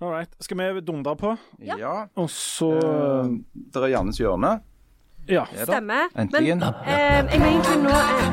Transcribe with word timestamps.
All 0.00 0.10
right. 0.10 0.34
Skal 0.40 0.74
vi 0.74 0.80
dundre 0.80 1.16
på? 1.16 1.36
Ja. 1.58 1.76
Ja. 1.78 2.06
Og 2.14 2.30
så 2.30 2.70
uh, 2.72 3.28
Det 3.52 3.82
er 3.82 3.86
Jannes 3.86 4.16
hjørne. 4.16 4.60
Ja. 5.28 5.44
Er? 5.52 5.64
Stemmer. 5.64 6.08
Endelig. 6.18 6.56
Men 6.56 6.62
eh, 6.86 7.32
jeg 7.32 7.40
må 7.40 7.46
egentlig 7.46 7.82
nå 7.82 7.90
eh. 7.90 8.30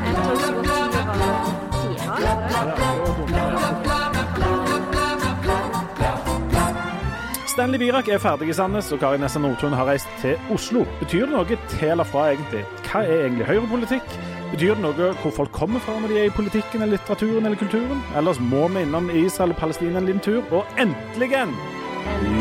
Stanley 7.58 7.78
Birak 7.78 8.08
er 8.08 8.18
ferdig 8.22 8.48
i 8.48 8.52
Sandnes, 8.54 8.92
og 8.92 9.00
Kari 9.02 9.18
Nessa 9.18 9.38
Nordtun 9.42 9.72
har 9.74 9.84
reist 9.90 10.08
til 10.22 10.38
Oslo. 10.54 10.84
Betyr 11.00 11.26
det 11.26 11.34
noe 11.34 11.44
til 11.68 11.88
eller 11.90 12.06
fra, 12.06 12.30
egentlig? 12.32 12.64
Hva 12.86 13.02
er 13.02 13.24
egentlig 13.26 13.46
høyrepolitikk? 13.50 14.18
Betyr 14.48 14.74
det 14.74 14.80
noe 14.80 15.08
hvor 15.20 15.32
folk 15.34 15.50
kommer 15.52 15.82
fra 15.84 15.98
når 16.00 16.08
de 16.08 16.20
er 16.22 16.30
i 16.30 16.32
politikken, 16.32 16.80
eller 16.82 16.96
litteraturen 16.96 17.44
eller 17.44 17.58
kulturen? 17.60 18.00
Ellers 18.16 18.40
må 18.40 18.68
vi 18.72 18.82
innom 18.86 19.10
Israel 19.12 19.52
og 19.52 19.60
Palestina 19.60 20.00
en 20.00 20.08
liten 20.08 20.24
tur. 20.24 20.40
Og 20.50 20.64
endelig 20.80 21.28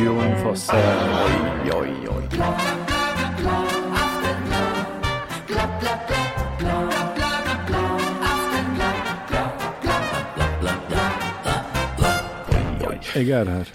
Jon 0.06 0.38
Fosse. 0.40 0.72
Oi, 0.72 1.74
oi, 1.76 1.92
oi. 2.08 2.24
Jeg 13.18 13.30
er 13.30 13.50
her. 13.50 13.70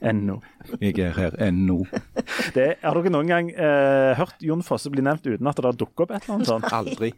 Ennå. 0.10 0.42
Jeg 0.80 0.98
er 0.98 1.12
her 1.16 1.36
ennå. 1.48 1.86
Det- 2.54 2.76
Har 2.82 2.94
dere 2.94 3.10
noen 3.10 3.26
gang 3.28 3.50
eh, 3.50 4.14
hørt 4.18 4.34
Jon 4.44 4.62
Fosse 4.62 4.90
bli 4.90 5.02
nevnt 5.02 5.26
uten 5.26 5.46
at 5.46 5.56
det 5.56 5.64
har 5.64 5.72
dukket 5.80 6.00
opp 6.06 6.10
et 6.10 6.22
eller 6.28 6.34
annet 6.38 6.46
sånt? 6.52 6.72
Aldri. 6.72 7.12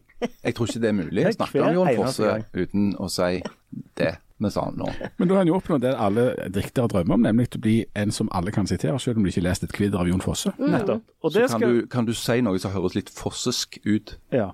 Jeg 0.44 0.54
tror 0.54 0.66
ikke 0.68 0.80
det 0.80 0.88
er 0.88 0.96
mulig 0.98 1.22
å 1.22 1.24
Det 1.24 1.32
er 1.34 1.38
snakke 1.38 1.62
om 1.66 1.74
Jon 1.74 1.94
Fosse 1.96 2.44
uten 2.54 2.90
å 3.00 3.08
si 3.10 3.42
det 3.96 4.16
vi 4.40 4.48
sa 4.48 4.62
nå. 4.72 4.86
Men 5.18 5.28
da 5.28 5.34
har 5.34 5.40
han 5.42 5.48
jo 5.50 5.56
oppnådd 5.58 5.82
det 5.84 5.90
alle 6.00 6.22
diktere 6.48 6.88
drømmer 6.88 7.12
om, 7.18 7.20
nemlig 7.26 7.50
å 7.58 7.60
bli 7.60 7.74
en 7.94 8.10
som 8.10 8.28
alle 8.32 8.50
kan 8.54 8.66
sitere, 8.66 8.96
selv 8.98 9.18
om 9.20 9.24
du 9.24 9.28
ikke 9.28 9.42
har 9.42 9.50
lest 9.50 9.66
et 9.66 9.72
kvidder 9.76 10.00
av 10.00 10.08
Jon 10.08 10.22
Fosse. 10.24 10.52
Nettopp. 10.58 11.02
Og 11.22 11.32
Så 11.34 11.42
kan 11.44 11.48
skal 11.58 11.68
du, 11.74 11.86
kan 11.92 12.06
du 12.08 12.14
si 12.16 12.38
noe 12.40 12.58
som 12.58 12.72
høres 12.72 12.94
litt 12.96 13.10
fossesk 13.12 13.76
ut. 13.84 14.14
Ja. 14.32 14.52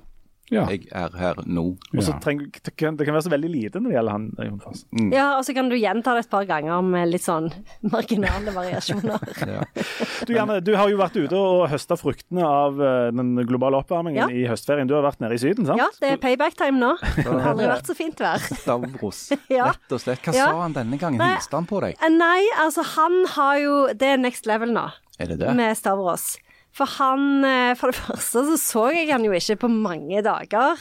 Ja. 0.52 0.62
Jeg 0.70 0.86
er 0.94 1.11
her 1.19 1.41
nå. 1.47 1.62
Og 1.91 2.02
så 2.06 2.14
trenger, 2.22 2.47
det, 2.55 2.72
kan, 2.78 2.94
være 2.98 3.22
så 3.27 3.33
veldig 3.33 3.48
lite 3.50 3.80
når 3.83 3.91
det 3.91 3.97
gjelder 3.97 4.14
han 4.14 4.61
Fosse. 4.62 4.84
Ja, 5.11 5.25
og 5.39 5.44
så 5.47 5.55
kan 5.56 5.70
du 5.72 5.75
gjenta 5.75 6.12
det 6.14 6.22
et 6.27 6.30
par 6.30 6.44
ganger 6.47 6.84
med 6.86 7.11
litt 7.11 7.25
sånn 7.27 7.48
marginale 7.91 8.55
variasjoner. 8.55 9.24
Ja. 9.47 9.62
Du, 10.27 10.33
Janne, 10.34 10.56
du 10.64 10.72
har 10.77 10.89
jo 10.91 10.97
vært 10.98 11.17
ute 11.19 11.36
og 11.39 11.67
høsta 11.70 11.97
fruktene 11.98 12.42
av 12.47 12.78
eh, 12.83 13.08
den 13.14 13.34
globale 13.47 13.78
oppvarmingen 13.83 14.22
Ja. 14.22 14.27
i 14.33 14.47
høstferien. 14.50 14.89
Du 14.91 14.94
har 14.97 15.05
vært 15.06 15.20
nede 15.22 15.36
i 15.36 15.41
Syden, 15.41 15.67
sant? 15.69 15.78
Ja, 15.80 15.86
det 16.02 16.14
er 16.14 16.22
payback-time 16.22 16.80
nå. 16.80 16.92
Det 17.17 17.27
har 17.27 17.50
aldri 17.52 17.69
vært 17.70 17.91
så 17.91 17.97
fint 17.98 18.20
vær. 18.22 18.42
Stavros. 18.62 19.20
Rett 19.50 19.94
og 19.98 20.02
slett. 20.02 20.22
Hva 20.24 20.34
Ja. 20.36 20.48
sa 20.50 20.62
han 20.64 20.74
denne 20.77 20.98
gangen? 21.00 21.22
Hilste 21.22 21.58
han 21.58 21.69
på 21.69 21.83
deg? 21.84 21.98
Eh, 22.00 22.12
Nei, 22.17 22.42
altså 22.62 22.84
han 22.97 23.22
har 23.36 23.58
jo 23.62 23.77
Det 23.94 24.14
er 24.14 24.20
next 24.22 24.47
level 24.50 24.72
nå. 24.74 24.89
Er 25.19 25.30
det 25.33 25.39
det? 25.41 25.52
med 25.56 25.77
Stavros. 25.78 26.34
For 26.77 26.86
han 26.98 27.22
eh, 27.46 27.74
For 27.78 27.86
det 27.91 28.00
første 28.05 28.38
så 28.50 28.56
så 28.60 28.84
jeg 28.94 29.12
han 29.12 29.27
jo 29.27 29.32
ikke 29.36 29.62
på 29.64 29.69
mange 29.72 30.19
dager. 30.24 30.77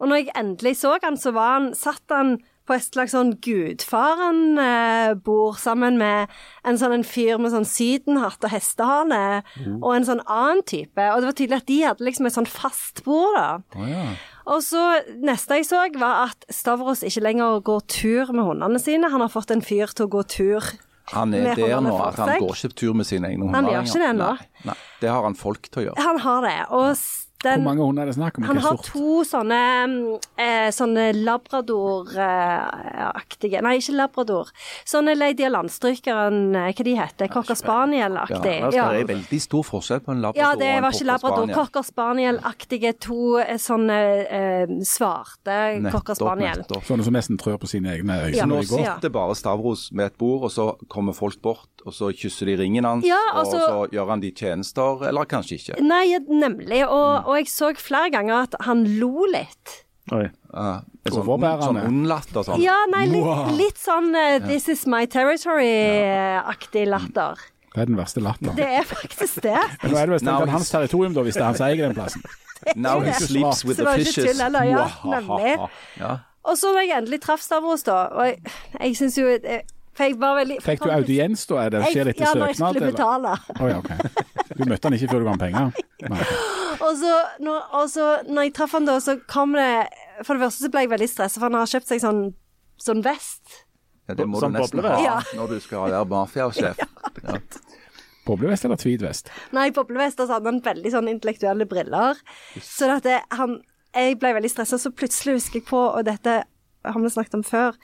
Og 0.00 0.04
når 0.10 0.16
jeg 0.22 0.36
endelig 0.38 0.74
så 0.80 0.90
han, 1.02 1.16
så 1.20 1.30
var 1.34 1.50
han 1.58 1.66
Satt 1.78 2.06
han 2.14 2.30
på 2.64 2.72
et 2.72 2.86
slags 2.86 3.12
sånn 3.12 3.34
gudfaren-bord 3.44 5.56
sammen 5.60 5.94
med 6.00 6.32
en 6.64 6.78
sånn 6.80 6.96
en 6.96 7.04
fyr 7.04 7.36
med 7.36 7.52
sånn 7.52 7.68
sydenhatt 7.68 8.40
og 8.40 8.48
hestehale, 8.54 9.44
og 9.82 9.90
en 9.92 10.08
sånn 10.08 10.24
annen 10.24 10.64
type. 10.64 11.04
Og 11.12 11.20
det 11.20 11.28
var 11.28 11.36
tydelig 11.36 11.60
at 11.60 11.68
de 11.68 11.84
hadde 11.84 12.06
liksom 12.08 12.24
et 12.28 12.36
sånn 12.38 12.48
fast 12.48 13.04
bord, 13.04 13.36
da. 13.36 13.60
Oh, 13.76 13.84
ja. 13.90 14.08
Og 14.54 14.60
så 14.64 14.80
neste 15.24 15.58
jeg 15.60 15.68
så, 15.68 15.82
var 16.00 16.30
at 16.30 16.48
Stavros 16.52 17.04
ikke 17.04 17.24
lenger 17.24 17.60
går 17.64 17.84
tur 17.88 18.32
med 18.32 18.44
hundene 18.48 18.80
sine. 18.80 19.12
Han 19.12 19.24
har 19.24 19.32
fått 19.32 19.52
en 19.52 19.64
fyr 19.64 19.92
til 19.92 20.08
å 20.08 20.12
gå 20.16 20.22
tur. 20.28 20.64
Han 21.12 21.34
er 21.36 21.54
der 21.58 21.82
nå 21.84 21.92
at 22.00 22.16
han 22.16 22.38
går 22.40 22.54
ikke 22.56 22.70
på 22.72 22.78
tur 22.80 22.94
med 22.96 23.08
sine 23.08 23.28
egne 23.28 23.50
Han 23.52 23.68
gjør 23.68 23.84
ikke 23.84 24.00
det 24.00 24.12
nå. 24.16 24.30
Nei, 24.40 24.70
nei, 24.70 24.76
det 25.02 25.10
har 25.12 25.26
han 25.26 25.36
folk 25.36 25.68
til 25.68 25.82
å 25.82 25.84
gjøre. 25.90 26.06
Han 26.06 26.20
har 26.24 26.46
det. 26.46 26.56
Og 26.72 26.86
s- 27.52 27.56
Hvor 27.58 27.64
mange 27.64 27.82
hunder 27.84 28.02
er 28.02 28.06
det 28.06 28.14
snakk 28.16 28.38
om? 28.38 28.44
han 28.44 28.56
har 28.56 28.76
sort? 28.76 28.84
to 28.92 29.24
sånne, 29.24 29.60
eh, 30.38 30.70
sånne 30.70 31.12
labrador-aktige 32.24 33.60
Nei, 33.62 33.76
ikke 33.78 33.94
labrador. 33.96 34.48
Sånne 34.86 35.14
Lady 35.16 35.44
Landstrykeren, 35.48 36.54
eh, 36.56 36.72
hva 36.72 36.84
de 36.84 36.94
heter? 36.96 37.28
Cocker 37.28 37.54
spaniel-aktig. 37.54 38.60
Ja, 38.60 38.70
Ja, 38.74 38.88
Det 38.94 39.00
er 39.10 39.14
veldig 39.14 39.40
stor 39.40 39.62
forskjell 39.62 40.00
på 40.04 40.12
en 40.12 40.20
labrador 40.22 40.36
ja, 40.42 40.54
det 40.54 40.68
og 40.70 40.76
en 40.76 40.82
var 40.82 40.90
ikke 40.92 41.04
labrador. 41.06 41.46
cocker 41.54 41.82
spaniel. 41.84 42.38
Cocker 42.38 42.54
spaniel-aktige 42.84 42.92
to 43.00 43.38
eh, 43.38 43.56
sånne 43.56 44.26
eh, 44.30 44.66
svarte 44.84 45.90
cocker 45.92 46.14
spaniel. 46.14 46.56
nettopp. 46.62 46.84
Sånne 46.84 47.04
som 47.04 47.12
nesten 47.14 47.36
trør 47.38 47.58
på 47.58 47.66
sine 47.68 47.88
egne 47.96 48.20
øyne 48.24 48.34
Ja. 48.34 48.44
Nå 48.46 48.62
sitter 48.64 49.08
bare 49.10 49.34
Stavros 49.34 49.90
med 49.92 50.06
et 50.06 50.18
bord, 50.18 50.44
og 50.44 50.50
så 50.50 50.76
kommer 50.88 51.12
folk 51.14 51.40
bort, 51.42 51.73
og 51.84 51.92
så 51.92 52.10
kysser 52.16 52.48
de 52.48 52.56
ringen 52.62 52.84
hans, 52.88 53.04
Ja, 53.06 53.20
og 53.34 53.44
altså- 53.44 53.62
så 53.68 53.88
gjør 53.92 54.08
han 54.10 54.20
de 54.20 54.30
tjenester, 54.32 55.06
eller 55.08 55.24
kanskje 55.28 55.58
ikke. 55.58 55.80
Nei, 55.84 56.18
nemlig. 56.28 56.84
Og, 56.88 57.26
og 57.26 57.36
jeg 57.36 57.46
så 57.52 57.74
flere 57.76 58.10
ganger 58.10 58.42
at 58.42 58.54
han 58.64 58.84
lo 58.98 59.26
litt. 59.30 59.80
Oi. 60.12 60.28
Uh, 60.52 60.80
sånn, 61.08 61.24
sånn 61.24 61.80
ond 61.80 62.06
latter 62.06 62.44
sånn. 62.44 62.60
Ja, 62.62 62.76
nei, 62.92 63.06
litt, 63.08 63.56
litt 63.56 63.78
sånn 63.80 64.12
uh, 64.14 64.38
This 64.44 64.68
is 64.68 64.84
my 64.86 65.06
territory-aktig 65.06 66.86
latter. 66.86 67.40
Det 67.74 67.82
er 67.82 67.86
den 67.86 67.96
verste 67.98 68.20
latteren. 68.22 68.54
Det 68.54 68.68
er 68.80 68.84
faktisk 68.86 69.40
det. 69.42 69.56
Men 69.82 69.90
Nå 69.90 69.98
er 69.98 70.06
det 70.06 70.12
vel 70.14 70.20
strengt 70.22 70.52
hans 70.54 70.70
territorium, 70.70 71.14
da, 71.16 71.24
hvis 71.26 71.34
det 71.34 71.42
er 71.42 71.48
han 71.48 71.58
som 71.58 71.66
eier 71.66 71.88
den 71.88 71.96
plassen. 71.96 72.22
Now 72.76 73.00
he 73.00 73.12
sleeps 73.12 73.64
with 73.64 73.80
the 73.80 73.96
fishes. 73.98 74.24
tull 74.28 74.40
eller, 74.46 74.68
ja. 74.68 74.84
Nemlig. 75.04 75.56
Ja. 75.98 76.12
Og 76.44 76.58
så 76.60 76.70
når 76.72 76.84
jeg 76.84 76.98
endelig 77.00 77.20
traff 77.24 77.42
Stavros, 77.42 77.82
da, 77.88 78.04
og 78.12 78.28
jeg, 78.28 78.38
jeg 78.78 78.96
syns 79.00 79.16
jo 79.18 79.26
eh, 79.32 79.40
jeg 79.42 79.64
var 79.98 80.36
veldig 80.40 80.56
Fikk 80.64 80.82
du 80.84 80.90
audiens, 80.90 81.46
da? 81.46 81.58
Er 81.66 81.70
det, 81.74 81.82
skjer 81.92 82.10
etter 82.12 82.24
Ja, 82.24 82.32
når 82.34 82.46
jeg 82.50 82.56
søknad? 82.56 82.74
skulle 82.74 82.92
betale. 82.92 83.34
Oh, 83.60 83.68
ja, 83.68 83.78
ok. 83.78 84.56
Du 84.58 84.64
møtte 84.70 84.88
han 84.88 84.96
ikke 84.98 85.10
før 85.12 85.18
du 85.20 85.24
ga 85.28 85.34
ham 85.34 85.42
penger? 85.44 85.84
Nei. 86.14 86.24
Og 86.84 86.96
så, 87.00 87.12
når, 87.46 87.60
og 87.80 87.90
så 87.92 88.06
når 88.28 88.48
jeg 88.48 88.54
traff 88.58 88.72
han 88.76 88.88
da, 88.88 88.96
så 89.00 89.14
kom 89.30 89.52
det 89.54 89.68
For 90.26 90.34
det 90.34 90.42
første 90.44 90.64
så 90.66 90.70
ble 90.74 90.82
jeg 90.84 90.90
veldig 90.94 91.08
stressa, 91.12 91.38
for 91.40 91.46
han 91.48 91.58
har 91.60 91.70
kjøpt 91.70 91.92
seg 91.92 92.02
sånn, 92.02 92.22
sånn 92.82 93.02
vest. 93.06 93.60
Ja, 94.08 94.14
det 94.18 94.26
må 94.28 94.40
Som 94.42 94.52
du 94.52 94.58
nesten 94.60 94.82
boblevest. 94.82 95.00
ha 95.00 95.04
Ja. 95.06 95.38
når 95.38 95.54
du 95.54 95.60
skal 95.64 95.86
være 95.88 96.04
mafiasjef. 96.10 96.82
Ja. 97.24 97.38
Boblevest 98.24 98.64
eller 98.64 98.78
tweedvest? 98.80 99.28
Nei, 99.52 99.66
boblevest, 99.76 100.20
og 100.20 100.28
så 100.30 100.38
hadde 100.38 100.48
han 100.48 100.60
veldig 100.64 100.90
sånn 100.94 101.10
intellektuelle 101.12 101.66
briller. 101.68 102.16
Så 102.64 102.88
at 102.96 103.04
det, 103.04 103.18
han 103.36 103.58
Jeg 103.94 104.16
ble 104.18 104.32
veldig 104.34 104.50
stressa, 104.50 104.78
så 104.80 104.90
plutselig 104.90 105.36
husker 105.36 105.60
jeg 105.60 105.66
på, 105.68 105.78
og 105.78 106.02
dette 106.08 106.32
har 106.84 106.96
vi 107.00 107.10
snakket 107.12 107.36
om 107.38 107.44
før 107.46 107.76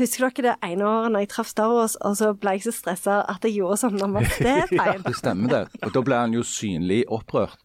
Husker 0.00 0.30
dere 0.32 0.54
det 0.54 0.70
ene 0.72 0.86
året 0.88 1.12
når 1.12 1.24
jeg 1.26 1.30
traff 1.34 1.50
Star 1.52 1.72
Wars, 1.72 1.98
og 2.00 2.16
så 2.16 2.30
ble 2.32 2.56
jeg 2.56 2.64
så 2.64 2.72
stressa 2.72 3.18
at 3.28 3.44
jeg 3.44 3.58
gjorde 3.60 3.80
sånn 3.82 3.98
namaste-tegn? 4.02 5.04
Det 5.04 5.16
stemmer 5.18 5.52
det. 5.52 5.62
Og 5.84 5.92
da 5.96 6.04
ble 6.06 6.20
han 6.24 6.36
jo 6.36 6.44
synlig 6.46 7.02
opprørt. 7.12 7.60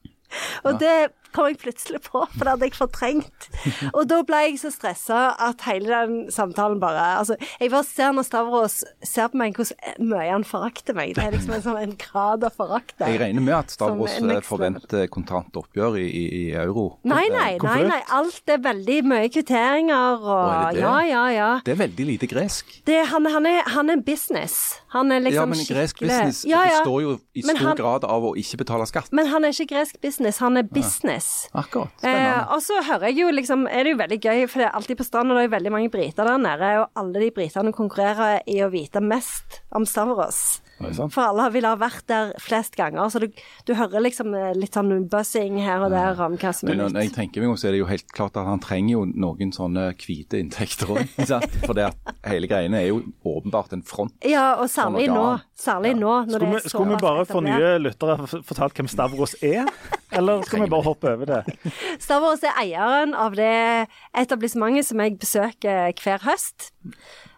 Og 0.67 0.75
det 0.81 0.95
kom 1.35 1.47
jeg 1.49 1.57
plutselig 1.61 2.01
på, 2.05 2.21
for 2.33 2.43
det 2.43 2.53
hadde 2.53 2.67
jeg 2.69 2.75
fortrengt. 2.77 3.47
Og 3.93 4.07
da 4.09 4.21
ble 4.27 4.39
jeg 4.47 4.59
så 4.61 4.71
stressa 4.73 5.19
at 5.47 5.61
hele 5.67 5.87
den 5.91 6.31
samtalen 6.33 6.79
bare 6.81 7.05
Altså, 7.17 7.35
jeg 7.61 7.71
bare 7.71 7.83
ser 7.87 8.11
når 8.15 8.25
Stavros 8.27 8.75
ser 9.05 9.27
på 9.33 9.39
meg, 9.41 9.55
hvordan 9.57 10.07
mye 10.11 10.31
han 10.31 10.45
forakter 10.47 10.95
meg. 10.97 11.15
Det 11.17 11.23
er 11.27 11.35
liksom 11.35 11.53
en 11.57 11.63
sånn 11.65 11.79
en 11.81 11.95
grad 11.99 12.43
av 12.47 12.55
forakt. 12.57 12.95
Jeg 13.01 13.19
regner 13.21 13.41
med 13.45 13.55
at 13.57 13.73
Stavros 13.73 14.17
eh, 14.21 14.41
forventer 14.45 15.07
kontant 15.13 15.55
oppgjør 15.59 15.97
i, 16.01 16.05
i, 16.07 16.23
i 16.41 16.43
euro. 16.59 16.87
Nei, 17.07 17.25
nei, 17.33 17.57
nei, 17.63 17.79
nei. 17.89 18.01
Alt 18.17 18.49
er 18.53 18.61
veldig 18.65 18.99
mye 19.07 19.29
kvitteringer 19.33 20.17
og 20.21 20.25
og 20.37 20.73
det 20.73 20.77
det? 20.77 20.83
Ja, 20.83 20.95
ja, 21.07 21.23
ja. 21.33 21.49
Det 21.65 21.73
er 21.75 21.79
veldig 21.81 22.05
lite 22.11 22.27
gresk. 22.29 22.69
Det, 22.87 22.97
han, 23.11 23.25
han, 23.33 23.45
er, 23.49 23.61
han 23.73 23.89
er 23.93 24.01
business. 24.05 24.57
Han 24.95 25.11
er 25.11 25.23
liksom 25.25 25.41
ja, 25.41 25.45
men 25.51 25.63
gresk 25.67 25.97
skikkelig- 25.97 26.11
business 26.27 26.43
består 26.47 27.01
jo 27.03 27.11
i 27.33 27.43
Men 27.45 27.57
stor 27.57 27.67
han- 27.67 27.77
grad 27.79 28.05
av 28.07 28.27
å 28.29 28.33
ikke 28.39 28.59
betale 28.63 28.85
skatt. 28.89 29.09
Men 29.17 29.27
han 29.31 29.45
er 29.47 29.55
ikke 29.55 29.69
gresk 29.73 29.99
business, 30.03 30.39
han 30.43 30.57
er 30.57 30.63
business. 30.63 31.16
Akkurat. 31.57 32.05
Eh, 32.05 32.53
og 32.53 32.61
så 32.65 32.81
hører 32.85 33.09
jeg 33.09 33.21
jo 33.21 33.31
liksom, 33.33 33.65
er 33.71 33.85
det 33.85 33.95
jo 33.95 34.01
veldig 34.03 34.19
gøy, 34.21 34.45
for 34.51 34.61
det 34.61 34.69
er 34.69 34.77
alltid 34.77 34.99
på 34.99 35.07
stranda, 35.07 35.37
det 35.37 35.47
er 35.47 35.55
veldig 35.55 35.73
mange 35.73 35.91
briter 35.93 36.27
der 36.27 36.41
nede, 36.41 36.71
og 36.83 37.01
alle 37.01 37.25
de 37.25 37.33
britene 37.35 37.73
konkurrerer 37.75 38.43
i 38.49 38.61
å 38.65 38.71
vite 38.73 39.03
mest 39.03 39.61
om 39.75 39.87
Stavros. 39.87 40.59
For 40.77 41.23
alle 41.23 41.47
vil 41.55 41.65
ha 41.65 41.73
vært 41.79 42.05
der 42.11 42.33
flest 42.41 42.77
ganger, 42.77 43.09
så 43.09 43.21
du, 43.23 43.27
du 43.65 43.73
hører 43.77 44.03
liksom 44.05 44.33
eh, 44.37 44.53
litt 44.57 44.77
sånn 44.77 45.07
buzzing 45.09 45.57
her 45.63 45.87
og 45.87 45.93
der 45.93 46.19
om 46.23 46.37
hva 46.37 46.51
som 46.53 46.69
er 46.69 46.77
nytt. 46.77 46.93
når 46.93 47.07
jeg 47.07 47.13
tenker 47.15 47.43
meg 47.43 47.53
om, 47.53 47.57
så 47.59 47.69
er 47.69 47.75
det 47.75 47.81
jo 47.81 47.89
helt 47.89 48.07
klart 48.13 48.37
at 48.37 48.47
han 48.47 48.61
trenger 48.63 48.93
jo 48.93 49.03
noen 49.09 49.53
sånne 49.55 49.89
hvite 49.97 50.41
inntekter 50.41 50.93
òg. 50.93 51.15
For 51.67 51.73
det 51.77 51.89
at 51.89 52.15
hele 52.29 52.49
greiene 52.49 52.81
er 52.81 52.91
jo 52.91 53.01
åpenbart 53.25 53.73
en 53.77 53.83
front. 53.87 54.13
Ja, 54.25 54.53
og 54.61 54.69
særlig 54.71 55.07
Sånn 55.07 55.17
nå. 55.17 55.27
Særlig 55.57 55.93
ja. 55.95 55.99
nå, 55.99 56.13
når 56.29 56.43
det 56.43 56.49
vi, 56.49 56.57
er 56.59 56.65
så 56.65 56.73
skulle 56.73 56.93
vi 56.93 57.01
bare 57.01 57.23
for 57.29 57.45
nye 57.45 57.71
lyttere 57.81 58.17
fortalt 58.29 58.77
hvem 58.77 58.89
Stavros 58.91 59.33
er? 59.45 59.69
Eller 60.13 60.43
skal 60.47 60.65
vi 60.65 60.69
bare 60.71 60.85
hoppe 60.85 61.13
over 61.15 61.31
det? 61.31 61.71
Stavros 62.03 62.45
er 62.45 62.57
eieren 62.61 63.15
av 63.17 63.37
det 63.37 63.87
etablissementet 64.17 64.91
som 64.91 65.01
jeg 65.01 65.17
besøker 65.21 65.97
hver 66.03 66.27
høst. 66.27 66.69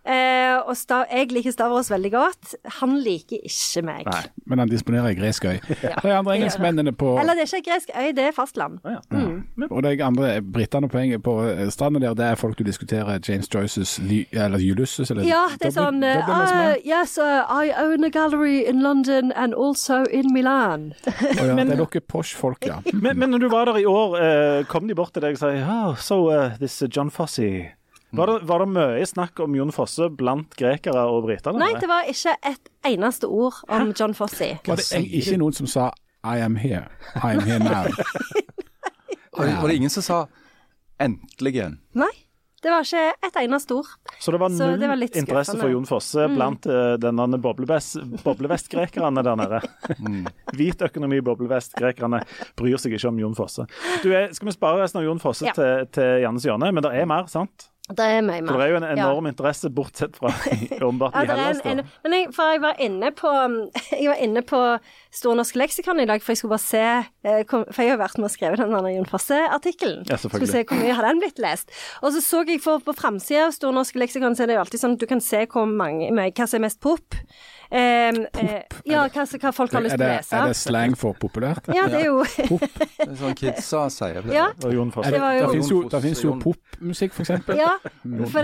Eh, 0.09 0.57
og 0.65 0.77
Stav, 0.77 1.05
jeg 1.11 1.29
liker 1.33 1.53
Stavros 1.53 1.91
veldig 1.91 2.11
godt. 2.11 2.55
Han 2.79 2.95
liker 3.03 3.43
ikke 3.45 3.83
meg. 3.85 4.07
Nei. 4.09 4.23
Men 4.49 4.63
han 4.63 4.71
disponerer 4.71 5.11
ei 5.11 5.17
gresk 5.19 5.45
øy. 5.45 5.59
De 6.03 6.13
andre 6.13 6.37
engelskmennene 6.39 6.93
på 6.97 7.13
Eller 7.19 7.37
det 7.37 7.45
er 7.45 7.59
ikke 7.59 7.71
gresk 7.71 7.91
øy, 7.93 8.09
det 8.17 8.25
er 8.29 8.33
fastland. 8.33 8.79
Ah, 8.83 8.97
ja. 9.11 9.67
Og 9.69 9.83
de 9.83 10.03
andre 10.03 10.31
britene 10.41 10.89
på, 10.89 11.03
på 11.23 11.35
stranda 11.69 11.99
der, 11.99 12.13
det 12.17 12.25
er 12.25 12.39
folk 12.39 12.57
du 12.57 12.63
diskuterer 12.63 13.19
James 13.27 13.49
Joyces 13.53 13.99
eller 13.99 14.57
Ulysses 14.57 15.11
eller 15.11 15.27
Ja, 15.27 15.45
det 15.59 15.69
er 15.69 15.75
sånn 15.77 16.03
uh. 16.03 16.75
Yes, 16.85 17.17
uh, 17.21 17.45
I 17.45 17.73
own 17.77 18.03
a 18.03 18.09
gallery 18.09 18.63
in 18.65 18.81
London 18.81 19.31
and 19.35 19.53
also 19.53 20.03
in 20.11 20.33
Milan. 20.33 20.93
oh, 21.05 21.45
ja, 21.45 21.53
det 21.55 21.67
er 21.67 21.75
dere 21.75 22.01
posh-folk, 22.01 22.65
ja. 22.65 22.81
Men, 22.93 23.19
men 23.19 23.29
når 23.29 23.45
du 23.45 23.49
var 23.49 23.69
der 23.69 23.77
i 23.77 23.85
år, 23.85 24.15
uh, 24.17 24.65
kom 24.67 24.87
de 24.87 24.95
bort 24.95 25.13
til 25.13 25.23
deg 25.23 25.37
og 25.37 25.41
sa 25.41 25.53
oh, 25.59 25.97
so 25.99 26.29
uh, 26.31 26.57
this 26.57 26.81
uh, 26.81 26.89
John 26.89 27.11
Fossey 27.11 27.69
var 28.11 28.31
det, 28.31 28.37
var 28.49 28.63
det 28.63 28.69
mye 28.73 29.05
snakk 29.05 29.39
om 29.43 29.55
Jon 29.55 29.71
Fosse 29.75 30.09
blant 30.09 30.55
grekere 30.57 31.03
og 31.11 31.27
briter? 31.27 31.53
Nei, 31.57 31.73
det 31.79 31.89
var 31.89 32.07
ikke 32.09 32.35
et 32.49 32.71
eneste 32.89 33.29
ord 33.29 33.61
om 33.69 33.93
John 33.93 34.15
Fosse. 34.17 34.55
Var 34.65 34.81
det 34.81 34.87
en- 34.97 35.05
ikke 35.05 35.37
noen 35.37 35.53
som 35.53 35.67
sa 35.67 35.91
I 36.23 36.39
am 36.43 36.55
here, 36.55 36.89
I 37.15 37.35
am 37.35 37.45
here 37.45 37.59
now? 37.59 37.85
Og 39.39 39.45
det, 39.69 39.75
ingen 39.75 39.89
som 39.89 40.03
sa 40.03 40.25
'endelig'. 40.99 41.77
Nei, 41.95 42.11
det 42.63 42.71
var 42.73 42.83
ikke 42.83 43.13
et 43.23 43.37
eneste 43.39 43.71
ord. 43.71 43.87
Så 44.19 44.31
det 44.31 44.39
var 44.41 44.49
null 44.51 44.79
det 44.79 44.89
var 44.89 44.99
interesse 45.15 45.55
for 45.59 45.69
Jon 45.71 45.85
Fosse 45.87 46.27
blant 46.33 46.65
uh, 46.67 46.97
denne 46.99 47.39
boblevest, 47.39 47.97
boblevestgrekerne 48.23 49.23
der 49.23 49.35
nede. 49.39 49.61
Hvit 50.57 50.81
økonomi, 50.81 51.21
boblevestgrekerne 51.21 52.23
bryr 52.59 52.77
seg 52.77 52.97
ikke 52.97 53.07
om 53.13 53.19
Jon 53.19 53.35
Fosse. 53.37 53.65
Du, 54.03 54.11
eh, 54.11 54.27
skal 54.35 54.51
vi 54.51 54.51
spare 54.57 54.83
resten 54.83 54.99
av 54.99 55.07
Jon 55.07 55.19
Fosse 55.23 55.45
Ja. 55.47 55.53
til, 55.55 55.87
til 55.95 56.21
Jannes 56.25 56.43
hjørne? 56.43 56.73
Men 56.73 56.83
det 56.83 56.91
er 56.99 57.05
mer, 57.05 57.31
sant? 57.31 57.69
Det 57.89 58.05
er 58.05 58.21
mye 58.21 58.43
mer. 58.45 58.53
Det 58.53 58.65
er 58.67 58.69
jo 58.69 58.77
en 58.77 58.83
Ja. 58.85 58.91
enorm 59.09 59.25
interesse, 59.31 59.69
bortsett 59.73 60.15
fra 60.19 60.29
åpenbart 60.29 61.15
Ja, 61.15 61.23
i 61.23 61.27
Hellas. 61.27 61.61
en, 61.65 61.79
en, 61.79 61.89
men 62.03 62.13
jeg, 62.13 62.27
for 62.35 62.51
jeg 62.53 62.61
var 62.61 62.75
inne 62.79 63.11
på 63.17 63.31
Jeg 64.01 64.07
var 64.11 64.19
inne 64.21 64.43
på 64.45 64.59
Stor 65.11 65.33
norsk 65.35 65.55
leksikon 65.57 65.99
i 65.99 66.05
dag, 66.05 66.21
for 66.21 66.31
jeg 66.35 66.37
skulle 66.37 66.53
bare 66.53 66.67
se 66.67 66.83
eh, 67.25 67.41
For 67.49 67.81
jeg 67.81 67.95
har 67.95 67.97
vært 67.97 68.19
med 68.21 68.29
og 68.29 68.33
skrevet 68.35 68.61
den 68.61 68.89
Jon 68.93 69.09
Fosse-artikkelen. 69.09 70.03
Ja. 70.09 70.19
Skulle 70.21 70.47
se 70.47 70.63
hvor 70.69 70.77
mye 70.77 70.93
har 70.93 71.07
den 71.09 71.19
blitt 71.23 71.39
lest. 71.41 71.71
Og 72.03 72.13
så 72.13 72.21
så 72.21 72.43
jeg 72.47 72.61
for 72.61 72.79
på 72.79 72.93
framsida 72.93 73.47
av 73.47 73.55
Stor 73.57 73.73
norsk 73.73 73.95
leksikon, 73.95 74.35
så 74.37 74.43
er 74.45 74.51
det 74.51 74.59
jo 74.59 74.65
alltid 74.65 74.83
sånn 74.83 74.93
at 74.93 75.01
du 75.01 75.07
kan 75.09 75.21
se 75.23 75.45
hvor 75.49 75.65
mange, 75.65 76.11
hva 76.13 76.45
som 76.47 76.59
er 76.61 76.67
mest 76.67 76.79
pop. 76.83 77.17
Eh, 77.71 78.09
eh, 78.09 78.63
ja, 78.89 79.03
hva, 79.13 79.23
hva 79.29 79.51
folk 79.53 79.73
har 79.77 79.83
lyst 79.85 79.93
til 79.93 80.01
å 80.01 80.09
lese. 80.09 80.33
er 80.33 80.47
det 80.49 80.57
slang 80.57 80.95
for 80.97 81.13
populært? 81.21 81.67
Ja, 81.75 81.83
det 81.91 81.99
er 82.01 82.07
jo 82.07 82.23
Det 82.49 83.05
er 83.05 83.17
sånn 83.19 83.35
kidsa 83.37 83.83
sier. 83.93 84.23
det. 84.25 84.33
Ja. 84.33 84.47
Det, 84.57 84.71
Jon 84.73 84.89
Er 84.97 85.11
Det 85.11 85.21
var 85.21 85.35
jo- 85.37 85.43
det 85.43 85.51
finnes 85.53 85.69
jo, 85.69 85.81
det 85.89 86.13
jo 86.23 86.33
popmusikk, 86.41 87.13
for 87.13 87.27
eksempel. 87.27 87.59
Ja, 87.61 87.75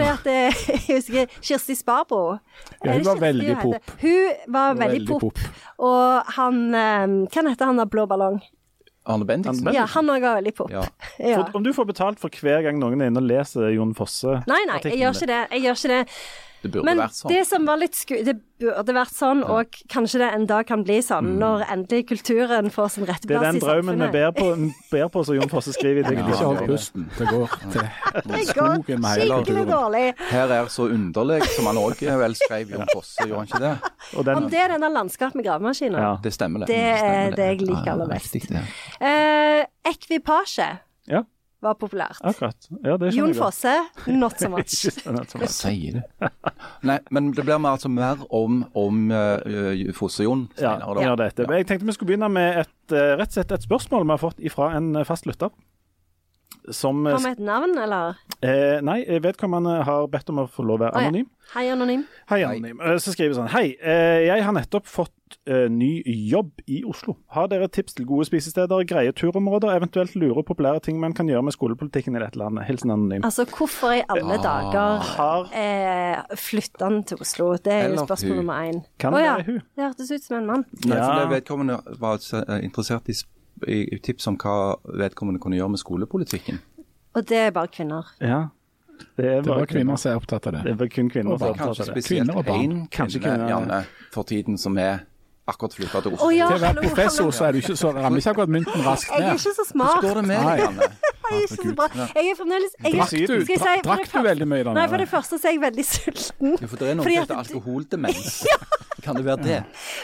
det 0.04 0.12
at 0.12 0.28
eh, 0.30 0.66
Jeg 0.90 1.00
husker 1.00 1.40
Kirsti 1.42 1.76
Sparbo. 1.76 2.38
Ja, 2.84 2.92
hun 2.94 3.08
var 3.10 3.24
veldig 3.24 3.58
pop. 3.64 3.96
Hun 4.02 4.54
var 4.54 4.78
veldig 4.78 5.08
pop. 5.10 5.22
pop. 5.26 5.40
Og 5.80 6.36
han 6.38 6.62
Hvem 6.76 7.26
Hva 7.34 7.50
heter 7.50 7.66
han 7.66 7.82
da, 7.82 7.90
Blå 7.90 8.06
ballong? 8.08 8.40
Arne 9.06 9.26
Bendiksen. 9.26 9.70
Ja, 9.74 9.86
han 9.94 10.10
òg 10.10 10.24
var 10.26 10.40
veldig 10.40 10.56
pop. 10.58 10.72
Ja. 10.74 10.86
Ja. 11.26 11.38
For, 11.40 11.58
om 11.58 11.64
du 11.64 11.72
får 11.74 11.86
betalt 11.88 12.20
for 12.20 12.30
hver 12.30 12.62
gang 12.66 12.78
noen 12.82 13.02
er 13.02 13.10
inne 13.10 13.22
og 13.22 13.30
leser 13.30 13.70
Jon 13.74 13.94
Fosse 13.98 14.42
Nei, 14.50 14.60
nei, 14.68 14.82
jeg 14.84 15.00
gjør 15.00 15.16
ikke 15.16 15.30
det. 15.32 15.42
Jeg 15.56 15.64
gjør 15.64 15.78
ikke 15.80 15.92
det. 15.94 16.02
Det 16.66 16.72
burde 16.74 16.86
Men 16.88 16.98
vært 17.04 17.14
sånn. 17.20 17.30
det 17.30 17.42
som 17.46 17.66
var 17.70 17.78
litt 17.78 17.94
sku... 17.98 18.16
Det 18.26 18.34
burde 18.62 18.94
vært 18.96 19.12
sånn, 19.14 19.42
og 19.52 19.76
kanskje 19.92 20.22
det 20.24 20.30
en 20.34 20.46
dag 20.50 20.66
kan 20.66 20.82
bli 20.88 20.96
sånn, 21.04 21.34
når 21.42 21.66
endelig 21.74 22.06
kulturen 22.10 22.72
får 22.74 22.88
sin 22.94 23.06
rette 23.06 23.28
samfunnet. 23.28 23.28
Det 23.28 23.36
er 23.36 23.52
den 23.52 23.60
i 23.60 23.66
drømmen 23.66 24.02
vi 24.02 24.08
ber 24.16 24.32
på, 24.38 24.48
ber 24.94 25.12
på 25.14 25.24
som 25.28 25.38
Jon 25.38 25.52
Fosse 25.52 25.74
skriver 25.76 26.02
i 26.02 26.16
Jeg 26.16 26.24
Ja, 26.24 26.30
ikke 26.32 26.48
hold 26.48 26.62
pusten. 26.72 27.06
Det 27.20 27.28
går 27.30 27.54
til 27.76 28.48
skogen 28.54 29.04
med 29.04 29.10
hele 29.12 29.38
naturen. 29.44 29.70
dårlig. 29.74 30.04
Her 30.32 30.56
er 30.58 30.72
så 30.74 30.88
underlig, 30.96 31.42
som 31.52 31.70
han 31.70 31.82
òg 31.84 32.02
vel 32.24 32.38
skrev 32.40 32.74
Jon 32.74 32.90
Fosse, 32.96 33.28
gjorde 33.28 33.44
han 33.44 33.52
ikke 33.52 33.64
det? 33.68 33.94
Og 34.16 34.26
den, 34.26 34.42
Om 34.42 34.50
det 34.56 34.64
er 34.64 34.74
denne 34.74 34.92
landskap 34.96 35.36
med 35.38 35.46
gravemaskiner. 35.46 36.00
ja. 36.08 36.16
Det 36.26 36.34
stemmer, 36.34 36.66
det. 36.66 36.72
Det 36.74 36.82
er 36.82 36.98
stemmer 37.04 37.38
det 37.38 37.52
jeg 37.52 37.62
liker 37.68 37.94
aller 37.94 38.18
det. 38.56 38.66
Eh, 39.12 39.62
ekvipasje 39.92 40.70
ja, 40.72 40.82
var 41.66 41.76
populært. 41.82 42.20
akkurat. 42.22 42.68
Ja, 42.86 42.96
det 43.02 43.12
Jon. 43.16 43.34
Fosse, 43.36 43.74
not 44.22 44.40
so 44.40 44.50
much. 44.54 44.78
Hva 45.06 45.50
sier 45.52 46.00
du? 46.00 46.30
Nei, 46.86 47.00
men 47.12 47.32
det 47.36 47.46
blir 47.46 47.60
mer, 47.62 47.76
altså 47.80 47.90
mer 47.92 48.22
om, 48.30 48.64
om 48.78 49.06
uh, 49.12 49.92
Fosse-Jon 49.98 50.48
Ja, 50.62 50.78
da. 50.80 51.02
gjør 51.02 51.24
Jeg 51.58 51.68
tenkte 51.70 51.86
vi 51.90 51.96
skulle 51.98 52.14
begynne 52.14 52.30
med 52.32 52.62
et, 52.64 52.76
eh, 52.94 53.16
rett 53.20 53.32
og 53.34 53.40
slett 53.40 53.56
et 53.58 53.66
spørsmål 53.66 54.06
vi 54.06 54.14
har 54.16 54.22
fått 54.22 54.44
fra 54.54 54.72
en 54.78 54.94
eh, 54.96 55.08
fast 55.08 55.26
lytter. 55.30 55.50
Som 56.74 57.04
Har 57.06 57.20
vi 57.22 57.30
et 57.36 57.42
navn, 57.46 57.76
eller? 57.78 58.16
eh, 58.42 58.80
Nei, 58.82 59.04
vedkommende 59.22 59.84
har 59.86 60.08
bedt 60.10 60.30
om 60.34 60.40
å 60.42 60.48
få 60.50 60.66
lov 60.66 60.80
å 60.80 60.84
være 60.88 61.02
anonym. 61.02 61.28
Hei, 61.54 61.68
anonym. 61.70 62.06
Hei, 62.32 62.42
anonym. 62.48 62.80
Hei. 62.82 62.96
Så 63.04 63.14
skriver 63.14 63.38
sånn 63.38 63.52
Hei, 63.54 63.76
eh, 63.82 64.26
jeg 64.30 64.46
har 64.46 64.56
nettopp 64.56 64.90
fått 64.90 65.14
eh, 65.48 65.68
ny 65.70 66.04
jobb 66.30 66.52
i 66.68 66.84
Oslo. 66.86 67.16
Har 67.32 67.48
dere 67.48 67.68
tips 67.68 67.94
til 67.94 68.06
gode 68.06 68.26
spisesteder, 68.26 68.84
greie 68.88 69.12
turområder, 69.12 69.76
eventuelt 69.78 70.16
lure 70.16 70.44
populære 70.44 70.80
ting 70.82 71.00
man 71.00 71.14
kan 71.14 71.28
gjøre 71.28 71.44
med 71.44 71.54
skolepolitikken 71.54 72.16
i 72.16 72.20
dette 72.20 72.38
landet? 72.40 72.66
Hilsen 72.68 72.92
anonym. 72.92 73.24
Altså, 73.24 73.46
hvorfor 73.46 73.92
i 73.98 74.02
alle 74.10 74.38
dager 74.44 75.00
Har 75.16 75.50
eh, 75.54 76.36
flytter 76.36 76.86
han 76.90 77.04
til 77.04 77.18
Oslo? 77.22 77.52
Det 77.58 77.74
er 77.74 77.84
jo 77.88 77.94
Eller 77.94 78.06
spørsmål 78.06 78.30
hun. 78.36 78.38
nummer 78.46 78.54
én. 78.72 78.82
Kan 79.00 79.14
Å 79.14 79.18
det 79.18 79.26
ja. 79.26 79.36
være 79.36 79.46
hun? 79.52 79.62
Det 79.76 79.84
hørtes 79.90 80.12
ut 80.12 80.24
som 80.24 80.38
en 80.38 80.46
mann. 80.46 80.66
Nei, 80.86 80.98
for 80.98 81.20
det 81.22 81.30
vedkommende 81.38 81.80
var 82.00 82.20
eh, 82.34 82.64
interessert 82.66 83.10
i, 83.10 83.12
sp- 83.14 83.32
i 83.68 83.82
i 83.96 84.00
tips 84.04 84.28
om 84.28 84.36
hva 84.38 84.76
vedkommende 85.00 85.40
kunne 85.40 85.56
gjøre 85.58 85.70
med 85.70 85.80
skolepolitikken. 85.80 86.60
Og 87.16 87.24
det 87.30 87.38
er 87.38 87.52
bare 87.56 87.68
kvinner. 87.72 88.04
Ja. 88.20 88.48
Det 89.18 89.26
er 89.26 89.42
Det 89.42 89.48
var 89.50 89.58
bare 89.60 89.68
kvinner 89.68 89.96
som 90.00 90.12
er 90.12 90.16
opptatt 90.16 90.46
av 90.48 90.54
Det 90.54 90.64
det. 90.64 90.72
er 90.72 90.76
bare 90.80 90.90
kun 90.90 91.10
kvinner 91.10 91.32
Og 91.34 91.40
som 91.40 91.48
er 91.48 91.52
barn, 91.52 91.60
opptatt 91.60 91.68
Kanskje 91.68 91.82
av 91.90 91.96
det. 91.96 92.04
spesielt 92.04 92.28
Kvinner 92.28 92.38
og 92.40 92.46
barn. 92.46 92.62
én 92.72 92.90
Kanskje 92.92 93.20
kvinne, 93.20 93.36
kvinner- 93.36 93.50
Janne, 93.50 93.86
for 94.14 94.24
tiden 94.24 94.58
som 94.58 94.78
er 94.78 95.00
akkurat 95.48 95.74
flytta 95.78 96.02
til 96.02 96.14
Oslo. 96.16 96.28
Oh, 96.28 96.32
ja, 96.36 96.48
Til 96.50 96.58
å 96.58 96.62
være 96.64 96.84
professor 96.88 97.32
så 97.36 97.48
er 97.48 97.56
du 97.56 97.60
ikke 97.62 97.76
så 97.78 97.92
rammer 97.96 98.22
ikke 98.22 98.32
akkurat 98.34 98.54
mynten 98.56 98.86
raskt 98.86 99.12
ned. 99.12 99.20
Jeg 99.22 99.30
er 99.30 99.38
ikke 99.38 99.44
så 99.46 99.54
Hvordan 99.56 99.72
smart. 99.72 100.02
går 100.06 100.20
det 100.20 100.24
med 100.30 100.48
deg, 100.50 100.64
Janne? 100.64 100.88
Jeg 101.26 101.38
er 101.38 101.44
ikke 101.46 101.58
så 101.58 101.76
bra. 101.80 101.88
Jeg 102.16 102.30
er 102.32 102.36
fremdeles 102.40 102.74
jeg 102.76 102.86
er, 102.86 102.96
Drakk 102.96 103.12
du, 103.12 103.46
si, 103.50 103.78
drakk 103.86 104.10
du 104.12 104.20
veldig 104.28 104.48
mye 104.52 104.66
da? 104.68 104.74
Nei, 104.78 104.86
for 104.92 105.02
det 105.02 105.08
første 105.10 105.40
så 105.42 105.50
er 105.50 105.56
jeg 105.56 105.62
veldig 105.66 105.86
sulten. 105.90 106.52
Ja, 106.62 106.70
for 106.70 106.82
det 106.82 106.90
er 106.92 106.98
noe 107.00 107.06
som 107.08 107.16
heter 107.16 107.42
alkoholdemens. 107.42 108.36
Kan 109.06 109.18
det 109.20 109.26
være 109.26 109.44
det? 109.46 109.60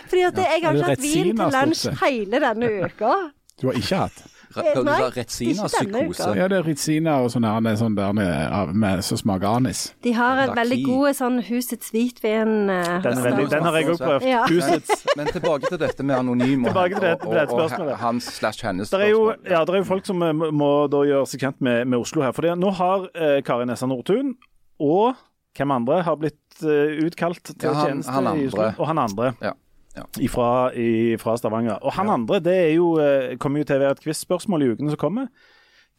Fordi 0.10 0.24
at 0.30 0.42
jeg 0.42 0.64
har 0.66 0.78
ikke 0.78 0.90
hatt 0.92 1.04
vin 1.06 1.32
til 1.38 1.56
lunsj 1.58 1.86
hele 2.02 2.42
denne 2.46 2.72
uka. 2.86 3.14
Du 3.62 3.68
har 3.70 3.78
ikke 3.82 4.02
hatt? 4.06 4.24
Hva 4.56 4.64
du 4.76 4.90
sa 4.92 5.10
Retsina-psykose? 5.16 6.28
Ja, 6.38 6.48
det 6.52 6.58
er 6.60 6.66
Ritzina 6.68 7.16
og 7.24 7.32
sånn 7.34 7.46
der, 7.48 7.76
sånn 7.80 7.96
der 7.98 8.14
med, 8.18 8.32
av- 8.52 8.74
med, 8.76 9.04
som 9.06 9.20
smaker 9.20 9.48
anis. 9.58 9.82
De 10.06 10.14
har 10.18 10.42
en 10.46 10.54
veldig 10.58 10.80
god 10.86 11.16
sånn 11.18 11.40
Husets 11.48 11.92
hvitvin. 11.94 12.54
Uh, 12.70 13.02
Den, 13.04 13.18
er 13.18 13.26
veldig, 13.30 13.48
den 13.52 13.68
har 13.68 13.80
jeg 13.80 13.90
òg 13.96 14.02
prøvd. 14.04 14.28
Ja. 14.30 14.44
Husets. 14.50 15.06
Men 15.18 15.32
tilbake 15.34 15.70
til 15.72 15.82
dette 15.82 16.04
med 16.08 16.18
anonym 16.20 16.66
og, 16.70 16.76
til 16.78 17.00
dette- 17.02 17.28
og, 17.28 17.56
og, 17.62 17.76
og 17.88 17.98
hans 18.02 18.30
slash 18.38 18.64
hennes 18.66 18.90
Det 18.94 19.00
er, 19.02 19.10
jo, 19.14 19.26
ja, 19.48 19.64
det 19.66 19.76
er 19.76 19.82
jo 19.84 19.88
folk 19.90 20.06
som 20.08 20.22
eh, 20.26 20.34
må, 20.36 20.52
må 20.52 20.72
da 20.92 21.04
gjøre 21.08 21.28
seg 21.32 21.44
kjent 21.48 21.62
med, 21.64 21.84
med 21.92 22.00
Oslo 22.02 22.24
her. 22.26 22.34
For 22.38 22.48
nå 22.56 22.72
har 22.80 23.10
eh, 23.16 23.40
Kari 23.46 23.66
Nessa 23.70 23.88
Nordtun 23.90 24.36
og 24.82 25.16
hvem 25.58 25.72
andre 25.76 25.98
har 26.08 26.16
blitt 26.16 26.38
uh, 26.64 26.96
utkalt 27.04 27.42
til 27.52 27.68
Ja, 27.68 27.74
han- 27.76 27.90
tjeneste 27.92 28.14
han 28.16 28.30
i 28.40 28.46
Oslo. 28.48 28.70
Og 28.80 28.88
han 28.88 29.02
andre. 29.04 29.34
Ja, 29.44 29.52
ja. 29.96 30.04
Ifra, 30.24 30.72
i, 30.74 31.18
fra 31.20 31.36
Stavanger. 31.38 31.80
Og 31.84 31.92
han 31.98 32.10
andre 32.10 32.40
det 32.44 32.54
er 32.58 32.74
jo, 32.76 32.94
eh, 33.00 33.36
kommer 33.38 33.60
jo 33.60 33.66
til 33.72 33.76
å 33.80 33.84
være 33.86 33.98
et 33.98 34.04
quiz-spørsmål 34.06 34.64
i 34.64 34.70
ukene 34.76 34.90
som 34.94 34.98
kommer. 35.02 35.28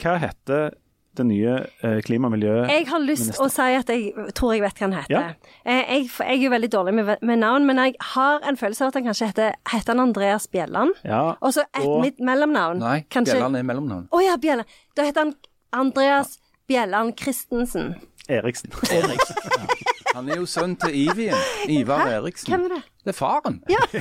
Hva 0.01 0.15
heter 0.23 0.71
den 1.15 1.29
nye 1.29 1.59
eh, 1.85 1.99
klima- 2.01 2.31
og 2.31 2.33
miljøministeren? 2.33 2.71
Jeg 2.73 2.87
har 2.89 3.03
lyst 3.05 3.27
til 3.35 3.45
å 3.45 3.49
si 3.53 3.67
at 3.77 3.91
jeg 3.93 4.33
tror 4.39 4.55
jeg 4.55 4.63
vet 4.65 4.79
hva 4.81 4.87
han 4.87 4.95
heter. 4.97 5.13
Ja. 5.13 5.51
Eh, 5.69 5.83
Jeg, 5.93 6.07
jeg 6.09 6.39
er 6.39 6.43
jo 6.47 6.51
veldig 6.55 6.71
dårlig 6.73 6.95
med, 6.97 7.11
med 7.21 7.39
navn, 7.43 7.67
men 7.69 7.77
jeg 7.83 7.95
har 8.15 8.41
en 8.49 8.57
følelse 8.57 8.87
av 8.87 8.89
at 8.89 8.95
han 8.95 9.05
kanskje 9.11 9.29
heter 9.29 9.53
Heter 9.75 9.93
han 9.93 10.01
Andreas 10.07 10.47
Bjelland? 10.49 10.95
Ja, 11.05 11.35
Og 11.43 11.53
så 11.53 11.67
et 11.77 11.85
Og- 11.85 12.01
mitt 12.01 12.19
mellomnavn. 12.21 12.79
Nei, 12.81 13.03
Kanskje- 13.13 13.35
Bjelland 13.37 13.57
er 13.61 13.63
mellomnavn. 13.69 14.09
Å 14.09 14.23
ja, 14.25 14.39
Bjelland. 14.41 14.67
Da 14.97 15.05
heter 15.05 15.27
han 15.27 15.35
Andreas 15.73 16.39
Bjelland 16.69 17.13
Christensen. 17.21 17.95
Eriksen. 18.29 18.71
Han 20.15 20.29
er 20.29 20.37
jo 20.43 20.47
sønn 20.49 20.75
til 20.81 20.93
Ivien. 21.09 21.37
Ivar 21.73 22.07
Eriksen. 22.09 22.53
Hvem 22.53 22.65
er 22.69 22.75
det? 22.77 22.83
Det 23.03 23.11
er 23.11 23.19
faren. 23.19 23.63
Ja. 23.71 23.83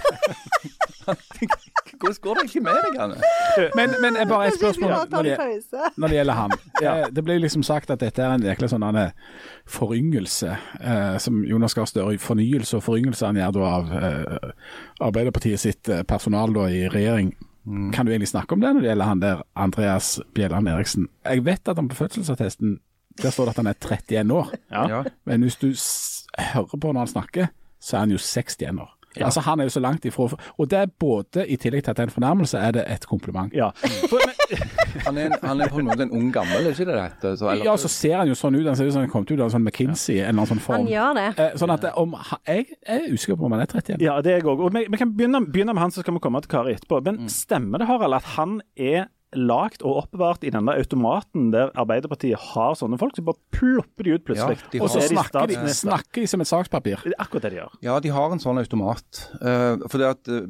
Hvordan 2.02 2.16
går 2.22 2.36
det 2.36 2.44
ikke 2.44 2.62
med 2.62 2.78
deg, 2.86 2.98
Anne? 3.02 3.16
Men, 3.76 3.94
men 4.02 4.18
jeg 4.20 4.28
bare 4.30 4.48
et 4.48 4.58
spørsmål 4.58 4.92
når 4.92 5.24
det 5.26 5.38
når 5.98 6.08
det 6.08 6.18
gjelder 6.18 6.38
han. 6.38 6.54
Ja. 6.82 6.94
Det 7.10 7.24
ble 7.26 7.38
liksom 7.42 7.64
sagt 7.66 7.90
at 7.94 8.02
dette 8.02 8.22
er 8.22 8.36
en 8.36 8.46
virkelig 8.46 8.72
sånn 8.74 8.86
foryngelse, 9.70 10.52
eh, 10.82 11.18
som 11.22 11.42
Jonas 11.46 11.74
Gahr 11.78 11.90
Støre 11.90 12.18
Fornyelse 12.22 12.78
og 12.78 12.86
foryngelse 12.86 13.26
han 13.26 13.40
gjør 13.42 13.56
da 13.58 13.72
av 13.72 13.92
eh, 13.98 14.52
Arbeiderpartiet 15.02 15.62
sitt 15.62 15.90
eh, 15.90 16.04
personal 16.08 16.54
da 16.54 16.68
i 16.70 16.86
regjering. 16.90 17.34
Kan 17.94 18.06
du 18.08 18.12
egentlig 18.12 18.32
snakke 18.32 18.56
om 18.56 18.62
det 18.62 18.72
når 18.74 18.82
det 18.82 18.90
gjelder 18.90 19.06
han 19.12 19.22
der 19.22 19.44
Andreas 19.56 20.16
Bjelland 20.34 20.70
Eriksen? 20.70 21.10
Jeg 21.26 21.46
vet 21.46 21.70
at 21.70 21.78
han 21.78 21.90
på 21.92 22.00
fødselsattesten 22.00 22.80
der 23.22 23.30
står 23.34 23.46
det 23.50 23.54
at 23.54 23.58
han 23.58 23.68
er 23.68 23.78
31 23.78 24.32
år, 24.34 24.54
Ja. 24.72 24.84
Ja. 24.90 25.04
men 25.26 25.42
hvis 25.42 25.56
du 25.60 25.74
s 25.76 26.26
hører 26.40 26.78
på 26.80 26.92
når 26.92 27.00
han 27.00 27.08
snakker, 27.08 27.48
så 27.82 27.98
er 27.98 28.00
han 28.06 28.12
jo 28.16 28.18
61 28.22 28.80
år. 28.80 28.98
Altså 29.20 29.42
Han 29.44 29.60
er 29.60 29.66
jo 29.68 29.70
så 29.74 29.82
langt 29.84 30.06
ifra 30.08 30.24
Og 30.58 30.70
det 30.72 30.78
er 30.80 30.86
både, 31.00 31.44
i 31.52 31.58
tillegg 31.60 31.84
til 31.84 31.92
at 31.92 31.98
det 31.98 32.04
er 32.06 32.08
en 32.08 32.14
fornærmelse, 32.16 32.58
er 32.58 32.72
det 32.72 32.84
et 32.88 33.04
kompliment. 33.10 33.52
Ja. 33.54 33.68
For, 34.08 34.22
men, 34.24 34.62
Han 35.06 35.18
er, 35.18 35.26
en, 35.26 35.34
han 35.44 35.62
er 35.62 35.68
på 35.68 35.80
en 35.82 35.86
måte 35.90 36.04
en 36.06 36.12
ung 36.16 36.30
gammel, 36.34 36.64
er 36.66 36.72
ikke 36.72 36.86
det 36.88 36.96
det? 37.22 37.34
Så, 37.40 37.50
eller- 37.52 37.66
Ja, 37.66 37.76
så 37.80 37.88
ser 37.92 38.16
han 38.22 38.28
jo 38.32 38.36
sånn 38.40 38.56
ut. 38.56 38.66
Han 38.68 38.76
ser 38.80 38.88
ut 38.88 38.94
som 38.96 39.02
han 39.04 39.10
kom 39.12 39.24
ut 39.28 39.32
av 39.34 39.46
en 39.50 39.52
sånn 39.58 39.64
McKinsey, 39.68 40.16
en 40.20 40.30
eller 40.30 40.32
annen 40.46 40.48
sånn 40.54 40.64
form. 40.64 40.78
Han 40.86 40.88
gjør 40.94 41.14
det. 41.20 41.28
Eh, 41.44 41.58
Sånn 41.60 41.72
at 41.76 41.86
om, 42.00 42.14
ha- 42.14 42.40
Jeg 42.48 42.66
er 42.88 43.06
usikker 43.12 43.36
på 43.40 43.46
om 43.46 43.52
han 43.52 43.62
er 43.62 43.68
31. 43.68 44.00
ja, 44.08 44.16
det 44.22 44.32
er 44.32 44.38
jeg 44.40 44.48
òg. 44.48 44.64
Og 44.68 44.74
vi, 44.76 44.86
vi 44.90 44.98
kan 45.04 45.12
begynne, 45.16 45.44
begynne 45.52 45.74
med 45.76 45.82
han, 45.84 45.92
så 45.92 46.04
skal 46.06 46.14
vi 46.16 46.20
komme 46.24 46.42
til 46.42 46.50
Kari 46.56 46.76
etterpå. 46.80 47.02
Men 47.04 47.20
Mm. 47.26 47.28
stemmer 47.30 47.80
det, 47.84 47.88
Harald, 47.88 48.14
at 48.14 48.24
han 48.38 48.62
er 48.78 49.08
lagt 49.38 49.84
og 49.86 50.04
oppbevart 50.04 50.44
i 50.44 50.52
denne 50.52 50.74
automaten 50.76 51.52
der 51.54 51.72
Arbeiderpartiet 51.80 52.40
har 52.52 52.76
sånne 52.80 53.00
folk, 53.00 53.16
så 53.16 53.24
bare 53.26 53.40
plopper 53.56 54.08
de 54.08 54.16
ut 54.18 54.26
plutselig. 54.28 54.58
Ja, 54.60 54.72
de 54.74 54.82
Og 54.84 54.92
så 54.92 55.02
er 55.02 55.10
snakker 55.12 55.48
de, 55.48 55.56
statsminister. 55.56 55.88
snakker 55.88 56.22
de 56.26 56.32
som 56.34 56.44
et 56.44 56.52
sakspapir. 56.52 57.06
Det 57.06 57.14
er 57.16 57.24
akkurat 57.24 57.48
det 57.48 57.54
de 57.54 57.62
gjør. 57.62 57.78
Ja, 57.88 58.00
de 58.04 58.14
har 58.16 58.36
en 58.36 58.44
sånn 58.44 58.62
automat. 58.62 59.24
Uh, 59.40 59.88
for 59.88 60.02
det 60.02 60.10
at 60.10 60.32
uh, 60.32 60.42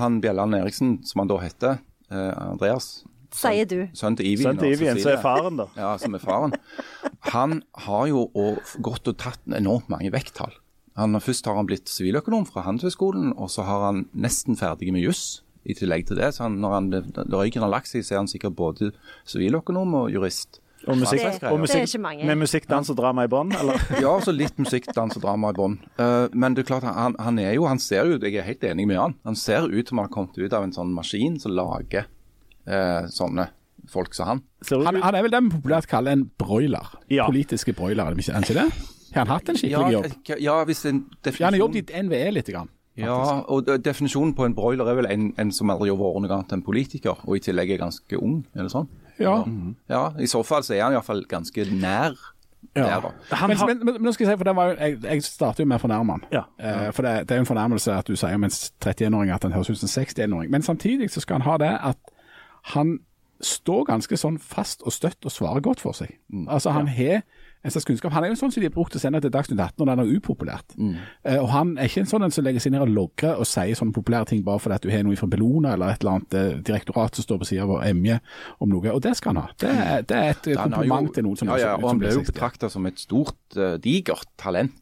han 0.00 0.20
Bjelland 0.24 0.56
Eriksen, 0.56 0.98
som 1.04 1.24
han 1.24 1.32
da 1.32 1.40
heter, 1.44 1.80
uh, 2.12 2.32
Andreas, 2.50 2.90
Sier 3.30 3.68
du. 3.68 3.84
sønnen 3.94 4.16
til 4.18 4.26
Ivien, 4.26 4.48
Sønn 4.48 4.58
til 4.58 4.72
Ivien, 4.74 4.98
som 4.98 5.12
er 5.12 5.20
faren, 5.22 5.60
da. 5.60 5.68
Ja, 5.78 5.92
som 6.02 6.16
er 6.18 6.22
faren. 6.24 6.56
Han 7.30 7.60
har 7.86 8.08
jo 8.10 8.24
og, 8.34 8.58
gått 8.82 9.06
og 9.06 9.20
tatt 9.22 9.44
enormt 9.54 9.86
mange 9.92 10.10
vekttall. 10.10 10.56
Han, 10.98 11.14
først 11.22 11.46
har 11.46 11.54
han 11.54 11.68
blitt 11.68 11.86
siviløkonom 11.88 12.48
fra 12.48 12.64
Handelshøyskolen, 12.66 13.30
og 13.38 13.52
så 13.54 13.62
har 13.68 13.86
han 13.86 14.02
nesten 14.18 14.58
ferdig 14.58 14.90
med 14.96 15.06
juss 15.06 15.44
i 15.64 15.74
tillegg 15.76 16.06
til 16.08 16.16
det. 16.16 16.32
Så 16.34 16.46
han, 16.46 16.58
når 16.62 16.72
han, 16.76 16.90
røyken 17.32 17.62
har 17.64 17.70
lagt 17.72 17.88
seg, 17.90 18.04
så 18.06 18.14
er 18.16 18.22
han 18.22 18.30
sikkert 18.30 18.56
både 18.56 18.92
siviløkonom 19.28 19.94
og 20.04 20.10
jurist. 20.14 20.60
Og 20.88 20.96
musikk, 20.96 21.20
Det- 21.20 21.50
og 21.52 21.60
det 21.60 21.74
er 21.76 21.82
ikke 21.84 22.00
mange. 22.00 22.24
med 22.24 22.38
musikk, 22.40 22.66
dans 22.66 22.88
og 22.88 22.96
drama 22.96 23.24
i 23.24 23.28
bånn, 23.28 23.52
eller? 23.52 23.76
Ja, 24.00 24.14
så 24.24 24.32
litt 24.32 24.56
musikk, 24.56 24.86
dans 24.96 25.14
og 25.14 25.20
drama 25.22 25.50
i 25.50 25.52
bånn. 25.52 25.74
Uh, 25.98 26.28
men 26.32 26.54
det 26.56 26.64
er 26.64 26.68
klart, 26.70 26.84
han, 26.88 27.14
han 27.20 27.38
er 27.38 27.52
jo, 27.54 27.66
han 27.68 27.78
ser 27.78 28.06
jo, 28.08 28.16
jeg 28.18 28.34
er 28.40 28.46
helt 28.46 28.64
enig 28.64 28.86
med 28.88 28.96
han, 28.96 29.14
han 29.28 29.36
ser 29.36 29.68
ut 29.68 29.88
som 29.88 29.98
han 30.00 30.08
har 30.08 30.14
kommet 30.14 30.38
ut 30.40 30.52
av 30.56 30.64
en 30.64 30.72
sånn 30.72 30.94
maskin 30.96 31.36
som 31.38 31.52
lager 31.52 32.06
uh, 32.66 33.04
sånne 33.12 33.50
folk 33.90 34.14
som 34.16 34.26
han. 34.26 34.42
Han, 34.70 35.02
han 35.02 35.14
er 35.14 35.22
vel 35.26 35.30
det 35.36 35.42
vi 35.44 35.52
populært 35.58 35.86
kaller 35.90 36.16
en 36.16 36.24
broiler. 36.40 36.96
Ja. 37.12 37.26
Politiske 37.28 37.74
broiler, 37.76 38.06
er 38.06 38.14
det 38.16 38.24
ikke 38.24 38.38
han 38.38 38.48
ikke 38.48 38.58
det? 38.62 38.68
Har 39.10 39.24
han 39.26 39.32
hatt 39.34 39.48
en 39.50 39.56
skikkelig 39.58 39.92
jobb? 39.98 40.12
Ja, 40.30 40.36
ja, 40.38 40.56
hvis 40.64 40.84
en 40.86 41.04
Ja, 41.26 41.32
han 41.44 41.54
har 41.56 41.60
jobbet 41.64 41.90
i 41.90 42.02
NVE 42.06 42.32
litt. 42.32 42.46
Grann. 42.54 42.68
Ja, 43.00 43.40
og 43.48 43.68
definisjonen 43.84 44.34
på 44.36 44.44
en 44.46 44.54
broiler 44.54 44.88
er 44.90 44.98
vel 45.00 45.08
en, 45.10 45.28
en 45.40 45.52
som 45.52 45.70
aldri 45.72 45.88
har 45.92 45.98
vært 46.00 46.22
noe 46.24 46.34
annet 46.38 46.52
enn 46.56 46.62
politiker, 46.66 47.20
og 47.26 47.36
i 47.36 47.42
tillegg 47.44 47.72
er 47.74 47.80
ganske 47.84 48.18
ung, 48.20 48.42
er 48.54 48.66
det 48.66 48.72
sånn? 48.74 48.88
Ja. 49.20 49.38
Ja, 49.92 50.02
i 50.18 50.28
så 50.30 50.42
fall 50.46 50.62
så 50.64 50.74
er 50.76 50.86
han 50.86 50.94
iallfall 50.96 51.24
ganske 51.28 51.66
nær 51.72 52.14
Ja. 52.76 52.84
der, 52.84 53.00
da. 53.00 53.10
Men, 53.48 53.56
har, 53.56 53.66
men, 53.66 53.78
men, 53.84 53.94
men 53.94 54.02
nå 54.04 54.12
skal 54.12 54.26
jeg 54.26 54.34
si, 54.34 54.38
for 54.38 54.44
det 54.50 54.52
var 54.56 54.70
jo, 54.70 54.74
jeg, 54.78 54.98
jeg 55.02 55.22
starter 55.24 55.64
jo 55.64 55.68
med 55.72 55.80
å 55.80 55.82
fornærme 55.82 56.12
han. 56.16 56.24
Ja. 56.30 56.42
Eh, 56.60 56.88
for 56.92 57.02
det, 57.06 57.14
det 57.28 57.34
er 57.34 57.40
jo 57.40 57.44
en 57.46 57.48
fornærmelse 57.48 57.94
at 57.96 58.06
du 58.10 58.16
sier 58.20 58.36
om 58.36 58.44
en 58.46 58.52
31-åring 58.52 59.32
at 59.34 59.46
han 59.48 59.54
høres 59.56 59.70
ut 59.72 59.80
som 59.80 59.88
en 59.88 60.06
61-åring. 60.06 60.50
Men 60.52 60.62
samtidig 60.66 61.08
så 61.10 61.22
skal 61.24 61.40
han 61.40 61.46
ha 61.48 61.56
det 61.62 61.70
at 61.90 62.12
han 62.76 62.98
står 63.40 63.86
ganske 63.88 64.16
sånn 64.20 64.36
fast 64.44 64.84
og 64.84 64.92
støtt 64.92 65.24
og 65.24 65.32
svarer 65.32 65.64
godt 65.64 65.80
for 65.80 65.96
seg. 65.96 66.12
Altså 66.52 66.74
Han 66.76 66.90
har 66.92 67.22
slags 67.68 67.84
kunnskap. 67.84 68.12
Han 68.16 68.24
er 68.24 68.30
jo 68.32 68.36
sånn 68.40 68.48
som 68.54 68.62
de 68.62 68.68
har 68.70 68.72
brukt 68.72 68.94
å 68.96 69.00
sende 69.02 69.20
til 69.20 69.28
Dagsnytt 69.30 69.60
18 69.60 69.76
når 69.84 69.90
den 69.90 70.00
er 70.06 70.12
upopulært. 70.16 70.72
Eh, 70.80 71.36
og 71.42 71.50
Han 71.52 71.74
er 71.76 71.90
ikke 71.90 72.00
en 72.00 72.08
sånn 72.08 72.24
en 72.24 72.30
som 72.32 72.44
legger 72.46 72.60
seg 72.64 72.72
ned 72.72 72.80
og 72.86 72.88
logrer 72.88 73.36
og 73.36 73.44
sier 73.44 73.76
sånne 73.76 73.92
populære 73.92 74.30
ting 74.30 74.40
bare 74.46 74.58
fordi 74.64 74.74
at 74.78 74.86
du 74.86 74.88
har 74.94 75.02
noe 75.04 75.18
fra 75.20 75.28
Bellona 75.28 75.74
eller 75.76 75.92
et 75.92 76.00
eller 76.00 76.14
annet 76.16 76.34
eh, 76.40 76.54
direktorat 76.64 77.14
som 77.20 77.26
står 77.26 77.42
på 77.42 77.48
sida 77.50 77.66
vår 77.68 77.84
emje 77.90 78.16
om 78.64 78.72
noe. 78.72 78.94
Og 78.94 79.02
det 79.04 79.12
skal 79.20 79.34
han 79.36 79.42
ha. 79.44 79.52
Det, 79.60 79.68
er- 79.68 80.06
det 80.08 80.16
er 80.16 80.30
et 80.30 80.48
den 80.48 80.56
kompliment 80.56 81.10
jo- 81.10 81.14
til 81.18 81.24
noen 81.28 81.36
som 81.42 81.48
ja, 81.52 81.58
ja, 81.66 81.74
og 81.76 81.88
Han 81.90 81.98
ble 82.00 82.14
jo 82.14 82.22
60. 82.22 82.32
betrakta 82.32 82.70
som 82.72 82.86
et 82.88 82.98
stort, 83.04 83.36
uh, 83.60 83.76
digert 83.76 84.24
talent 84.40 84.72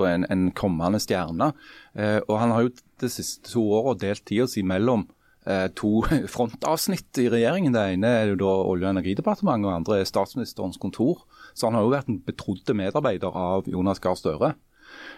og 0.00 0.06
en, 0.08 0.24
en 0.32 0.46
kommende 0.56 0.98
stjerne. 1.04 1.52
Uh, 1.94 2.20
og 2.28 2.38
han 2.40 2.50
har 2.56 2.62
jo 2.64 2.72
de 3.04 3.08
siste 3.12 3.52
to 3.52 3.60
åra 3.76 3.92
delt 4.00 4.24
tida 4.24 4.46
si 4.48 4.62
mellom 4.64 5.04
eh, 5.46 5.66
to 5.76 6.00
frontavsnitt 6.34 7.18
i 7.20 7.28
regjeringen. 7.28 7.74
Det 7.74 7.82
ene 7.94 8.10
er 8.22 8.30
jo 8.32 8.36
da 8.40 8.52
Olje- 8.64 8.86
og 8.88 8.94
energidepartementet, 8.96 9.66
og 9.68 9.74
andre 9.76 9.98
er 10.00 10.08
statsministerens 10.08 10.78
kontor. 10.80 11.24
Så 11.54 11.68
han 11.68 11.78
har 11.78 11.86
jo 11.86 11.92
vært 11.94 12.10
en 12.10 12.20
betrodde 12.26 12.74
medarbeider 12.76 13.34
av 13.38 13.68
Jonas 13.70 14.02
Gahr 14.02 14.18
Støre. 14.18 14.54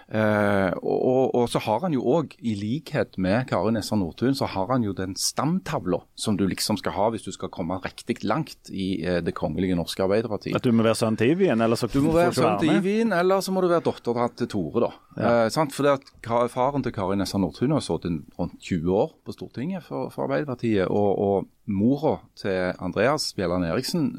Eh, 0.07 0.73
og, 0.87 1.35
og, 1.35 1.49
så 1.51 1.59
har 1.65 1.81
han 1.83 1.95
jo 1.97 2.05
òg, 2.07 2.37
i 2.39 2.53
likhet 2.55 3.17
med 3.23 3.49
Kari 3.51 3.73
Nessa 3.75 3.99
Nordtun, 3.99 4.37
så 4.39 4.47
har 4.53 4.71
han 4.71 4.85
jo 4.87 4.95
den 4.95 5.17
stamtavla 5.19 5.99
som 6.15 6.37
du 6.39 6.45
liksom 6.47 6.79
skal 6.79 6.95
ha 6.95 7.09
hvis 7.11 7.27
du 7.27 7.33
skal 7.35 7.51
komme 7.51 7.81
riktig 7.83 8.21
langt 8.23 8.71
i 8.71 9.03
eh, 9.03 9.19
det 9.25 9.35
kongelige 9.35 9.79
norske 9.79 10.05
Arbeiderpartiet. 10.05 10.55
at 10.57 10.67
du 10.67 10.71
må 10.71 10.87
være 10.87 11.01
sønn 11.01 11.19
til 11.19 11.35
Ivien, 11.35 11.61
eller 11.61 11.81
så 11.81 11.91
Du 11.91 11.99
må 12.05 12.15
være 12.15 12.37
sønn 12.39 12.61
til 12.63 12.77
Ivien, 12.77 13.13
eller 13.13 13.43
så 13.43 13.55
må 13.55 13.65
du 13.65 13.71
være 13.73 13.83
datter 13.89 14.31
til 14.39 14.51
Tore, 14.55 14.87
da. 14.87 14.93
Eh, 15.17 15.49
sant? 15.51 15.75
Fordi 15.75 15.97
at 15.97 16.51
Faren 16.53 16.87
til 16.87 16.95
Kari 16.95 17.19
Nessa 17.19 17.41
Nordtun 17.43 17.75
har 17.75 17.83
sittet 17.83 18.23
rundt 18.39 18.61
20 18.63 18.95
år 18.95 19.15
på 19.27 19.35
Stortinget 19.35 19.83
for, 19.89 20.13
for 20.15 20.29
Arbeiderpartiet. 20.29 20.87
Og, 20.87 21.19
og 21.19 21.47
mora 21.67 22.21
til 22.39 22.77
Andreas 22.79 23.33
Bjelland 23.35 23.67
Eriksen, 23.67 24.13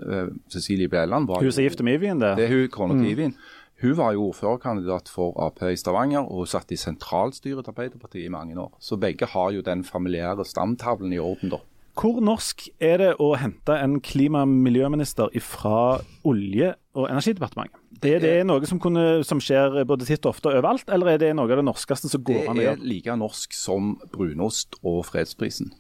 Cecilie 0.52 0.90
Bjelland, 0.92 1.30
var 1.30 1.40
Hun 1.40 1.52
som 1.52 1.64
er 1.64 1.70
gift 1.70 1.84
med 1.86 1.96
Ivien, 1.96 2.20
det. 2.20 2.34
det 2.36 2.50
er 2.50 2.52
hun, 2.52 2.68
kona 2.74 2.98
til 3.00 3.14
Ivin. 3.14 3.38
Hun 3.82 3.98
var 3.98 4.14
jo 4.16 4.30
ordførerkandidat 4.32 5.10
for 5.14 5.36
Ap 5.44 5.62
i 5.62 5.78
Stavanger, 5.78 6.26
og 6.26 6.44
hun 6.44 6.50
satt 6.50 6.72
i 6.74 6.80
sentralstyret 6.82 7.62
til 7.66 7.74
Arbeiderpartiet 7.76 8.26
i 8.26 8.34
mange 8.34 8.58
år. 8.58 8.72
Så 8.82 8.98
begge 8.98 9.30
har 9.30 9.52
jo 9.54 9.62
den 9.66 9.84
familiære 9.86 10.46
stamtavlen 10.50 11.14
i 11.14 11.20
orden, 11.22 11.54
da. 11.54 11.62
Hvor 11.98 12.20
norsk 12.22 12.68
er 12.84 13.00
det 13.02 13.14
å 13.22 13.32
hente 13.42 13.74
en 13.74 13.98
klima- 14.06 14.44
og 14.46 14.52
miljøminister 14.54 15.34
fra 15.42 16.00
Olje- 16.30 16.76
og 16.94 17.08
energidepartementet? 17.10 17.80
Er 18.06 18.22
det 18.22 18.34
noe 18.46 18.66
som, 18.70 18.78
kunne, 18.82 19.24
som 19.26 19.40
skjer 19.42 19.80
både 19.90 20.06
titt 20.06 20.26
og 20.26 20.36
ofte 20.36 20.52
overalt, 20.52 20.86
eller 20.94 21.16
er 21.16 21.22
det 21.22 21.32
noe 21.38 21.50
av 21.50 21.58
det 21.58 21.66
norskeste 21.66 22.12
som 22.12 22.22
går 22.22 22.52
an 22.52 22.62
å 22.62 22.66
gjøre? 22.68 22.78
Det 22.78 22.86
er 22.86 22.92
like 22.92 23.18
norsk 23.18 23.58
som 23.58 23.96
brunost 24.14 24.78
og 24.84 25.02
fredsprisen. 25.10 25.74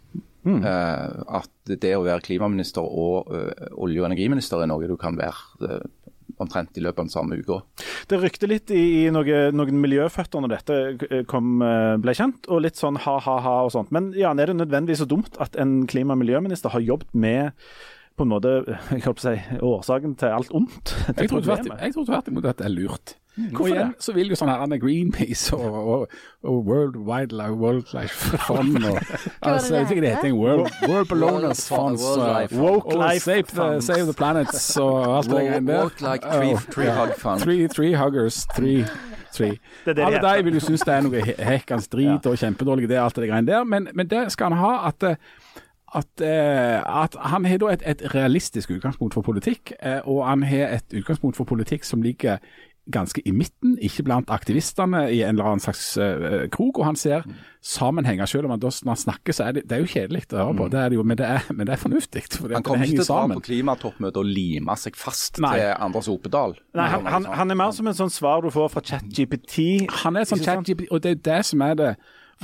Mm. 0.48 0.63
Uh, 0.63 1.42
at 1.42 1.77
det 1.84 1.94
å 1.98 2.06
være 2.06 2.24
klimaminister 2.25 2.82
og 2.82 3.30
uh, 3.30 3.51
olje- 3.75 4.01
og 4.01 4.10
energiminister 4.10 4.63
er 4.63 4.72
noe 4.72 4.89
du 4.89 4.96
kan 4.98 5.18
være 5.20 5.68
eh, 5.68 5.88
omtrent 6.44 6.77
i 6.77 6.84
løpet 6.84 7.01
av 7.01 7.08
den 7.08 7.13
samme 7.13 7.38
uka. 7.39 7.60
Det 8.10 8.20
rykte 8.22 8.50
litt 8.50 8.72
i, 8.74 8.84
i 9.01 9.03
noe, 9.13 9.48
noen 9.56 9.82
miljøføtter 9.84 10.44
når 10.44 10.53
dette 10.56 10.79
eh, 11.10 11.25
kom, 11.29 11.58
eh, 11.65 11.96
ble 12.01 12.15
kjent, 12.17 12.48
og 12.51 12.63
litt 12.65 12.79
sånn 12.79 13.00
ha-ha-ha 13.03 13.60
og 13.65 13.74
sånt. 13.75 13.94
Men 13.96 14.12
Jan, 14.17 14.39
er 14.39 14.51
det 14.51 14.60
nødvendigvis 14.62 15.03
så 15.03 15.10
dumt 15.10 15.38
at 15.44 15.58
en 15.60 15.79
klima- 15.89 16.17
og 16.17 16.24
miljøminister 16.24 16.74
har 16.74 16.86
jobbet 16.86 17.13
med 17.17 17.51
på 18.17 18.25
en 18.25 18.31
måte, 18.33 18.51
jeg 18.91 19.03
holdt 19.05 19.21
å 19.21 19.27
si, 19.29 19.38
årsaken 19.62 20.17
til 20.17 20.33
alt 20.39 20.51
ondt? 20.57 20.91
til 20.91 21.24
Jeg 21.24 21.29
tror 21.31 21.45
tvert, 21.45 21.71
jeg 21.77 21.93
tror 21.95 22.05
tvert 22.09 22.27
imot 22.31 22.45
at 22.50 22.59
det 22.62 22.65
er 22.69 22.74
lurt. 22.74 23.15
Hvorfor 23.38 23.62
og 23.62 23.67
igjen 23.69 23.91
det? 23.93 24.01
så 24.01 24.13
vil 24.15 24.31
jo 24.31 24.36
sånn 24.39 24.50
her 24.50 24.63
med 24.65 24.79
Greenpeace 24.81 25.53
og, 25.53 25.75
og, 25.77 26.13
og 26.41 26.55
World 26.65 26.95
Wildlife 27.05 27.53
Wildlife 27.62 28.39
Fund 28.47 28.79
og 28.81 28.97
altså, 29.45 29.75
Jeg 29.75 29.83
vet 29.83 29.91
ikke 29.93 30.05
det 30.07 30.13
heter 30.15 30.31
World, 30.33 30.71
World 30.89 31.12
Beloners 31.12 31.62
Funds 31.69 32.01
og, 32.01 32.55
Woke 32.57 32.95
og 32.95 33.03
Life 33.03 33.27
Save, 33.29 33.43
the, 33.53 33.67
save 33.86 34.07
the 34.09 34.15
Planets 34.17 34.65
og 34.81 35.17
alt 35.19 35.29
det 35.29 35.43
greiene 35.43 35.67
der. 35.69 35.83
Walk 35.83 36.01
like 36.01 36.25
tree, 36.33 36.57
tree 36.74 36.95
hug 36.97 37.13
fund. 37.21 37.45
Three, 37.45 37.67
three 37.69 37.93
huggers, 37.93 38.41
three, 38.55 38.81
three. 39.38 39.59
Det 39.86 39.93
det 39.93 40.01
de 40.01 40.05
Alle 40.09 40.38
de 40.39 40.47
vil 40.50 40.57
jo 40.57 40.65
synes 40.71 40.81
det 40.89 40.95
er 40.97 41.05
noe 41.05 41.21
he- 41.29 41.38
hekkans 41.51 41.88
drit 41.93 42.25
og 42.25 42.41
kjempedårlig 42.41 42.89
det, 42.89 42.97
alt 42.97 43.21
det 43.21 43.29
greiene 43.29 43.51
der, 43.53 43.63
men, 43.69 43.86
men 43.93 44.09
det 44.09 44.31
skal 44.33 44.50
han 44.50 44.57
ha 44.65 44.88
at 44.89 45.12
eh, 45.12 45.21
at, 45.96 46.22
eh, 46.22 47.03
at 47.03 47.15
han 47.32 47.46
har 47.46 47.58
da 47.58 47.72
et, 47.72 47.84
et 47.86 48.01
realistisk 48.15 48.72
utgangspunkt 48.75 49.13
for 49.13 49.22
politikk, 49.22 49.72
eh, 49.79 50.01
og 50.03 50.25
han 50.27 50.44
har 50.44 50.77
et 50.77 50.98
utgangspunkt 51.00 51.38
for 51.38 51.48
politikk 51.48 51.88
som 51.88 52.01
ligger 52.01 52.41
ganske 52.91 53.22
i 53.27 53.32
midten, 53.36 53.75
ikke 53.84 54.03
blant 54.08 54.29
aktivistene 54.32 55.08
i 55.12 55.22
en 55.25 55.36
eller 55.36 55.50
annen 55.51 55.63
slags 55.63 55.98
eh, 56.00 56.48
krok. 56.51 56.79
Og 56.79 56.86
han 56.88 56.96
ser 56.96 57.25
sammenhenger, 57.63 58.25
selv 58.25 58.48
om 58.48 58.53
han 58.56 58.62
da 58.63 58.72
når 58.72 58.94
han 58.94 59.01
snakker, 59.01 59.36
så 59.36 59.48
er 59.48 59.58
det, 59.58 59.63
det 59.67 59.77
er 59.77 59.84
jo 59.84 59.91
kjedelig 59.91 60.24
å 60.32 60.39
høre 60.39 60.58
på, 60.60 60.67
det 60.72 60.79
er 60.82 60.94
det 60.94 61.00
jo, 61.00 61.06
men 61.08 61.20
det 61.20 61.27
er, 61.27 61.50
men 61.51 61.67
det 61.67 61.75
er 61.75 61.82
fornuftig. 61.82 62.24
Han 62.53 62.63
kommer 62.67 62.88
ikke 62.88 63.01
til 63.01 63.06
å 63.08 63.20
dra 63.27 63.36
på 63.36 63.46
klimatoppmøtet 63.50 64.22
og 64.22 64.29
lime 64.32 64.77
seg 64.79 65.00
fast 65.00 65.41
Nei. 65.44 65.56
til 65.58 65.74
Anders 65.88 66.12
Opedal. 66.12 66.56
Nei, 66.77 66.88
han, 66.94 67.10
han, 67.12 67.27
han 67.41 67.56
er 67.56 67.60
mer 67.60 67.75
som 67.75 67.91
en 67.91 67.98
sånn 67.98 68.13
svar 68.13 68.46
du 68.46 68.51
får 68.56 68.72
fra 68.75 68.86
ChatGPT. 68.91 69.60
Han 70.06 70.20
er 70.20 70.29
sånn 70.29 70.44
ChatGPT, 70.44 70.88
og 70.91 71.03
det 71.03 71.17
er 71.17 71.25
det 71.32 71.41
som 71.51 71.63
er 71.67 71.75
det 71.79 71.91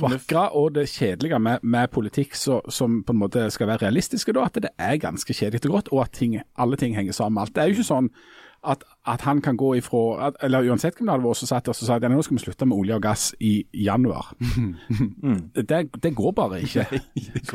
vakre 0.00 0.48
og 0.56 0.74
det 0.74 0.88
kjedelige 0.90 1.38
med, 1.38 1.62
med 1.62 1.90
politikk 1.94 2.34
så, 2.38 2.60
som 2.72 3.02
på 3.06 3.14
en 3.14 3.20
måte 3.20 3.46
skal 3.54 3.70
være 3.70 3.86
realistiske, 3.86 4.34
da, 4.34 4.46
at 4.48 4.58
det 4.66 4.72
er 4.78 5.00
ganske 5.02 5.36
kjedelig 5.36 5.64
og 5.68 5.76
godt, 5.76 5.92
og 5.92 6.04
at 6.06 6.16
ting, 6.16 6.38
alle 6.58 6.78
ting 6.80 6.96
henger 6.96 7.16
sammen 7.16 7.38
med 7.38 7.46
alt. 7.46 7.54
Det 7.54 7.62
er 7.62 7.70
jo 7.70 7.78
ikke 7.78 7.90
sånn 7.90 8.10
at, 8.64 8.84
at 9.06 9.20
han 9.26 9.40
kan 9.44 9.56
gå 9.60 9.74
ifra 9.76 10.28
at, 10.28 10.36
Eller 10.42 10.64
uansett 10.70 10.94
hvem 10.96 11.06
det 11.06 11.12
hadde 11.12 11.26
vært, 11.26 11.36
som 11.42 11.48
satt 11.50 11.66
der 11.68 11.76
så 11.76 11.84
sa 11.84 11.96
at 11.98 12.06
nå 12.08 12.22
skal 12.24 12.38
vi 12.38 12.42
slutte 12.44 12.64
med 12.66 12.78
olje 12.78 12.94
og 12.96 13.02
gass 13.04 13.24
i 13.40 13.66
januar. 13.76 14.30
det, 15.54 15.80
det 16.02 16.14
går 16.16 16.32
bare 16.32 16.60
ikke. 16.64 16.86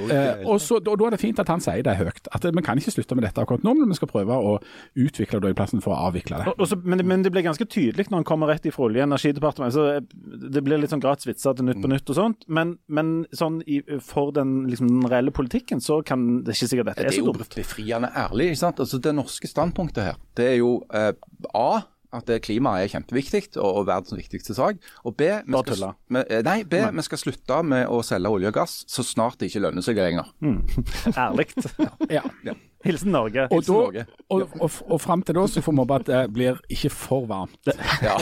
Eh, 0.10 0.46
og 0.48 0.62
så, 0.62 0.78
da, 0.84 0.94
da 0.98 1.06
er 1.10 1.14
det 1.14 1.20
fint 1.22 1.40
at 1.42 1.50
han 1.52 1.62
sier 1.62 1.82
det 1.86 1.94
høyt. 2.00 2.28
At 2.34 2.46
vi 2.46 2.62
kan 2.66 2.80
ikke 2.80 2.92
slutte 2.94 3.16
med 3.18 3.26
dette 3.26 3.42
akkurat 3.42 3.64
nå, 3.66 3.74
men 3.78 3.90
vi 3.92 3.98
skal 3.98 4.10
prøve 4.10 4.34
å 4.38 4.54
utvikle 5.00 5.40
det 5.44 5.52
i 5.54 5.58
plassen 5.58 5.82
for 5.84 5.94
å 5.94 6.08
avvikle 6.10 6.40
det. 6.40 6.48
Og, 6.52 6.62
og 6.64 6.70
så, 6.72 6.78
men, 6.84 6.98
det- 7.02 7.06
men 7.10 7.24
det 7.26 7.32
blir 7.34 7.44
ganske 7.46 7.66
tydelig 7.70 8.08
når 8.10 8.22
han 8.22 8.28
kommer 8.30 8.50
rett 8.52 8.66
ifra 8.70 8.86
Olje- 8.88 9.04
og 9.04 9.10
energidepartementet. 9.10 9.76
Så 9.76 9.86
eh, 9.98 10.48
det 10.56 10.64
blir 10.66 10.80
litt 10.82 10.94
sånn 10.94 11.04
gratis 11.04 11.28
vitser 11.30 11.58
til 11.60 11.68
Nytt 11.68 11.82
på 11.84 11.92
Nytt 11.92 12.14
og 12.14 12.18
sånt. 12.20 12.46
Men, 12.48 12.76
men 12.88 13.12
sånn 13.36 13.60
i, 13.70 13.82
for 14.06 14.32
den, 14.36 14.56
liksom, 14.72 14.90
den 14.94 15.12
reelle 15.12 15.34
politikken 15.36 15.84
så 15.84 16.00
kan 16.06 16.44
det 16.48 16.56
ikke 16.56 16.72
sikkert 16.72 16.92
dette 16.94 17.08
er 17.10 17.18
så 17.18 17.26
dumt. 17.28 17.42
Det 17.44 17.50
er 17.50 17.62
jo 17.62 17.64
befriende 17.66 18.12
ærlig. 18.24 18.50
ikke 18.54 18.62
sant? 18.64 18.82
Altså 18.86 19.02
Det 19.04 19.16
norske 19.18 19.52
standpunktet 19.52 20.10
her, 20.12 20.20
det 20.40 20.48
er 20.54 20.58
jo 20.62 20.72
eh, 20.96 21.12
A. 21.54 21.82
at 22.12 22.26
klimaet 22.42 22.88
er 22.88 22.90
kjempeviktig 22.90 23.42
og, 23.62 23.68
og 23.78 23.84
verdens 23.86 24.16
viktigste 24.18 24.56
sak. 24.58 24.80
Og 25.06 25.14
B, 25.16 25.28
vi 25.46 25.60
skal, 25.62 25.92
vi, 26.10 26.24
eh, 26.34 26.40
nei, 26.42 26.64
B, 26.66 26.80
vi 26.98 27.04
skal 27.06 27.20
slutte 27.22 27.60
med 27.64 27.86
å 27.86 28.00
selge 28.02 28.32
olje 28.34 28.50
og 28.50 28.56
gass 28.56 28.80
så 28.90 29.04
snart 29.06 29.38
det 29.38 29.52
ikke 29.52 29.62
lønner 29.68 29.86
seg 29.86 30.00
lenger. 30.02 30.26
Ærlig. 31.14 31.52
Ja. 32.10 32.24
Hilsen 32.82 33.12
Norge. 33.12 33.44
Og, 33.52 33.60
Hilsen 33.60 33.76
da, 33.76 33.80
Norge. 33.84 34.06
og, 34.32 34.54
og, 34.64 34.78
og 34.90 35.02
fram 35.04 35.22
til 35.28 35.36
da 35.38 35.44
så 35.52 35.62
får 35.62 35.76
vi 35.76 35.82
håpe 35.84 35.96
at 36.00 36.08
det 36.10 36.22
blir 36.34 36.60
ikke 36.72 36.90
for 36.96 37.26
varmt. 37.30 37.70
Ja, 38.02 38.16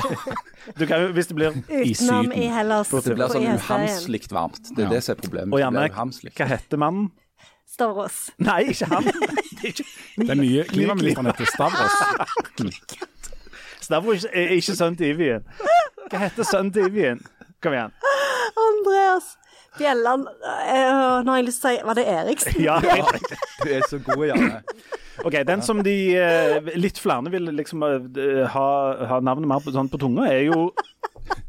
Du 0.75 0.83
kan, 0.89 1.07
hvis 1.15 1.29
det 1.31 1.37
blir 1.37 1.55
i 1.71 1.93
Syden. 1.95 2.33
i 2.35 2.49
Hellas. 2.51 2.89
Det 2.91 3.15
blir 3.15 3.29
sånn 3.31 3.45
uhamslig 3.53 4.25
varmt. 4.33 4.73
Det 4.73 4.83
er 4.83 4.89
Ja. 4.89 4.95
det 4.97 5.03
som 5.05 5.15
er 5.15 5.21
problemet. 5.21 5.53
Og 5.53 5.93
uhamslig. 5.93 6.33
hva 6.35 6.49
heter 6.51 6.81
mannen? 6.81 7.07
Stavros. 7.77 8.15
Nei, 8.41 8.61
ikke 8.73 8.85
han. 8.89 9.03
Det 9.57 9.63
er 9.63 9.67
ikke- 9.69 10.27
Den 10.27 10.39
nye 10.41 10.63
klimaministeren 10.65 11.29
heter 11.29 11.45
Stavros. 11.45 11.97
Stavros 13.85 14.25
er 14.33 14.49
ikke 14.57 14.73
sønnen 14.75 14.97
til 14.97 15.13
Ivien. 15.13 15.43
Hva 16.09 16.23
heter 16.25 16.47
sønnen 16.47 16.71
til 16.73 16.87
Ivien? 16.89 17.21
Kom 17.61 17.73
igjen. 17.77 17.93
Andreas 18.57 19.35
Bjelland 19.77 20.23
øh, 20.25 21.17
Nå 21.25 21.29
har 21.31 21.35
jeg 21.37 21.45
lyst 21.45 21.59
til 21.61 21.69
å 21.69 21.73
si 21.75 21.85
Var 21.85 21.97
det 21.99 22.05
Eriksen? 22.09 22.55
Ja, 22.65 22.77
Du 22.81 23.69
er 23.69 23.83
så 23.89 23.99
god, 24.01 24.23
Janne. 24.25 24.61
OK. 25.25 25.35
Den 25.45 25.61
som 25.65 25.83
de 25.85 25.93
eh, 26.17 26.71
litt 26.81 26.97
flere 27.01 27.29
vil 27.33 27.51
liksom 27.57 27.83
eh, 27.85 28.41
ha, 28.55 28.67
ha 29.11 29.19
navnet 29.21 29.49
mer 29.51 29.61
på, 29.61 29.73
sånn 29.75 29.89
på 29.93 29.99
tunga, 30.01 30.25
er 30.33 30.47
jo 30.49 30.71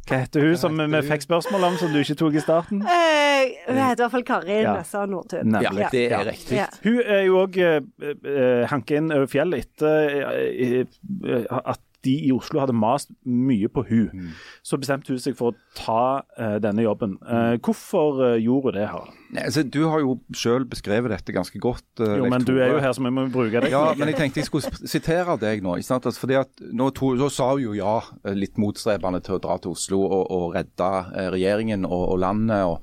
Hva 0.09 0.23
heter 0.23 0.41
hun 0.47 0.57
som 0.57 0.79
vi 0.81 1.01
fikk 1.05 1.27
spørsmål 1.27 1.67
om, 1.69 1.75
som 1.81 1.91
du 1.93 1.99
ikke 2.01 2.17
tok 2.17 2.37
i 2.39 2.43
starten? 2.43 2.81
Eh, 2.81 3.59
Hun 3.67 3.77
heter 3.77 4.01
i 4.01 4.05
hvert 4.07 4.15
fall 4.15 4.25
Karin 4.25 4.63
Ja. 4.63 4.77
Nessa 4.79 5.05
Nordtun. 5.07 5.57
Ja, 5.61 5.73
det 5.93 6.05
er 6.13 6.25
riktig. 6.31 6.63
Hun 6.85 7.03
er 7.05 7.23
jo 7.27 7.43
òg 7.43 7.59
uh, 7.61 8.65
hanket 8.73 9.03
inn 9.03 9.13
over 9.13 9.29
fjellet 9.29 9.67
etter 9.67 10.17
eh, 10.17 10.81
eh, 10.81 11.45
at 11.61 11.85
de 12.09 12.15
i 12.29 12.33
Oslo 12.33 12.63
hadde 12.63 12.75
mast 12.77 13.11
mye 13.25 13.69
på 13.73 13.85
hun. 13.89 14.09
Mm. 14.13 14.33
Så 14.67 14.79
bestemte 14.81 15.13
hun 15.13 15.21
seg 15.23 15.37
for 15.39 15.53
å 15.53 15.77
ta 15.77 16.03
uh, 16.25 16.57
denne 16.63 16.85
jobben. 16.85 17.17
Uh, 17.23 17.57
hvorfor 17.65 18.23
uh, 18.23 18.35
gjorde 18.41 18.73
hun 18.73 18.79
det, 18.79 18.87
her? 18.93 19.13
Nei, 19.37 19.45
altså, 19.45 19.65
du 19.69 19.81
har 19.85 20.03
jo 20.05 20.17
selv 20.37 20.69
beskrevet 20.73 21.13
dette 21.13 21.35
ganske 21.37 21.61
godt. 21.63 21.87
Jo, 22.01 22.25
men 22.25 22.39
men 22.39 22.47
du 22.49 22.55
er 22.57 22.73
jo 22.73 22.83
her, 22.83 22.95
så 22.97 23.05
vi 23.05 23.13
må 23.13 23.27
bruke 23.33 23.61
deg. 23.61 23.73
Ja, 23.75 23.93
men 23.99 24.13
jeg 24.13 24.19
tenkte 24.21 24.41
jeg 24.41 24.49
skulle 24.49 24.89
sitere 24.89 25.37
deg 25.41 25.65
nå. 25.65 25.77
Ikke 25.77 25.91
sant? 25.91 26.09
Altså, 26.09 26.25
fordi 26.25 26.39
at 26.41 26.63
nå 26.73 26.91
to, 26.97 27.13
så 27.21 27.31
sa 27.33 27.51
hun 27.53 27.67
jo 27.67 27.77
ja, 27.77 27.99
litt 28.33 28.61
motstrebende 28.61 29.21
til 29.25 29.37
å 29.37 29.43
dra 29.45 29.59
til 29.63 29.77
Oslo 29.77 30.01
og, 30.07 30.23
og 30.35 30.55
redde 30.57 30.93
regjeringen 31.35 31.85
og, 31.89 32.05
og 32.15 32.23
landet 32.25 32.65
og, 32.69 32.81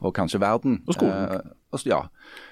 og 0.00 0.14
kanskje 0.16 0.42
verden. 0.42 0.82
Og 0.86 0.98
skolen. 0.98 1.50
Ja. 1.86 2.04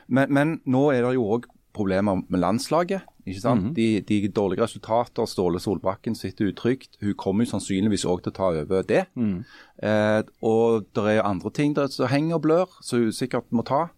men, 0.07 0.31
men 0.31 0.59
nå 0.71 0.89
er 0.95 1.03
det 1.03 1.17
jo 1.17 1.31
òg 1.37 1.49
problemer 1.79 2.23
med 2.29 2.43
landslaget. 2.43 3.07
Ikke 3.29 3.43
sant? 3.45 3.65
Mhm. 3.69 3.75
de, 3.77 4.01
de 4.09 4.29
dårlige 4.29 4.63
resultater, 4.65 5.29
Ståle 5.29 5.61
Solbakken 5.61 6.17
sitter 6.19 6.51
utrygt. 6.51 6.97
Hun 7.01 7.15
kommer 7.15 7.45
jo 7.45 7.53
sannsynligvis 7.53 8.07
òg 8.09 8.25
til 8.25 8.33
å 8.33 8.37
ta 8.39 8.51
over 8.63 8.83
det. 8.89 9.05
Mm. 9.15 9.45
Eh, 9.83 10.23
og 10.43 10.89
det 10.97 11.05
er 11.15 11.23
andre 11.29 11.53
ting 11.55 11.77
der 11.77 11.93
som 11.93 12.11
henger 12.11 12.39
og 12.39 12.43
blør, 12.47 12.75
som 12.83 13.05
hun 13.05 13.15
sikkert 13.15 13.53
må 13.53 13.65
ta. 13.67 13.89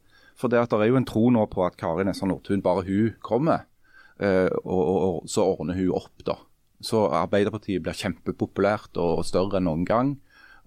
For 0.41 0.49
det, 0.49 0.61
at 0.61 0.73
det 0.73 0.81
er 0.81 0.93
jo 0.93 1.01
en 1.01 1.09
tro 1.09 1.29
nå 1.31 1.45
på 1.53 1.65
at 1.67 1.77
Kari 1.81 2.05
Nessa 2.09 2.27
Nordtun, 2.27 2.63
bare 2.65 2.87
hun 2.87 3.15
kommer, 3.21 3.67
eh, 4.19 4.49
og, 4.65 4.81
og, 4.81 4.99
og 5.01 5.29
så 5.29 5.45
ordner 5.45 5.77
hun 5.77 5.93
opp, 6.01 6.25
da. 6.25 6.39
Så 6.81 7.05
Arbeiderpartiet 7.13 7.83
blir 7.85 7.97
kjempepopulært 7.97 8.97
og 9.01 9.25
større 9.29 9.61
enn 9.61 9.69
noen 9.69 9.85
gang. 9.85 10.15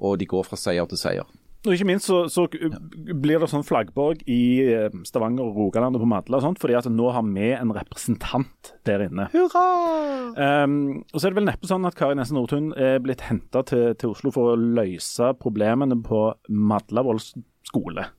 Og 0.04 0.20
de 0.22 0.28
går 0.30 0.46
fra 0.46 0.60
seier 0.60 0.86
til 0.90 1.00
seier. 1.00 1.30
Og 1.64 1.72
ikke 1.72 1.88
minst 1.88 2.10
så, 2.10 2.26
så 2.28 2.44
blir 2.52 3.40
det 3.40 3.48
sånn 3.48 3.64
flaggborg 3.64 4.26
i 4.28 4.66
eh, 4.66 4.96
Stavanger 5.08 5.48
og 5.48 5.60
Rogaland 5.62 5.96
og 5.96 6.04
på 6.04 6.10
Madla 6.12 6.42
og 6.42 6.44
sånt, 6.44 6.60
fordi 6.60 6.76
at 6.76 6.90
nå 6.92 7.08
har 7.16 7.24
vi 7.24 7.54
en 7.56 7.72
representant 7.76 8.74
der 8.88 9.06
inne. 9.06 9.30
Um, 9.32 10.76
og 11.08 11.16
så 11.16 11.24
er 11.24 11.32
det 11.32 11.40
vel 11.40 11.48
neppe 11.48 11.70
sånn 11.70 11.88
at 11.88 11.96
Kari 11.96 12.18
Nesse 12.20 12.36
Nordtun 12.36 12.74
er 12.76 13.00
blitt 13.04 13.24
henta 13.30 13.64
til, 13.70 13.94
til 13.96 14.12
Oslo 14.12 14.34
for 14.36 14.52
å 14.52 14.60
løse 14.60 15.32
problemene 15.40 16.02
på 16.04 16.26
Madlavoll 16.52 17.24
skole. 17.24 18.10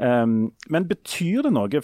Um, 0.00 0.54
men 0.72 0.88
betyr 0.88 1.44
det 1.44 1.52
noe 1.58 1.82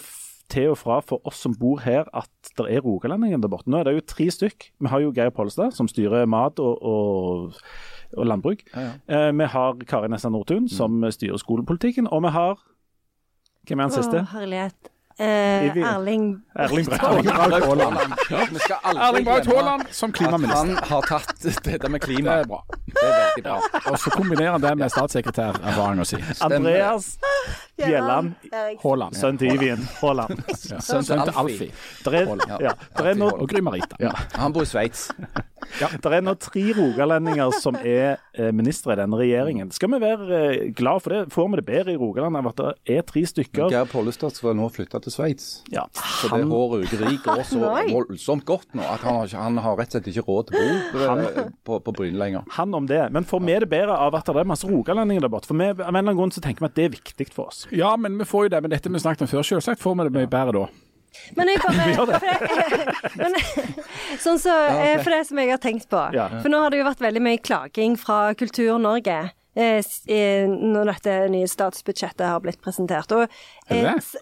til 0.51 0.71
og 0.71 0.79
fra 0.79 0.99
for 1.05 1.25
oss 1.27 1.41
som 1.45 1.55
bor 1.57 1.81
her, 1.83 2.05
at 2.13 2.53
det 2.57 2.67
er 2.69 2.85
rogalendinger 2.85 3.41
der 3.41 3.51
borte? 3.51 3.69
Nå 3.71 3.81
er 3.81 3.87
det 3.87 3.95
jo 3.97 4.05
tre 4.09 4.27
stykk. 4.31 4.69
Vi 4.81 4.91
har 4.91 5.01
jo 5.03 5.13
Geir 5.15 5.33
Pollestad, 5.35 5.73
som 5.75 5.89
styrer 5.89 6.27
mat 6.29 6.61
og, 6.63 6.81
og, 6.81 7.61
og 8.17 8.25
landbruk. 8.31 8.63
Eh, 8.75 9.31
vi 9.37 9.45
har 9.55 9.77
Kari 9.87 10.07
Nessa 10.09 10.29
Nordtun, 10.29 10.69
som 10.69 11.03
styrer 11.11 11.37
skolepolitikken. 11.41 12.07
Og 12.11 12.23
vi 12.23 12.33
har 12.35 12.57
Hvem 13.65 13.79
er 13.79 13.83
han 13.87 13.91
siste? 13.95 14.19
Å, 14.21 14.27
herlighet. 14.35 14.91
Eh, 15.17 15.71
Erling 15.79 16.41
Erling 16.59 16.85
Braut 16.91 17.25
Haaland. 17.63 18.15
Vi 18.51 18.59
skal 18.59 18.77
Erling 18.99 19.23
Braut 19.25 19.45
Haaland 19.47 19.83
som 19.95 20.09
at 20.11 20.15
klimaminister. 20.17 20.75
han 20.75 20.89
har 20.89 21.01
tatt 21.07 21.45
dette 21.63 21.89
med 21.89 22.01
Det 22.01 22.07
klima. 22.09 22.33
er 22.41 22.49
bra. 22.51 22.59
Det 22.85 22.99
er 22.99 23.13
veldig 23.21 23.43
bra. 23.45 23.55
Og 23.93 23.97
så 24.03 24.11
kombinerer 24.11 24.51
han 24.51 24.61
det 24.65 24.73
med 24.77 24.91
statssekretærerfaring 24.91 26.03
å 26.03 26.05
si. 26.09 26.19
Andreas 26.43 27.07
Bjelland, 27.79 28.33
Haaland. 28.83 29.15
sønn 29.15 29.39
til 29.39 29.55
Ivien 29.55 29.87
Haaland. 30.01 30.43
Ja. 30.69 30.79
Sønnen 30.83 31.23
til 31.23 31.33
Alfie. 31.39 31.71
Ja, 32.59 32.75
Og 33.31 33.47
Gry 33.49 33.63
Marita. 33.63 33.95
Ja. 34.03 34.11
Han 34.35 34.51
bor 34.53 34.67
i 34.67 34.69
Sveits. 34.69 35.07
der 36.03 36.13
er 36.17 36.23
nå 36.23 36.33
tre 36.39 36.63
rogalendinger 36.77 37.51
som 37.61 37.75
er 37.81 38.17
eh, 38.37 38.51
ministre 38.55 38.93
i 38.95 38.99
denne 38.99 39.17
regjeringen. 39.19 39.71
Skal 39.75 39.91
vi 39.91 39.99
være 40.03 40.39
eh, 40.39 40.65
glad 40.77 41.03
for 41.03 41.13
det? 41.15 41.21
Får 41.33 41.49
vi 41.51 41.59
det 41.59 41.65
bedre 41.67 41.95
i 41.95 41.99
Rogaland 41.99 42.39
av 42.39 42.49
at 42.51 42.61
det 42.61 42.97
er 42.97 43.05
tre 43.07 43.23
stykker? 43.27 43.69
Geir 43.73 43.89
Pollestad 43.91 44.35
skal 44.37 44.55
nå 44.57 44.69
flytte 44.73 45.01
til 45.05 45.13
Sveits. 45.13 45.47
Ja, 45.73 45.85
Så 46.21 46.29
det 46.31 46.43
håret 46.49 46.85
Ugeri 46.87 47.17
går 47.25 47.43
så 47.49 47.61
voldsomt 47.91 48.45
godt 48.47 48.75
nå 48.77 48.85
at 48.85 49.03
han 49.05 49.19
har, 49.21 49.35
han 49.45 49.59
har 49.65 49.77
rett 49.79 49.91
og 49.91 49.99
slett 49.99 50.11
ikke 50.13 50.25
råd 50.29 50.51
til 50.51 50.59
å 50.61 50.65
bo 50.95 51.05
han, 51.09 51.51
på, 51.67 51.79
på 51.85 51.95
Bryne 51.99 52.19
lenger. 52.21 52.47
han 52.57 52.73
om 52.77 52.87
det. 52.89 53.01
Men 53.15 53.27
får 53.27 53.43
vi 53.45 53.59
det 53.65 53.71
bedre 53.71 53.97
av 54.07 54.15
at 54.19 54.31
det 54.31 54.41
er 54.43 54.49
masse 54.53 54.67
rogalendinger 54.69 55.27
der 55.27 55.33
borte? 55.33 55.49
For 55.51 55.59
vi, 55.59 55.71
av 55.73 55.81
en 55.83 55.91
eller 55.91 56.05
annen 56.05 56.19
grunn 56.19 56.33
så 56.35 56.43
tenker 56.43 56.65
vi 56.65 56.71
at 56.71 56.79
det 56.79 56.87
er 56.89 56.95
viktig 56.97 57.29
for 57.35 57.51
oss. 57.51 57.65
Ja, 57.75 57.95
men 57.99 58.17
vi 58.21 58.27
får 58.29 58.47
jo 58.47 58.55
det. 58.55 58.63
Men 58.65 58.73
dette 58.73 58.91
vi 58.91 59.01
snakket 59.03 59.25
om 59.27 59.31
før, 59.31 59.45
selvsagt 59.47 59.83
får 59.83 59.99
vi 59.99 60.07
det 60.09 60.15
mye 60.19 60.31
bedre 60.31 60.55
da. 60.55 60.65
Men 61.37 61.51
jeg 61.51 61.61
bare 61.63 61.95
men, 63.21 63.31
Sånn 64.25 64.39
så, 64.41 64.53
eh, 64.73 64.97
for 65.01 65.11
det 65.13 65.23
som 65.29 65.39
jeg 65.41 65.53
har 65.53 65.61
tenkt 65.63 65.87
på. 65.91 66.01
For 66.41 66.49
nå 66.51 66.57
har 66.63 66.69
det 66.73 66.79
jo 66.83 66.89
vært 66.89 67.03
veldig 67.03 67.23
mye 67.25 67.41
klaging 67.41 67.97
fra 67.99 68.19
Kultur-Norge. 68.37 69.19
Eh, 69.55 69.79
eh, 70.11 70.49
når 70.51 70.89
dette 70.89 71.13
nye 71.31 71.47
statsbudsjettet 71.47 72.25
har 72.27 72.41
blitt 72.43 72.59
presentert. 72.63 73.11
Og, 73.15 73.31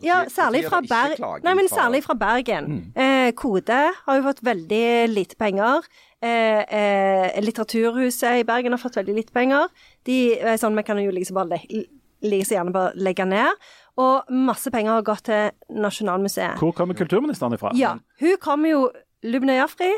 ja, 0.05 0.19
særlig 0.29 0.61
fra, 0.67 0.81
klaging 0.85 1.43
Nei, 1.47 1.55
men 1.57 1.69
særlig 1.71 2.03
fra 2.05 2.13
Bergen. 2.17 2.91
Eh, 2.93 3.31
Kode 3.37 3.81
har 4.05 4.19
jo 4.19 4.27
fått 4.27 4.43
veldig 4.45 5.09
lite 5.09 5.35
penger. 5.39 5.81
Litteraturhuset 6.23 8.43
i 8.43 8.47
Bergen 8.47 8.77
har 8.77 8.81
fått 8.81 8.99
veldig 9.01 9.15
lite 9.17 9.33
penger. 9.35 9.73
De 10.05 10.17
sånn, 10.61 10.77
Vi 10.77 10.85
kan 10.85 11.01
jo 11.01 11.11
liksom 11.11 11.41
bare 11.41 11.57
le 11.57 11.85
like 12.23 12.47
så 12.47 12.55
gjerne 12.55 12.71
bare 12.71 12.95
legge 12.95 13.25
ned. 13.27 13.51
Og 13.97 14.29
masse 14.33 14.71
penger 14.73 14.95
har 14.95 15.03
gått 15.05 15.23
til 15.27 15.51
Nasjonalmuseet. 15.77 16.57
Hvor 16.57 16.71
kommer 16.73 16.97
kulturministeren 16.97 17.53
ifra? 17.53 17.71
Ja. 17.77 17.95
Hun 18.19 18.37
kommer 18.41 18.69
jo 18.73 18.87
Lubna 19.23 19.53
Jafri 19.59 19.91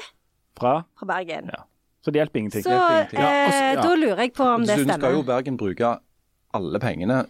Fra? 0.59 0.81
fra 0.99 1.05
Bergen. 1.09 1.47
Ja. 1.53 1.63
Så 2.03 2.11
det 2.11 2.19
hjelper 2.21 2.39
ingenting. 2.39 2.63
Så 2.63 2.69
ingenting. 2.75 3.19
eh, 3.19 3.25
Ja, 3.25 3.69
og 3.71 3.75
ja. 3.77 3.81
da 3.81 3.95
lurer 3.95 4.17
jeg 4.25 4.33
på 4.33 4.43
om 4.43 4.61
det 4.61 4.75
stemmer. 4.75 4.85
Dessuten 4.85 5.01
skal 5.01 5.13
jo. 5.15 5.23
Bergen 5.23 5.57
bruke 5.57 5.93
alle 6.53 6.79
pengene 6.79 7.21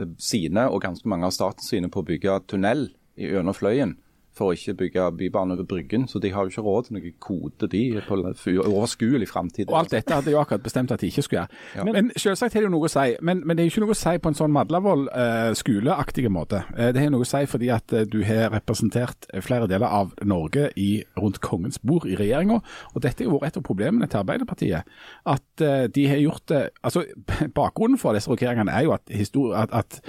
eh, 0.00 0.06
sine 0.18 0.66
og 0.70 0.80
ganske 0.82 1.06
mange 1.08 1.24
av 1.28 1.30
statens 1.36 1.68
sine 1.70 1.88
på 1.88 2.02
å 2.02 2.06
bygge 2.08 2.40
tunnel 2.48 2.88
i- 3.16 3.28
gjennom 3.30 3.54
Fløyen. 3.54 3.96
For 4.34 4.50
å 4.50 4.56
ikke 4.56 4.74
bygge 4.82 5.08
bybane 5.18 5.54
over 5.54 5.66
Bryggen. 5.68 6.08
Så 6.10 6.18
de 6.18 6.32
har 6.34 6.44
jo 6.44 6.52
ikke 6.52 6.64
råd 6.66 6.88
til 6.88 6.96
noen 6.96 7.16
kode, 7.22 7.68
de, 7.70 7.82
på 8.08 8.18
overskuelig 8.64 9.28
framtid. 9.30 9.70
Og 9.70 9.78
alt 9.78 9.94
dette 9.94 10.16
hadde 10.16 10.32
jo 10.34 10.40
akkurat 10.40 10.64
bestemt 10.64 10.90
at 10.94 11.02
de 11.02 11.10
ikke 11.12 11.22
skulle 11.22 11.44
gjøre. 11.44 11.60
Ja. 11.76 11.86
Men 11.86 12.10
selvsagt 12.16 12.56
har 12.56 12.64
det 12.64 12.68
jo 12.68 12.72
noe 12.74 12.88
å 12.88 12.92
si. 12.92 13.06
Men, 13.22 13.44
men 13.46 13.56
det 13.56 13.64
er 13.64 13.68
jo 13.68 13.74
ikke 13.74 13.84
noe 13.86 13.94
å 13.94 14.00
si 14.00 14.16
på 14.18 14.32
en 14.32 14.38
sånn 14.38 14.54
Madlavoll 14.54 15.06
eh, 15.14 15.52
skoleaktig 15.58 16.26
måte. 16.34 16.64
Eh, 16.74 16.90
det 16.94 17.04
har 17.04 17.14
noe 17.14 17.26
å 17.26 17.30
si 17.30 17.44
fordi 17.50 17.70
at 17.74 17.94
eh, 17.94 18.06
du 18.10 18.20
har 18.26 18.50
representert 18.54 19.30
flere 19.44 19.70
deler 19.70 19.86
av 19.86 20.14
Norge 20.26 20.68
i, 20.80 20.90
rundt 21.20 21.40
kongens 21.44 21.80
bord 21.82 22.08
i 22.10 22.18
regjeringa. 22.18 22.60
Og 22.94 23.06
dette 23.06 23.22
har 23.22 23.30
jo 23.30 23.38
vært 23.38 23.54
et 23.54 23.62
av 23.62 23.66
problemene 23.70 24.10
til 24.10 24.22
Arbeiderpartiet. 24.24 24.94
At 25.30 25.64
eh, 25.64 25.86
de 25.94 26.08
har 26.10 26.22
gjort 26.22 26.48
det 26.50 26.62
Altså, 26.84 27.04
bakgrunnen 27.58 27.98
for 28.00 28.16
disse 28.16 28.30
rokeringene 28.30 28.72
er 28.72 28.86
jo 28.86 28.94
at, 28.96 29.10
at, 29.10 29.74
at 29.74 30.00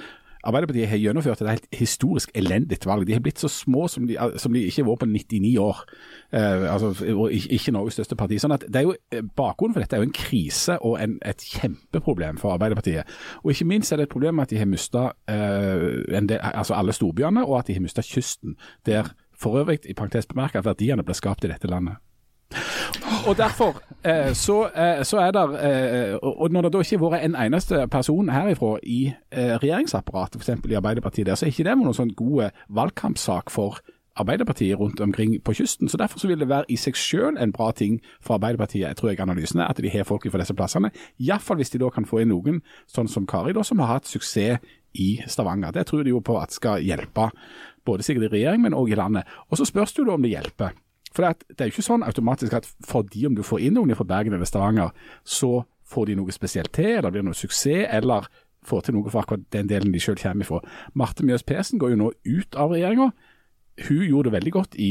Arbeiderpartiet 0.46 0.88
har 0.88 1.00
gjennomført 1.00 1.42
et 1.42 1.50
helt 1.50 1.66
historisk 1.74 2.30
elendig 2.38 2.78
valg. 2.86 3.06
De 3.06 3.16
har 3.16 3.22
blitt 3.24 3.42
så 3.42 3.50
små 3.50 3.86
som 3.90 4.06
de, 4.08 4.16
som 4.40 4.54
de 4.54 4.62
ikke 4.66 4.82
har 4.84 4.88
vært 4.90 5.02
på 5.02 5.10
99 5.10 5.52
år. 5.62 5.82
Eh, 6.32 6.66
altså, 6.72 6.92
ikke, 7.50 7.74
Norges 7.74 7.98
største 7.98 8.18
parti. 8.18 8.38
Sånn 8.42 8.54
at 8.56 8.64
det 8.68 8.80
er 8.80 8.88
jo, 8.88 8.94
eh, 9.12 9.26
Bakgrunnen 9.36 9.76
for 9.76 9.84
dette 9.84 9.98
er 9.98 10.04
jo 10.04 10.08
en 10.08 10.16
krise 10.16 10.78
og 10.80 10.98
en, 11.02 11.18
et 11.26 11.46
kjempeproblem 11.56 12.40
for 12.42 12.54
Arbeiderpartiet. 12.54 13.10
Og 13.42 13.52
ikke 13.52 13.68
minst 13.68 13.92
er 13.92 14.00
det 14.00 14.08
et 14.08 14.14
problem 14.14 14.40
at 14.42 14.54
de 14.54 14.60
har 14.62 14.70
mista 14.70 15.08
altså 15.26 16.74
alle 16.76 16.94
storbyene, 16.94 17.44
og 17.44 17.58
at 17.58 17.68
de 17.68 17.76
har 17.76 17.84
mista 17.84 18.02
kysten. 18.04 18.56
Der 18.86 19.12
for 19.36 19.58
øvrig, 19.60 19.78
i 19.84 19.94
parentes 19.94 20.26
bemerket, 20.26 20.64
verdiene 20.64 21.04
ble 21.04 21.14
skapt 21.14 21.44
i 21.44 21.50
dette 21.50 21.68
landet. 21.68 22.00
Og 23.26 23.36
derfor 23.36 23.80
eh, 24.04 24.32
så, 24.34 24.68
eh, 24.70 25.02
så 25.04 25.18
er 25.18 25.30
der 25.34 25.48
eh, 25.58 26.14
og 26.22 26.50
når 26.50 26.62
det 26.62 26.72
da 26.72 26.78
ikke 26.78 26.98
har 26.98 27.10
vært 27.10 27.24
en 27.24 27.36
eneste 27.46 27.88
person 27.90 28.28
herifra 28.28 28.76
i 28.82 29.00
eh, 29.32 29.56
regjeringsapparatet, 29.62 30.40
f.eks. 30.42 30.70
i 30.70 30.78
Arbeiderpartiet, 30.78 31.26
der, 31.26 31.34
så 31.34 31.46
er 31.46 31.54
ikke 31.54 31.66
det 31.66 31.76
noen 31.78 31.96
sånn 31.96 32.14
god 32.16 32.54
valgkampsak 32.68 33.50
for 33.50 33.80
Arbeiderpartiet 34.16 34.78
rundt 34.80 35.00
omkring 35.00 35.42
på 35.44 35.52
kysten. 35.52 35.88
så 35.88 35.96
Derfor 35.96 36.18
så 36.18 36.28
vil 36.28 36.40
det 36.40 36.48
være 36.48 36.64
i 36.68 36.76
seg 36.76 36.96
selv 36.96 37.36
en 37.40 37.52
bra 37.52 37.70
ting 37.70 38.00
for 38.20 38.34
Arbeiderpartiet, 38.34 38.96
tror 38.96 39.10
jeg 39.10 39.20
analysen 39.20 39.60
er, 39.60 39.68
at 39.68 39.82
de 39.82 39.90
har 39.90 40.08
folk 40.08 40.30
fra 40.30 40.40
disse 40.40 40.54
plassene. 40.54 40.90
Iallfall 41.20 41.60
hvis 41.60 41.70
de 41.70 41.82
da 41.82 41.90
kan 41.92 42.08
få 42.08 42.22
inn 42.22 42.32
noen, 42.32 42.62
sånn 42.88 43.08
som 43.12 43.26
Kari, 43.26 43.52
da, 43.52 43.64
som 43.64 43.82
har 43.84 43.98
hatt 43.98 44.08
suksess 44.08 44.62
i 44.96 45.20
Stavanger. 45.28 45.74
Det 45.76 45.86
tror 45.86 46.04
de 46.04 46.14
jo 46.14 46.22
på 46.24 46.38
at 46.40 46.56
skal 46.56 46.80
hjelpe 46.80 47.28
både 47.86 48.02
sikkert 48.02 48.30
i 48.30 48.34
regjering, 48.38 48.62
men 48.64 48.74
òg 48.74 48.90
i 48.90 48.98
landet. 48.98 49.28
Og 49.50 49.58
Så 49.58 49.68
spørs 49.68 49.92
det 49.92 50.02
jo 50.02 50.08
da 50.08 50.14
om 50.16 50.22
det 50.22 50.32
hjelper. 50.32 50.72
For 51.16 51.24
det 51.24 51.56
er 51.56 51.70
jo 51.70 51.72
ikke 51.72 51.86
sånn 51.86 52.04
automatisk 52.04 52.58
at 52.58 52.66
fordi 52.84 53.24
om 53.28 53.36
du 53.36 53.44
får 53.46 53.62
inn 53.64 53.78
noen 53.78 53.96
fra 53.96 54.04
Bergen 54.08 54.36
eller 54.36 54.48
Stavanger, 54.48 54.92
så 55.24 55.62
får 55.88 56.10
de 56.10 56.16
noe 56.18 56.34
spesielt 56.34 56.74
til, 56.76 56.98
eller 56.98 57.14
blir 57.14 57.24
noe 57.24 57.36
suksess, 57.36 57.86
eller 57.96 58.26
får 58.66 58.86
til 58.86 58.96
noe 58.98 59.08
for 59.08 59.22
akkurat 59.22 59.46
den 59.54 59.70
delen 59.70 59.94
de 59.94 60.02
selv 60.02 60.20
kommer 60.20 60.44
ifra. 60.44 60.60
Marte 60.98 61.24
Mjøs 61.24 61.46
Persen 61.46 61.80
går 61.80 61.94
jo 61.94 62.00
nå 62.02 62.10
ut 62.26 62.58
av 62.58 62.74
regjeringa. 62.74 63.10
Hun 63.86 64.02
gjorde 64.08 64.30
det 64.30 64.36
veldig 64.38 64.52
godt 64.54 64.76
i, 64.80 64.90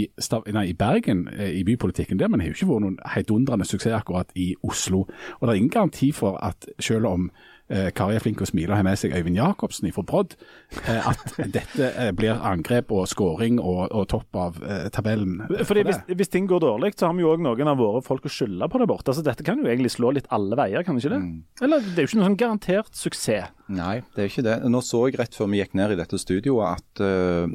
nei, 0.53 0.65
i 0.69 0.77
Bergen, 0.77 1.25
eh, 1.33 1.55
i 1.59 1.63
bypolitikken 1.65 2.19
der, 2.21 2.29
men 2.29 2.41
har 2.41 2.51
jo 2.51 2.57
ikke 2.57 2.69
vært 2.69 2.85
noen 2.85 2.99
heidundrende 3.15 3.65
suksess 3.65 3.97
akkurat 3.97 4.29
i 4.37 4.53
Oslo. 4.63 5.07
Og 5.39 5.41
det 5.41 5.51
er 5.51 5.59
ingen 5.59 5.73
garanti 5.73 6.11
for 6.13 6.37
at 6.37 6.67
selv 6.79 7.09
om 7.09 7.31
eh, 7.69 7.89
Kari 7.95 8.17
er 8.17 8.23
flink 8.23 8.41
og 8.43 8.49
smiler 8.49 8.73
og 8.73 8.79
har 8.79 8.85
med 8.87 8.99
seg 8.99 9.15
Øyvind 9.15 9.39
Jacobsen 9.39 9.91
fra 9.95 10.03
Brodd, 10.07 10.35
eh, 10.83 11.09
at 11.09 11.35
dette 11.57 11.89
eh, 11.91 12.11
blir 12.15 12.37
angrep 12.37 12.93
og 12.95 13.07
skåring 13.09 13.59
og, 13.61 13.87
og 13.89 14.07
topp 14.11 14.39
av 14.41 14.61
tabellen. 14.93 15.41
Fordi 15.49 15.65
for 15.67 15.89
hvis, 15.89 16.01
hvis 16.21 16.33
ting 16.33 16.49
går 16.49 16.63
dårlig, 16.63 16.93
så 16.99 17.09
har 17.09 17.17
vi 17.17 17.25
jo 17.25 17.33
òg 17.33 17.43
noen 17.43 17.71
av 17.71 17.81
våre 17.81 18.03
folk 18.05 18.27
å 18.27 18.31
skylde 18.31 18.69
på 18.71 18.81
der 18.81 18.89
borte. 18.89 19.11
Altså, 19.11 19.25
dette 19.25 19.45
kan 19.45 19.61
jo 19.61 19.69
egentlig 19.69 19.93
slå 19.95 20.13
litt 20.15 20.29
alle 20.35 20.57
veier, 20.59 20.85
kan 20.85 20.97
det 20.97 21.05
ikke 21.05 21.15
det? 21.15 21.21
Eller 21.65 21.85
det 21.85 21.95
er 21.95 22.05
jo 22.05 22.11
ikke 22.11 22.21
noen 22.21 22.29
sånn 22.31 22.41
garantert 22.41 22.97
suksess. 22.97 23.53
Nei, 23.65 24.03
det 24.13 24.21
er 24.21 24.27
ikke 24.29 24.45
det. 24.45 24.59
Nå 24.69 24.81
så 24.85 25.07
jeg 25.07 25.17
rett 25.17 25.33
før 25.33 25.49
vi 25.49 25.57
gikk 25.57 25.73
ned 25.77 25.95
i 25.95 25.97
dette 25.97 26.19
studioet 26.21 26.77
at 26.77 27.01
uh, 27.01 27.49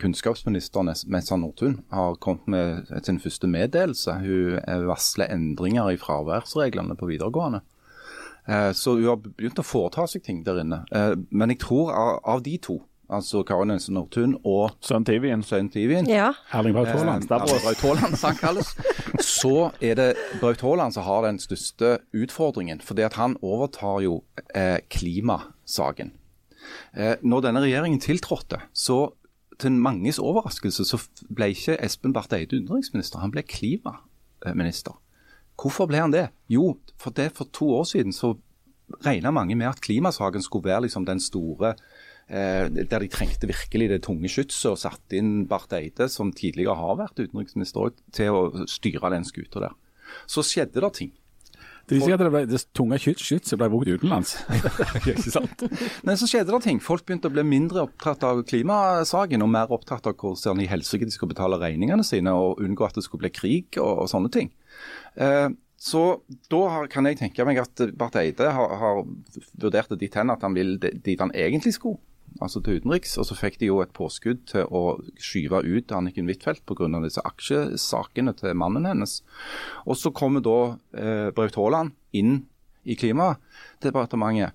kunnskapsminister 0.00 0.84
Messa 1.08 1.38
Nordtun 1.40 1.78
har 1.94 2.18
kommet 2.20 2.50
med 2.52 2.90
sin 3.06 3.20
første 3.22 3.48
meddelelse. 3.48 4.18
Hun 4.20 4.58
varsler 4.90 5.32
endringer 5.32 5.94
i 5.94 6.00
fraværsreglene 6.00 6.98
på 7.00 7.08
videregående. 7.08 7.62
Eh, 8.48 8.72
så 8.76 8.96
hun 8.98 9.06
har 9.08 9.16
begynt 9.22 9.58
å 9.58 9.64
foreta 9.64 10.06
seg 10.10 10.22
ting 10.26 10.42
der 10.44 10.60
inne. 10.60 10.82
Eh, 10.92 11.14
men 11.30 11.50
jeg 11.54 11.62
tror 11.64 11.92
av, 11.94 12.42
de 12.44 12.58
to, 12.58 12.78
altså 13.08 13.42
Karin 13.46 13.70
Nilsen 13.72 13.94
Nordtun 13.96 14.34
og 14.44 14.74
Sønn 14.84 15.04
Tivien. 15.08 15.42
Svein 15.44 15.70
Tivien 15.72 16.08
Ja. 16.08 16.32
Erling 16.52 16.74
Braut 16.76 16.88
Haaland. 16.92 17.24
Eh, 17.30 17.36
Erling 17.38 17.62
Braut 17.64 17.80
Haaland, 17.84 18.18
som 18.20 18.30
han 18.32 18.40
kalles. 18.40 18.74
Så 19.24 19.70
er 19.80 19.94
det 20.00 20.10
Braut 20.40 20.60
Haaland 20.60 20.92
som 20.96 21.04
har 21.08 21.22
den 21.24 21.38
største 21.38 21.98
utfordringen. 22.12 22.80
fordi 22.84 23.02
at 23.02 23.14
han 23.20 23.36
overtar 23.42 24.02
jo 24.04 24.22
eh, 24.54 24.78
klimasaken. 24.90 26.12
Eh, 26.96 27.16
når 27.22 27.40
denne 27.48 27.60
regjeringen 27.64 28.00
tiltrådte, 28.00 28.60
så 28.72 29.12
til 29.58 29.70
manges 29.78 30.18
overraskelse 30.18 30.84
så 30.84 30.98
ble 31.30 31.52
ikke 31.54 31.76
Espen 31.84 32.12
Barth 32.12 32.34
Eide 32.34 32.56
utenriksminister, 32.58 33.20
han 33.20 33.30
ble 33.30 33.42
klimaminister. 33.46 34.96
Hvorfor 35.60 35.88
ble 35.90 36.02
han 36.02 36.14
det? 36.14 36.28
Jo, 36.50 36.74
for 37.00 37.14
det 37.14 37.30
for 37.36 37.50
to 37.54 37.70
år 37.78 37.86
siden 37.88 38.14
så 38.14 38.34
regna 39.04 39.32
mange 39.34 39.56
med 39.56 39.70
at 39.70 39.82
klimasaken 39.84 40.42
skulle 40.44 40.68
være 40.68 40.86
liksom 40.86 41.06
den 41.08 41.20
store 41.22 41.74
eh, 42.28 42.68
der 42.68 43.00
de 43.00 43.08
trengte 43.12 43.48
virkelig 43.48 43.88
det 43.92 44.02
tunge 44.04 44.28
skytset 44.30 44.72
og 44.72 44.80
satte 44.80 45.18
inn 45.18 45.46
Barth 45.50 45.76
Eide, 45.76 46.08
som 46.12 46.32
tidligere 46.32 46.76
har 46.78 46.98
vært 47.00 47.22
utenriksminister, 47.22 47.94
til 48.12 48.36
å 48.36 48.66
styre 48.70 49.12
den 49.14 49.26
skuta 49.28 49.68
der. 49.68 49.76
Så 50.28 50.44
skjedde 50.46 50.82
det 50.84 50.92
ting. 50.98 51.14
Det 51.84 51.98
viser 51.98 52.14
at 52.16 52.22
det, 52.22 52.30
ble, 52.32 52.42
det 52.48 52.60
tunge 52.76 52.98
skyts, 53.00 53.52
ble 53.60 53.68
brukt 53.72 53.90
utenlands. 53.90 54.36
ikke 54.98 55.16
sant? 55.20 55.66
Men 56.06 56.20
så 56.20 56.28
skjedde 56.30 56.54
det 56.54 56.62
ting. 56.64 56.80
Folk 56.84 57.04
begynte 57.04 57.28
å 57.28 57.34
bli 57.34 57.44
mindre 57.46 57.84
opptatt 57.84 58.24
av 58.24 58.40
klimasaken 58.48 59.44
og 59.44 59.52
mer 59.52 59.74
opptatt 59.74 60.08
av 60.08 60.16
hvordan 60.20 60.62
i 60.64 60.70
helsike 60.70 61.08
de 61.08 61.14
skulle 61.14 61.34
betale 61.34 61.60
regningene 61.60 62.06
sine 62.06 62.32
og 62.32 62.62
unngå 62.64 62.88
at 62.88 62.96
det 62.96 63.04
skulle 63.06 63.26
bli 63.26 63.34
krig 63.34 63.80
og, 63.82 64.06
og 64.06 64.10
sånne 64.12 64.32
ting. 64.32 64.50
Eh, 65.20 65.50
så 65.84 66.02
da 66.48 66.62
har, 66.72 66.88
kan 66.88 67.04
jeg 67.04 67.20
tenke 67.20 67.44
meg 67.44 67.60
at 67.60 67.82
Barth 67.98 68.16
Eide 68.16 68.48
har, 68.56 68.76
har 68.80 69.02
vurdert 69.60 69.92
det 69.92 70.00
dit 70.06 70.14
hen 70.16 70.32
at 70.32 70.44
han 70.46 70.56
vil 70.56 70.78
dit 70.80 71.20
han 71.20 71.34
egentlig 71.36 71.74
skulle, 71.76 72.00
altså 72.46 72.62
til 72.64 72.80
utenriks. 72.80 73.16
Og 73.20 73.28
så 73.28 73.36
fikk 73.38 73.58
de 73.60 73.70
jo 73.70 73.80
et 73.82 73.94
påskudd 73.96 74.44
til 74.50 74.68
å 74.68 74.98
skyve 75.20 75.62
ut 75.64 75.94
Anniken 75.96 76.30
Huitfeldt 76.30 76.64
pga. 76.68 76.88
disse 77.04 77.24
aksjesakene 77.24 78.34
til 78.38 78.54
mannen 78.58 78.88
hennes. 78.88 79.20
Og 79.86 79.98
så 80.00 80.12
kommer 80.14 80.44
da 80.44 80.58
eh, 80.96 81.30
Braut 81.34 81.56
Haaland 81.58 81.94
inn 82.12 82.44
i 82.84 82.96
Klimadepartementet 83.00 84.52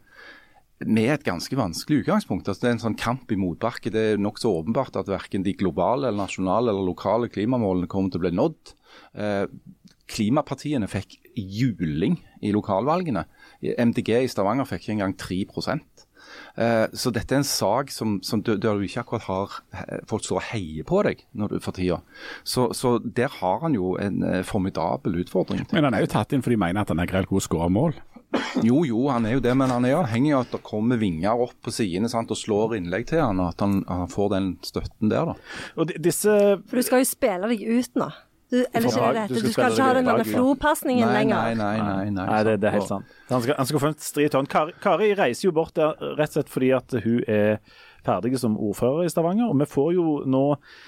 med 0.87 1.11
et 1.11 1.25
ganske 1.27 1.55
vanskelig 1.59 2.03
utgangspunkt. 2.03 2.47
Altså, 2.47 2.63
det 2.63 2.69
er 2.69 2.75
en 2.77 2.85
sånn 2.85 2.99
kamp 2.99 3.31
i 3.33 3.39
motbakke. 3.39 3.91
Det 3.91 4.03
er 4.13 4.21
nokså 4.21 4.51
åpenbart 4.61 4.95
at 4.99 5.11
verken 5.11 5.43
de 5.43 5.55
globale, 5.59 6.07
eller 6.07 6.21
nasjonale 6.21 6.71
eller 6.71 6.87
lokale 6.87 7.27
klimamålene 7.31 7.89
kommer 7.91 8.13
til 8.13 8.21
å 8.21 8.25
bli 8.27 8.31
nådd. 8.37 8.73
Eh, 9.19 9.45
klimapartiene 10.09 10.87
fikk 10.89 11.19
juling 11.35 12.17
i 12.45 12.53
lokalvalgene. 12.55 13.25
MDG 13.61 14.13
i 14.23 14.31
Stavanger 14.31 14.67
fikk 14.69 14.85
ikke 14.85 14.95
engang 14.97 15.17
3 15.19 15.41
eh, 15.43 15.83
Så 16.93 17.11
dette 17.15 17.35
er 17.35 17.41
en 17.41 17.47
sak 17.47 17.91
som, 17.93 18.17
som 18.25 18.41
du, 18.43 18.53
der 18.57 18.77
du 18.77 18.83
ikke 18.85 19.03
akkurat 19.03 19.25
har 19.27 19.55
eh, 19.73 20.01
folk 20.09 20.25
står 20.25 20.39
og 20.39 20.47
heier 20.51 20.87
på 20.87 21.01
deg 21.07 21.23
når 21.37 21.55
du 21.55 21.59
for 21.63 21.75
tida. 21.75 22.01
Så, 22.43 22.69
så 22.77 22.97
der 22.99 23.31
har 23.39 23.63
han 23.63 23.77
jo 23.77 23.95
en 24.01 24.23
eh, 24.25 24.41
formidabel 24.47 25.21
utfordring. 25.23 25.65
Men 25.71 25.87
han 25.87 25.97
er 25.97 26.05
jo 26.05 26.11
tatt 26.11 26.35
inn 26.35 26.43
fordi 26.45 26.59
de 26.59 26.63
mener 26.65 26.83
at 26.83 26.93
han 26.93 27.01
er 27.01 27.09
greit 27.09 27.29
god 27.31 27.45
skåremål 27.45 27.79
mål. 27.79 27.99
Jo, 28.61 28.83
jo, 28.85 29.07
han 29.09 29.25
er 29.25 29.37
jo 29.37 29.41
det, 29.41 29.55
men 29.57 29.71
han 29.73 29.85
er 29.87 29.97
avhengig 29.97 30.35
av 30.35 30.43
at 30.45 30.51
det 30.53 30.61
kommer 30.65 30.99
vinger 31.01 31.39
opp 31.47 31.55
på 31.65 31.73
sidene 31.73 32.09
sant, 32.11 32.29
og 32.29 32.37
slår 32.37 32.75
innlegg 32.77 33.07
til 33.09 33.23
han, 33.23 33.41
og 33.41 33.55
at 33.55 33.63
han, 33.65 33.79
han 33.89 34.11
får 34.11 34.33
den 34.35 34.49
støtten 34.65 35.09
der. 35.09 35.31
da. 35.31 35.53
Og 35.79 35.93
disse 35.97 36.35
For 36.69 36.77
du 36.77 36.85
skal 36.85 37.01
jo 37.01 37.09
spille 37.09 37.49
deg 37.49 37.65
ut 37.65 37.97
nå. 37.97 38.09
Du, 38.49 38.57
eller 38.73 38.87
ikke 38.89 39.01
det 39.01 39.09
du 39.09 39.19
dette. 39.19 39.41
Du 39.45 39.51
skal 39.53 39.71
ikke 39.75 39.83
ha 39.85 39.93
den 39.93 40.05
bak, 40.09 40.23
flo-pasningen 40.25 41.05
Nei, 41.05 41.17
lenger. 41.19 41.35
nei, 41.35 41.53
nei. 41.53 41.75
nei, 41.77 42.09
nei, 42.09 42.25
Nei, 42.31 42.39
det, 42.47 42.55
det 42.63 42.67
er 42.71 42.77
helt 42.79 42.87
sant. 42.89 43.05
Han 43.29 43.43
skal, 43.45 43.55
han 43.59 43.67
skal 43.69 43.79
få 43.83 43.91
en 43.91 43.97
stri 44.01 44.25
tårn. 44.33 44.47
Kari, 44.49 44.73
Kari 44.81 45.11
reiser 45.19 45.45
jo 45.49 45.51
bort 45.53 45.75
der 45.77 45.93
rett 46.17 46.31
og 46.33 46.39
slett 46.39 46.49
fordi 46.49 46.71
at 46.73 46.95
hun 47.03 47.19
er 47.29 47.59
ferdig 48.05 48.39
som 48.41 48.55
ordfører 48.57 49.05
i 49.05 49.11
Stavanger. 49.13 49.51
Og 49.53 49.59
vi 49.61 49.67
får 49.69 49.91
jo 49.93 50.07
nå 50.25 50.41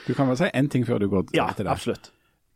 Du 0.07 0.13
kan 0.17 0.27
vel 0.31 0.39
si 0.41 0.49
én 0.57 0.69
ting 0.73 0.87
før 0.89 0.99
du 1.03 1.07
går 1.11 1.29
Ja, 1.37 1.51
til 1.53 1.65
det. 1.65 1.71
absolutt. 1.75 2.09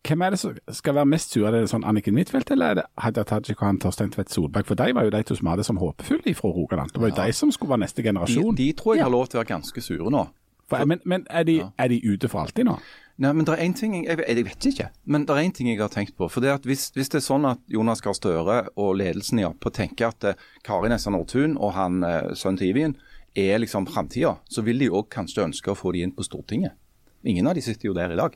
Hvem 0.06 0.22
er 0.22 0.30
det 0.36 0.40
som 0.40 0.58
skal 0.70 0.94
være 1.00 1.06
mest 1.10 1.32
sur? 1.34 1.46
Er 1.48 1.52
det 1.52 1.70
sånn 1.70 1.86
Anniken 1.86 2.14
Huitfeldt 2.18 2.52
eller 2.54 2.66
er 2.66 2.76
det 2.82 2.84
Hadia 3.02 3.24
Tajik 3.26 3.62
og 3.62 3.66
han 3.66 3.80
Torstein 3.82 4.12
Tvedt 4.14 4.30
Solberg? 4.34 4.66
For 4.70 4.78
de 4.78 4.92
var 4.94 5.04
jo 5.08 5.10
de 5.14 5.22
to 5.26 5.36
som 5.38 5.48
hadde 5.50 5.64
som 5.66 5.78
håpefulle 5.82 6.34
fra 6.38 6.50
Rogaland. 6.54 6.92
Det 6.94 7.02
var 7.02 7.10
jo 7.10 7.16
de 7.24 7.34
som 7.34 7.52
skulle 7.54 7.74
være 7.74 7.86
neste 7.88 8.04
generasjon. 8.06 8.54
de 8.58 8.68
tror 8.78 8.96
jeg 9.00 9.04
har 9.06 9.10
lov 9.14 9.26
til 9.30 9.40
å 9.40 9.42
være 9.42 9.54
ganske 9.54 9.82
sure 9.82 10.10
nå. 10.14 10.28
For, 10.70 10.86
men 10.86 11.02
men 11.06 11.26
er, 11.30 11.44
de, 11.46 11.60
er 11.78 11.88
de 11.90 11.98
ute 12.06 12.30
for 12.30 12.42
alltid 12.42 12.66
nå? 12.66 12.78
Nei, 13.16 13.32
men 13.32 13.46
det 13.48 13.54
er 13.54 13.62
en 13.64 13.74
ting, 13.78 13.94
jeg, 13.96 14.18
jeg, 14.20 14.28
jeg 14.28 14.46
vet 14.50 14.66
ikke, 14.68 14.86
men 15.08 15.24
det 15.24 15.36
er 15.36 15.46
en 15.46 15.54
ting 15.56 15.70
jeg 15.70 15.80
har 15.80 15.92
tenkt 15.94 16.18
på. 16.20 16.28
for 16.28 16.44
det 16.44 16.52
at 16.52 16.66
hvis, 16.68 16.90
hvis 16.98 17.12
det 17.14 17.22
er 17.22 17.24
sånn 17.24 17.48
at 17.48 17.62
Jonas 17.72 18.04
Gahr 18.04 18.18
Støre 18.18 18.58
og 18.76 18.98
ledelsen 19.00 19.40
i 19.40 19.46
Ap 19.48 19.64
tenker 19.72 20.10
at 20.10 20.28
eh, 20.28 20.42
Kari 20.68 20.92
Nessa 20.92 21.14
Nordtun 21.16 21.56
og 21.56 21.72
han 21.78 22.04
eh, 22.04 22.34
sønnen 22.36 22.60
til 22.60 22.74
Ivien 22.74 22.98
er 23.36 23.62
liksom 23.64 23.88
framtida, 23.88 24.36
så 24.52 24.64
vil 24.68 24.84
de 24.84 24.92
òg 24.92 25.08
kanskje 25.16 25.46
ønske 25.48 25.72
å 25.72 25.80
få 25.80 25.94
de 25.96 26.04
inn 26.04 26.12
på 26.16 26.28
Stortinget. 26.28 26.76
Ingen 27.24 27.48
av 27.48 27.56
de 27.56 27.64
sitter 27.64 27.88
jo 27.88 27.96
der 27.96 28.12
i 28.12 28.20
dag. 28.20 28.36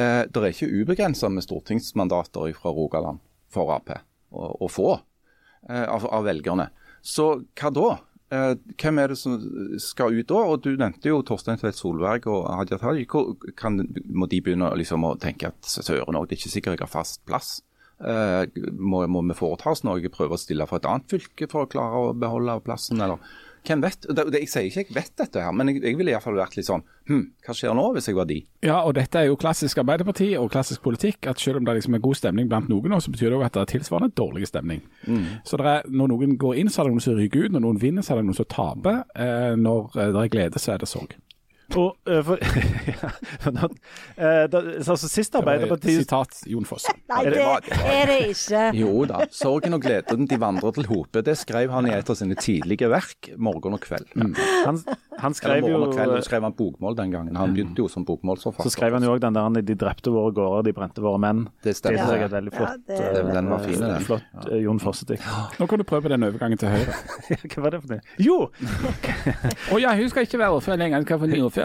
Eh, 0.00 0.22
det 0.24 0.40
er 0.40 0.52
ikke 0.54 0.72
ubegrensa 0.80 1.28
med 1.28 1.44
stortingsmandater 1.44 2.56
fra 2.56 2.72
Rogaland 2.72 3.20
for 3.52 3.72
Ap 3.76 3.92
å, 3.92 4.48
å 4.64 4.68
få 4.72 4.94
eh, 5.68 5.84
av, 5.84 6.08
av 6.08 6.24
velgerne. 6.24 6.70
Så 7.04 7.34
hva 7.58 7.72
da? 7.74 7.90
Eh, 8.30 8.52
hvem 8.78 9.00
er 9.02 9.10
det 9.10 9.18
som 9.18 9.34
skal 9.82 10.14
ut 10.14 10.28
da? 10.30 10.42
Og 10.52 10.62
Du 10.62 10.70
nevnte 10.78 11.10
jo 11.10 11.22
Torstein 11.26 11.58
Tvedt 11.58 11.78
Solberg 11.78 12.28
og 12.30 12.46
Hadia 12.46 12.78
Tajik. 12.78 13.16
Må 13.16 14.28
de 14.30 14.40
begynne 14.44 14.70
liksom 14.78 15.06
å 15.08 15.16
tenke 15.18 15.50
at 15.50 15.66
søren 15.66 16.18
òg, 16.18 16.28
det 16.28 16.36
er 16.36 16.42
ikke 16.44 16.54
sikkert 16.54 16.78
jeg 16.78 16.86
har 16.86 16.92
fast 16.92 17.24
plass? 17.26 17.58
Eh, 18.00 18.46
må, 18.78 19.02
må 19.10 19.24
vi 19.28 19.36
foreta 19.36 19.74
oss 19.74 19.82
noe? 19.84 20.12
Prøve 20.14 20.38
å 20.38 20.40
stille 20.40 20.66
for 20.70 20.78
et 20.78 20.88
annet 20.88 21.10
fylke 21.10 21.50
for 21.50 21.66
å 21.66 21.70
klare 21.70 22.04
å 22.06 22.14
beholde 22.16 22.60
plassen, 22.64 23.02
eller? 23.02 23.18
Hvem 23.66 23.82
vet? 23.84 24.06
Det, 24.08 24.24
det, 24.32 24.40
jeg 24.46 24.50
sier 24.52 24.68
ikke 24.70 24.84
jeg 24.86 24.96
vet 24.96 25.12
dette, 25.20 25.42
her, 25.44 25.52
men 25.52 25.68
jeg, 25.68 25.82
jeg 25.84 25.98
ville 25.98 26.14
iallfall 26.14 26.38
vært 26.38 26.56
litt 26.58 26.68
sånn 26.68 26.84
Hm, 27.10 27.24
hva 27.42 27.54
skjer 27.56 27.72
nå, 27.74 27.84
hvis 27.96 28.06
jeg 28.06 28.14
var 28.14 28.28
de? 28.30 28.36
Ja, 28.62 28.76
og 28.86 28.92
dette 28.94 29.18
er 29.18 29.26
jo 29.26 29.38
klassisk 29.40 29.80
Arbeiderparti 29.82 30.28
og 30.38 30.50
klassisk 30.52 30.84
politikk. 30.84 31.26
At 31.26 31.40
selv 31.42 31.58
om 31.58 31.66
det 31.66 31.74
liksom 31.80 31.96
er 31.96 32.02
god 32.04 32.18
stemning 32.20 32.50
blant 32.50 32.68
noen, 32.70 32.94
så 33.02 33.10
betyr 33.10 33.32
det 33.32 33.38
jo 33.40 33.42
at 33.42 33.56
det 33.56 33.64
er 33.64 33.72
tilsvarende 33.72 34.14
dårlig 34.14 34.46
stemning. 34.46 34.84
Så 35.42 35.58
det 35.58 35.66
er, 35.66 35.88
når 35.90 36.12
noen 36.12 36.36
går 36.38 36.60
inn, 36.60 36.70
så 36.70 36.84
er 36.84 36.86
det 36.86 36.94
noen 36.94 37.02
som 37.02 37.18
ryker 37.18 37.48
ut. 37.48 37.56
Når 37.56 37.64
noen 37.66 37.80
vinner, 37.82 38.06
så 38.06 38.14
er 38.14 38.20
det 38.20 38.28
noen 38.28 38.38
som 38.38 38.46
taper. 38.52 39.02
Eh, 39.16 39.56
når 39.58 39.90
eh, 39.96 40.12
det 40.14 40.22
er 40.22 40.32
glede, 40.36 40.62
så 40.62 40.76
er 40.76 40.84
det 40.84 40.90
sorg. 40.92 41.16
Og, 41.76 41.96
uh, 42.08 42.22
for, 42.26 42.40
ja, 42.90 43.10
eh, 44.16 44.46
da, 44.50 44.60
altså, 44.80 44.96
Sist 45.10 45.36
Arbeiderpartiet 45.38 46.02
Sitat 46.02 46.40
Jon 46.50 46.66
Fosse. 46.66 46.92
Nei, 47.12 47.22
det 47.28 47.34
det 47.36 47.78
er 47.78 48.10
det 48.10 48.18
ikke. 48.32 48.62
Jo 48.80 49.04
da, 49.08 49.20
sorgen 49.34 49.76
og 49.76 49.84
gleden 49.84 50.26
de 50.30 50.38
vandrer 50.40 50.74
til 50.76 50.88
hope. 50.90 51.22
Det 51.26 51.36
skrev 51.38 51.70
han 51.74 51.86
i 51.86 51.94
et 51.94 52.10
av 52.10 52.18
sine 52.18 52.34
tidlige 52.38 52.88
verk, 52.90 53.30
'Morgen 53.36 53.76
og 53.76 53.84
kveld'. 53.84 54.10
han, 54.16 54.80
han 55.20 55.30
Eller 55.30 55.38
skrev 55.38 55.68
jo 55.68 55.80
kveld, 55.92 56.16
skrev 56.26 56.42
han 56.48 56.56
bokmål 56.58 56.96
den 56.98 57.14
gangen. 57.14 57.36
Han 57.36 57.54
begynte 57.54 57.84
jo 57.84 57.88
som 57.88 58.04
bokmålsforfatter. 58.08 58.66
Så 58.68 58.74
skrev 58.74 58.96
han 58.96 59.06
jo 59.06 59.14
òg 59.14 59.20
den 59.22 59.34
der 59.38 59.62
'De 59.62 59.74
drepte 59.78 60.10
våre 60.10 60.32
gårder, 60.34 60.62
de 60.70 60.72
brente 60.76 61.00
våre 61.04 61.18
menn'. 61.22 61.46
Det 61.62 61.76
stemmer. 61.76 62.02
Det 62.10 62.20
er 62.20 62.24
et 62.24 62.32
veldig 62.32 62.52
Ja, 62.52 62.58
flott, 62.58 62.86
det- 62.86 63.00
eh, 63.00 63.34
Den 63.34 63.48
var 63.50 63.58
fin, 63.58 63.80
den. 63.80 64.02
flott 64.04 64.50
eh, 64.50 64.58
Jon 64.64 64.80
Fosse-dikt. 64.80 65.22
Nå 65.60 65.66
kan 65.68 65.78
du 65.78 65.84
prøve 65.84 66.08
den 66.08 66.22
overgangen 66.22 66.58
til 66.58 66.68
Høyre. 66.68 66.94
Hva 67.50 67.62
var 67.62 67.70
det 67.70 67.82
for 67.82 67.94
noe? 67.94 68.00
Jo! 68.18 68.50
Å 69.70 69.78
ja, 69.80 69.94
hun 69.94 70.08
skal 70.10 70.26
ikke 70.26 70.38
være 70.40 70.56
ordfører 70.58 70.78
lenger. 70.78 70.96
Hun 70.98 71.06
skal 71.06 71.18
få 71.20 71.26
ny 71.30 71.40
ordfører. 71.44 71.59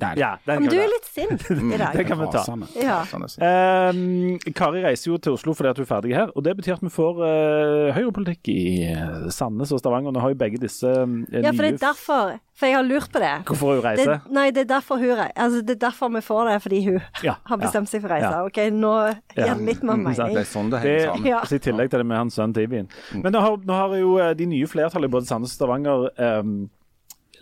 Nei. 0.00 0.14
Ja, 0.20 0.30
den 0.46 0.62
Men 0.62 0.70
du 0.72 0.76
er 0.80 0.88
litt 0.92 1.08
sint 1.08 1.44
i 1.50 1.76
dag. 1.80 1.92
Det 1.96 2.04
kan 2.08 2.20
vi 2.22 2.28
ta. 2.32 2.44
Ja. 2.80 2.98
Ehm, 3.44 4.38
Kari 4.56 4.82
reiser 4.84 5.10
jo 5.12 5.18
til 5.22 5.36
Oslo 5.36 5.54
fordi 5.56 5.70
at 5.72 5.80
hun 5.80 5.86
er 5.86 5.90
ferdig 5.90 6.14
her, 6.16 6.32
og 6.34 6.44
det 6.46 6.54
betyr 6.58 6.76
at 6.78 6.84
vi 6.84 6.90
får 6.92 7.22
eh, 7.28 7.92
høyrepolitikk 7.96 8.50
i 8.52 8.60
eh, 8.88 9.28
Sandnes 9.34 9.72
og 9.74 9.82
Stavanger. 9.82 10.14
Nå 10.14 10.22
har 10.24 10.32
jo 10.34 10.38
begge 10.40 10.60
disse 10.62 10.88
eh, 10.88 11.42
ja, 11.42 11.52
for 11.52 11.64
det 11.66 11.74
er 11.76 11.82
derfor. 11.82 12.36
For 12.58 12.66
jeg 12.66 12.74
har 12.74 12.82
lurt 12.88 13.12
på 13.14 13.20
det. 13.22 13.34
Hvorfor 13.46 13.68
hun 13.70 13.76
det 13.78 13.84
reiser? 13.86 14.24
nei, 14.34 14.48
det 14.50 14.64
er 14.64 14.70
derfor 14.72 14.98
hun 14.98 15.20
Altså, 15.28 15.60
det 15.62 15.76
er 15.76 15.82
derfor 15.84 16.10
vi 16.10 16.22
får 16.26 16.48
det, 16.48 16.56
fordi 16.64 16.80
hun 16.88 16.96
Ja, 17.22 17.36
har 17.50 17.60
bestemt 17.60 17.90
seg 17.90 18.02
for 18.02 18.10
å 18.10 18.16
reise. 18.16 18.32
Ja. 18.34 18.40
OK, 18.48 18.58
nå 18.74 18.94
gir 19.36 19.52
det 19.52 19.68
litt 19.68 19.84
mer 19.86 20.00
mening. 20.00 20.34
Det 20.34 20.42
er 20.42 20.48
sånn 20.50 20.72
det 20.72 20.80
Det, 20.82 20.96
henger 20.96 21.12
sammen. 21.12 21.28
Ja. 21.30 21.42
altså, 21.44 21.60
I 21.60 21.62
tillegg 21.68 21.92
til 21.92 22.02
det 22.02 22.08
med 22.10 22.18
hans 22.18 22.38
sønn 22.38 22.56
Tibien. 22.56 22.90
Men 23.14 23.30
nå 23.34 23.44
har, 23.44 23.60
nå 23.62 23.78
har 23.78 23.94
jo 24.00 24.16
eh, 24.18 24.32
de 24.38 24.48
nye 24.50 24.66
flertallet 24.70 25.06
i 25.10 25.14
både 25.14 25.30
Sandnes 25.30 25.54
og 25.54 25.60
Stavanger 25.60 26.08
ehm, 26.18 26.56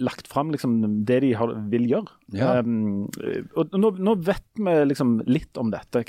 lagt 0.03 0.29
fram 0.29 0.51
liksom 0.55 1.05
det 1.09 1.21
de 1.25 1.33
har, 1.39 1.53
vil 1.73 1.87
gjøre. 1.91 2.13
Ja. 2.37 2.59
Um, 2.61 3.07
og 3.57 3.75
nå, 3.79 3.91
nå 4.03 4.15
vet 4.27 4.45
vi 4.59 4.75
liksom 4.91 5.19
litt 5.27 5.57
om 5.61 5.71
dette. 5.73 6.03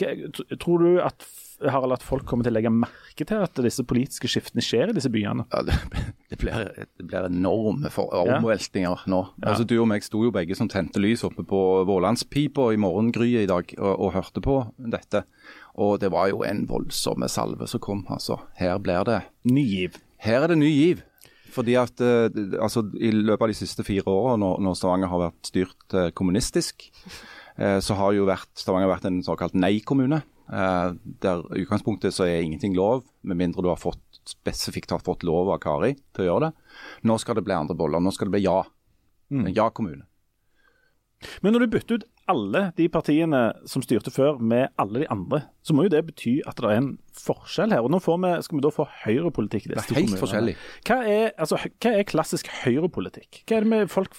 Tror 0.59 0.83
du 0.83 1.01
at 1.03 1.25
Harald, 1.65 1.95
at 1.95 2.03
folk 2.05 2.27
kommer 2.29 2.45
til 2.45 2.53
å 2.53 2.57
legge 2.59 2.69
merke 2.69 3.25
til 3.25 3.39
at 3.41 3.57
disse 3.65 3.81
politiske 3.89 4.29
skiftene 4.29 4.61
skjer 4.61 4.91
i 4.91 4.95
disse 4.97 5.09
byene? 5.09 5.47
Ja, 5.49 5.63
det, 5.65 5.77
det, 6.29 6.37
blir, 6.43 6.67
det 6.85 7.07
blir 7.09 7.25
enorme 7.29 7.89
for- 7.93 8.11
Ja. 8.27 8.37
omveltninger 8.37 9.07
nå. 9.09 9.23
Altså, 9.41 9.65
du 9.65 9.73
og 9.81 9.87
meg 9.89 10.05
sto 10.05 10.21
jo 10.27 10.33
begge 10.35 10.55
som 10.57 10.69
tente 10.69 11.01
lys 11.01 11.23
oppe 11.25 11.41
på 11.47 11.61
Vålandspipa 11.89 12.69
i 12.75 12.77
morgengryet 12.81 13.47
i 13.47 13.49
dag 13.49 13.73
og, 13.79 13.93
og 13.95 14.13
hørte 14.19 14.43
på 14.45 14.59
dette. 14.77 15.23
Og 15.77 15.97
det 16.01 16.11
var 16.13 16.29
jo 16.31 16.43
en 16.45 16.63
voldsom 16.69 17.25
salve 17.29 17.67
som 17.69 17.81
kom. 17.81 18.05
altså. 18.09 18.39
Her 18.57 18.77
blir 18.81 19.03
det 19.09 19.19
Ny 19.49 19.65
giv. 19.65 19.97
Her 20.21 20.43
er 20.45 20.53
det 20.53 20.57
ny 20.61 20.69
giv. 20.73 21.03
Fordi 21.53 21.75
at 21.79 22.01
eh, 22.03 22.27
altså, 22.61 22.83
I 22.99 23.11
løpet 23.15 23.45
av 23.45 23.51
de 23.51 23.57
siste 23.57 23.85
fire 23.87 24.07
årene, 24.11 24.41
når, 24.43 24.63
når 24.65 24.79
Stavanger 24.79 25.11
har 25.11 25.23
vært 25.27 25.51
styrt 25.51 25.97
eh, 25.97 26.09
kommunistisk, 26.17 26.87
eh, 27.57 27.77
så 27.83 27.97
har 27.99 28.15
jo 28.17 28.27
vært, 28.29 28.49
Stavanger 28.59 28.91
vært 28.91 29.07
en 29.09 29.21
såkalt 29.25 29.57
nei-kommune. 29.57 30.21
Eh, 30.47 30.89
der 31.23 31.45
i 31.55 31.63
utgangspunktet 31.65 32.15
så 32.15 32.27
er 32.27 32.41
ingenting 32.41 32.75
lov, 32.77 33.05
med 33.27 33.39
mindre 33.39 33.65
du 33.65 33.71
har 33.71 33.79
fått, 33.81 34.03
spesifikt 34.27 34.91
har 34.91 35.03
fått 35.03 35.23
lov 35.27 35.53
av 35.53 35.61
Kari 35.63 35.93
til 36.15 36.25
å 36.25 36.29
gjøre 36.31 36.49
det. 36.49 36.75
Nå 37.07 37.15
skal 37.23 37.39
det 37.39 37.45
bli 37.47 37.55
andre 37.55 37.77
boller. 37.79 38.03
Nå 38.03 38.11
skal 38.15 38.29
det 38.29 38.37
bli 38.37 38.45
ja. 38.47 38.59
En 39.31 39.49
ja-kommune. 39.51 40.05
Men 41.43 41.51
når 41.51 41.65
du 41.65 41.73
bytter 41.73 41.99
ut 41.99 42.05
alle 42.27 42.61
de 42.77 42.87
partiene 42.91 43.41
som 43.69 43.81
styrte 43.85 44.11
før, 44.13 44.37
med 44.39 44.67
alle 44.79 45.03
de 45.03 45.09
andre, 45.13 45.41
så 45.63 45.73
må 45.75 45.85
jo 45.87 45.93
det 45.93 46.03
bety 46.09 46.37
at 46.47 46.59
det 46.59 46.69
er 46.69 46.81
en 46.81 46.89
forskjell 47.17 47.71
her. 47.75 47.83
Og 47.85 47.91
nå 47.93 47.99
får 48.03 48.17
vi, 48.23 48.31
skal 48.45 48.59
vi 48.59 48.63
da 48.65 48.71
få 48.73 48.85
høyrepolitikk 49.05 49.67
i 49.67 49.73
Det 49.73 49.77
er 49.77 49.81
helt 49.83 49.93
kommunene. 49.95 50.21
forskjellig. 50.23 50.55
Hva 50.87 50.97
er, 51.07 51.29
altså, 51.37 51.59
hva 51.81 51.93
er 51.97 52.07
klassisk 52.09 52.51
høyrepolitikk? 52.63 53.43
Hva 53.47 53.59
er 53.59 53.67
det 53.67 53.71
med 53.73 53.91
folk 53.93 54.15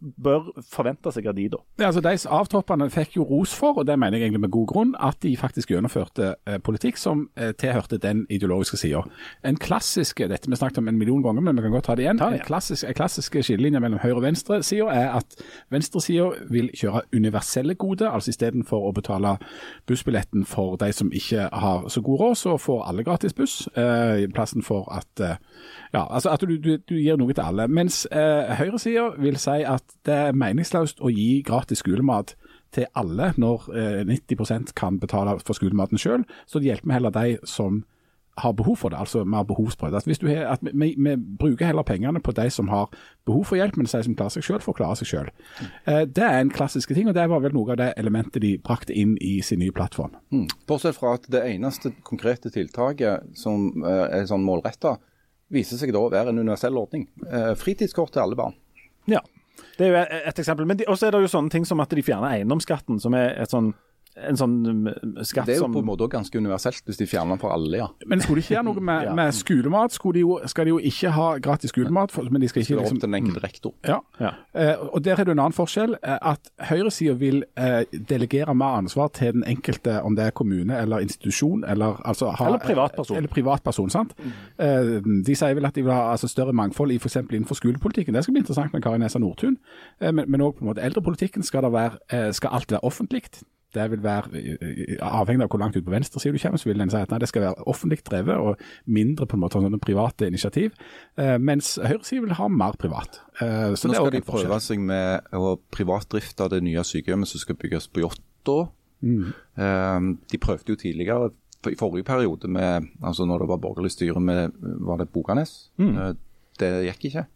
bør 0.00 0.50
forvente 0.72 1.12
seg 1.12 1.28
av 1.30 1.36
de 1.36 1.48
da? 1.52 1.60
Ja, 1.80 1.90
altså 1.90 2.02
De 2.04 2.14
avtroppene 2.38 2.88
fikk 2.92 3.16
jo 3.18 3.26
ros 3.28 3.54
for, 3.56 3.78
og 3.80 3.86
det 3.88 3.98
mener 3.98 4.18
jeg 4.18 4.26
egentlig 4.26 4.44
med 4.46 4.54
god 4.54 4.66
grunn, 4.72 4.94
at 5.00 5.20
de 5.22 5.34
faktisk 5.36 5.70
gjennomførte 5.72 6.34
eh, 6.46 6.58
politikk 6.62 7.00
som 7.00 7.26
eh, 7.36 7.52
tilhørte 7.58 7.98
den 8.02 8.24
ideologiske 8.32 8.80
sida. 8.80 9.02
En 9.46 9.58
klassisk 9.60 10.22
dette 10.26 10.50
vi 10.50 10.56
snakket 10.56 10.78
om 10.78 10.88
en 10.88 10.98
million 10.98 11.22
ganger, 11.22 11.44
men 11.44 11.56
vi 11.56 11.66
kan 11.66 11.76
godt 11.76 11.88
ta 11.90 11.96
det 11.98 12.06
igjen. 12.06 12.18
Ta 12.18 12.30
det, 12.30 12.40
ja. 12.40 12.44
En 12.44 12.48
klassisk, 12.48 12.86
en 12.88 12.98
klassisk 12.98 13.36
skillelinje 13.42 13.80
mellom 13.80 14.00
høyre- 14.02 14.16
og 14.16 14.24
venstresida 14.24 14.88
er 14.94 15.10
at 15.18 15.36
venstresida 15.70 16.30
vil 16.50 16.70
kjøre 16.74 17.02
universelle 17.14 17.74
goder. 17.74 18.10
altså 18.10 18.32
Istedenfor 18.32 18.88
å 18.88 18.94
betale 18.96 19.36
bussbilletten 19.86 20.46
for 20.48 20.76
de 20.80 20.92
som 20.92 21.12
ikke 21.12 21.48
har 21.52 21.88
så 21.92 22.00
god 22.00 22.20
råd, 22.20 22.36
så 22.36 22.56
får 22.56 22.84
alle 22.88 23.04
gratis 23.04 23.36
buss. 23.36 23.68
Eh, 23.76 24.26
plassen 24.34 24.62
for 24.62 24.88
at 24.94 25.20
eh, 25.20 25.36
ja, 25.94 26.06
altså 26.10 26.30
at 26.30 26.40
du, 26.40 26.56
du, 26.56 26.76
du 26.76 26.96
gir 26.96 27.16
noe 27.20 27.32
til 27.32 27.44
alle. 27.44 27.68
Mens 27.68 28.04
eh, 28.10 28.54
høyresida 28.58 29.10
vil 29.20 29.38
si 29.40 29.62
at 29.68 29.96
det 30.06 30.14
er 30.28 30.38
meningsløst 30.38 31.02
å 31.02 31.12
gi 31.12 31.42
gratis 31.46 31.82
skolemat 31.84 32.34
til 32.74 32.88
alle 32.98 33.32
når 33.40 33.68
eh, 33.72 34.00
90% 34.08 34.74
kan 34.76 35.00
betale 35.00 35.38
for 35.44 35.58
skolematen 35.58 36.00
selv. 36.00 36.24
Så 36.46 36.60
det 36.60 36.72
hjelper 36.72 36.90
vi 36.90 36.98
heller 36.98 37.14
de 37.14 37.36
som 37.48 37.84
har 38.36 38.52
behov 38.52 38.76
for 38.76 38.92
det, 38.92 38.98
altså 39.00 39.24
mer 39.24 39.42
behovsprøvd. 39.48 39.96
At 39.96 40.04
hvis 40.04 40.18
du 40.18 40.26
har, 40.28 40.44
at 40.52 40.60
vi, 40.62 40.94
vi 40.98 41.14
bruker 41.38 41.66
heller 41.66 41.82
pengene 41.82 42.20
på 42.20 42.34
de 42.36 42.50
som 42.50 42.68
har 42.68 42.90
behov 43.24 43.44
for 43.48 43.56
hjelp, 43.56 43.76
men 43.76 43.88
de 43.88 44.02
som 44.04 44.16
klarer 44.16 44.34
seg 44.34 44.44
selv, 44.44 44.66
får 44.66 44.76
klare 44.76 44.96
seg 45.00 45.08
selv. 45.08 45.30
Eh, 45.88 46.02
det 46.04 46.24
er 46.24 46.40
en 46.40 46.52
klassisk 46.52 46.92
ting, 46.92 47.08
og 47.08 47.16
det 47.16 47.24
var 47.32 47.40
vel 47.44 47.56
noe 47.56 47.72
av 47.72 47.80
det 47.80 47.94
elementet 47.96 48.42
de 48.44 48.56
brakte 48.60 48.92
inn 48.92 49.16
i 49.24 49.38
sin 49.42 49.62
nye 49.64 49.72
plattform. 49.72 50.18
Mm. 50.34 50.50
Bortsett 50.68 50.98
fra 50.98 51.14
at 51.16 51.24
det 51.32 51.46
eneste 51.48 51.94
konkrete 52.04 52.52
tiltaket 52.52 53.32
som 53.40 53.70
eh, 53.84 54.20
er 54.20 54.28
sånn 54.28 54.44
målretta, 54.44 54.98
viser 55.48 55.80
seg 55.80 55.94
da 55.94 56.02
å 56.02 56.12
være 56.12 56.34
en 56.34 56.42
universell 56.42 56.76
ordning. 56.76 57.08
Eh, 57.30 57.54
fritidskort 57.56 58.12
til 58.12 58.26
alle 58.26 58.36
barn. 58.36 58.60
Ja, 59.08 59.22
det 59.76 59.86
er 59.86 59.92
jo 59.92 59.98
et, 60.00 60.14
et 60.32 60.38
eksempel. 60.42 60.68
Men 60.68 60.80
også 60.86 61.08
er 61.08 61.14
det 61.16 61.24
jo 61.26 61.32
sånne 61.32 61.52
ting 61.52 61.66
som 61.68 61.82
at 61.84 61.92
de 61.92 62.04
fjerner 62.04 62.38
eiendomsskatten, 62.38 63.00
som 63.02 63.16
er 63.18 63.34
et 63.42 63.52
sånn, 63.52 63.72
en 64.16 64.36
sånn 64.38 64.54
skatt 65.22 65.44
som 65.44 65.46
Det 65.46 65.54
er 65.56 65.60
jo 65.60 65.68
på 65.72 65.82
en 65.82 65.88
måte 65.90 66.08
ganske 66.08 66.38
universelt 66.38 66.82
hvis 66.88 66.96
de 67.00 67.06
fjerner 67.06 67.36
den 67.36 67.40
for 67.42 67.52
alle, 67.52 67.76
ja. 67.82 67.88
Men 68.06 68.20
skulle 68.20 68.40
de 68.40 68.46
ikke 68.46 68.54
gjøre 68.56 68.64
noe 68.70 68.80
med, 68.80 69.02
Ja. 69.06 69.14
med 69.14 69.34
skolemat, 69.36 69.98
de 70.14 70.20
jo, 70.22 70.38
skal 70.48 70.64
de 70.64 70.70
jo 70.70 70.78
ikke 70.78 71.10
ha 71.12 71.26
gratis 71.38 71.70
skolemat, 71.70 72.10
for, 72.14 72.22
men 72.30 72.40
de 72.40 72.48
skal 72.48 72.62
Det 72.62 72.70
ikke 72.70 72.78
opp 72.78 72.84
liksom 72.86 73.00
til 73.00 73.08
den 73.10 73.18
enkelte 73.20 73.42
rektor. 73.44 73.74
Ja. 73.86 73.98
Ja. 74.20 74.30
Eh, 74.54 74.74
og 74.92 75.04
Der 75.04 75.20
er 75.20 75.24
det 75.24 75.32
en 75.36 75.38
annen 75.38 75.52
forskjell. 75.52 75.96
eh, 76.02 76.18
at 76.22 76.50
Høyresida 76.70 77.12
vil 77.20 77.44
eh, 77.56 77.84
delegere 78.08 78.54
mer 78.54 78.78
ansvar 78.80 79.08
til 79.12 79.32
den 79.32 79.44
enkelte, 79.44 80.00
om 80.02 80.16
det 80.16 80.24
er 80.26 80.30
kommune 80.30 80.76
eller 80.80 80.98
institusjon. 81.04 81.64
Eller, 81.68 82.00
altså, 82.04 82.30
ha, 82.30 82.46
Eller 82.46 82.58
privatperson. 82.58 83.16
Eller 83.16 83.28
privatperson, 83.28 83.90
sant? 83.90 84.14
Eh, 84.58 85.00
de 85.04 85.34
sier 85.36 85.54
vel 85.54 85.66
at 85.66 85.74
de 85.74 85.82
vil 85.82 85.92
ha 85.92 86.12
altså, 86.12 86.28
større 86.28 86.52
mangfold 86.52 86.90
i 86.92 86.96
f.eks. 86.96 87.16
innenfor 87.16 87.54
skolepolitikken. 87.54 88.14
Det 88.14 88.24
skal 88.24 88.32
bli 88.34 88.40
interessant 88.44 88.72
med 88.72 88.82
Kari 88.82 88.98
Nessa 88.98 89.18
Nordtun. 89.18 89.58
Eh, 90.00 90.12
men, 90.12 90.40
òg 90.40 90.56
på 90.56 90.64
en 90.64 90.70
måte 90.72 90.82
eldrepolitikken 90.82 91.42
skal, 91.42 91.62
det 91.66 91.72
være, 91.72 91.98
eh, 92.10 92.30
skal 92.32 92.50
alt 92.52 92.72
være 92.72 92.84
offentlig. 92.84 93.22
Det 93.76 93.86
vil 93.92 94.02
være 94.04 94.42
Avhengig 95.04 95.44
av 95.46 95.52
hvor 95.52 95.60
langt 95.62 95.76
ut 95.76 95.84
på 95.86 95.92
venstresiden 95.92 96.36
du 96.36 96.42
kommer, 96.42 96.60
så 96.62 96.70
vil 96.70 96.82
en 96.84 96.92
si 96.92 97.00
at 97.00 97.12
nei, 97.12 97.20
det 97.22 97.28
skal 97.30 97.44
være 97.46 97.66
offentlig 97.68 98.00
drevet 98.06 98.36
og 98.40 98.62
mindre 98.98 99.28
på 99.28 99.36
en 99.36 99.44
måte 99.44 99.60
sånne 99.60 99.80
private 99.82 100.28
initiativ. 100.30 100.74
Eh, 101.20 101.36
mens 101.38 101.74
høyresiden 101.82 102.26
vil 102.26 102.36
ha 102.40 102.48
mer 102.52 102.78
privat. 102.80 103.20
Eh, 103.40 103.74
så 103.76 103.90
nå 103.90 103.98
skal 103.98 104.14
de 104.16 104.24
prøve 104.26 104.60
seg 104.64 104.82
med 104.82 105.36
å 105.36 105.56
privatdrifte 105.74 106.48
det 106.56 106.62
nye 106.64 106.84
sykehjemmet 106.86 107.30
som 107.30 107.42
skal 107.44 107.58
bygges 107.60 107.88
på 107.92 108.04
Jåttå. 108.06 108.58
Eh, 109.04 110.00
de 110.32 110.40
prøvde 110.42 110.72
jo 110.72 110.80
tidligere, 110.80 111.32
i 111.66 111.74
forrige 111.74 112.06
periode, 112.06 112.46
med, 112.48 112.84
altså 113.02 113.24
når 113.26 113.42
det 113.42 113.48
var 113.50 113.58
borgerlig 113.58 113.90
styre 113.90 114.20
med 114.22 114.52
var 114.86 115.00
det 115.00 115.08
Boganes. 115.10 115.70
Eh, 115.82 116.12
det 116.60 116.70
gikk 116.86 117.08
ikke. 117.10 117.26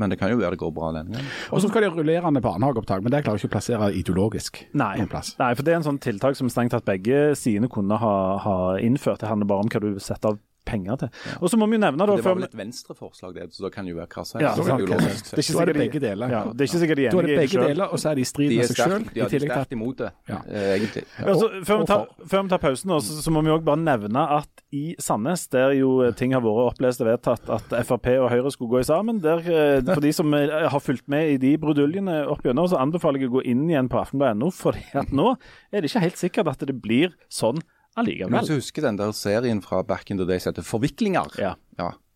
Men 0.00 0.12
det 0.12 0.18
kan 0.20 0.30
jo 0.32 0.38
være 0.40 0.54
det 0.56 0.62
går 0.62 0.72
bra 0.72 0.92
denne 0.96 1.12
gangen. 1.12 1.32
Og 1.52 1.60
så 1.60 1.68
skal 1.68 1.84
de 1.84 1.90
ha 1.90 1.96
rullerende 1.96 2.40
barnehageopptak, 2.44 3.02
men 3.04 3.12
det 3.12 3.24
klarer 3.26 3.40
ikke 3.40 3.50
å 3.50 3.56
plassere 3.56 3.90
ideologisk 3.98 4.62
Nei. 4.72 4.94
noen 5.00 5.10
plass. 5.12 5.34
Nei, 5.40 5.52
for 5.58 5.66
det 5.66 5.74
er 5.74 5.80
en 5.82 5.88
sånn 5.90 6.00
tiltak 6.02 6.38
som 6.38 6.48
strengt 6.52 6.72
tatt 6.72 6.88
begge 6.88 7.34
sidene 7.38 7.68
kunne 7.72 7.98
ha, 8.00 8.14
ha 8.40 8.56
innført. 8.80 9.20
Det 9.20 9.28
handler 9.28 9.50
bare 9.52 9.66
om 9.66 9.72
hva 9.72 9.82
du 9.84 10.00
setter 10.00 10.32
av 10.32 10.40
penger 10.64 10.96
til. 11.02 11.08
Og 11.40 11.50
så 11.50 11.58
må 11.60 11.66
vi 11.70 11.76
jo 11.76 11.82
nevne 11.82 11.98
da 12.06 12.16
Det 12.16 12.24
var 12.24 12.36
vel 12.38 12.46
et 12.46 12.56
venstreforslag, 12.56 13.34
det, 13.34 13.48
så 13.56 13.64
da 13.66 13.70
kan 13.74 13.86
jo 13.88 13.96
være 13.98 14.08
hva 14.12 14.24
som 14.26 14.40
helst. 14.40 14.58
Det 14.62 14.72
er 14.72 14.82
ikke 14.82 14.96
er 14.96 15.36
det 15.36 15.44
sikkert 15.46 15.78
begge 15.80 16.02
deler. 16.02 16.32
Ja, 16.32 16.42
det 16.52 16.64
er 16.64 16.70
ikke 16.70 16.82
sikkert 16.82 17.00
de 17.02 17.06
er 17.06 17.10
det 17.12 17.22
enige 17.22 17.42
i 17.42 17.60
det 17.62 17.68
deler, 17.72 17.92
og 17.92 17.98
så 18.02 18.10
er 18.12 18.18
de 18.20 18.24
i 18.24 18.28
strid 18.28 18.54
med 18.56 18.70
seg 18.70 18.80
sjøl. 18.82 19.06
de 19.12 19.20
er 19.24 19.46
sterkt 19.46 19.72
imot 19.76 19.98
det, 19.98 20.10
Ja. 20.28 20.38
eh, 20.46 20.68
egentlig. 20.78 21.04
Ja. 21.18 21.26
Altså, 21.32 21.48
før, 21.66 21.80
vi 21.82 21.86
tar, 21.92 22.06
før 22.32 22.42
vi 22.46 22.52
tar 22.54 22.62
pausen, 22.62 22.88
nå, 22.92 23.00
så, 23.02 23.18
så 23.22 23.34
må 23.34 23.42
vi 23.42 23.50
også 23.54 23.66
bare 23.70 23.82
nevne 23.82 24.26
at 24.38 24.64
i 24.72 24.84
Sandnes, 25.02 25.46
der 25.52 25.74
jo 25.76 25.90
ting 26.16 26.32
har 26.32 26.40
vært 26.44 26.72
opplest 26.72 27.02
og 27.04 27.10
vedtatt 27.10 27.50
at 27.52 27.74
Frp 27.86 28.06
og 28.22 28.30
Høyre 28.32 28.50
skulle 28.54 28.70
gå 28.76 28.80
i 28.80 28.88
sammen, 28.88 29.20
der, 29.24 29.42
eh, 29.44 29.82
for 29.84 30.00
de 30.04 30.12
som 30.16 30.32
eh, 30.38 30.48
har 30.72 30.80
fulgt 30.80 31.08
med 31.12 31.34
i 31.34 31.36
de 31.42 31.56
bruduljene 31.60 32.22
opp 32.30 32.42
gjennom, 32.46 32.68
så 32.70 32.80
anbefaler 32.80 33.20
jeg 33.20 33.32
å 33.32 33.36
gå 33.40 33.44
inn 33.52 33.66
igjen 33.68 33.90
på 33.92 34.00
aften.no, 34.00 34.50
for 34.54 34.78
nå 35.12 35.34
er 35.72 35.80
det 35.82 35.90
ikke 35.90 36.06
helt 36.06 36.20
sikkert 36.20 36.48
at 36.54 36.64
det 36.68 36.78
blir 36.82 37.12
sånn 37.32 37.60
allikevel. 37.96 38.46
du 38.46 38.54
husker 38.56 38.82
den 38.82 38.96
der 39.00 39.12
serien 39.12 39.62
fra 39.64 39.82
back 39.82 40.10
in 40.10 40.18
the 40.18 40.26
day 40.28 40.38
som 40.38 40.52
heter 40.52 40.62
Forviklinger? 40.66 41.32
Ja. 41.38 41.54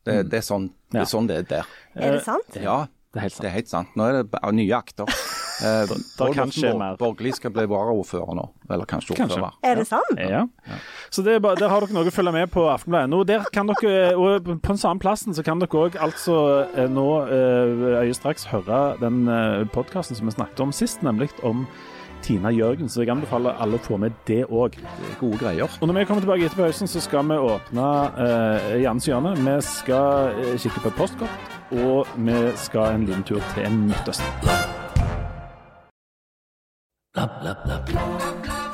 det, 0.06 0.30
det, 0.30 0.38
er 0.42 0.46
sånn, 0.46 0.70
det 0.92 1.02
er 1.02 1.10
sånn 1.10 1.26
det 1.30 1.36
er 1.42 1.48
der. 1.56 1.72
Er 1.96 2.12
det 2.18 2.24
sant? 2.24 2.56
Ja, 2.60 2.86
Det 3.12 3.20
er 3.20 3.26
helt 3.28 3.32
sant. 3.34 3.42
det 3.42 3.48
er 3.50 3.54
helt 3.56 3.68
sant. 3.72 3.96
Nå 3.96 4.04
er 4.10 4.22
det 4.22 4.54
nye 4.60 4.76
akter. 4.76 5.06
Eh, 5.56 5.88
Pål 6.18 6.34
kan 6.36 6.50
skje 6.52 6.68
Borg- 6.68 6.78
mer. 6.82 6.96
Borgli 7.00 7.30
skal 7.32 7.48
bli 7.48 7.62
varaordfører 7.64 8.34
nå, 8.36 8.42
eller 8.68 8.84
kanskje 8.84 9.14
Kanskje. 9.16 9.46
Er 9.64 9.78
det 9.80 9.86
sant? 9.88 10.18
Ja. 10.20 10.42
Så 11.08 11.22
det 11.24 11.32
er 11.32 11.40
bare, 11.40 11.56
Der 11.56 11.72
har 11.72 11.80
dere 11.80 11.96
noe 11.96 12.04
å 12.04 12.12
følge 12.12 12.34
med 12.34 12.50
på 12.52 12.66
Aftenbladet. 12.68 13.22
Der 13.30 13.46
kan 13.56 13.64
dere, 13.72 14.10
og 14.20 14.44
på 14.44 14.68
den 14.74 14.76
samme 14.76 15.00
plassen 15.00 15.32
så 15.32 15.40
kan 15.46 15.56
dere 15.58 15.72
òg 15.72 15.96
altså 15.96 16.36
eh, 16.76 16.90
nå 16.92 17.06
eh, 17.24 18.04
øye 18.04 18.12
straks 18.12 18.44
høre 18.52 18.98
den 19.00 19.24
podkasten 19.72 20.12
som 20.20 20.28
vi 20.28 20.36
snakket 20.36 20.60
om 20.60 20.76
sist, 20.76 21.00
nemlig 21.00 21.30
om 21.40 21.64
Tina 22.26 22.50
Jørgen. 22.50 22.88
Så 22.90 23.04
jeg 23.04 23.12
anbefaler 23.14 23.56
alle 23.62 23.78
å 23.78 23.84
få 23.86 23.98
med 24.02 24.16
det 24.28 24.42
òg. 24.50 24.78
Gode 25.20 25.38
greier. 25.42 25.70
Og 25.80 25.88
når 25.88 26.00
vi 26.00 26.06
kommer 26.10 26.24
tilbake 26.24 26.48
etter 26.48 26.62
pausen, 26.64 26.90
så 26.90 27.02
skal 27.04 27.26
vi 27.30 27.38
åpne 27.38 27.86
eh, 28.26 28.82
Jans 28.82 29.06
hjørne. 29.08 29.36
Vi 29.38 29.56
skal 29.66 30.34
eh, 30.34 30.56
kikke 30.58 30.82
på 30.82 30.92
et 30.92 30.98
postkort, 30.98 31.54
og 31.76 32.16
vi 32.18 32.40
skal 32.66 32.96
en 32.96 33.06
liten 33.08 33.26
tur 33.26 33.42
til 33.54 33.80
Midtøsten. 33.86 34.26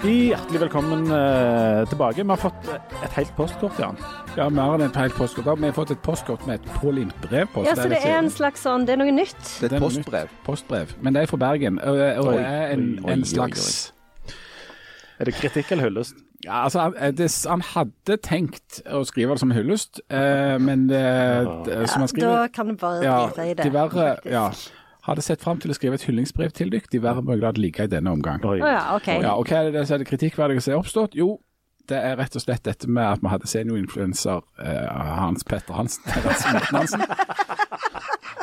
Hjertelig 0.03 0.61
velkommen 0.61 1.05
eh, 1.15 1.89
tilbake. 1.89 2.23
Vi 2.23 2.29
har 2.29 2.41
fått 2.41 2.67
eh, 2.67 3.05
et 3.07 3.13
helt 3.15 3.29
postkort, 3.37 3.77
Jan. 3.79 3.99
Ja, 4.35 4.49
mer 4.51 4.75
enn 4.75 4.89
et 4.89 4.97
helt 4.99 5.15
postkort. 5.15 5.47
Da 5.47 5.55
Vi 5.55 5.69
har 5.69 5.77
fått 5.77 5.93
et 5.95 6.01
postkort 6.03 6.43
med 6.49 6.59
et 6.59 6.81
pålimt 6.81 7.15
brev 7.23 7.47
på. 7.55 7.63
Ja, 7.63 7.77
så 7.79 7.87
det 7.87 8.01
er 8.03 8.17
en 8.17 8.31
slags 8.35 8.65
sånn 8.67 8.83
Det 8.89 8.97
er 8.97 8.99
noe 8.99 9.15
nytt. 9.15 9.39
Det 9.61 9.69
er 9.69 9.77
et 9.79 9.85
postbrev. 9.85 10.35
Postbrev. 10.43 10.97
Men 11.07 11.15
det 11.15 11.23
er 11.23 11.31
fra 11.31 11.39
Bergen, 11.45 11.79
og, 11.79 12.03
og 12.19 12.33
det 12.33 12.43
er 12.43 12.75
en, 12.75 12.85
oi, 12.99 13.07
oi, 13.07 13.15
en 13.15 13.25
slags 13.31 13.71
Er 15.23 15.31
det 15.31 15.37
kritikk 15.39 15.71
eller 15.71 15.93
hyllest? 15.93 16.19
Ja, 16.43 16.65
altså, 16.65 16.89
han, 16.89 16.99
det, 17.15 17.31
han 17.47 17.63
hadde 17.63 18.19
tenkt 18.27 18.83
å 18.91 19.05
skrive 19.07 19.37
det 19.37 19.45
som 19.45 19.55
hyllest, 19.55 20.03
eh, 20.11 20.59
men 20.59 20.89
det, 20.91 20.99
ja. 20.99 21.87
som 21.87 22.03
han 22.03 22.11
skriver 22.11 22.41
Da 22.43 22.51
kan 22.51 22.75
du 22.75 22.81
bare 22.81 23.05
ja, 23.07 23.19
drite 23.31 23.51
i 23.53 23.55
det. 23.55 23.71
diverre, 23.71 24.17
faktisk. 24.17 24.35
ja, 24.35 24.49
hadde 25.07 25.23
sett 25.27 25.43
fram 25.43 25.59
til 25.63 25.73
å 25.73 25.77
skrive 25.77 25.99
et 25.99 26.05
hyllingsbrev 26.07 26.53
til 26.55 26.71
dere. 26.71 26.87
Diverre 26.93 27.23
må 27.27 27.35
jeg 27.35 27.43
la 27.43 27.51
det 27.55 27.63
ligge 27.65 27.87
i 27.89 27.91
denne 27.91 28.13
omgang. 28.15 28.43
Oi. 28.47 28.61
Å 28.63 28.69
ja, 28.71 28.83
OK. 28.97 29.09
Ja, 29.23 29.33
og 29.35 29.49
hva 29.51 29.65
er 29.65 29.73
det 29.75 29.87
som 29.89 29.97
er 29.97 30.05
det 30.05 30.11
kritikkverdige 30.13 30.63
som 30.63 30.75
er 30.77 30.83
oppstått? 30.83 31.17
Jo, 31.19 31.37
det 31.91 31.99
er 31.99 32.15
rett 32.21 32.37
og 32.39 32.45
slett 32.45 32.63
dette 32.69 32.87
med 32.89 33.03
at 33.09 33.23
vi 33.25 33.31
hadde 33.33 33.49
seniorinfluenser 33.51 34.43
eh, 34.63 35.01
Hans 35.19 35.43
Petter 35.45 35.75
Hansen, 35.75 36.07
Morten 36.55 36.77
Hansen 36.79 37.03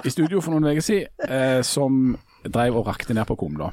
i 0.04 0.12
studio 0.12 0.42
for 0.44 0.54
noen 0.56 0.68
uker 0.74 0.84
siden, 0.84 1.08
eh, 1.28 1.62
som 1.68 2.18
drev 2.44 2.78
og 2.80 2.88
rakte 2.88 3.16
ned 3.16 3.28
på 3.28 3.36
kumla. 3.40 3.72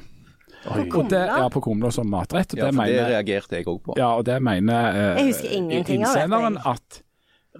Og 0.67 1.05
det, 1.11 1.19
ja, 1.29 1.45
på 1.51 1.61
kumla 1.63 1.91
som 1.95 2.09
matrett. 2.11 2.51
Og 2.55 2.59
Ja, 2.59 2.65
det 2.67 2.73
for 2.73 2.83
det 2.83 2.89
mener, 2.95 3.11
reagerte 3.13 3.59
jeg 3.59 3.67
òg 3.67 3.77
på. 3.85 3.95
ja, 3.99 4.09
og 4.17 4.25
det 4.27 4.39
mener 4.43 4.89
eh, 4.89 5.19
Jeg 5.21 5.29
husker 5.33 5.53
ingenting 5.59 6.03
av 6.03 6.15
dette, 6.15 6.25
innsenderen 6.25 6.57
at 6.65 7.01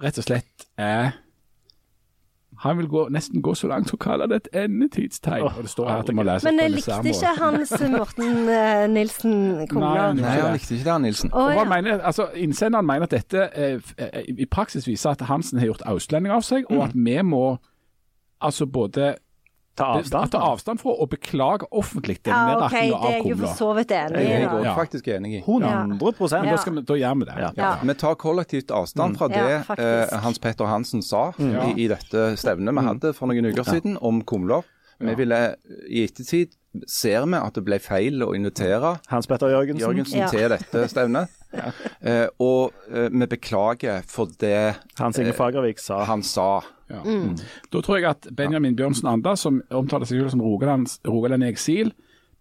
rett 0.02 0.18
og 0.20 0.26
slett 0.26 0.66
er 0.76 1.14
han 2.58 2.78
vil 2.78 2.88
gå, 2.90 3.04
nesten 3.14 3.42
gå 3.42 3.54
så 3.54 3.68
langt 3.70 3.92
å 3.94 3.98
kalle 4.00 4.26
det 4.30 4.40
et 4.40 4.48
endetidstegn. 4.64 5.44
og 5.46 5.62
det 5.62 5.70
står 5.70 5.88
her 5.88 6.02
at 6.02 6.10
jeg 6.10 6.18
må 6.18 6.24
lese 6.26 6.48
Men 6.48 6.58
jeg 6.64 6.72
likte 6.74 6.98
ikke 7.12 7.34
Hans 7.38 7.74
Morten 7.92 8.50
eh, 8.50 8.86
Nilsen 8.90 9.36
Kumla. 9.70 10.08
Nei, 10.18 10.32
han 10.40 10.56
likte 10.56 10.74
ikke 10.74 10.84
det, 10.84 10.92
han 10.92 11.06
Nilsen. 11.06 11.30
Oh, 11.32 11.52
ja. 11.54 11.64
mener, 11.68 12.02
altså, 12.02 12.26
Innsenderen 12.34 12.86
mener 12.86 13.06
at 13.06 13.14
dette 13.14 13.46
eh, 13.54 13.92
eh, 13.98 14.26
i 14.34 14.48
praksis 14.50 14.88
viser 14.88 15.14
at 15.14 15.22
Hansen 15.30 15.62
har 15.62 15.70
gjort 15.70 15.86
auslending 15.86 16.34
av 16.34 16.42
seg, 16.46 16.66
og 16.72 16.88
at 16.88 16.98
vi 16.98 17.16
må 17.22 17.44
altså 18.42 18.66
både 18.66 19.14
Ta 19.78 19.86
avstand. 19.98 20.30
ta 20.34 20.38
avstand 20.52 20.80
fra 20.82 20.90
og 20.98 21.08
beklage 21.12 21.66
offentlig 21.72 22.18
denne 22.26 22.34
Ja, 22.34 22.56
av 22.56 22.62
nedrakkinga 22.66 23.00
det 23.00 23.08
er 23.08 23.12
jeg 23.14 23.24
jo 23.28 23.34
Kumla. 23.36 23.46
for 23.48 23.58
så 23.60 23.68
vidt 23.78 23.92
enig 23.94 24.18
Jeg 24.18 24.26
i. 24.28 24.32
er 24.32 24.44
da. 24.48 24.52
også 24.58 24.64
Ja. 24.64 24.74
faktisk 24.76 25.08
enig 25.14 25.32
i. 25.38 25.40
100 25.46 25.86
Men 25.88 25.98
Ja. 26.44 26.50
da, 26.50 26.56
skal 26.56 26.74
vi, 26.74 26.82
da 26.82 26.94
gjør 26.94 27.18
vi 27.18 27.24
det. 27.24 27.34
Ja. 27.38 27.50
Ja. 27.56 27.76
Vi 27.82 27.94
tar 27.94 28.14
kollektivt 28.16 28.70
avstand 28.70 29.16
fra 29.16 29.28
Ja, 29.30 29.62
det 29.64 29.78
eh, 30.12 30.18
Hans 30.20 30.38
Petter 30.38 30.66
Hansen 30.66 31.02
sa 31.02 31.32
Ja. 31.38 31.64
i, 31.68 31.84
i 31.84 31.88
dette 31.88 32.36
stevnet 32.36 32.74
vi 32.74 32.84
hadde 32.86 33.14
for 33.14 33.26
noen 33.28 33.46
uker 33.52 33.64
siden 33.64 33.96
om 34.02 34.22
kumler. 34.22 34.64
Vi 35.00 35.14
ville 35.14 35.54
I 35.88 36.04
ettertid 36.08 36.56
ser 36.86 37.24
vi 37.26 37.34
at 37.38 37.54
det 37.54 37.64
ble 37.64 37.78
feil 37.78 38.18
å 38.20 38.34
invitere 38.34 38.98
Hans 39.08 39.26
Petter 39.26 39.46
Jørgensen. 39.48 39.78
Jørgensen 39.94 40.18
Ja. 40.18 40.26
til 40.28 40.48
dette 40.48 40.88
stevnet. 40.90 41.28
Eh, 41.52 42.26
og 42.44 42.72
eh, 42.92 43.08
vi 43.08 43.26
beklager 43.26 44.02
for 44.06 44.28
det 44.40 44.76
Hans 44.98 45.18
Inge 45.18 45.32
Fagervik 45.36 45.78
sa 45.82 46.02
han 46.08 46.22
sa. 46.22 46.60
Ja. 46.90 47.00
Mm. 47.04 47.36
Da 47.72 47.80
tror 47.84 47.98
jeg 48.00 48.08
at 48.10 48.28
Benjamin 48.36 48.76
Bjørnsen 48.76 49.08
Anda, 49.10 49.34
som 49.36 49.62
omtaler 49.70 50.08
seg 50.08 50.20
selv 50.22 50.30
som 50.36 50.40
Rogaland, 50.44 50.88
Rogaland 51.08 51.44
i 51.44 51.50
eksil, 51.52 51.90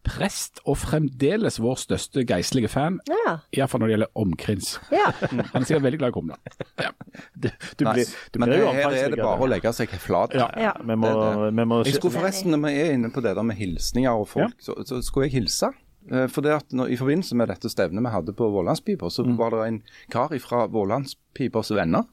prest 0.07 0.61
og 0.63 0.77
fremdeles 0.79 1.57
vår 1.59 1.75
største 1.81 2.21
geistlige 2.29 2.69
fan, 2.71 2.99
Ja. 3.11 3.39
iallfall 3.57 3.81
når 3.83 3.87
det 3.89 3.95
gjelder 3.97 4.11
omkrins. 4.23 4.69
ja. 4.93 5.09
Han 5.19 5.41
er 5.61 5.65
sikkert 5.67 5.83
veldig 5.83 5.99
glad 5.99 6.13
i 6.13 6.15
Kumla. 6.19 6.37
Ja. 6.79 6.91
Du, 7.37 7.49
du 7.77 7.83
blir, 7.85 8.05
du 8.33 8.39
men 8.39 8.49
blir 8.49 8.59
jo 8.61 8.69
her 8.73 8.93
er 8.93 9.11
det 9.13 9.17
bare 9.19 9.41
å 9.43 9.47
legge 9.49 9.71
seg 9.73 9.89
flat. 10.01 10.33
Ja. 10.37 10.47
Ja. 10.57 10.71
Vi 10.79 10.95
må, 10.95 11.09
Det- 11.11 11.51
vi 11.57 11.65
må 11.65 11.81
Jeg 11.85 11.95
skulle 11.97 12.13
forresten, 12.15 12.51
når 12.55 12.61
vi 12.67 12.71
er 12.81 12.93
inne 12.93 13.09
på 13.11 13.21
det 13.25 13.35
der 13.35 13.43
med 13.43 13.57
hilsninger 13.59 14.11
og 14.15 14.27
folk, 14.31 14.55
så, 14.63 14.75
så 14.87 15.01
skulle 15.03 15.27
jeg 15.27 15.41
hilse. 15.41 15.71
Eh, 16.11 16.27
For 16.31 16.41
det 16.45 16.53
at 16.55 16.69
når, 16.71 16.91
I 16.93 16.97
forbindelse 16.97 17.35
med 17.35 17.49
dette 17.51 17.69
stevnet 17.69 18.03
vi 18.05 18.11
hadde 18.13 18.33
på 18.37 18.47
Vålandspiper, 18.53 19.09
så 19.11 19.25
var 19.37 19.51
det 19.51 19.63
en 19.67 19.79
kar 20.13 20.29
fra 20.39 20.65
Vålandspipers 20.67 21.71
venner 21.75 22.05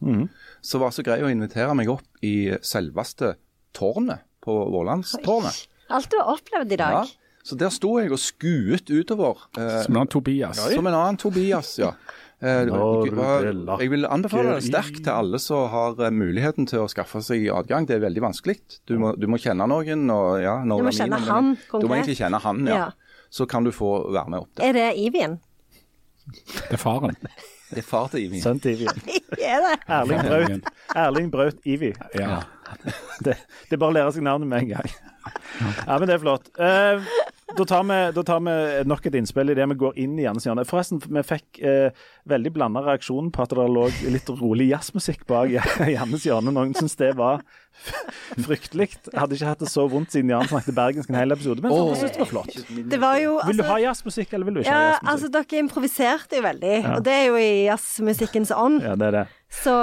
som 0.61 0.80
var 0.80 0.90
så 0.90 1.02
grei 1.07 1.20
å 1.22 1.30
invitere 1.30 1.74
meg 1.74 1.88
opp 1.88 2.02
i 2.22 2.50
selveste 2.62 3.37
tårnet 3.74 4.20
på 4.44 4.57
Vålandstårnet. 4.74 5.66
Alt 5.90 6.11
du 6.11 6.16
har 6.18 6.35
opplevd 6.35 6.72
i 6.72 6.76
dag. 6.80 6.92
Ja. 6.92 7.04
Så 7.44 7.59
der 7.61 7.68
sto 7.70 7.98
jeg 8.00 8.11
og 8.11 8.18
skuet 8.18 8.88
utover. 8.88 9.37
eh, 9.59 9.83
Som 9.85 9.96
han 9.96 10.07
Tobias. 10.09 10.57
som 10.74 10.87
en 10.87 10.94
annen 10.94 11.16
Tobias, 11.20 11.78
ja. 11.78 11.92
Eh, 12.44 12.66
jeg 13.80 13.88
vil 13.88 14.04
anbefale 14.04 14.57
det 14.59 14.64
sterkt 14.66 14.98
til 15.07 15.12
alle 15.14 15.38
som 15.40 15.62
har 15.70 15.94
eh, 16.04 16.11
muligheten 16.12 16.66
til 16.68 16.83
å 16.83 16.88
skaffe 16.90 17.22
seg 17.24 17.46
adgang. 17.48 17.87
Det 17.88 17.94
er 17.96 18.02
veldig 18.02 18.20
vanskelig. 18.20 18.59
Du 18.85 18.98
må, 19.00 19.14
du 19.16 19.26
må 19.30 19.38
kjenne 19.40 19.64
noen. 19.70 20.02
Og, 20.12 20.42
ja, 20.42 20.59
Du 20.61 20.83
må 20.85 20.92
kjenne 20.92 21.20
han 21.24 21.54
Du 21.57 21.87
må 21.88 21.94
egentlig 21.96 22.18
kjenne 22.18 22.40
han, 22.42 22.61
ja. 22.68 22.76
Ja. 22.76 22.90
Så 23.35 23.49
kan 23.51 23.66
du 23.66 23.73
få 23.75 23.97
være 24.14 24.31
med 24.31 24.44
opp 24.44 24.53
der. 24.55 24.68
Er 24.68 24.77
det 24.79 24.87
Ivien? 25.03 25.40
Det 26.31 26.77
er 26.77 26.81
faren. 26.81 27.16
Det 27.70 27.83
er 27.83 27.87
far 27.87 28.07
til 28.12 28.29
Ivi. 28.29 28.40
Sønn 28.40 28.61
til 28.62 28.85
Ivi. 28.85 29.18
Er? 29.44 29.64
Erling 29.90 30.23
Braut, 30.23 30.68
Erling 30.94 31.31
Braut 31.33 31.66
Ivi. 31.66 31.90
Ja. 32.14 32.44
Det, 33.25 33.35
det 33.68 33.77
er 33.77 33.79
bare 33.79 33.92
å 33.92 33.94
lære 33.94 34.12
seg 34.16 34.25
navnet 34.27 34.49
med 34.51 34.64
en 34.64 34.70
gang. 34.73 34.88
Ja, 35.87 35.99
men 36.01 36.09
det 36.09 36.16
er 36.16 36.23
flott. 36.23 36.49
Uh, 36.59 37.05
da, 37.55 37.66
tar 37.68 37.85
vi, 37.87 37.99
da 38.16 38.25
tar 38.27 38.40
vi 38.42 38.55
nok 38.88 39.07
et 39.07 39.18
innspill 39.20 39.53
i 39.53 39.57
det 39.57 39.66
vi 39.70 39.77
går 39.79 40.01
inn 40.01 40.16
i 40.18 40.25
Jannes 40.25 40.47
hjørne. 40.47 40.64
Forresten, 40.66 40.99
vi 40.99 41.23
fikk 41.27 41.61
eh, 41.62 42.07
veldig 42.31 42.53
blanda 42.57 42.83
reaksjon 42.87 43.31
på 43.35 43.44
at 43.44 43.55
det 43.55 43.68
lå 43.77 43.85
litt 44.11 44.33
rolig 44.40 44.70
jazzmusikk 44.73 45.23
bak 45.31 45.53
Jannes 45.94 46.27
hjørne. 46.27 46.55
Noen 46.57 46.75
syns 46.79 46.99
det 46.99 47.12
var 47.20 47.44
fryktelig. 48.46 48.88
Hadde 49.14 49.37
ikke 49.37 49.48
hatt 49.48 49.62
det 49.62 49.68
så 49.70 49.84
vondt 49.90 50.14
siden 50.14 50.30
Jan 50.32 50.46
snakket 50.48 50.76
bergensk 50.76 51.10
en 51.12 51.18
hel 51.18 51.34
episode, 51.34 51.62
men 51.64 51.72
jeg 51.74 51.98
synes 52.00 52.14
det 52.14 52.22
var 52.22 52.30
flott. 52.30 52.58
Det 52.92 53.00
var 53.02 53.18
jo 53.20 53.37
Vil 53.46 53.58
du 53.58 53.62
altså- 53.62 53.70
ha 53.70 53.78
jazzmusikk, 53.82 54.34
eller 54.34 54.48
vil 54.48 54.54
du 54.54 54.60
ikke 54.60 54.72
ha 54.72 54.80
Ja, 54.80 54.90
jazzmusikk? 54.90 55.12
altså 55.12 55.30
dere 55.37 55.62
improviserte 55.62 56.37
jo 56.38 56.42
veldig, 56.42 56.76
og 56.96 57.04
det 57.04 57.12
er 57.12 57.24
jo 57.26 57.37
i 57.37 57.52
jazzmusikkens 57.68 58.52
ånd, 58.56 58.82
Ja, 58.82 58.94
det 58.94 59.06
er 59.08 59.10
det. 59.18 59.26
så 59.50 59.74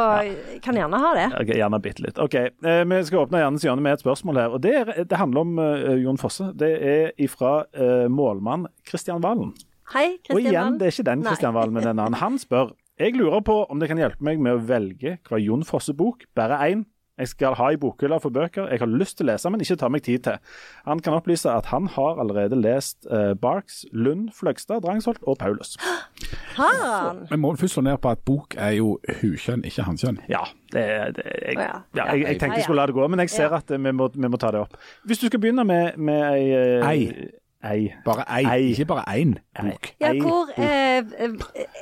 kan 0.61 0.75
gjerne 0.75 0.99
ha 0.99 1.13
det. 1.15 1.27
Okay, 1.41 1.59
gjerne 1.59 1.81
bitte 1.81 2.01
litt. 2.03 2.19
Ok, 2.19 2.35
eh, 2.35 2.83
Vi 2.83 3.03
skal 3.03 3.25
åpne 3.25 3.39
Jannes 3.39 3.63
hjørne 3.63 3.81
med 3.81 3.93
et 3.93 4.03
spørsmål 4.03 4.35
her. 4.35 4.49
og 4.49 4.61
Det, 4.61 4.75
er, 4.75 5.03
det 5.03 5.17
handler 5.17 5.41
om 5.41 5.59
uh, 5.59 5.95
Jon 5.95 6.17
Fosse. 6.17 6.51
Det 6.55 6.71
er 6.81 7.11
ifra 7.17 7.65
uh, 7.77 8.07
målmann 8.09 8.67
Kristian 8.85 9.21
Valen. 9.21 9.53
Hei, 9.93 10.17
Kristian 10.23 10.35
Og 10.35 10.41
igjen, 10.41 10.79
det 10.79 10.87
er 10.87 10.91
ikke 10.91 11.09
den 11.11 11.23
Kristian 11.23 11.53
Valen, 11.53 11.73
men 11.73 11.83
en 11.83 11.99
annen. 11.99 12.13
Han 12.19 12.37
spør 12.39 12.71
jeg 13.01 13.15
lurer 13.17 13.41
på 13.41 13.55
om 13.71 13.79
det 13.81 13.87
kan 13.89 13.97
hjelpe 13.97 14.21
meg 14.21 14.37
med 14.43 14.53
å 14.53 14.61
velge 14.61 15.15
hva 15.25 15.39
Jon 15.41 15.63
Fosse-bok, 15.65 16.27
bare 16.37 16.59
én, 16.69 16.83
jeg 17.21 17.31
skal 17.31 17.55
ha 17.59 17.69
i 17.73 17.79
bokhylla 17.79 18.17
for 18.21 18.33
bøker 18.33 18.69
jeg 18.71 18.81
har 18.81 18.89
lyst 18.89 19.19
til 19.19 19.27
å 19.27 19.31
lese, 19.31 19.51
men 19.53 19.63
ikke 19.63 19.77
tar 19.81 19.93
meg 19.93 20.03
tid 20.05 20.25
til. 20.27 20.39
Han 20.87 21.01
kan 21.03 21.15
opplyse 21.17 21.49
at 21.51 21.69
han 21.71 21.87
har 21.95 22.19
allerede 22.21 22.57
lest 22.59 23.07
uh, 23.11 23.33
Barks, 23.37 23.83
Lund, 23.93 24.29
Fløgstad, 24.37 24.81
Drangsholt 24.85 25.21
og 25.23 25.37
Paulus. 25.41 25.77
Han? 26.57 27.25
Vi 27.29 27.37
må 27.39 27.53
først 27.55 27.77
slå 27.77 27.83
ned 27.85 27.97
på 28.03 28.11
at 28.11 28.23
bok 28.27 28.55
er 28.59 28.73
jo 28.75 28.97
hukjønn, 29.21 29.63
ikke 29.67 29.85
hankjønn. 29.87 30.19
Ja, 30.29 30.41
det, 30.73 30.83
det 31.15 31.27
jeg, 31.27 31.55
ja. 31.57 31.77
jeg, 31.95 32.23
jeg 32.25 32.39
tenkte 32.41 32.59
jeg 32.59 32.65
skulle 32.67 32.81
la 32.81 32.87
det 32.89 32.95
gå, 32.97 33.07
men 33.07 33.23
jeg 33.23 33.31
ser 33.31 33.55
at 33.55 33.71
eh, 33.71 33.79
vi 33.79 33.93
må, 33.95 34.09
vi 34.15 34.31
må 34.31 34.39
ta 34.41 34.51
det 34.51 34.63
opp. 34.65 34.75
Hvis 35.07 35.21
du 35.21 35.29
skal 35.29 35.39
begynne 35.43 35.63
med, 35.67 35.95
med 35.97 36.23
ei, 36.27 36.43
eh, 36.57 36.89
Ei. 36.89 37.29
ei. 37.63 37.91
Bare 38.05 38.25
ei, 38.27 38.43
Ei. 38.51 38.71
ikke 38.73 38.89
bare 38.91 39.05
én 39.15 39.37
bok. 39.61 39.93
Ja, 40.01 40.11
hvor 40.19 40.51
eh, 40.57 40.97
eh, 40.97 41.37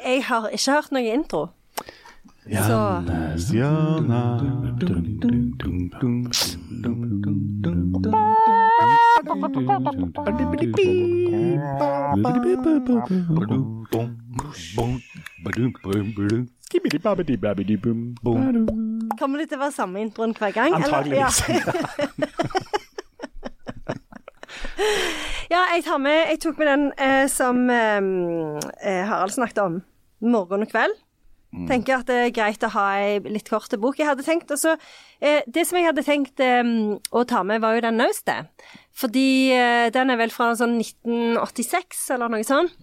Jeg 0.05 0.23
har 0.29 0.49
ikke 0.53 0.77
hørt 0.77 0.93
noe 0.95 1.15
intro. 1.17 1.47
Så 19.09 19.17
kommer 19.19 19.37
det 19.41 19.49
til 19.49 19.57
å 19.57 19.63
være 19.65 19.75
samme 19.75 20.01
introen 20.01 20.33
hver 20.37 20.51
gang? 20.55 20.73
Antageligvis. 20.77 21.41
Ja. 21.49 21.55
ja, 25.53 25.61
jeg 25.75 25.83
tar 25.85 25.97
med 25.97 26.17
Jeg 26.29 26.39
tok 26.45 26.57
med 26.61 26.67
den 26.71 26.91
eh, 26.97 27.27
som 27.29 27.69
eh, 27.69 28.01
eh, 28.81 29.03
Harald 29.05 29.35
snakket 29.35 29.61
om. 29.65 29.81
Morgen 30.21 30.61
og 30.65 30.71
kveld. 30.71 30.97
Tenker 31.49 31.97
at 31.97 32.05
det 32.05 32.17
er 32.27 32.33
greit 32.33 32.61
å 32.61 32.69
ha 32.75 32.83
ei 33.01 33.15
litt 33.25 33.49
kort 33.49 33.73
bok. 33.81 33.97
Jeg 33.97 34.05
hadde 34.05 34.25
tenkt 34.25 34.51
også, 34.53 34.75
eh, 35.19 35.41
Det 35.49 35.65
som 35.65 35.79
jeg 35.79 35.87
hadde 35.87 36.05
tenkt 36.05 36.39
eh, 36.39 36.61
å 37.09 37.23
ta 37.25 37.41
med, 37.43 37.61
var 37.61 37.73
jo 37.73 37.81
den 37.87 37.97
nauste. 37.97 38.45
Fordi 38.93 39.49
eh, 39.55 39.89
den 39.89 40.13
er 40.13 40.19
vel 40.21 40.29
fra 40.29 40.51
sånn 40.59 40.77
1986, 40.77 42.05
eller 42.13 42.29
noe 42.29 42.45
sånt. 42.45 42.77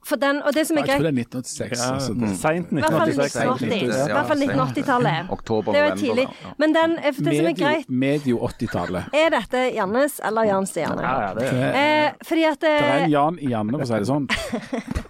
For 0.00 0.16
den, 0.16 0.40
og 0.42 0.54
det 0.56 0.64
som 0.66 0.78
er 0.80 0.86
Jeg 0.88 0.96
tror 0.96 1.04
det 1.04 1.10
er 1.12 1.18
1986. 1.20 1.76
Ja, 1.76 1.88
altså, 1.94 2.14
mm. 2.16 2.30
Seint 2.40 2.70
I 2.72 2.80
hvert 2.80 2.94
fall 2.94 3.10
1986. 3.12 3.34
1980. 3.36 3.90
Ja, 3.90 4.06
I 4.08 4.14
hvert 4.16 4.30
fall 4.30 4.44
1980-tallet. 4.46 5.28
Oktober, 5.36 5.72
Det 5.76 5.82
var 5.84 5.96
tidlig. 6.00 6.24
ja. 6.30 6.52
Men 6.56 6.74
den, 6.74 6.96
eh, 6.98 7.04
det 7.04 7.16
som 7.18 7.28
er 7.28 7.34
Medio, 7.42 7.58
greit, 7.60 7.90
medio 7.90 8.40
80-tallet. 8.48 9.12
er 9.12 9.30
dette 9.36 9.62
Jannes 9.76 10.20
eller 10.24 10.48
Jans 10.48 10.72
Janne? 10.76 11.02
Ja, 11.04 11.14
ja, 11.20 11.34
det 11.34 11.52
er. 11.52 11.78
Eh, 11.82 12.12
fordi 12.24 12.44
at 12.48 12.60
det 12.64 12.72
er 12.72 12.88
eh, 12.88 13.04
en 13.04 13.10
Jan 13.10 13.38
i 13.38 13.52
Janne, 13.52 13.76
for 13.76 13.84
å 13.84 13.90
si 13.92 14.00
det 14.00 14.08
sånn. 14.08 14.26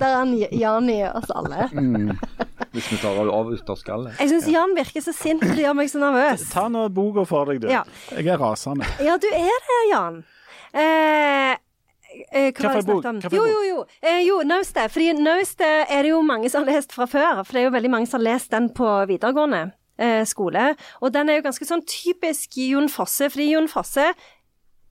der 0.00 0.14
er 0.16 0.22
en 0.22 0.34
Jan 0.60 0.88
i 0.92 0.98
oss 1.08 1.30
alle. 1.34 1.68
Hvis 2.72 2.90
vi 2.92 2.98
tar 3.02 3.18
av 3.22 3.52
ytterskallet. 3.54 4.18
Jeg 4.20 4.32
syns 4.32 4.48
Jan 4.52 4.74
virker 4.76 5.04
så 5.04 5.14
sint, 5.16 5.40
det 5.44 5.62
gjør 5.64 5.76
meg 5.78 5.88
så 5.92 6.00
nervøs. 6.02 6.48
Ta 6.52 6.66
nå 6.72 6.88
boka 6.94 7.24
for 7.28 7.48
deg, 7.52 7.62
du. 7.64 7.70
Ja. 7.72 7.84
Jeg 8.14 8.26
er 8.34 8.38
rasende. 8.42 8.86
ja, 9.04 9.16
du 9.20 9.26
er 9.32 9.64
det, 9.70 9.80
Jan. 9.92 10.20
Eh, 10.74 11.56
Eh, 12.32 12.48
Hva 12.56 12.70
var 12.72 12.78
det 12.78 12.78
jeg 12.80 12.84
snakket 12.88 13.08
om? 13.28 13.34
Jo, 13.36 13.42
jo, 13.46 13.58
jo. 13.68 13.80
Eh, 14.00 14.22
jo, 14.24 14.38
Naustet. 14.48 14.88
Fordi 14.90 15.10
Naustet 15.20 15.90
er 15.92 16.06
det 16.06 16.08
jo 16.14 16.22
mange 16.24 16.48
som 16.50 16.64
har 16.64 16.72
lest 16.78 16.94
fra 16.96 17.04
før. 17.06 17.42
For 17.44 17.52
det 17.52 17.60
er 17.60 17.66
jo 17.68 17.74
veldig 17.74 17.90
mange 17.92 18.08
som 18.08 18.18
har 18.22 18.32
lest 18.32 18.50
den 18.50 18.70
på 18.74 18.88
videregående 19.10 19.60
eh, 20.00 20.22
skole. 20.26 20.70
Og 21.04 21.12
den 21.14 21.28
er 21.28 21.36
jo 21.38 21.44
ganske 21.44 21.68
sånn 21.68 21.84
typisk 21.86 22.56
Jon 22.64 22.88
Fosse. 22.90 23.28
Fordi 23.30 23.50
Jon 23.52 23.68
Fosse 23.70 24.08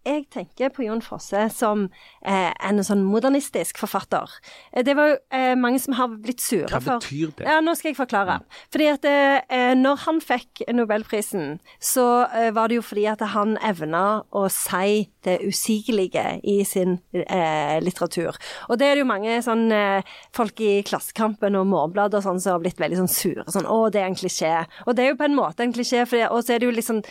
jeg 0.07 0.25
tenker 0.33 0.71
på 0.73 0.85
Jon 0.87 1.01
Fosse 1.03 1.43
som 1.53 1.85
eh, 2.23 2.53
en 2.63 2.79
sånn 2.87 3.03
modernistisk 3.05 3.77
forfatter. 3.81 4.31
Eh, 4.71 4.83
Det 4.87 4.95
var 4.97 5.11
jo 5.11 5.17
eh, 5.35 5.53
mange 5.59 5.81
som 5.83 5.97
har 5.99 6.07
blitt 6.15 6.41
sure 6.43 6.69
Hva 6.71 6.79
for 6.81 7.01
betyr 7.03 7.33
det? 7.37 7.45
Ja, 7.49 7.59
nå 7.61 7.75
skal 7.75 7.91
jeg 7.91 7.99
forklare. 7.99 8.39
Fordi 8.71 8.87
at 8.93 9.07
eh, 9.11 9.73
når 9.75 10.01
han 10.05 10.21
fikk 10.23 10.63
Nobelprisen, 10.73 11.59
så 11.83 12.07
eh, 12.31 12.49
var 12.55 12.71
det 12.71 12.79
jo 12.79 12.85
fordi 12.87 13.05
at 13.11 13.21
han 13.35 13.57
evna 13.67 14.05
å 14.31 14.47
si 14.53 15.09
det 15.27 15.41
usigelige 15.43 16.25
i 16.47 16.61
sin 16.63 16.97
eh, 17.11 17.77
litteratur. 17.83 18.37
Og 18.71 18.79
det 18.79 18.87
er 18.87 18.95
det 18.95 19.03
jo 19.03 19.09
mange 19.11 19.37
sånn 19.43 19.65
eh, 19.75 20.15
folk 20.35 20.61
i 20.63 20.77
Klassekampen 20.87 21.57
og 21.59 21.67
Målbladet 21.67 22.21
og 22.21 22.27
sånn 22.29 22.39
som 22.39 22.55
har 22.55 22.63
blitt 22.63 22.79
veldig 22.79 23.01
sånn 23.03 23.11
sure. 23.11 23.43
Sånn 23.51 23.67
'Å, 23.67 23.91
det 23.91 24.01
er 24.01 24.07
en 24.07 24.15
klisjé'. 24.15 24.65
Og 24.87 24.95
det 24.95 25.03
er 25.03 25.11
jo 25.11 25.19
på 25.19 25.27
en 25.27 25.35
måte 25.35 25.65
en 25.65 25.73
klisjé, 25.75 26.05
og 26.31 26.39
så 26.43 26.53
er 26.55 26.59
det 26.63 26.69
jo 26.69 26.77
liksom 26.77 27.03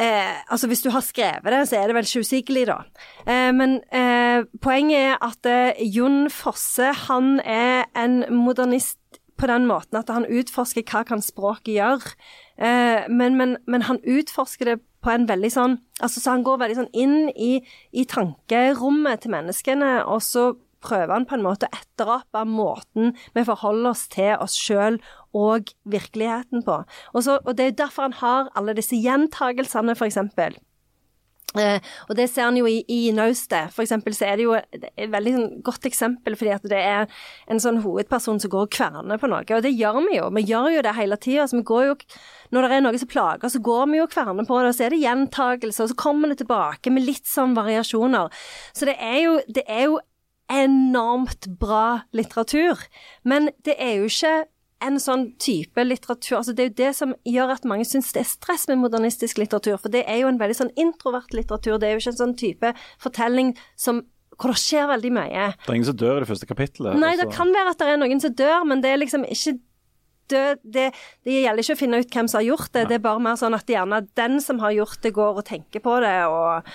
Eh, 0.00 0.36
altså 0.48 0.66
Hvis 0.70 0.82
du 0.82 0.90
har 0.90 1.04
skrevet 1.04 1.52
det, 1.52 1.64
så 1.68 1.76
er 1.76 1.90
det 1.90 1.96
vel 1.98 2.06
ikke 2.08 2.24
usigelig, 2.24 2.66
da. 2.70 2.78
Eh, 3.26 3.50
men 3.52 3.80
eh, 3.92 4.46
poenget 4.62 5.10
er 5.10 5.18
at 5.26 5.48
eh, 5.50 5.82
Jon 5.92 6.30
Fosse 6.32 6.92
han 7.06 7.40
er 7.44 7.84
en 7.98 8.22
modernist 8.32 8.98
på 9.40 9.48
den 9.48 9.66
måten 9.68 9.98
at 10.00 10.12
han 10.12 10.28
utforsker 10.28 10.84
hva 10.88 11.02
kan 11.08 11.22
språket 11.24 11.74
gjøre. 11.76 12.14
Eh, 12.60 13.08
men, 13.12 13.36
men, 13.40 13.58
men 13.68 13.84
han 13.88 14.00
utforsker 14.04 14.72
det 14.72 14.80
på 15.00 15.12
en 15.12 15.24
veldig 15.28 15.48
sånn 15.48 15.78
altså 16.00 16.20
Så 16.20 16.32
han 16.34 16.42
går 16.44 16.58
veldig 16.60 16.76
sånn 16.76 16.90
inn 16.96 17.30
i, 17.32 17.54
i 17.92 18.04
tankerommet 18.08 19.22
til 19.22 19.32
menneskene, 19.32 20.00
og 20.08 20.20
så 20.24 20.50
prøver 20.80 21.12
han 21.12 21.26
på 21.28 21.36
en 21.36 21.44
måte 21.44 21.68
å 21.68 21.76
etterape 21.76 22.44
måten 22.48 23.12
vi 23.36 23.44
forholder 23.44 23.90
oss 23.92 24.06
til 24.12 24.32
oss 24.40 24.56
sjøl 24.56 24.96
og 25.36 25.70
virkeligheten 25.84 26.64
på. 26.66 26.80
Og, 27.12 27.22
så, 27.22 27.38
og 27.44 27.56
det 27.58 27.66
er 27.66 27.78
derfor 27.84 28.08
han 28.08 28.18
har 28.20 28.50
alle 28.58 28.74
disse 28.78 28.98
gjentagelsene, 28.98 29.96
for 29.98 30.08
eksempel. 30.10 30.58
Eh, 31.58 31.82
og 32.06 32.14
det 32.14 32.28
ser 32.30 32.46
han 32.46 32.58
jo 32.60 32.68
i, 32.70 32.78
i 32.86 33.10
Naustet. 33.14 33.72
For 33.74 33.82
eksempel 33.82 34.14
så 34.14 34.28
er 34.28 34.38
det 34.38 34.44
jo 34.44 34.52
et, 34.54 34.84
veldig 35.10 35.32
sånn, 35.34 35.48
godt 35.66 35.88
eksempel, 35.88 36.36
fordi 36.38 36.52
at 36.54 36.66
det 36.70 36.78
er 36.78 37.08
en 37.50 37.62
sånn 37.62 37.80
hovedperson 37.82 38.38
som 38.42 38.52
går 38.52 38.68
og 38.68 38.74
kverner 38.76 39.18
på 39.18 39.30
noe. 39.30 39.42
Og 39.56 39.64
det 39.66 39.72
gjør 39.74 39.98
vi 40.06 40.20
jo. 40.20 40.28
Vi 40.36 40.44
gjør 40.46 40.68
jo 40.76 40.84
det 40.86 40.94
hele 40.98 41.18
tida. 41.18 41.46
Altså, 41.46 41.58
vi 41.58 41.66
går 41.72 41.88
jo 41.88 41.96
når 42.54 42.66
det 42.66 42.76
er 42.76 42.84
noe 42.86 43.00
som 43.02 43.10
plager, 43.10 43.50
så 43.50 43.62
går 43.66 43.90
vi 43.90 43.98
jo 43.98 44.06
og 44.06 44.14
kverner 44.14 44.46
på 44.46 44.60
det, 44.60 44.70
og 44.70 44.78
så 44.78 44.86
er 44.86 44.94
det 44.94 45.02
gjentagelser, 45.02 45.84
og 45.84 45.90
så 45.92 45.98
kommer 45.98 46.30
det 46.30 46.40
tilbake 46.42 46.94
med 46.94 47.06
litt 47.06 47.26
sånn 47.30 47.58
variasjoner. 47.58 48.30
Så 48.74 48.86
det 48.86 48.96
er 49.02 49.18
jo, 49.24 49.34
det 49.50 49.66
er 49.66 49.84
jo 49.88 49.98
enormt 50.50 51.46
bra 51.60 52.02
litteratur. 52.14 52.78
Men 53.22 53.50
det 53.66 53.76
er 53.78 54.00
jo 54.00 54.10
ikke 54.10 54.34
en 54.84 55.00
sånn 55.02 55.26
type 55.42 55.82
litteratur 55.84 56.38
altså 56.38 56.54
Det 56.56 56.62
er 56.62 56.70
jo 56.70 56.78
det 56.80 56.92
som 56.96 57.12
gjør 57.28 57.54
at 57.56 57.66
mange 57.68 57.86
syns 57.88 58.12
det 58.16 58.22
er 58.22 58.30
stress 58.30 58.66
med 58.70 58.80
modernistisk 58.80 59.40
litteratur. 59.40 59.76
For 59.80 59.92
det 59.92 60.06
er 60.08 60.22
jo 60.22 60.30
en 60.30 60.40
veldig 60.40 60.56
sånn 60.56 60.72
introvert 60.80 61.34
litteratur. 61.36 61.78
Det 61.80 61.88
er 61.88 61.94
jo 61.96 62.02
ikke 62.02 62.14
en 62.14 62.22
sånn 62.22 62.38
type 62.40 62.72
fortelling 63.02 63.54
som 63.78 64.04
hvor 64.40 64.54
det 64.54 64.60
skjer 64.62 64.86
veldig 64.88 65.10
mye. 65.12 65.48
Det 65.66 65.68
er 65.68 65.76
ingen 65.76 65.90
som 65.90 65.98
dør 66.00 66.16
i 66.16 66.22
det 66.24 66.30
første 66.30 66.48
kapittelet. 66.48 66.96
Nei, 66.96 67.12
altså. 67.12 67.26
det 67.26 67.36
kan 67.36 67.50
være 67.52 67.74
at 67.74 67.82
det 67.82 67.88
er 67.92 67.98
noen 68.00 68.22
som 68.22 68.36
dør, 68.38 68.62
men 68.70 68.80
det 68.80 68.94
er 68.94 69.02
liksom 69.02 69.26
ikke 69.28 69.58
død 70.30 70.60
det, 70.64 70.86
det 71.26 71.36
gjelder 71.42 71.64
ikke 71.64 71.76
å 71.76 71.80
finne 71.80 72.00
ut 72.00 72.14
hvem 72.14 72.28
som 72.30 72.38
har 72.40 72.46
gjort 72.46 72.72
det. 72.76 72.86
Det 72.90 72.96
er 72.98 73.02
bare 73.04 73.22
mer 73.24 73.38
sånn 73.40 73.56
at 73.56 73.70
gjerne 73.70 74.00
den 74.18 74.38
som 74.44 74.60
har 74.62 74.74
gjort 74.76 75.00
det, 75.04 75.12
går 75.16 75.40
og 75.42 75.46
tenker 75.48 75.82
på 75.84 75.96
det. 76.04 76.14
Og, 76.30 76.70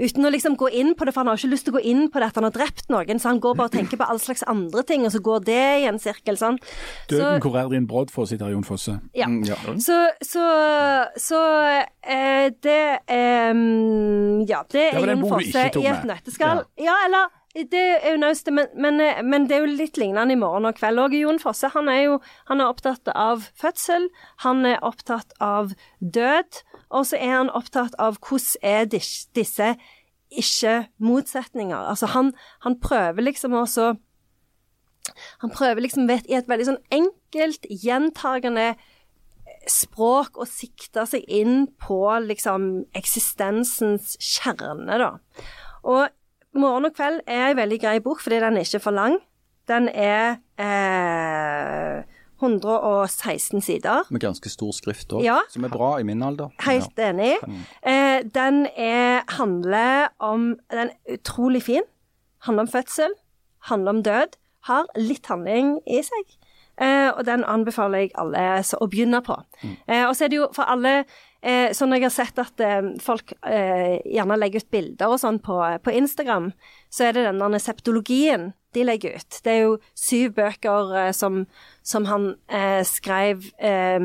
Uten 0.00 0.26
å 0.26 0.32
liksom 0.32 0.56
gå 0.60 0.70
inn 0.80 0.94
på 0.96 1.06
det, 1.06 1.14
for 1.14 1.22
han 1.24 1.32
har 1.32 1.40
ikke 1.40 1.52
lyst 1.52 1.66
til 1.68 1.74
å 1.74 1.78
gå 1.78 1.84
inn 1.90 2.06
på 2.12 2.22
det 2.22 2.30
at 2.30 2.38
han 2.40 2.46
har 2.48 2.54
drept 2.54 2.88
noen. 2.92 3.20
Så 3.20 3.30
han 3.32 3.42
går 3.42 3.56
bare 3.58 3.70
og 3.72 3.76
tenker 3.76 4.00
på 4.00 4.08
all 4.10 4.20
slags 4.22 4.44
andre 4.50 4.84
ting, 4.86 5.04
og 5.08 5.14
så 5.14 5.22
går 5.24 5.44
det 5.48 5.60
i 5.82 5.88
en 5.90 6.00
sirkel. 6.02 6.38
sånn. 6.40 6.58
Døden, 7.10 7.40
hvor 7.44 7.58
er 7.60 7.68
din 7.72 7.88
brodd 7.90 8.12
for, 8.14 8.28
sitter 8.30 8.52
Jon 8.52 8.64
Fosse. 8.66 8.98
Ja. 9.16 9.28
Mm, 9.30 9.42
ja. 9.48 9.58
Så, 9.82 9.98
så, 10.24 10.46
så 11.20 11.40
eh, 12.02 12.48
det 12.62 12.80
eh, 13.10 13.64
Ja, 14.50 14.62
det 14.70 14.86
er 14.92 15.12
Jon 15.14 15.26
Fosse 15.26 15.66
i 15.66 15.68
et 15.68 15.76
nøtteskall. 15.76 16.08
nøtteskall. 16.14 16.64
Ja. 16.80 16.96
eller 17.06 17.39
det 17.54 17.80
er 17.82 18.12
jo 18.12 18.18
naust, 18.22 18.46
men, 18.54 18.68
men, 18.78 19.00
men 19.26 19.46
det 19.50 19.56
er 19.56 19.64
jo 19.64 19.72
litt 19.74 19.96
lignende 19.98 20.36
i 20.36 20.38
morgen 20.38 20.68
og 20.68 20.76
kveld 20.78 21.02
òg. 21.02 21.16
Jon 21.18 21.40
Fosse 21.42 21.72
han 21.74 21.88
er 21.90 22.04
jo 22.04 22.18
han 22.46 22.62
er 22.62 22.70
opptatt 22.70 23.10
av 23.10 23.48
fødsel, 23.58 24.06
han 24.44 24.62
er 24.68 24.78
opptatt 24.86 25.34
av 25.42 25.72
død, 25.98 26.60
og 26.94 27.08
så 27.10 27.18
er 27.18 27.34
han 27.34 27.50
opptatt 27.50 27.96
av 27.98 28.20
hvordan 28.22 28.62
er 28.62 28.86
dis, 28.92 29.26
disse 29.34 29.72
ikke-motsetninger. 30.30 31.74
Altså 31.90 32.12
han, 32.14 32.30
han 32.62 32.78
prøver 32.78 33.26
liksom 33.26 33.58
også 33.58 33.96
Han 35.40 35.50
prøver 35.50 35.80
liksom 35.80 36.06
vet, 36.06 36.26
i 36.28 36.36
et 36.36 36.46
veldig 36.46 36.66
sånn 36.68 36.82
enkelt, 36.92 37.64
gjentagende 37.82 38.74
språk 39.66 40.36
å 40.38 40.44
sikte 40.46 41.02
seg 41.08 41.24
inn 41.26 41.64
på 41.80 41.98
liksom 42.22 42.66
eksistensens 42.94 44.12
kjerne, 44.20 45.00
da. 45.00 45.08
Og 45.82 46.12
'Morgen 46.54 46.84
og 46.84 46.92
kveld' 46.98 47.20
er 47.26 47.50
en 47.50 47.56
veldig 47.56 47.80
grei 47.80 47.98
bok 48.00 48.20
fordi 48.20 48.40
den 48.40 48.56
er 48.56 48.60
ikke 48.66 48.80
for 48.80 48.90
lang. 48.90 49.18
Den 49.68 49.88
er 49.88 50.36
eh, 50.58 52.02
116 52.42 53.60
sider. 53.60 54.02
Med 54.10 54.20
ganske 54.20 54.48
stor 54.48 54.72
skrift 54.72 55.12
òg, 55.12 55.22
Ja. 55.24 55.38
som 55.48 55.64
er 55.64 55.68
bra 55.68 55.98
i 55.98 56.02
min 56.02 56.22
alder. 56.22 56.48
Helt 56.60 56.98
enig. 56.98 57.34
Eh, 57.86 58.22
den 58.34 58.66
er, 58.76 59.22
handler 59.28 60.08
om 60.18 60.56
Den 60.70 60.90
er 60.90 61.14
utrolig 61.14 61.62
fin. 61.62 61.82
Handler 62.42 62.62
om 62.62 62.68
fødsel. 62.68 63.10
Handler 63.62 63.90
om 63.90 64.02
død. 64.02 64.36
Har 64.64 64.86
litt 64.96 65.26
handling 65.26 65.80
i 65.86 66.02
seg. 66.02 66.36
Eh, 66.80 67.10
og 67.18 67.26
den 67.26 67.44
anbefaler 67.44 67.98
jeg 67.98 68.10
alle 68.14 68.62
så, 68.64 68.76
å 68.80 68.86
begynne 68.88 69.20
på. 69.22 69.36
Eh, 69.88 70.06
og 70.08 70.16
så 70.16 70.24
er 70.24 70.28
det 70.28 70.36
jo 70.36 70.48
for 70.52 70.62
alle 70.62 71.04
eh, 71.42 71.72
når 71.72 71.96
jeg 71.96 72.06
har 72.06 72.14
sett 72.14 72.40
at 72.42 72.62
eh, 72.64 72.92
folk 73.02 73.34
eh, 73.46 74.00
gjerne 74.04 74.38
legger 74.38 74.64
ut 74.64 74.70
bilder 74.72 75.14
og 75.14 75.20
sånn 75.22 75.40
på, 75.42 75.58
på 75.84 75.94
Instagram, 75.96 76.50
så 76.92 77.08
er 77.08 77.16
det 77.16 77.26
den 77.28 77.40
der 77.42 77.62
septologien 77.62 78.50
de 78.74 78.84
legger 78.84 79.16
ut. 79.18 79.40
Det 79.44 79.52
er 79.52 79.60
jo 79.64 79.78
syv 79.98 80.36
bøker 80.38 80.94
eh, 81.00 81.10
som, 81.16 81.44
som 81.82 82.06
han 82.10 82.32
eh, 82.48 82.82
skrev 82.86 83.48
eh, 83.58 84.00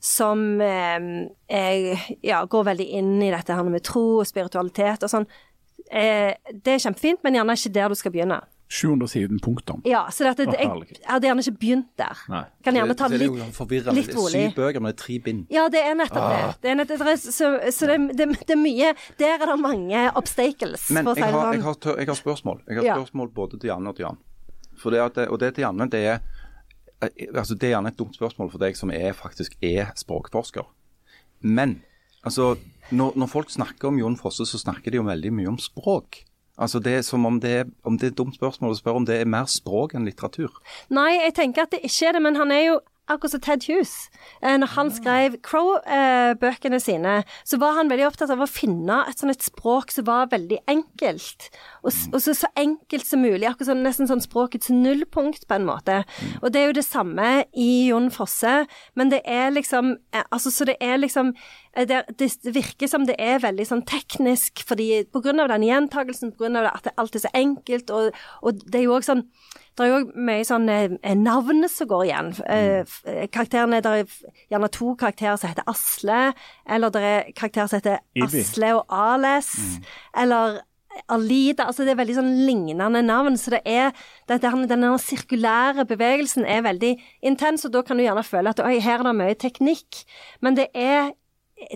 som 0.00 0.40
ja, 0.64 2.38
går 2.48 2.62
veldig 2.70 2.86
inn 2.96 3.18
i 3.20 3.28
dette 3.34 3.52
her 3.52 3.66
med 3.68 3.84
tro 3.84 4.22
og 4.22 4.28
spiritualitet 4.30 5.04
og 5.04 5.12
sånn. 5.12 5.26
Det 5.84 6.72
er 6.72 6.80
kjempefint, 6.80 7.20
men 7.20 7.36
gjerne 7.36 7.56
ikke 7.58 7.72
der 7.74 7.92
du 7.92 7.98
skal 8.00 8.14
begynne. 8.14 8.38
700 8.70 9.08
siden, 9.10 9.40
punktum. 9.42 9.80
Ja, 9.88 10.04
så 10.14 10.28
dette, 10.28 10.44
Å, 10.46 10.54
jeg 10.54 11.02
hadde 11.10 11.26
gjerne 11.26 11.42
ikke 11.42 11.58
begynt 11.58 11.88
der. 11.98 12.20
Nei. 12.30 12.42
Kan 12.62 12.76
gjerne 12.78 12.94
ta 12.94 13.08
det 13.10 13.18
det 13.18 13.26
er 13.26 13.32
litt 13.34 13.56
forvirrende. 13.56 13.94
litt 13.98 14.12
rolig. 14.14 14.42
Syv 14.46 14.54
bøker 14.60 14.84
med 14.84 14.96
tre 15.00 15.16
bind. 15.24 15.40
Ja, 15.50 15.64
det 15.74 15.82
er 15.82 15.96
nettopp 15.98 16.28
det. 16.30 16.44
det, 16.62 16.70
er 16.70 16.78
nettopp, 16.78 17.02
det 17.02 17.14
er, 17.16 17.18
så 17.24 17.50
så 17.74 17.88
det, 17.90 17.96
det, 18.20 18.28
det 18.46 18.54
er 18.54 18.60
mye 18.62 18.92
Der 19.18 19.34
er 19.40 19.50
det 19.50 19.56
mange 19.58 20.04
obstacles, 20.20 20.86
Men 20.94 21.08
for 21.08 21.12
å 21.12 21.18
si 21.18 21.24
jeg 21.24 21.32
det 21.34 21.40
har, 21.40 21.52
jeg, 21.58 21.64
sånn. 21.66 21.82
har, 21.90 21.98
jeg 22.04 22.12
har 22.12 22.20
spørsmål. 22.22 22.62
Jeg 22.68 22.78
har 22.78 22.88
Ja. 22.92 22.98
spørsmål 23.00 23.32
både 23.34 23.58
til 23.58 23.72
Janne 23.72 23.90
og 23.90 23.96
til 23.98 24.06
Jan. 24.06 24.20
For 24.78 24.94
det 24.94 25.02
at, 25.08 25.18
og 25.28 25.38
det 25.42 25.54
til 25.58 25.66
Janne, 25.66 25.90
det 25.90 26.04
er 26.06 26.20
eh, 27.02 27.26
altså 27.34 27.58
Det 27.58 27.66
er 27.68 27.74
gjerne 27.74 27.90
et 27.90 27.98
dumt 27.98 28.14
spørsmål 28.14 28.50
for 28.54 28.62
deg 28.62 28.76
som 28.78 28.94
er, 28.94 29.10
faktisk 29.18 29.58
er 29.60 29.90
språkforsker. 29.98 30.64
Men 31.42 31.80
altså, 32.22 32.54
når, 32.94 33.18
når 33.18 33.26
folk 33.34 33.50
snakker 33.50 33.88
om 33.90 33.98
Jon 33.98 34.16
Fosse, 34.16 34.46
så 34.46 34.58
snakker 34.62 34.90
de 34.94 35.00
jo 35.02 35.06
veldig 35.10 35.32
mye 35.32 35.48
om 35.48 35.58
språk. 35.58 36.22
Altså 36.60 36.80
Det 36.84 36.92
er 36.98 37.02
som 37.06 37.24
om 37.24 37.40
det 37.40 37.50
er, 37.62 37.68
om 37.88 37.96
det 37.96 38.06
er 38.06 38.12
et 38.12 38.18
dumt 38.18 38.36
spørsmål 38.36 38.74
å 38.74 38.78
spørre 38.78 39.00
om 39.00 39.06
det 39.08 39.16
er 39.20 39.28
mer 39.28 39.48
språk 39.48 39.94
enn 39.96 40.04
litteratur. 40.04 40.52
Nei, 40.92 41.14
jeg 41.22 41.34
tenker 41.38 41.64
at 41.64 41.72
det 41.72 41.80
ikke 41.88 42.10
er 42.10 42.18
det, 42.18 42.24
men 42.26 42.36
han 42.36 42.52
er 42.52 42.64
jo 42.66 42.74
akkurat 43.10 43.34
som 43.34 43.40
Ted 43.40 43.64
Hughes. 43.66 44.10
Eh, 44.42 44.56
Når 44.58 44.72
han 44.76 44.90
skrev 44.94 45.36
Crow-bøkene 45.46 46.80
sine, 46.82 47.20
så 47.44 47.58
var 47.60 47.76
han 47.78 47.90
veldig 47.90 48.06
opptatt 48.08 48.32
av 48.32 48.42
å 48.42 48.48
finne 48.50 49.00
et 49.08 49.20
sånt 49.20 49.34
et 49.34 49.46
språk 49.46 49.92
som 49.94 50.06
var 50.08 50.30
veldig 50.32 50.60
enkelt. 50.70 51.48
Og, 51.82 51.92
og 52.12 52.18
så, 52.22 52.34
så 52.36 52.50
enkelt 52.58 53.06
som 53.06 53.22
mulig. 53.24 53.46
Akkurat 53.48 53.72
sånn, 53.72 53.84
nesten 53.86 54.10
sånn 54.10 54.24
språkets 54.24 54.70
nullpunkt, 54.74 55.46
på 55.50 55.58
en 55.58 55.66
måte. 55.68 56.02
Og 56.40 56.50
det 56.52 56.62
er 56.62 56.70
jo 56.70 56.78
det 56.80 56.86
samme 56.86 57.30
i 57.52 57.70
Jon 57.90 58.10
Fosse, 58.14 58.64
men 58.98 59.12
det 59.12 59.22
er 59.28 59.50
liksom 59.54 59.96
eh, 60.12 60.26
Altså, 60.30 60.52
så 60.54 60.64
det 60.68 60.76
er 60.84 61.00
liksom 61.00 61.32
eh, 61.74 61.86
det, 61.88 62.04
det 62.18 62.54
virker 62.54 62.90
som 62.90 63.06
det 63.08 63.16
er 63.18 63.42
veldig 63.42 63.66
sånn 63.66 63.82
teknisk, 63.88 64.62
fordi 64.66 65.02
av 65.42 65.50
den 65.50 65.66
grunn 66.38 66.58
av 66.60 66.70
at 66.70 66.86
det 66.86 66.94
alltid 66.96 67.20
er 67.20 67.26
så 67.26 67.34
enkelt, 67.34 67.90
og, 67.90 68.20
og 68.42 68.62
det 68.70 68.80
er 68.80 68.86
jo 68.86 68.94
òg 68.98 69.06
sånn 69.06 69.24
det 69.78 69.84
er 69.86 69.92
jo 69.92 70.00
mye 70.14 70.44
sånn 70.44 70.68
eh, 70.68 71.14
navn 71.16 71.64
som 71.68 71.88
går 71.88 72.02
igjen. 72.08 72.32
Mm. 72.44 72.86
eh, 73.06 73.26
karakterene, 73.32 73.80
Det 73.82 73.92
er 73.92 74.16
gjerne 74.50 74.70
to 74.70 74.94
karakterer 74.96 75.36
som 75.38 75.48
heter 75.52 75.64
Asle, 75.70 76.34
eller 76.68 76.90
det 76.90 77.02
er 77.02 77.30
karakterer 77.32 77.68
som 77.70 77.78
heter 77.80 77.98
Ibi. 78.14 78.40
Asle 78.42 78.74
og 78.76 78.84
Ales, 78.90 79.52
eller 80.16 80.60
Alida. 81.08 81.64
altså 81.70 81.84
Det 81.86 81.92
er 81.94 82.00
veldig 82.02 82.16
sånn 82.18 82.32
lignende 82.46 83.00
navn. 83.06 83.36
Så 83.38 83.50
det 83.54 83.62
er 83.64 83.92
det, 84.28 84.40
her- 84.42 84.66
denne 84.66 84.90
sirkulære 84.98 85.86
bevegelsen 85.86 86.44
er 86.44 86.62
veldig 86.66 86.96
intens, 87.22 87.64
og 87.64 87.72
da 87.72 87.82
kan 87.82 87.96
du 87.96 88.02
gjerne 88.02 88.24
føle 88.26 88.50
at 88.50 88.58
her 88.58 88.98
er 88.98 89.02
det 89.06 89.16
mye 89.16 89.34
teknikk. 89.38 90.04
Men 90.42 90.56
det 90.56 90.66
er, 90.74 91.12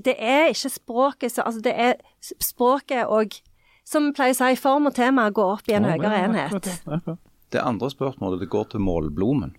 det 0.04 0.16
er 0.18 0.48
ikke 0.50 0.70
språket 0.70 1.32
så 1.32 1.42
Altså 1.46 1.60
det 1.62 1.74
er 1.78 1.94
språket 2.40 3.06
og 3.06 3.32
som 3.84 4.12
pleier 4.16 4.32
å 4.32 4.38
si, 4.38 4.56
form 4.56 4.86
og 4.88 4.94
tema 4.96 5.26
går 5.30 5.52
opp 5.58 5.68
i 5.68 5.74
en 5.76 5.84
Ja, 5.84 5.90
høyere 5.96 6.24
enhet. 6.24 6.62
det, 6.64 6.78
akkurat. 6.88 7.18
Det 7.54 7.62
andre 7.62 7.90
spørsmålet 7.92 8.42
det 8.42 8.50
går 8.50 8.72
til 8.72 8.82
målblomen. 8.82 9.54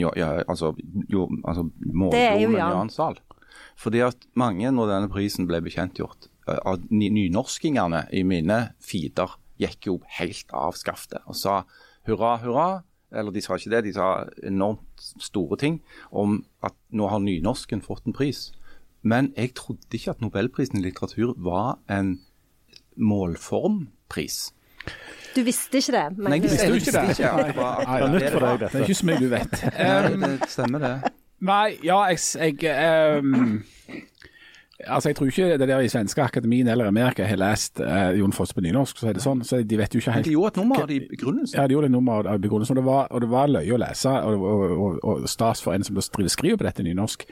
Jo, 0.00 0.12
ja, 0.16 0.38
altså, 0.48 0.72
jo, 1.12 1.26
altså 1.44 1.66
Det 1.68 2.22
er 2.22 2.38
jo 2.40 2.48
målblomen 2.48 2.56
Jan. 2.56 2.76
Jan 2.78 2.92
Sahl. 2.94 3.20
Fordi 3.80 4.02
at 4.04 4.28
mange, 4.38 4.70
når 4.72 4.88
denne 4.88 5.10
prisen 5.12 5.48
ble 5.48 5.60
bekjentgjort, 5.64 6.28
eh, 6.48 6.58
av 6.64 6.80
nynorskingene 6.90 8.06
i 8.16 8.22
mine 8.24 8.60
feeder 8.80 9.36
gikk 9.60 9.90
jo 9.90 9.98
helt 10.18 10.52
av 10.56 10.76
skaftet 10.78 11.20
og 11.26 11.36
sa 11.36 11.62
hurra, 12.08 12.38
hurra. 12.40 12.68
Eller 13.10 13.34
de 13.34 13.42
sa 13.42 13.56
ikke 13.58 13.72
det, 13.72 13.82
de 13.88 13.92
sa 13.96 14.28
enormt 14.46 15.08
store 15.20 15.58
ting 15.58 15.80
om 16.14 16.44
at 16.62 16.76
nå 16.94 17.08
har 17.10 17.22
nynorsken 17.24 17.82
fått 17.82 18.06
en 18.06 18.14
pris. 18.16 18.52
Men 19.02 19.32
jeg 19.36 19.56
trodde 19.58 19.96
ikke 19.96 20.14
at 20.14 20.22
nobelprisen 20.22 20.78
i 20.78 20.84
litteratur 20.84 21.34
var 21.40 21.80
en 21.90 22.20
målformpris. 22.96 24.52
Du 25.34 25.42
visste 25.46 25.78
ikke 25.78 25.94
det, 25.94 26.04
men 26.16 26.32
Nei, 26.32 26.38
jeg 26.40 26.42
visste 26.48 26.66
jo 26.66 26.78
ikke 26.80 26.92
det. 26.96 27.02
ikke 27.14 27.30
at 27.30 27.46
det 27.46 27.56
var, 27.56 27.82
Nei, 27.86 27.98
Det 28.00 28.06
er 28.06 28.14
nytt 28.14 28.32
for 28.34 28.46
deg, 28.46 28.62
Det 28.64 28.80
er 28.80 28.86
ikke 28.86 28.98
så 28.98 29.06
mye 29.10 29.20
du 29.20 29.28
vet. 29.30 29.60
Nei, 29.78 30.30
det 30.40 30.48
stemmer 30.50 30.82
det. 30.84 30.94
Nei, 31.40 31.68
ja, 31.86 32.00
jeg, 32.10 32.18
jeg 32.60 32.72
ehm, 32.74 33.62
Altså, 34.86 35.08
Jeg 35.08 35.16
tror 35.16 35.26
ikke 35.26 35.58
det 35.58 35.68
der 35.68 35.80
i 35.80 35.88
svenske 35.88 36.22
akademien 36.22 36.68
eller 36.68 36.86
Amerika 36.86 37.24
har 37.24 37.36
lest 37.36 37.80
eh, 37.80 38.18
Jon 38.18 38.32
Fosse 38.32 38.54
på 38.54 38.60
nynorsk, 38.64 38.98
så 38.98 39.08
er 39.10 39.16
det 39.16 39.22
sånn, 39.24 39.42
så 39.44 39.62
de 39.62 39.78
vet 39.78 39.94
jo 39.94 40.00
ikke 40.00 40.14
helt... 40.14 40.26
Men 40.26 40.30
de 40.30 40.36
gjorde 40.36 40.52
et 40.54 40.60
nummer 40.62 40.82
av 40.82 40.88
det 40.88 40.96
i 40.96 41.06
begrunnelsen. 41.10 41.58
Ja, 41.58 41.66
de 41.66 41.76
gjorde 41.76 41.90
et 41.90 41.94
nummer 41.94 42.28
av 42.32 42.40
begrunnelsen, 42.40 42.76
og 42.76 42.80
det 42.80 42.86
var, 42.86 43.08
og 43.10 43.24
det 43.24 43.30
var 43.32 43.50
løye 43.50 43.74
å 43.76 43.80
lese, 43.80 44.10
og, 44.10 44.44
og, 44.52 44.76
og, 44.76 44.98
og 45.04 45.28
stas 45.28 45.62
for 45.64 45.76
en 45.76 45.84
som 45.86 45.98
driver 45.98 46.32
skriver 46.32 46.60
på 46.60 46.66
dette 46.66 46.84
nynorsk, 46.86 47.26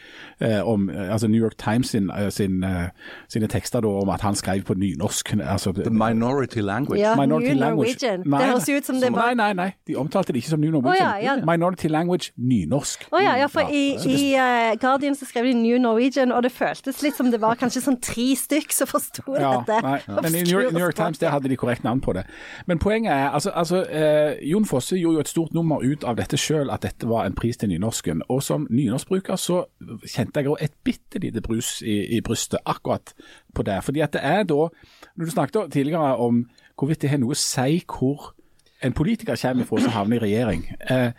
eh, 0.45 0.61
om 0.69 0.89
eh, 0.91 1.13
altså 1.13 1.29
New 1.29 1.41
York 1.43 1.57
Times 1.59 1.95
sin, 1.95 2.11
eh, 2.11 2.29
sin, 2.35 2.65
uh, 2.65 2.89
sine 3.29 3.49
tekster 3.49 3.81
da, 3.85 3.89
om 4.03 4.13
at 4.13 4.21
han 4.21 4.35
skrev 4.35 4.63
på 4.69 4.75
nynorsk. 4.75 5.35
altså 5.41 5.73
The 5.73 5.91
minority 5.91 6.61
language. 6.61 7.01
Ja, 7.01 7.15
Minority 7.17 7.55
New 7.55 7.61
language. 7.61 7.97
Norwegian. 8.03 8.23
Nei, 8.27 8.39
Det 8.39 8.49
høres 8.49 8.69
jo 8.69 8.77
ut 8.77 8.87
som 8.87 9.01
det 9.01 9.13
var 9.13 9.35
nei, 9.35 9.53
nei, 9.53 9.71
de 9.87 9.97
omtalte 9.97 10.33
det 10.33 10.43
ikke 10.43 10.55
som 10.55 10.61
New 10.61 10.71
Norwegian. 10.75 11.07
Oh, 11.07 11.25
ja, 11.25 11.37
ja. 11.37 11.45
Minority 11.45 11.89
language, 11.89 12.33
nynorsk. 12.37 13.09
Å 13.13 13.23
ja, 13.23 13.37
ja, 13.43 13.49
for 13.53 13.73
i, 13.73 13.85
i 14.05 14.35
uh, 14.37 14.75
Guardian 14.81 15.17
så 15.19 15.29
skrev 15.29 15.49
de 15.49 15.55
New 15.59 15.79
Norwegian, 15.81 16.33
og 16.33 16.43
det 16.47 16.53
føltes 16.53 17.03
litt 17.03 17.17
som 17.17 17.31
det 17.33 17.38
var 17.41 17.59
kanskje 17.61 17.82
sånn 17.84 17.99
tre 18.03 18.26
stykk 18.36 18.72
som 18.74 18.89
forsto 18.91 19.22
Ja, 19.39 19.53
dette. 19.66 19.78
nei, 19.84 19.99
men 20.24 20.34
i 20.34 20.43
New 20.43 20.55
York, 20.55 20.72
New 20.72 20.82
York 20.82 20.97
Times 20.99 21.18
der 21.22 21.32
hadde 21.34 21.49
de 21.51 21.57
korrekt 21.57 21.84
navn 21.84 22.01
på 22.05 22.12
det. 22.16 22.24
Men 22.66 22.78
poenget 22.82 23.12
er, 23.12 23.28
altså, 23.36 23.51
altså 23.51 23.82
eh, 23.86 24.39
Jon 24.49 24.66
Fosse 24.68 24.99
gjorde 24.99 25.20
jo 25.20 25.24
et 25.26 25.32
stort 25.32 25.55
nummer 25.57 25.84
ut 25.84 26.05
av 26.05 26.16
dette 26.20 26.39
sjøl, 26.41 26.70
at 26.74 26.82
dette 26.86 27.09
var 27.09 27.26
en 27.26 27.36
pris 27.39 27.57
til 27.57 27.68
nynorsken. 27.72 28.22
Og 28.28 28.43
som 28.43 28.66
nynorskbruker 28.70 29.36
så 29.41 29.64
kjente 30.05 30.41
jeg 30.43 30.51
også 30.53 30.64
et 30.64 30.76
bitte 30.84 31.22
lite 31.22 31.43
brus 31.45 31.78
i, 31.82 32.01
i 32.18 32.20
brystet 32.24 32.61
akkurat 32.66 33.14
på 33.55 33.66
det. 33.66 33.80
Fordi 33.84 34.01
at 34.05 34.12
det 34.16 34.24
er 34.24 34.43
da 34.49 34.68
Når 35.16 35.24
du 35.24 35.30
snakket 35.30 35.72
tidligere 35.72 36.16
om 36.16 36.45
hvorvidt 36.78 37.03
det 37.03 37.11
har 37.11 37.18
noe 37.18 37.34
å 37.34 37.39
si 37.39 37.80
hvor 37.86 38.32
en 38.82 38.95
politiker 38.95 39.34
kommer 39.41 39.66
fra 39.66 39.80
som 39.82 39.91
havner 39.91 40.20
i 40.22 40.28
regjering. 40.28 40.62
Eh, 40.91 41.11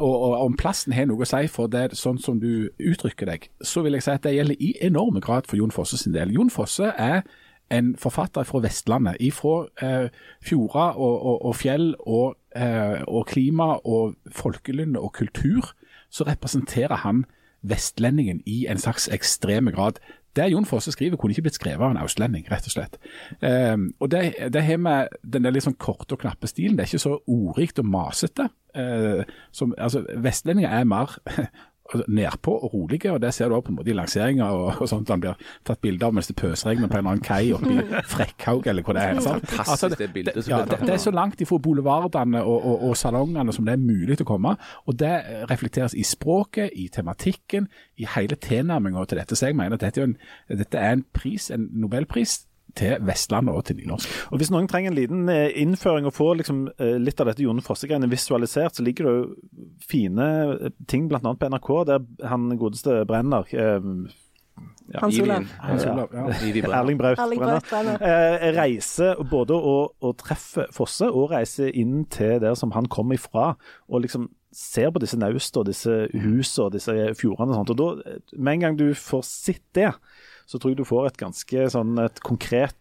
og, 0.00 0.14
og 0.26 0.46
om 0.46 0.56
plassen 0.58 0.94
har 0.96 1.06
noe 1.10 1.24
å 1.24 1.28
si 1.28 1.46
for 1.52 1.70
det 1.70 1.90
sånn 1.98 2.18
som 2.22 2.40
du 2.40 2.70
uttrykker 2.78 3.28
deg, 3.30 3.46
så 3.62 3.84
vil 3.84 3.96
jeg 3.96 4.06
si 4.06 4.14
at 4.14 4.24
det 4.26 4.34
gjelder 4.34 4.60
i 4.64 4.72
enorme 4.86 5.22
grad 5.24 5.48
for 5.50 5.60
Jon 5.60 5.74
Fosse 5.74 6.00
sin 6.00 6.16
del. 6.16 6.32
Jon 6.34 6.52
Fosse 6.52 6.92
er 6.96 7.22
en 7.70 7.92
forfatter 7.98 8.46
fra 8.48 8.62
Vestlandet, 8.64 9.20
ifra 9.22 9.68
eh, 9.82 10.08
fjorder 10.42 10.96
og, 10.98 11.26
og, 11.26 11.44
og 11.50 11.56
fjell 11.56 11.92
og, 12.00 12.38
eh, 12.56 13.02
og 13.06 13.28
klima 13.30 13.76
og 13.86 14.16
folkelynne 14.34 14.98
og 14.98 15.12
kultur, 15.20 15.70
så 16.10 16.26
representerer 16.26 17.04
han 17.04 17.24
vestlendingen 17.62 18.40
i 18.46 18.64
en 18.66 18.80
slags 18.80 19.08
ekstreme 19.12 19.70
grad. 19.72 20.00
Det 20.36 20.46
Jon 20.52 20.66
Fosse 20.68 20.92
skriver, 20.94 21.18
kunne 21.18 21.34
ikke 21.34 21.48
blitt 21.48 21.58
skrevet 21.58 21.82
av 21.82 21.90
en 21.94 22.02
østlending, 22.04 22.44
rett 22.50 22.68
og 22.68 22.74
slett. 22.74 22.98
Um, 23.42 23.88
og 23.98 24.10
Det, 24.12 24.22
det 24.54 24.62
har 24.62 24.78
med 24.78 25.16
den 25.26 25.46
der 25.46 25.54
litt 25.54 25.66
sånn 25.66 25.78
korte 25.80 26.14
og 26.14 26.22
knappe 26.22 26.50
stilen. 26.50 26.76
Det 26.78 26.84
er 26.84 26.92
ikke 26.92 27.02
så 27.02 27.16
ordrikt 27.26 27.82
og 27.82 27.88
masete. 27.90 28.46
Uh, 28.70 29.26
som, 29.50 29.74
altså, 29.78 30.04
Vestlendinger 30.22 30.70
er 30.70 30.86
mer 30.86 31.16
nedpå 32.08 32.52
og 32.52 32.74
rolige, 32.74 33.12
og 33.12 33.20
det 33.22 33.32
ser 33.34 33.48
du 33.48 33.56
også 33.56 33.66
på 33.68 33.72
en 33.72 33.78
måte 33.80 33.90
i 33.90 33.96
lanseringa 33.96 34.50
og, 34.54 34.80
og 34.80 34.88
sånt. 34.88 35.10
Han 35.10 35.22
blir 35.22 35.38
tatt 35.66 35.80
bilde 35.82 36.06
av 36.06 36.14
mens 36.16 36.30
det 36.30 36.36
pøsregner 36.40 36.90
på 36.90 36.98
en 36.98 37.02
eller 37.02 37.16
annen 37.16 37.24
kai 37.24 37.52
oppe 37.56 37.72
i 37.72 38.02
Frekkhaug 38.12 38.68
eller 38.70 38.86
hvor 38.86 38.96
det 38.96 39.06
er. 39.06 39.22
sant? 39.24 39.54
Altså, 39.64 39.90
det 39.92 40.10
det, 40.14 40.34
ja, 40.48 40.62
det, 40.68 40.80
det 40.84 40.94
er 40.94 41.02
så 41.02 41.12
langt 41.14 41.40
ifra 41.40 41.58
boulevardene 41.62 42.42
og, 42.44 42.58
og, 42.58 42.84
og 42.90 42.96
salongene 42.96 43.54
som 43.56 43.66
det 43.66 43.76
er 43.76 43.82
mulig 43.82 44.18
til 44.18 44.26
å 44.28 44.30
komme. 44.32 44.54
Og 44.86 44.98
det 45.00 45.12
reflekteres 45.50 45.96
i 45.98 46.04
språket, 46.06 46.70
i 46.74 46.88
tematikken, 46.92 47.68
i 47.98 48.08
hele 48.16 48.38
tilnærminga 48.40 49.04
til 49.08 49.20
dette. 49.20 49.38
Så 49.38 49.50
jeg 49.50 49.58
mener 49.58 49.78
at 49.78 49.84
dette 49.84 50.04
er 50.04 50.10
en, 50.10 50.16
dette 50.48 50.78
er 50.78 50.98
en 50.98 51.04
pris, 51.16 51.50
en 51.54 51.68
nobelpris 51.82 52.40
til 52.78 52.96
Vestlandet 53.06 53.56
og 53.56 53.64
til 53.68 53.80
nynorsk. 53.80 54.16
Og 54.30 54.40
Hvis 54.40 54.52
noen 54.52 54.68
trenger 54.70 54.92
en 54.92 54.98
liten 54.98 55.28
eh, 55.32 55.50
innføring 55.62 56.08
og 56.08 56.16
får 56.16 56.40
liksom, 56.40 56.64
eh, 56.78 56.96
litt 57.02 57.20
av 57.20 57.30
dette 57.30 57.44
Jon 57.44 57.62
Fosse-greiene 57.64 58.10
visualisert, 58.10 58.76
så 58.76 58.86
ligger 58.86 59.08
det 59.08 59.14
jo 59.18 59.68
fine 59.90 60.30
eh, 60.56 60.74
ting 60.90 61.08
bl.a. 61.10 61.20
på 61.20 61.52
NRK, 61.52 61.70
der 61.90 62.28
han 62.30 62.50
godeste 62.60 63.02
Brenner 63.08 63.48
ja, 64.90 64.98
Hans 65.00 65.20
Olav. 65.20 66.10
Erling 66.12 66.98
Braut 66.98 67.16
Brenner. 67.16 68.02
Eh, 68.02 68.48
reiser 68.56 69.22
både 69.30 69.54
og, 69.54 69.94
og 70.02 70.16
treffer 70.18 70.66
Fosse, 70.74 71.06
og 71.06 71.30
reiser 71.30 71.70
inn 71.78 72.04
til 72.10 72.40
der 72.42 72.56
som 72.58 72.74
han 72.74 72.90
kom 72.90 73.14
ifra. 73.14 73.54
Og 73.88 74.04
liksom 74.06 74.28
ser 74.52 74.90
på 74.90 75.02
disse 75.02 75.18
naustene 75.18 75.62
og 75.62 75.68
disse 75.68 75.96
husene 76.10 76.66
og 76.66 76.74
disse 76.74 76.96
fjordene 77.20 77.54
og 77.54 77.60
sånt. 77.60 77.72
Og 77.74 77.78
da, 77.78 78.18
med 78.36 78.58
en 78.58 78.66
gang 78.66 78.80
du 78.80 78.88
får 78.98 79.22
sett 79.28 79.64
det, 79.78 79.92
så 80.50 80.58
tror 80.58 80.74
jeg 80.74 80.80
du 80.82 80.88
får 80.88 81.12
et 81.12 81.20
ganske 81.20 81.66
sånn 81.70 81.98
et 82.02 82.22
konkret 82.26 82.74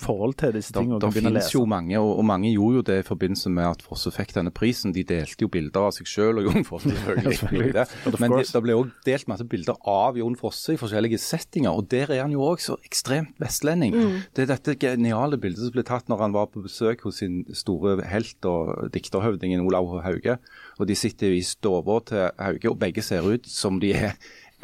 forhold 0.00 0.34
til 0.40 0.54
disse 0.54 0.72
tingene. 0.72 0.96
og 0.96 1.02
Det 1.02 1.10
finnes 1.18 1.34
lese. 1.34 1.52
jo 1.54 1.64
mange, 1.68 1.98
og, 2.00 2.18
og 2.18 2.24
mange 2.24 2.50
gjorde 2.52 2.78
jo 2.78 2.82
det 2.88 2.98
i 3.02 3.06
forbindelse 3.06 3.50
med 3.52 3.66
at 3.68 3.82
Fosse 3.84 4.12
fikk 4.14 4.32
denne 4.36 4.52
prisen. 4.54 4.94
De 4.96 5.04
delte 5.04 5.44
jo 5.44 5.50
bilder 5.52 5.88
av 5.88 5.94
seg 5.96 6.08
selv 6.08 6.40
og 6.40 6.48
Jon 6.48 6.66
Fosse 6.66 6.92
selvfølgelig. 6.94 7.86
Men 8.22 8.36
det, 8.38 8.46
det 8.54 8.62
ble 8.64 8.76
òg 8.78 8.92
delt 9.06 9.28
masse 9.30 9.46
bilder 9.50 9.76
av 9.90 10.18
Jon 10.20 10.36
Fosse 10.40 10.76
i 10.76 10.80
forskjellige 10.80 11.20
settinger, 11.20 11.76
og 11.76 11.90
der 11.92 12.14
er 12.14 12.24
han 12.24 12.34
jo 12.34 12.44
òg 12.48 12.64
så 12.64 12.78
ekstremt 12.86 13.36
vestlending. 13.42 13.96
Det 14.36 14.46
er 14.46 14.52
dette 14.54 14.76
geniale 14.80 15.40
bildet 15.40 15.66
som 15.66 15.76
ble 15.76 15.84
tatt 15.86 16.08
når 16.10 16.24
han 16.24 16.36
var 16.36 16.50
på 16.52 16.64
besøk 16.64 17.04
hos 17.06 17.20
sin 17.20 17.42
store 17.56 17.98
helt 18.10 18.48
og 18.48 18.90
dikterhøvdingen 18.94 19.64
Olav 19.66 19.92
Hauge. 20.06 20.38
Og 20.80 20.88
de 20.88 20.96
sitter 20.96 21.36
i 21.36 21.44
stua 21.44 21.82
til 22.08 22.30
Hauge, 22.40 22.70
og 22.70 22.80
begge 22.80 23.04
ser 23.04 23.26
ut 23.26 23.48
som 23.50 23.80
de 23.82 23.92
er 23.92 24.16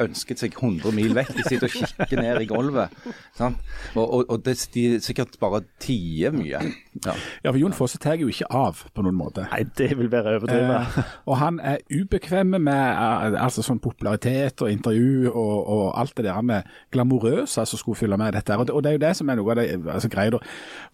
ønsket 0.03 0.39
seg 0.41 0.53
100 0.57 0.91
mil 0.95 1.13
vekk. 1.17 1.31
De 1.37 1.43
sitter 1.47 1.67
og 1.67 1.73
kikker 1.73 2.21
ned 2.21 2.41
i 2.43 2.47
gulvet. 2.49 2.93
Sant? 3.37 3.57
Og, 3.95 4.03
og, 4.05 4.25
og 4.29 4.43
det, 4.45 4.55
de 4.73 4.85
sikkert 5.03 5.37
bare 5.41 5.63
tier 5.83 6.31
mye. 6.35 6.61
Ja. 7.05 7.13
Ja, 7.43 7.51
for 7.51 7.57
Jon 7.61 7.75
Fosse 7.77 7.99
tar 8.01 8.17
jo 8.17 8.27
ikke 8.31 8.47
av 8.49 8.79
på 8.95 9.03
noen 9.05 9.17
måte. 9.19 9.43
Nei, 9.51 9.63
det 9.77 9.91
vil 9.99 10.09
være 10.09 10.31
å 10.35 10.39
overdrive. 10.41 10.77
Eh, 10.81 11.11
og 11.29 11.37
han 11.41 11.59
er 11.61 11.83
ubekvem 11.93 12.55
med 12.57 12.71
eh, 12.73 13.37
altså 13.43 13.61
sånn 13.65 13.81
popularitet 13.83 14.63
og 14.65 14.71
intervju 14.73 15.29
og, 15.29 15.55
og 15.75 15.83
alt 16.01 16.15
det 16.17 16.25
der 16.25 16.41
med 16.41 16.71
glamorøse 16.95 17.65
som 17.69 17.79
skulle 17.81 17.99
fylle 17.99 18.17
med 18.17 18.33
dette. 18.37 18.57
Og 18.57 18.65
det, 18.67 18.73
og 18.73 18.83
det 18.85 18.91
er 18.91 18.97
jo 18.97 19.03
det 19.05 19.13
som 19.19 19.29
er 19.29 19.39
noe 19.39 19.53
av 19.53 19.61
det 19.61 19.67
altså, 19.93 20.09
greia. 20.13 20.33
da. 20.33 20.41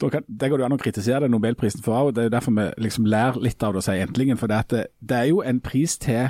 Da 0.04 0.10
kan- 0.18 0.28
Det 0.28 0.50
går 0.52 0.58
det 0.60 0.66
an 0.68 0.76
å 0.78 0.82
kritisere 0.84 1.24
det 1.26 1.32
nobelprisen 1.32 1.84
for 1.86 1.96
òg, 2.02 2.14
det 2.16 2.24
er 2.26 2.30
jo 2.32 2.36
derfor 2.38 2.52
vi 2.60 2.68
liksom 2.84 3.06
lærer 3.08 3.40
litt 3.44 3.64
av 3.64 3.74
det 3.74 3.84
å 3.84 3.86
si 3.88 3.98
endelig. 4.04 4.38
For 4.40 4.48
det, 4.52 4.60
at 4.66 4.70
det, 4.76 4.86
det 5.02 5.18
er 5.24 5.30
jo 5.32 5.42
en 5.42 5.60
pris 5.64 5.98
til 6.04 6.28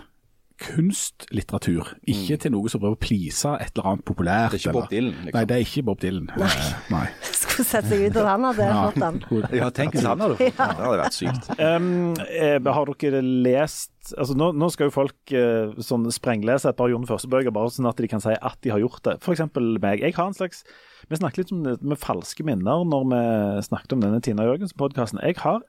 kunstlitteratur, 0.62 1.93
ikke 2.10 2.38
til 2.43 2.54
noe 2.54 2.72
som 2.72 2.82
prøver 2.82 2.97
å 2.97 3.01
please 3.01 3.49
et 3.58 3.74
eller 3.74 3.89
annet 3.89 4.06
populært. 4.08 4.54
Det 4.54 4.60
er 4.60 4.62
ikke 4.62 4.76
Bob 4.76 4.89
Dylan, 4.91 5.16
liksom. 5.24 5.38
Nei, 5.38 5.43
det 5.49 5.56
er 5.56 5.66
ikke 5.66 5.84
Bob 5.88 6.01
Dylan. 6.04 6.28
Nei. 6.39 6.49
Nei. 6.93 7.06
Skulle 7.43 7.66
sett 7.70 7.89
seg 7.89 8.06
ut 8.06 8.20
av 8.22 8.30
han 8.30 8.47
hadde 8.49 8.68
fått 8.78 9.01
den. 9.04 9.20
Ja, 9.60 9.70
tenk 9.76 9.97
hvis 9.97 10.08
han 10.08 10.24
hadde 10.24 10.38
fått 10.39 10.60
den. 10.60 10.76
Det 10.78 10.86
hadde 10.88 11.01
vært 11.01 11.18
sykt. 11.18 11.49
Um, 11.58 11.89
eh, 12.28 12.72
har 12.78 12.93
dere 13.04 13.24
lest 13.24 13.91
altså 14.20 14.36
nå, 14.36 14.49
nå 14.60 14.68
skal 14.74 14.89
jo 14.89 14.93
folk 14.95 15.32
uh, 15.32 15.76
sånn 15.84 16.10
sprenglese 16.12 16.72
et 16.72 16.80
par 16.80 16.91
Jon 16.91 17.06
Fosse-bøker, 17.08 17.54
bare 17.56 17.72
sånn 17.72 17.88
at 17.88 18.01
de 18.01 18.10
kan 18.12 18.24
si 18.24 18.34
at 18.36 18.58
de 18.66 18.74
har 18.74 18.82
gjort 18.84 19.04
det. 19.08 19.20
F.eks. 19.24 19.45
meg. 19.80 20.04
Jeg 20.04 20.18
har 20.18 20.28
en 20.28 20.36
slags 20.36 20.66
Vi 21.10 21.20
snakket 21.20 21.43
litt 21.43 21.54
om 21.56 21.62
det 21.66 21.78
med 21.84 21.99
falske 21.99 22.45
minner 22.47 22.84
når 22.88 23.08
vi 23.12 23.22
snakket 23.70 23.95
om 23.95 24.04
denne 24.04 24.22
Tina 24.24 24.47
Jørgensen-podkasten. 24.47 25.24
Jeg 25.24 25.39
har 25.43 25.64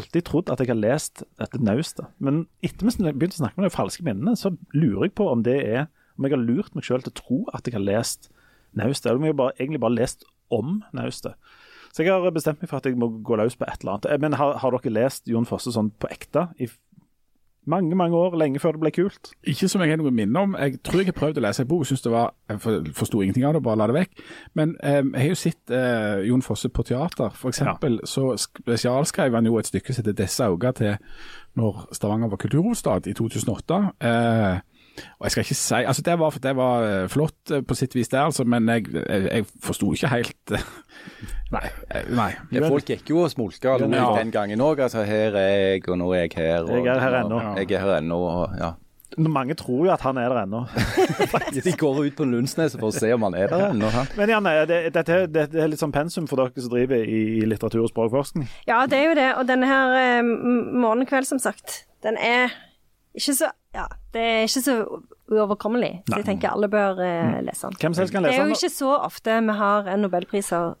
alltid 0.00 0.26
trodd 0.26 0.50
at 0.50 0.60
jeg 0.62 0.72
har 0.72 0.78
lest 0.80 1.22
dette 1.38 1.60
naustet, 1.62 2.06
men 2.18 2.44
etter 2.66 2.86
vi 2.88 3.12
begynte 3.12 3.38
å 3.38 3.42
snakke 3.44 3.60
om 3.60 3.66
de 3.66 3.74
falske 3.74 4.06
minnene, 4.06 4.34
så 4.38 4.54
lurer 4.74 5.08
jeg 5.08 5.14
på 5.18 5.28
om 5.30 5.44
det 5.46 5.58
er 5.62 5.86
om 6.14 6.26
jeg 6.26 6.34
har 6.34 6.42
lurt 6.42 6.74
meg 6.76 6.86
sjøl 6.86 7.02
til 7.02 7.10
å 7.12 7.18
tro 7.18 7.38
at 7.54 7.66
jeg 7.66 7.74
har 7.76 7.82
lest 7.82 8.28
naustet, 8.78 9.10
eller 9.10 9.22
om 9.22 9.28
jeg 9.28 9.38
bare, 9.38 9.54
egentlig 9.58 9.82
bare 9.82 9.98
lest 9.98 10.26
om 10.54 10.80
naustet. 10.94 11.34
Så 11.94 12.02
jeg 12.02 12.10
har 12.10 12.34
bestemt 12.34 12.62
meg 12.62 12.70
for 12.70 12.80
at 12.80 12.86
jeg 12.88 12.98
må 12.98 13.08
gå 13.22 13.36
løs 13.38 13.54
på 13.58 13.66
et 13.68 13.82
eller 13.82 13.96
annet. 13.96 14.06
Eh, 14.10 14.18
Men 14.18 14.34
har, 14.38 14.56
har 14.58 14.74
dere 14.74 14.94
lest 14.94 15.30
Jon 15.30 15.46
Fosse 15.46 15.70
sånn 15.74 15.92
på 15.94 16.10
ekte 16.10 16.48
i 16.58 16.66
mange, 17.66 17.94
mange 17.96 18.16
år, 18.16 18.34
lenge 18.36 18.60
før 18.60 18.72
det 18.72 18.80
ble 18.80 18.90
kult? 18.90 19.30
Ikke 19.46 19.68
som 19.68 19.80
jeg 19.80 19.90
har 19.90 19.96
noe 20.00 20.10
minne 20.10 20.40
om. 20.40 20.56
Jeg 20.58 20.82
tror 20.82 21.00
jeg 21.00 21.06
har 21.06 21.16
prøvd 21.18 21.38
å 21.38 21.44
lese 21.46 21.62
en 21.62 21.68
bok, 21.68 21.86
synes 21.86 22.02
det 22.02 22.12
var, 22.12 22.34
jeg 22.50 22.60
for- 22.60 22.90
forsto 22.94 23.20
ingenting 23.22 23.44
av 23.44 23.54
det, 23.54 23.62
bare 23.62 23.76
la 23.80 23.86
det 23.86 23.94
vekk. 23.96 24.24
Men 24.54 24.76
eh, 24.82 25.00
jeg 25.02 25.20
har 25.22 25.28
jo 25.28 25.34
sett 25.34 25.70
eh, 25.70 26.26
Jon 26.28 26.42
Fosse 26.42 26.68
på 26.68 26.82
teater. 26.84 27.30
For 27.34 27.48
eksempel 27.48 28.00
så 28.04 28.34
spesialskrev 28.36 29.34
han 29.34 29.46
jo 29.46 29.58
et 29.58 29.66
stykke 29.70 29.92
som 29.94 30.04
heter 30.04 30.12
'Disse 30.22 30.44
auga' 30.44 30.72
til 30.72 30.96
når 31.56 31.88
Stavanger 31.92 32.28
var 32.28 32.36
kulturhovedstad 32.36 33.06
i 33.06 33.12
2008. 33.12 33.92
Eh, 34.00 34.60
og 34.94 35.26
jeg 35.26 35.34
skal 35.34 35.44
ikke 35.44 35.56
si, 35.58 35.80
altså 35.90 36.02
Det 36.06 36.14
var, 36.20 36.36
det 36.42 36.52
var 36.56 36.84
eh, 36.88 37.08
flott 37.10 37.50
eh, 37.50 37.62
på 37.66 37.74
sitt 37.74 37.94
vis, 37.96 38.08
der, 38.12 38.28
altså, 38.28 38.44
men 38.44 38.68
jeg, 38.68 38.86
jeg, 38.94 39.24
jeg 39.30 39.46
forsto 39.64 39.90
ikke 39.96 40.10
helt 40.12 40.54
eh, 40.54 40.68
Nei. 41.54 41.66
nei. 42.10 42.30
Ja, 42.54 42.68
folk 42.68 42.86
gikk 42.88 43.10
jo 43.10 43.24
og 43.24 43.30
smolka 43.30 43.76
Ja. 43.78 44.06
den 44.18 44.30
gangen 44.34 44.62
òg. 44.64 44.80
Altså, 44.82 45.04
her 45.06 45.36
er 45.38 45.50
jeg, 45.74 45.84
og 45.88 45.98
nå 46.00 46.08
er 46.16 46.24
jeg 46.24 46.32
her. 46.36 46.64
Og, 46.64 46.80
Jeg 46.80 46.96
er 46.96 47.00
her 47.04 47.18
ennå. 47.20 47.38
Jeg 47.60 47.70
er 47.76 47.84
her 47.84 47.98
ennå, 48.00 48.16
og 48.26 48.56
ja. 48.58 48.72
Mange 49.18 49.54
tror 49.54 49.84
jo 49.86 49.92
at 49.94 50.02
han 50.02 50.18
er 50.18 50.32
der 50.32 50.40
ennå. 50.42 50.64
De 51.66 51.72
går 51.78 52.00
ut 52.08 52.16
på 52.18 52.24
Lundsneset 52.26 52.80
for 52.80 52.90
å 52.90 52.94
se 52.96 53.12
om 53.14 53.22
han 53.28 53.36
er 53.38 53.52
der 53.52 53.68
ennå. 53.68 53.90
Men 54.18 54.32
Janne, 54.32 54.54
det, 54.66 54.80
dette, 54.96 55.20
det 55.30 55.44
er 55.54 55.70
litt 55.70 55.78
sånn 55.78 55.94
pensum 55.94 56.26
for 56.26 56.42
dere 56.42 56.64
som 56.64 56.72
driver 56.72 57.04
i, 57.06 57.20
i 57.38 57.46
litteratur 57.46 57.84
og 57.84 57.92
språkforskning. 57.92 58.48
Ja, 58.66 58.80
det 58.90 58.98
er 58.98 59.06
jo 59.12 59.14
det. 59.20 59.28
Og 59.38 59.46
denne 59.46 59.68
her 59.70 60.24
um, 60.24 60.32
Morgenkveld, 60.82 61.28
som 61.30 61.38
sagt, 61.38 61.84
den 62.02 62.18
er 62.18 62.50
ikke 63.14 63.36
så 63.38 63.52
Ja, 63.74 63.88
det 64.14 64.22
er 64.22 64.44
ikke 64.46 64.60
så 64.62 64.74
uoverkommelig. 65.24 65.90
Så 66.06 66.18
jeg 66.20 66.26
tenker 66.28 66.52
alle 66.52 66.68
bør 66.70 67.00
eh, 67.02 67.40
lese 67.42 67.66
den. 67.66 67.78
Hvem 67.80 67.94
selv 67.96 68.10
skal 68.10 68.22
lese 68.22 68.30
den? 68.30 68.36
Det 68.36 68.44
er 68.44 68.50
jo 68.52 68.58
ikke 68.58 68.70
så 68.74 68.90
ofte 68.96 69.38
vi 69.46 69.56
har 69.58 69.88
en 69.90 70.04
nobelpriser, 70.04 70.74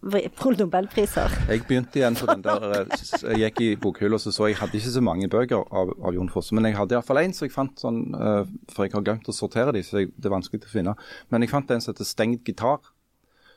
nobelpriser. 0.60 1.34
Jeg 1.48 1.64
begynte 1.66 1.98
igjen 1.98 2.18
på 2.20 2.28
den 2.30 2.44
der 2.44 2.66
eh, 2.68 3.02
Jeg 3.32 3.40
gikk 3.40 3.62
i 3.64 3.70
bokhylla 3.80 4.20
og 4.20 4.22
så 4.22 4.34
så 4.34 4.46
jeg 4.50 4.60
hadde 4.60 4.78
ikke 4.78 4.94
så 4.94 5.02
mange 5.04 5.28
bøker 5.32 5.64
av, 5.64 5.90
av 6.04 6.14
Jon 6.14 6.30
Fosse, 6.30 6.54
men 6.54 6.68
jeg 6.68 6.78
hadde 6.78 6.94
iallfall 6.94 7.22
én 7.24 7.34
så 7.34 7.48
jeg 7.48 7.54
fant 7.54 7.80
sånn 7.80 8.02
uh, 8.14 8.44
For 8.70 8.86
jeg 8.86 8.94
har 8.94 9.06
glemt 9.06 9.30
å 9.30 9.34
sortere 9.34 9.74
de, 9.74 9.82
så 9.82 10.04
jeg, 10.04 10.12
det 10.14 10.30
er 10.30 10.36
vanskelig 10.36 10.68
å 10.68 10.70
finne. 10.70 10.94
Men 11.32 11.42
jeg 11.42 11.50
fant 11.50 11.74
en 11.74 11.82
som 11.82 11.94
heter 11.94 12.08
Stengt 12.08 12.46
gitar, 12.46 12.84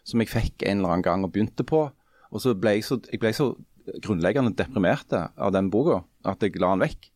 som 0.08 0.24
jeg 0.24 0.32
fikk 0.32 0.66
en 0.66 0.80
eller 0.80 0.96
annen 0.96 1.06
gang 1.06 1.28
og 1.28 1.36
begynte 1.36 1.68
på. 1.68 1.84
Og 2.32 2.42
så 2.44 2.56
ble 2.58 2.80
jeg 2.80 2.88
så, 2.88 2.98
jeg 3.12 3.22
ble 3.22 3.36
så 3.36 3.52
grunnleggende 4.04 4.56
deprimert 4.58 5.14
av 5.14 5.54
den 5.56 5.70
boka 5.72 6.02
at 6.28 6.42
jeg 6.44 6.58
la 6.60 6.74
den 6.74 6.88
vekk 6.88 7.12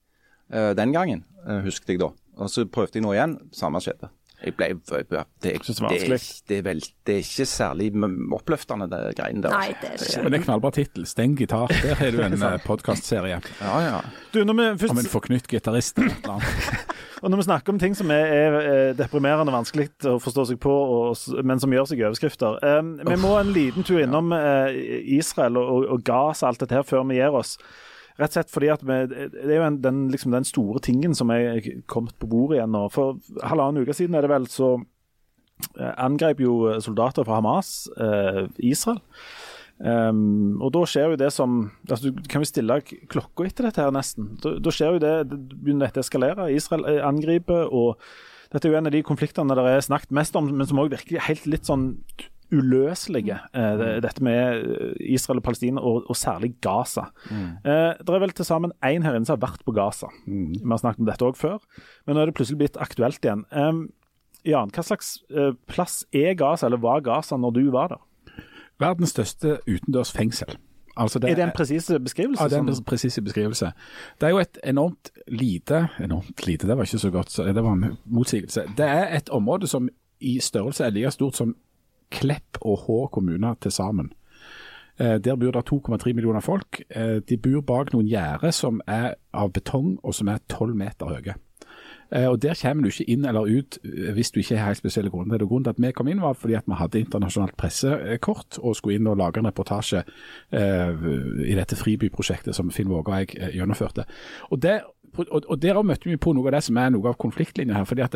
den 0.77 0.95
gangen, 0.95 1.25
uh, 1.45 1.59
husket 1.65 1.95
jeg 1.95 2.01
da. 2.01 2.11
Og 2.41 2.49
så 2.51 2.65
prøvde 2.65 2.99
jeg 2.99 3.05
nå 3.05 3.13
igjen, 3.15 3.37
samme 3.55 3.81
skjedde. 3.83 4.09
Jeg 4.41 4.55
ble, 4.57 4.67
det, 4.73 4.81
det, 4.89 5.17
det 5.43 5.51
det, 5.51 5.51
er, 5.53 6.23
det, 6.49 6.55
er 6.55 6.63
vel, 6.65 6.79
det 7.05 7.13
er 7.13 7.19
ikke 7.21 7.45
særlig 7.45 7.91
oppløftende, 8.33 8.87
det 8.89 9.01
greiene 9.19 9.43
der. 9.45 9.53
Nei, 9.53 9.75
det 9.77 9.91
er 9.91 10.01
ikke 10.01 10.23
Men 10.23 10.33
det 10.33 10.39
er 10.39 10.45
knallbra 10.47 10.71
tittel. 10.73 11.05
'Steng 11.05 11.35
gitar'. 11.37 11.69
Der 11.69 11.93
har 11.99 12.11
du 12.11 12.23
en 12.25 12.41
podkastserie 12.69 13.37
Ja, 13.61 13.75
ja. 13.85 13.99
Du, 14.33 14.41
først... 14.41 14.89
om 14.89 14.97
en 14.97 15.11
forknytt 15.13 15.47
gitarist. 15.47 15.99
eller 15.99 16.17
noe. 16.25 16.39
annet. 16.39 16.97
Og 17.21 17.29
når 17.29 17.37
vi 17.37 17.43
snakker 17.45 17.73
om 17.73 17.79
ting 17.79 17.93
som 17.97 18.09
er, 18.09 18.31
er 18.33 18.55
eh, 18.61 18.95
deprimerende 18.97 19.53
vanskelig 19.53 19.91
å 20.09 20.15
forstå 20.21 20.47
seg 20.49 20.59
på, 20.61 20.71
og, 20.73 21.43
men 21.45 21.61
som 21.61 21.73
gjør 21.73 21.91
seg 21.91 22.01
i 22.01 22.05
overskrifter 22.07 22.57
eh, 22.65 22.81
Vi 23.11 23.17
må 23.21 23.35
en 23.37 23.53
liten 23.53 23.85
tur 23.85 24.01
innom 24.01 24.33
eh, 24.33 24.73
Israel 25.19 25.59
og, 25.61 25.69
og, 25.69 25.85
og 25.93 26.05
Gaza 26.07 26.49
alt 26.49 26.63
dette 26.63 26.79
her 26.79 26.87
før 26.87 27.05
vi 27.11 27.19
gir 27.19 27.37
oss. 27.37 27.59
Rett 28.21 28.31
og 28.31 28.37
slett 28.37 28.53
fordi 28.53 28.71
at 28.73 28.83
vi, 28.85 28.97
Det 29.09 29.43
er 29.47 29.57
jo 29.57 29.67
en, 29.67 29.81
den, 29.83 30.01
liksom 30.13 30.35
den 30.35 30.47
store 30.47 30.81
tingen 30.83 31.15
som 31.17 31.31
er 31.33 31.61
kommet 31.89 32.17
på 32.21 32.29
bordet 32.29 32.59
igjen 32.59 32.75
nå. 32.75 32.85
For 32.93 33.17
halvannen 33.41 33.81
uke 33.81 33.95
siden 33.97 34.17
er 34.17 34.25
det 34.25 34.33
vel, 34.33 34.45
så 34.51 34.75
eh, 35.77 35.93
angrep 35.95 36.43
jo 36.43 36.75
soldater 36.83 37.27
fra 37.27 37.39
Hamas 37.39 37.89
eh, 37.97 38.45
Israel. 38.71 39.01
Um, 39.81 40.59
og 40.61 40.75
da 40.75 40.83
skjer 40.85 41.13
jo 41.13 41.17
det 41.17 41.31
som 41.33 41.61
altså 41.89 42.11
kan 42.29 42.43
jo 42.43 42.49
stille 42.49 42.75
klokka 43.09 43.47
etter 43.47 43.65
dette 43.65 43.81
her, 43.81 43.93
nesten. 43.95 44.35
Da, 44.43 44.53
da 44.61 44.73
skjer 44.73 44.93
jo 44.93 45.01
det, 45.01 45.13
det 45.31 45.39
begynner 45.55 45.87
dette 45.87 46.03
å 46.03 46.05
eskalere. 46.05 46.51
Israel 46.53 46.85
eh, 46.85 46.99
angriper, 47.05 47.71
og 47.73 47.97
dette 48.53 48.67
er 48.67 48.75
jo 48.75 48.77
en 48.77 48.91
av 48.91 48.93
de 48.93 49.01
konfliktene 49.07 49.57
det 49.57 49.65
er 49.71 49.81
snakket 49.87 50.13
mest 50.13 50.37
om, 50.37 50.51
men 50.53 50.69
som 50.69 50.81
òg 50.83 50.93
virker 50.93 51.25
helt 51.25 51.49
litt 51.49 51.69
sånn 51.69 51.95
uløselige. 52.51 53.37
eh, 53.53 54.01
dette 54.03 54.23
med 54.23 54.65
eh, 54.65 54.93
Israel 55.13 55.39
og 55.41 55.43
Palestina, 55.43 55.81
og, 55.81 56.03
og 56.09 56.15
særlig 56.15 56.53
Gaza. 56.61 57.07
Eh, 57.31 57.93
det 57.99 58.09
er 58.09 58.19
vel 58.23 58.31
til 58.37 58.45
sammen 58.45 58.71
én 58.83 59.03
her 59.03 59.15
inne 59.15 59.25
som 59.25 59.37
har 59.39 59.47
vært 59.49 59.63
på 59.65 59.73
Gaza. 59.75 60.07
Vi 60.27 60.61
har 60.69 60.81
snakket 60.83 60.99
om 61.03 61.09
dette 61.09 61.25
òg 61.25 61.37
før, 61.39 61.59
men 62.05 62.15
nå 62.15 62.21
er 62.21 62.31
det 62.31 62.35
plutselig 62.37 62.59
blitt 62.63 62.77
aktuelt 62.81 63.23
igjen. 63.23 63.45
Eh, 63.51 63.71
Jan, 64.51 64.71
hva 64.73 64.83
slags 64.83 65.19
eh, 65.29 65.51
plass 65.69 66.01
er 66.11 66.33
Gaza, 66.33 66.65
eller 66.67 66.81
var 66.81 67.01
Gaza 67.05 67.37
når 67.37 67.51
du 67.59 67.63
var 67.71 67.93
der? 67.95 68.01
Verdens 68.81 69.13
største 69.13 69.59
utendørs 69.69 70.11
fengsel. 70.11 70.55
Altså 70.97 71.21
Er 71.23 71.35
det 71.37 71.43
en 71.45 71.53
presis 71.55 71.85
beskrivelse? 72.03 72.43
Ja, 72.43 72.49
det 72.49 72.57
er 72.57 72.65
en 72.67 72.83
presis 72.83 73.15
beskrivelse. 73.23 73.69
Det 74.19 74.27
er 74.27 74.33
jo 74.33 74.41
et 74.41 74.57
enormt 74.67 75.11
lite 75.31 75.85
Enormt 76.03 76.43
lite, 76.45 76.67
det 76.67 76.75
var 76.77 76.83
ikke 76.83 76.99
så 76.99 77.11
godt, 77.13 77.37
det 77.55 77.63
var 77.63 77.73
en 77.77 77.97
motsigelse. 78.05 78.65
Det 78.77 78.85
er 78.85 79.15
et 79.15 79.29
område 79.29 79.67
som 79.71 79.87
i 80.19 80.39
størrelse 80.39 80.83
er 80.85 80.89
like 80.91 81.11
stort 81.11 81.35
som 81.39 81.55
Klepp 82.11 82.57
og 82.61 82.79
Hå 82.87 82.97
kommuner 83.11 83.55
til 83.61 83.71
sammen. 83.71 84.11
Eh, 84.99 85.17
Der 85.23 85.35
bor 85.35 85.51
det 85.51 85.65
2,3 85.71 86.13
millioner 86.13 86.39
folk. 86.41 86.81
Eh, 86.89 87.19
De 87.29 87.37
bor 87.37 87.61
bak 87.61 87.93
noen 87.93 88.07
gjerder 88.07 88.51
som 88.51 88.81
er 88.87 89.15
av 89.33 89.51
betong 89.53 89.97
og 90.03 90.13
som 90.13 90.27
er 90.27 90.37
12 90.49 90.75
meter 90.75 91.05
høye. 91.05 91.35
Eh, 92.11 92.27
Og 92.29 92.41
Der 92.41 92.53
kommer 92.61 92.83
du 92.83 92.89
ikke 92.89 93.09
inn 93.09 93.25
eller 93.25 93.47
ut 93.47 93.77
hvis 94.13 94.31
du 94.31 94.39
ikke 94.39 94.57
har 94.57 94.65
helt 94.67 94.77
spesielle 94.77 95.09
grunner. 95.09 95.37
Det 95.37 95.47
grunnen 95.47 95.63
til 95.63 95.69
at 95.69 95.79
vi 95.81 95.91
kom 95.91 96.07
inn 96.07 96.21
var 96.21 96.33
fordi 96.33 96.53
at 96.59 96.67
vi 96.67 96.73
hadde 96.75 96.99
internasjonalt 96.99 97.55
pressekort 97.57 98.59
og 98.59 98.75
skulle 98.75 98.95
inn 98.99 99.07
og 99.07 99.17
lage 99.17 99.39
en 99.39 99.47
reportasje 99.47 100.03
i 100.51 101.55
dette 101.55 101.75
fribyprosjektet 101.75 102.55
som 102.55 102.71
Finn 102.71 102.89
Våge 102.89 103.07
og 103.13 103.17
jeg 103.19 103.53
gjennomførte. 103.55 104.03
Og, 104.51 104.61
det, 104.61 104.81
og, 105.17 105.41
og 105.49 105.61
Der 105.61 105.81
møtte 105.81 106.09
vi 106.09 106.17
på 106.17 106.33
noe 106.33 106.47
av 106.47 106.51
det 106.57 106.63
som 106.63 106.77
er 106.77 106.89
noe 106.89 107.07
av 107.09 107.17
konfliktlinjen 107.17 107.75
her. 107.75 107.85
fordi 107.85 108.01
at 108.01 108.15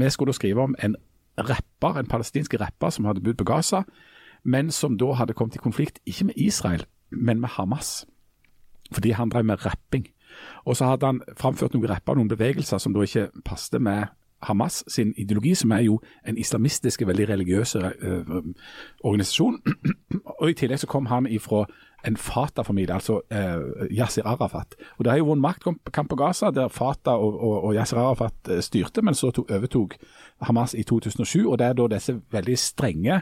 Vi 0.00 0.10
skulle 0.10 0.32
skrive 0.34 0.62
om 0.62 0.74
en 0.82 0.96
rapper, 1.38 1.98
en 1.98 2.08
palestinsk 2.10 2.54
rapper 2.60 2.90
som 2.90 3.04
hadde 3.04 3.22
bodd 3.24 3.38
på 3.40 3.46
Gaza, 3.48 3.82
men 4.44 4.70
som 4.70 4.96
da 4.98 5.12
hadde 5.18 5.36
kommet 5.36 5.56
i 5.56 5.62
konflikt 5.62 6.00
ikke 6.06 6.30
med 6.30 6.38
Israel, 6.40 6.86
men 7.10 7.40
med 7.40 7.48
Hamas 7.58 8.06
fordi 8.90 9.10
han 9.10 9.28
drev 9.30 9.44
med 9.44 9.66
rapping. 9.66 10.08
Og 10.64 10.76
så 10.76 10.84
hadde 10.84 11.06
han 11.06 11.20
framført 11.38 11.74
noen 11.74 11.90
rapper, 11.90 12.16
noen 12.18 12.30
bevegelser 12.30 12.78
som 12.78 12.94
da 12.94 13.04
ikke 13.06 13.28
passet 13.46 13.82
med 13.82 14.10
Hamas 14.42 14.84
sin 14.88 15.12
ideologi, 15.16 15.54
som 15.54 15.70
er 15.70 15.84
jo 15.84 16.00
en 16.26 16.38
islamistisk, 16.38 17.06
veldig 17.06 17.28
religiøs 17.28 17.74
eh, 17.76 18.40
organisasjon. 19.04 19.60
og 20.40 20.50
I 20.50 20.56
tillegg 20.56 20.80
så 20.80 20.88
kom 20.88 21.06
han 21.06 21.28
ifra 21.28 21.66
en 22.06 22.16
Fatah-familie, 22.16 22.94
altså 22.94 23.20
eh, 23.32 23.88
Yasir 23.98 24.22
Arafat. 24.24 24.74
Og 24.98 25.04
Det 25.04 25.12
har 25.12 25.18
jo 25.18 25.28
vært 25.28 25.36
en 25.36 25.42
maktkamp 25.42 26.10
på 26.10 26.16
Gaza, 26.16 26.50
der 26.50 26.68
Fatah 26.68 27.14
og, 27.14 27.36
og, 27.40 27.64
og 27.64 27.74
Yasir 27.74 27.98
Arafat 27.98 28.50
eh, 28.50 28.60
styrte, 28.64 29.02
men 29.02 29.14
så 29.14 29.30
to, 29.30 29.46
overtok 29.50 29.96
Hamas 30.42 30.74
i 30.74 30.82
2007. 30.82 31.50
og 31.50 31.58
Det 31.58 31.66
er 31.66 31.72
da 31.72 31.88
disse 31.94 32.20
veldig 32.32 32.58
strenge 32.58 33.20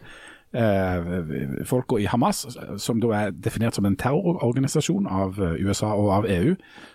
eh, 0.55 1.65
folka 1.65 1.99
i 1.99 2.07
Hamas, 2.07 2.47
som 2.77 3.01
da 3.01 3.13
er 3.17 3.31
definert 3.31 3.75
som 3.75 3.87
en 3.87 3.97
terrororganisasjon 3.97 5.07
av 5.07 5.41
eh, 5.43 5.59
USA 5.65 5.93
og 5.95 6.13
av 6.21 6.31
EU, 6.31 6.55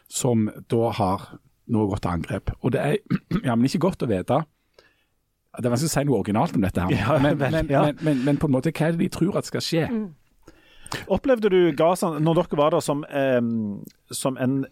som 0.10 0.50
da 0.72 0.90
har 0.98 1.30
nå 1.68 1.86
gått 1.88 2.04
til 2.04 2.12
angrep. 2.12 2.52
Og 2.62 2.74
det 2.76 2.82
er 2.82 2.98
ja, 3.48 3.56
men 3.56 3.66
ikke 3.66 3.86
godt 3.88 4.04
å 4.04 4.10
vite 4.10 4.42
Det 5.54 5.68
er 5.68 5.72
vanskelig 5.72 5.92
å 5.92 5.94
si 5.94 6.04
noe 6.10 6.20
originalt 6.20 6.58
om 6.58 6.66
dette, 6.66 6.82
her, 6.82 6.98
Ja, 6.98 7.20
men, 7.24 7.38
men, 7.40 7.70
ja. 7.72 7.86
men, 7.88 8.02
men, 8.02 8.26
men 8.26 8.42
på 8.42 8.50
en 8.50 8.56
måte, 8.56 8.74
hva 8.74 8.90
er 8.90 8.98
det 8.98 9.06
de 9.06 9.14
tror 9.14 9.38
at 9.40 9.48
skal 9.48 9.64
skje? 9.64 9.88
Opplevde 11.14 11.52
du 11.52 11.60
Gaza, 11.78 12.14
når 12.20 12.42
dere 12.42 12.60
var 12.60 12.76
der, 12.76 12.86
som, 12.86 13.04
eh, 13.10 13.42
som 14.14 14.40
en 14.42 14.64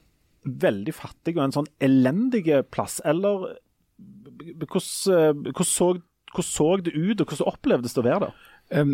veldig 0.42 0.94
fattig 0.98 1.36
og 1.38 1.44
en 1.46 1.58
sånn 1.60 1.70
elendig 1.84 2.48
plass, 2.74 3.00
eller 3.06 3.52
hvordan, 4.58 4.82
så, 4.82 5.92
hvordan 6.32 6.48
så 6.48 6.72
det 6.82 6.96
ut, 6.96 7.22
og 7.22 7.28
hvordan 7.28 7.52
opplevdes 7.52 7.94
det 7.94 8.02
å 8.02 8.08
være 8.08 8.30
der? 8.30 8.48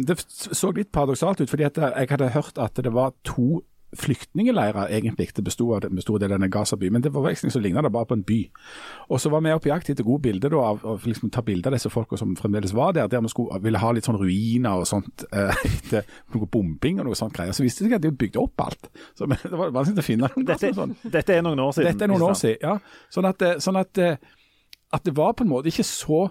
Det 0.10 0.18
så 0.28 0.72
litt 0.74 0.90
paradoksalt 0.92 1.42
ut, 1.44 1.52
fordi 1.52 1.68
jeg 1.68 2.10
hadde 2.10 2.34
hørt 2.34 2.58
at 2.60 2.80
det 2.82 2.92
var 2.96 3.14
to 3.28 3.62
flyktningeleirer 3.96 4.90
egentlig 4.92 5.30
det 5.36 5.44
bestod 5.44 5.76
av, 5.78 5.92
bestod 5.96 6.24
av 6.24 6.30
denne 6.30 6.50
Gaza-byen. 6.52 6.94
men 6.94 7.04
til 7.04 7.12
forveksling 7.12 7.52
så 7.52 7.60
lignet 7.60 7.84
det 7.84 7.92
bare 7.92 8.06
på 8.06 8.14
en 8.18 8.24
by. 8.24 8.40
Og 9.10 9.22
så 9.22 9.30
var 9.30 9.42
vi 9.42 9.54
på 9.64 9.70
jakt 9.70 9.90
etter 9.90 10.04
gode 10.04 10.22
bilder 10.22 10.50
da, 10.50 10.58
av, 10.58 10.82
av 10.86 11.06
liksom, 11.06 11.30
ta 11.30 11.42
bilder 11.42 11.72
av 11.72 11.78
disse 11.78 11.90
folka 11.90 12.18
som 12.18 12.36
fremdeles 12.36 12.74
var 12.76 12.92
der, 12.94 13.08
der 13.08 13.22
vi 13.22 13.32
skulle, 13.32 13.62
ville 13.64 13.80
ha 13.80 13.92
litt 13.96 14.08
sånn 14.08 14.20
ruiner 14.20 14.82
og 14.82 14.88
sånt 14.88 15.24
eh, 15.32 15.64
etter 15.66 16.04
noe 16.36 16.50
bombing 16.52 17.00
og 17.00 17.08
noe 17.08 17.20
sånt 17.20 17.36
greier. 17.38 17.56
Så 17.56 17.64
viste 17.64 17.86
det 17.86 17.92
seg 17.92 18.00
at 18.00 18.04
de 18.04 18.12
hadde 18.12 18.24
bygd 18.26 18.42
opp 18.42 18.66
alt. 18.68 18.90
Så 19.16 19.30
men, 19.30 19.40
det 19.44 19.56
var 19.56 19.72
vanskelig 19.76 20.04
å 20.04 20.10
finne 20.10 20.32
noe 20.36 20.50
Dette, 20.52 20.74
sånn. 20.76 20.98
dette 21.04 21.38
er 21.38 21.46
noen 21.48 21.64
år 21.64 21.78
siden. 21.78 21.92
Dette 21.94 22.08
er 22.08 22.12
noen 22.12 22.28
år 22.28 22.36
siden, 22.40 22.60
ja. 22.68 23.08
Sånn 23.14 23.30
at, 23.30 23.48
eh, 23.48 23.62
sånn 23.64 23.80
at, 23.80 24.04
eh, 24.04 24.20
at 24.98 25.08
det 25.08 25.16
var 25.16 25.32
på 25.38 25.48
en 25.48 25.54
måte 25.54 25.72
ikke 25.72 25.88
så 25.88 26.26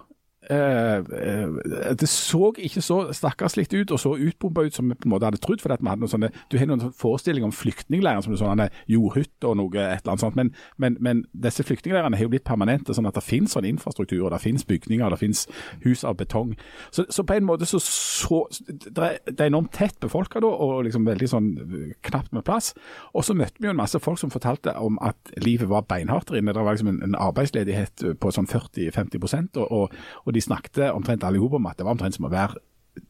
Det 0.47 2.07
så 2.09 2.51
ikke 2.57 2.81
så 2.81 2.99
stakkarslig 3.15 3.67
ut 3.73 3.91
og 3.91 3.99
så 3.99 4.13
utbomba 4.15 4.63
ut 4.67 4.75
som 4.75 4.89
vi 4.89 4.95
på 4.95 5.07
en 5.07 5.13
måte 5.15 5.27
hadde 5.27 5.41
trodd. 5.43 5.61
for 5.61 5.73
at 5.73 5.81
vi 5.81 5.89
hadde 5.89 6.01
noen 6.01 6.11
sånne, 6.11 6.29
Du 6.51 6.57
har 6.57 6.67
noen 6.69 6.93
forestillinger 6.93 7.47
om 7.47 7.55
flyktningleirer 7.55 8.23
som 8.23 8.35
sånne 8.37 8.69
jordhytter 8.87 9.49
og 9.49 9.57
noe 9.57 9.75
et 9.75 10.01
eller 10.01 10.13
annet 10.13 10.23
sånt. 10.23 10.35
Men, 10.35 10.53
men, 10.77 10.97
men 10.99 11.25
disse 11.33 11.63
flyktningleirene 11.63 12.15
har 12.15 12.23
jo 12.23 12.31
blitt 12.31 12.47
permanente, 12.47 12.93
sånn 12.93 13.09
at 13.09 13.17
det 13.17 13.25
finnes 13.25 13.51
sånn 13.51 13.67
infrastruktur, 13.67 14.23
og 14.25 14.31
det 14.31 14.41
finnes 14.43 14.65
bygninger, 14.67 15.09
det 15.09 15.19
finnes 15.19 15.47
hus 15.83 16.03
av 16.07 16.17
betong. 16.17 16.55
Så, 16.91 17.05
så 17.09 17.25
på 17.27 17.37
en 17.37 17.47
måte 17.47 17.65
så, 17.65 17.79
så 17.83 18.43
det, 18.67 19.09
er 19.33 19.47
enormt 19.47 19.73
tett 19.75 19.99
befolka 20.03 20.41
da, 20.43 20.47
og 20.47 20.85
liksom 20.87 21.07
veldig 21.07 21.29
sånn 21.31 21.49
eh, 21.63 21.91
knapt 22.07 22.33
med 22.35 22.45
plass. 22.47 22.73
Og 23.13 23.25
så 23.27 23.35
møtte 23.37 23.59
vi 23.59 23.69
jo 23.69 23.75
en 23.75 23.81
masse 23.81 23.99
folk 24.03 24.21
som 24.21 24.33
fortalte 24.33 24.75
om 24.79 24.99
at 25.03 25.33
livet 25.43 25.69
var 25.69 25.87
beinhardt 25.89 26.31
der 26.31 26.41
inne. 26.41 26.55
Det 26.55 26.65
var 26.65 26.77
liksom 26.77 26.93
en, 26.93 27.01
en 27.09 27.19
arbeidsledighet 27.27 28.05
på 28.21 28.33
sånn 28.33 28.49
40-50 28.49 29.57
og, 29.57 29.65
og, 29.65 29.97
og 30.23 30.36
de 30.37 30.45
snakket 30.45 30.87
omtrent 30.93 31.25
alle 31.25 31.41
sammen 31.41 31.63
om 31.63 31.69
at 31.71 31.79
det 31.79 31.87
var 31.87 31.97
omtrent 31.97 32.17
som 32.17 32.29
å 32.29 32.33
være 32.33 32.61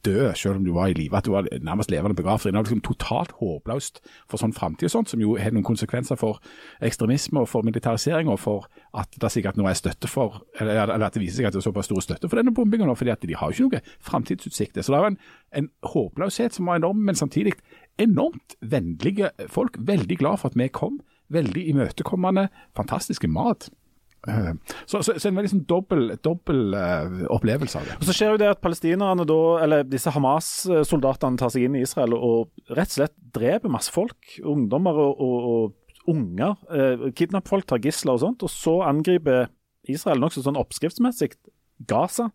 død 0.05 0.35
selv 0.35 0.55
om 0.59 0.65
du 0.65 0.71
var 0.75 0.91
i 0.91 0.93
live, 0.93 1.17
at 1.17 1.25
du 1.25 1.31
var 1.31 1.47
nærmest 1.61 1.91
levende 1.91 2.15
begravet. 2.15 2.43
Det 2.43 2.53
er 2.55 2.63
liksom 2.63 2.81
totalt 2.85 3.31
håpløst 3.39 4.01
for 4.29 4.41
sånn 4.41 4.55
framtid 4.55 4.89
og 4.89 4.93
sånt, 4.93 5.11
som 5.11 5.21
jo 5.21 5.35
har 5.39 5.53
noen 5.55 5.65
konsekvenser 5.67 6.19
for 6.19 6.41
ekstremisme 6.83 7.41
og 7.43 7.49
for 7.51 7.65
militarisering, 7.67 8.29
og 8.31 8.39
for 8.43 8.67
at 8.97 9.17
det 9.21 9.31
sikkert 9.33 9.59
nå 9.59 9.67
er 9.69 9.79
støtte 9.79 10.09
for, 10.11 10.41
eller, 10.59 10.83
eller, 10.83 11.07
at 11.07 11.17
det 11.17 11.23
viser 11.23 11.41
seg 11.41 11.49
at 11.49 11.57
det 11.57 11.61
er 11.61 11.67
såpass 11.69 11.89
stor 11.89 12.03
støtte 12.03 12.29
for 12.29 12.39
denne 12.39 12.55
bombinga 12.55 12.87
nå, 12.87 12.95
fordi 12.99 13.13
at 13.13 13.27
de 13.27 13.37
har 13.37 13.51
jo 13.51 13.67
ikke 13.67 13.81
noen 13.81 13.97
framtidsutsikter. 14.11 14.85
Så 14.85 14.93
det 14.93 15.03
jo 15.03 15.11
en, 15.13 15.19
en 15.61 15.71
håpløshet 15.93 16.57
som 16.57 16.69
var 16.69 16.81
enorm, 16.81 17.03
men 17.07 17.19
samtidig 17.19 17.57
enormt 18.01 18.57
vennlige 18.61 19.31
folk. 19.51 19.79
Veldig 19.79 20.19
glad 20.19 20.41
for 20.41 20.51
at 20.51 20.59
vi 20.59 20.69
kom. 20.73 21.01
Veldig 21.33 21.67
imøtekommende. 21.73 22.47
Fantastiske 22.77 23.27
mat. 23.27 23.69
Eh, 24.27 24.53
så, 24.85 25.01
så, 25.01 25.15
så, 25.15 25.29
en 25.29 25.39
veldig 25.39 25.51
sånn 25.53 25.65
dobbel, 25.69 26.11
dobbel 26.25 26.75
uh, 26.75 27.25
opplevelse 27.33 27.79
av 27.79 27.87
det. 27.87 27.97
Og 27.99 28.07
Så 28.09 28.15
skjer 28.17 28.35
jo 28.35 28.41
det 28.41 28.51
at 28.51 28.63
palestinerne 28.63 29.25
da, 29.27 29.41
eller 29.63 29.87
disse 29.87 30.11
Hamas-soldatene 30.13 31.39
tar 31.39 31.53
seg 31.53 31.67
inn 31.67 31.77
i 31.79 31.83
Israel 31.85 32.17
og 32.17 32.51
rett 32.67 32.91
og 32.91 32.97
slett 32.99 33.15
dreper 33.37 33.71
masse 33.71 33.93
folk. 33.93 34.17
Ungdommer 34.43 34.99
og, 35.07 35.21
og, 35.23 35.51
og 35.51 36.15
unger. 36.15 36.55
Eh, 36.71 37.09
kidnapper 37.17 37.55
folk, 37.55 37.67
tar 37.69 37.83
gisler 37.83 38.17
og 38.17 38.23
sånt. 38.23 38.43
Og 38.45 38.51
så 38.51 38.79
angriper 38.87 39.47
Israel 39.87 40.21
nokså 40.23 40.43
sånn 40.45 40.59
oppskriftsmessig 40.59 41.33
Gaza. 41.87 42.31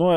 Nå 0.00 0.08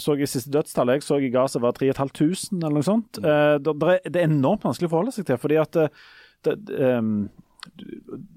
så 0.00 0.16
jeg 0.18 0.30
siste 0.30 0.50
dødstallet 0.50 0.98
jeg 0.98 1.06
så 1.06 1.20
i 1.22 1.30
Gaza 1.30 1.60
var 1.62 1.76
3500 1.76 2.58
eller 2.58 2.80
noe 2.80 2.88
sånt. 2.88 3.20
Eh, 3.22 3.56
det, 3.62 4.16
er 4.16 4.26
enormt 4.26 4.66
vanskelig 4.66 4.90
å 4.90 4.94
forholde 4.96 5.14
seg 5.16 5.28
til. 5.28 5.40
fordi 5.40 5.60
at 5.62 5.78
det, 5.78 5.88
det 6.42 6.92
um, 6.98 7.28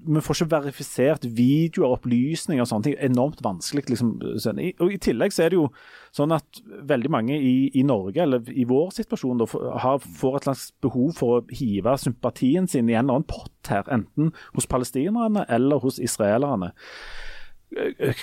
vi 0.06 0.20
får 0.22 0.38
ikke 0.38 0.52
verifisert 0.52 1.24
videoer, 1.36 1.96
opplysninger 1.96 2.62
og 2.62 2.68
sånne 2.70 2.86
ting. 2.86 2.96
Enormt 3.02 3.42
vanskelig. 3.44 3.84
Liksom. 3.90 4.12
Og 4.22 4.92
I 4.94 4.98
tillegg 5.02 5.34
så 5.34 5.44
er 5.44 5.52
det 5.52 5.58
jo 5.58 5.66
sånn 6.14 6.34
at 6.36 6.60
veldig 6.88 7.10
mange 7.12 7.36
i, 7.36 7.68
i 7.76 7.82
Norge, 7.86 8.22
eller 8.22 8.46
i 8.52 8.66
vår 8.68 8.94
situasjon, 8.96 9.42
da, 9.42 9.48
har, 9.82 9.98
får 10.20 10.38
et 10.38 10.48
slags 10.48 10.66
behov 10.84 11.16
for 11.18 11.38
å 11.38 11.56
hive 11.58 11.96
sympatien 12.00 12.70
sin 12.70 12.88
i 12.88 12.94
en 12.94 13.04
eller 13.04 13.18
annen 13.18 13.30
pott 13.30 13.72
her. 13.72 13.88
Enten 13.92 14.30
hos 14.54 14.70
palestinerne 14.70 15.44
eller 15.52 15.82
hos 15.82 15.98
israelerne. 16.02 16.72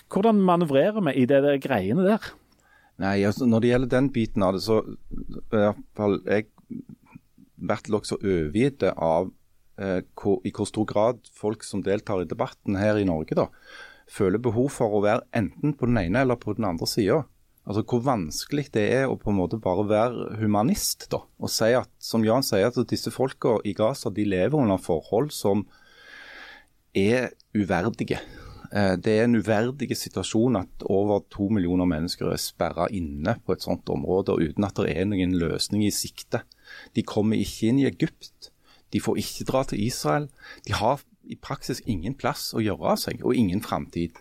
Hvordan 0.08 0.40
manøvrerer 0.40 1.04
vi 1.10 1.18
i 1.20 1.28
det 1.30 1.60
greiene 1.66 2.08
der? 2.08 2.32
Nei, 3.04 3.18
altså 3.28 3.46
Når 3.50 3.60
det 3.60 3.72
gjelder 3.72 3.92
den 3.92 4.12
biten 4.14 4.44
av 4.46 4.56
det, 4.56 4.64
så 4.64 4.80
har 5.52 6.20
jeg 6.30 6.48
vært 7.64 7.90
nokså 7.92 8.20
overgitt 8.22 8.86
av 8.94 9.32
Eh, 9.82 10.02
i 10.46 10.52
hvor 10.54 10.70
stor 10.70 10.86
grad 10.86 11.30
folk 11.34 11.64
som 11.66 11.82
deltar 11.82 12.22
i 12.22 12.30
debatten 12.30 12.78
her 12.78 13.00
i 13.00 13.08
Norge, 13.08 13.34
da, 13.38 13.48
føler 14.06 14.42
behov 14.42 14.70
for 14.76 14.94
å 14.94 15.02
være 15.02 15.26
enten 15.34 15.74
på 15.74 15.90
den 15.90 15.98
ene 16.04 16.22
eller 16.22 16.38
på 16.38 16.54
den 16.58 16.68
andre 16.70 16.90
sida. 16.90 17.24
Altså 17.64 17.86
Hvor 17.88 18.04
vanskelig 18.04 18.68
det 18.76 18.84
er 18.92 19.08
å 19.08 19.16
på 19.16 19.32
en 19.32 19.40
måte 19.40 19.58
bare 19.58 19.86
være 19.88 20.38
humanist. 20.42 21.08
da, 21.10 21.24
og 21.40 21.50
si 21.50 21.72
at, 21.74 21.90
Som 21.98 22.26
Jan 22.26 22.44
sier, 22.44 22.68
at 22.68 22.90
disse 22.90 23.12
folka 23.12 23.58
i 23.64 23.74
Gaza 23.74 24.12
de 24.12 24.26
lever 24.26 24.60
under 24.60 24.78
forhold 24.78 25.32
som 25.32 25.66
er 26.94 27.32
uverdige. 27.56 28.20
Eh, 28.74 28.96
det 28.98 29.18
er 29.18 29.24
en 29.26 29.40
uverdig 29.40 29.96
situasjon 29.96 30.60
at 30.60 30.86
over 30.86 31.24
to 31.32 31.48
millioner 31.50 31.86
mennesker 31.86 32.30
er 32.30 32.42
sperra 32.42 32.90
inne 32.92 33.40
på 33.46 33.56
et 33.56 33.64
sånt 33.64 33.90
område, 33.90 34.36
uten 34.38 34.68
at 34.68 34.76
det 34.78 34.94
er 34.94 35.06
noen 35.06 35.34
løsning 35.40 35.88
i 35.88 35.94
sikte. 35.94 36.44
De 36.94 37.02
kommer 37.02 37.40
ikke 37.40 37.72
inn 37.72 37.80
i 37.80 37.88
Egypt. 37.90 38.53
De 38.94 39.02
får 39.02 39.20
ikke 39.22 39.48
dra 39.50 39.64
til 39.68 39.82
Israel. 39.84 40.30
De 40.68 40.76
har 40.78 41.02
i 41.24 41.38
praksis 41.40 41.82
ingen 41.90 42.16
plass 42.20 42.52
å 42.54 42.62
gjøre 42.64 42.94
av 42.94 43.02
seg, 43.02 43.24
og 43.26 43.38
ingen 43.38 43.64
framtid. 43.64 44.20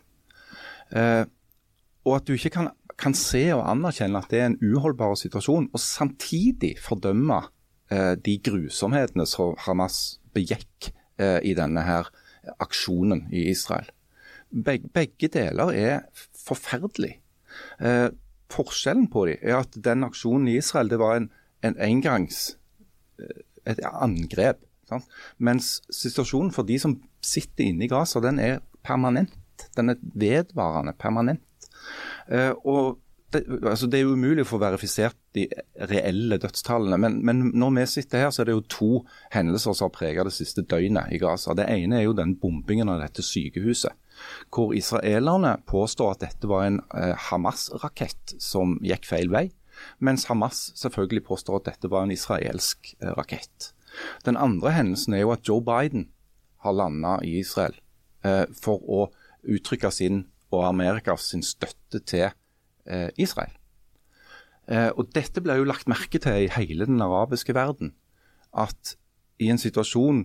Eh, 0.96 1.24
og 2.06 2.16
at 2.18 2.26
du 2.26 2.34
ikke 2.34 2.52
kan, 2.54 2.70
kan, 2.98 3.14
se 3.14 3.44
og 3.54 3.64
anerkjenne 3.68 4.22
at 4.22 4.32
det 4.32 4.40
er 4.40 4.50
en 4.50 4.58
uholdbar 4.62 5.14
situasjon, 5.18 5.70
og 5.72 5.82
samtidig 5.82 6.76
fordømme 6.82 7.42
eh, 7.92 8.14
de 8.18 8.38
grusomhetene 8.44 9.26
som 9.28 9.56
Hamas 9.66 10.18
begikk 10.34 10.92
eh, 11.20 11.38
i 11.46 11.54
denne 11.58 11.84
her 11.86 12.10
aksjonen 12.62 13.28
i 13.30 13.48
Israel. 13.52 13.90
Beg, 14.52 14.88
begge 14.92 15.30
deler 15.32 15.72
er 15.72 16.26
forferdelig. 16.44 17.14
Eh, 17.80 18.08
forskjellen 18.52 19.08
på 19.12 19.26
dem 19.30 19.40
er 19.40 19.62
at 19.62 19.78
den 19.84 20.04
aksjonen 20.04 20.50
i 20.50 20.58
Israel 20.60 20.90
det 20.92 21.00
var 21.00 21.16
en, 21.20 21.30
en 21.64 21.78
engangs 21.80 22.58
eh, 23.20 23.42
et 23.68 23.80
angrep. 23.92 24.62
Sant? 24.88 25.06
Mens 25.38 25.76
situasjonen 25.92 26.52
for 26.54 26.68
de 26.68 26.78
som 26.82 26.98
sitter 27.24 27.70
inne 27.70 27.86
i 27.86 27.90
Gaza, 27.92 28.22
den 28.24 28.40
er 28.42 28.60
permanent. 28.84 29.34
Den 29.76 29.94
er 29.94 30.02
vedvarende, 30.18 30.94
permanent. 30.98 31.44
Uh, 32.30 32.52
og 32.66 32.98
det, 33.32 33.46
altså 33.64 33.86
det, 33.86 33.98
er 33.98 34.04
jo 34.04 34.16
umulig 34.16 34.44
å 34.44 34.48
få 34.50 34.58
verifisert 34.60 35.16
de 35.36 35.46
reelle 35.88 36.36
dødstallene. 36.40 36.98
Men, 37.00 37.18
men, 37.24 37.40
når 37.56 37.70
vi 37.78 37.86
sitter 37.94 38.26
her, 38.26 38.34
så 38.34 38.42
er 38.42 38.50
det 38.50 38.56
jo 38.56 38.66
to 38.74 38.90
hendelser 39.32 39.76
som 39.76 39.88
har 39.88 39.94
preget 39.94 40.28
det 40.28 40.34
siste 40.36 40.64
døgnet 40.68 41.14
i 41.14 41.20
Gaza. 41.22 41.56
Det 41.56 41.64
ene 41.72 42.00
er 42.00 42.06
jo 42.06 42.16
den 42.18 42.34
bombingen 42.40 42.92
av 42.92 43.00
dette 43.00 43.24
sykehuset. 43.24 43.96
Hvor 44.52 44.74
israelerne 44.76 45.56
påstår 45.68 46.12
at 46.12 46.26
dette 46.26 46.50
var 46.50 46.66
en 46.68 46.82
eh, 46.92 47.14
Hamas-rakett 47.30 48.36
som 48.42 48.76
gikk 48.84 49.08
feil 49.08 49.32
vei 49.32 49.46
mens 49.98 50.26
Hamas 50.30 50.70
selvfølgelig 50.78 51.24
påstår 51.26 51.60
at 51.60 51.70
dette 51.72 51.90
var 51.90 52.06
en 52.06 52.14
israelsk 52.14 52.94
eh, 53.00 53.12
rakett. 53.16 53.72
Den 54.26 54.38
andre 54.40 54.72
hendelsen 54.72 55.14
er 55.14 55.24
jo 55.24 55.32
at 55.34 55.46
Joe 55.48 55.62
Biden 55.64 56.08
har 56.64 56.76
landa 56.76 57.18
i 57.24 57.38
Israel 57.40 57.74
eh, 58.24 58.46
for 58.54 58.82
å 58.82 59.08
uttrykke 59.42 59.90
sin 59.92 60.26
og 60.52 60.66
Amerikas 60.68 61.30
sin 61.32 61.42
støtte 61.42 62.02
til 62.04 62.28
eh, 62.86 63.10
Israel. 63.16 63.52
Og 64.72 65.08
Dette 65.10 65.42
ble 65.42 65.56
jo 65.58 65.64
lagt 65.66 65.88
merke 65.90 66.20
til 66.22 66.44
i 66.44 66.50
hele 66.54 66.86
den 66.86 67.02
arabiske 67.02 67.52
verden. 67.52 67.90
At 68.54 68.94
i 69.42 69.48
en 69.50 69.58
situasjon 69.58 70.20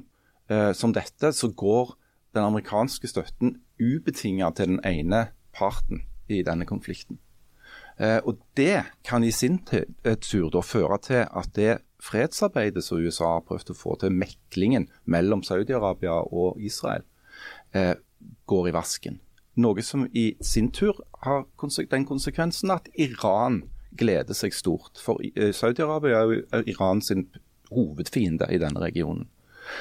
som 0.78 0.93
dette, 0.93 1.32
så 1.34 1.49
går 1.49 1.95
den 2.38 2.45
amerikanske 2.45 3.10
støtten 3.10 3.55
ubetinga 3.82 4.51
til 4.55 4.76
den 4.76 4.80
ene 4.86 5.24
parten 5.58 6.05
i 6.30 6.43
denne 6.45 6.70
konflikten. 6.70 7.18
Eh, 8.00 8.20
og 8.24 8.38
Det 8.54 8.84
kan 9.04 9.24
i 9.24 9.32
sin 9.32 9.60
eh, 9.74 10.18
tur 10.22 10.50
da 10.54 10.62
føre 10.62 10.98
til 11.02 11.24
at 11.26 11.54
det 11.56 11.78
fredsarbeidet 12.04 12.84
som 12.84 13.02
USA 13.02 13.38
har 13.38 13.45
prøvd 13.48 13.74
å 13.74 13.78
få 13.78 13.95
til, 14.00 14.14
meklingen 14.14 14.88
mellom 15.06 15.41
Saudi-Arabia 15.43 16.20
og 16.30 16.62
Israel, 16.62 17.02
eh, 17.74 17.95
går 18.45 18.70
i 18.70 18.76
vasken. 18.76 19.20
Noe 19.58 19.82
som 19.82 20.06
i 20.14 20.36
sin 20.41 20.70
tur 20.72 21.02
har 21.24 21.48
den 21.89 22.06
konsekvensen 22.06 22.72
at 22.72 22.89
Iran 22.93 23.64
gleder 23.98 24.38
seg 24.38 24.54
stort. 24.54 25.02
For 25.02 25.18
Saudi-Arabia 25.34 26.22
er 26.22 26.30
jo 26.30 26.62
Iran 26.70 27.02
hovedfiende 27.72 28.45
i 28.54 28.60
denne 28.62 28.80
regionen. 28.80 29.26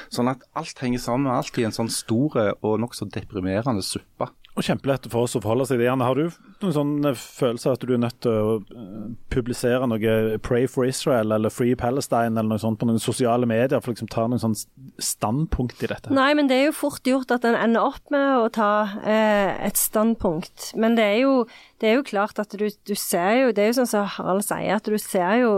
Sånn 0.09 0.31
at 0.31 0.41
alt 0.57 0.81
henger 0.81 0.99
sammen 0.99 1.29
med 1.29 1.37
alt 1.37 1.59
i 1.61 1.67
en 1.67 1.75
sånn 1.75 1.93
stor 1.93 2.33
og 2.57 2.79
nokså 2.81 3.05
deprimerende 3.13 3.85
suppe. 3.85 4.31
Og 4.57 4.65
Kjempelett 4.65 5.05
for 5.13 5.27
oss 5.27 5.37
å 5.37 5.41
forholde 5.43 5.67
seg 5.69 5.77
til. 5.77 5.85
Gjerne 5.85 6.05
har 6.07 6.17
du 6.17 6.23
noen 6.63 6.73
sånn 6.73 6.93
eh, 7.05 7.19
følelse 7.37 7.75
at 7.75 7.83
du 7.85 7.91
er 7.93 7.99
nødt 8.01 8.17
til 8.25 8.33
å 8.33 8.55
eh, 8.73 9.03
publisere 9.33 9.85
noe 9.85 10.39
'Pray 10.41 10.65
for 10.71 10.89
Israel' 10.89 11.35
eller 11.35 11.53
'Free 11.53 11.77
Palestine' 11.77 12.33
eller 12.33 12.49
noe 12.55 12.63
sånt 12.63 12.79
på 12.81 12.87
noen 12.89 13.01
sosiale 13.01 13.45
medier 13.45 13.77
for 13.77 13.91
å 13.91 13.93
liksom 13.93 14.09
ta 14.09 14.25
noen 14.25 14.41
sånn 14.41 14.57
standpunkt 14.97 15.85
i 15.85 15.91
dette? 15.91 16.09
Nei, 16.13 16.31
men 16.33 16.49
det 16.49 16.57
er 16.57 16.65
jo 16.71 16.79
fort 16.79 17.05
gjort 17.05 17.35
at 17.35 17.45
en 17.45 17.59
ender 17.59 17.85
opp 17.85 18.09
med 18.13 18.25
å 18.33 18.49
ta 18.49 18.71
eh, 19.05 19.53
et 19.67 19.77
standpunkt. 19.77 20.71
Men 20.73 20.97
det 20.97 21.05
er 21.05 21.19
jo, 21.21 21.35
det 21.77 21.91
er 21.91 21.99
jo 21.99 22.09
klart 22.09 22.41
at 22.41 22.57
du, 22.57 22.65
du, 22.65 22.95
ser 22.97 23.43
jo 23.43 23.53
Det 23.53 23.61
er 23.61 23.69
jo 23.69 23.79
sånn 23.83 23.93
som 23.93 24.09
Harald 24.17 24.47
sier, 24.47 24.81
at 24.81 24.89
du 24.89 24.97
ser 24.97 25.37
jo 25.43 25.53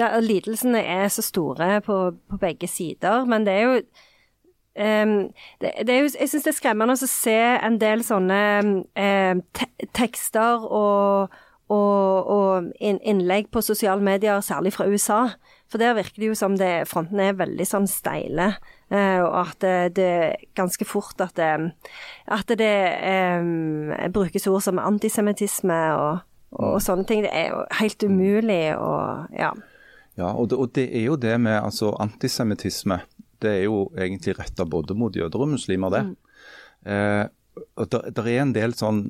der 0.00 0.16
Lidelsene 0.24 0.80
er 0.80 1.06
så 1.12 1.22
store 1.22 1.78
på, 1.84 1.98
på 2.32 2.40
begge 2.40 2.66
sider, 2.66 3.28
men 3.28 3.44
det 3.46 3.52
er 3.54 3.68
jo 3.68 3.76
Um, 4.74 5.30
det, 5.62 5.70
det 5.86 5.94
er 5.94 6.00
jo, 6.02 6.10
jeg 6.18 6.30
syns 6.32 6.46
det 6.46 6.50
er 6.50 6.56
skremmende 6.56 6.96
å 6.98 7.06
se 7.06 7.38
en 7.38 7.76
del 7.78 8.00
sånne 8.02 8.38
um, 8.66 9.42
te 9.54 9.68
tekster 9.94 10.64
og, 10.66 11.34
og, 11.70 12.30
og, 12.34 12.72
innlegg 12.82 13.52
på 13.54 13.62
sosiale 13.62 14.02
medier, 14.02 14.42
særlig 14.42 14.74
fra 14.74 14.88
USA. 14.90 15.20
For 15.70 15.78
der 15.78 15.94
virker 15.94 16.18
det 16.18 16.32
jo 16.32 16.38
som 16.38 16.56
det, 16.58 16.88
fronten 16.90 17.22
er 17.22 17.38
veldig 17.38 17.66
sånn 17.70 17.86
steile, 17.90 18.50
uh, 18.90 19.22
og 19.22 19.38
at 19.44 19.60
det, 19.62 19.76
det, 20.00 20.10
ganske 20.58 20.86
fort 20.90 21.22
at 21.22 21.38
det, 21.38 21.52
at 22.34 22.54
det 22.58 22.74
um, 23.38 23.94
brukes 24.14 24.50
ord 24.50 24.66
som 24.66 24.82
antisemittisme 24.82 25.78
og, 25.94 26.26
og, 26.58 26.80
sånne 26.82 27.06
ting. 27.06 27.22
Det 27.22 27.30
er 27.30 27.54
jo 27.54 27.62
helt 27.78 28.10
umulig 28.10 28.64
å 28.74 28.90
Ja. 29.38 29.54
Ja, 30.14 30.28
og 30.30 30.50
det, 30.50 30.58
og 30.62 30.70
det 30.78 30.84
er 30.94 31.08
jo 31.08 31.16
det 31.18 31.34
med 31.42 31.56
altså, 31.58 31.88
antisemittisme 31.98 33.00
det 33.44 33.52
er 33.58 33.66
jo 33.66 33.88
egentlig 33.92 34.36
retta 34.38 34.66
både 34.68 34.96
mot 34.98 35.14
jøder 35.14 35.44
og 35.44 35.54
muslimer, 35.54 35.92
det. 35.94 36.04
Mm. 36.08 36.16
Eh, 36.94 37.24
og 37.78 37.92
det 37.92 38.24
er 38.24 38.40
en 38.42 38.54
del 38.56 38.74
sånn 38.76 39.04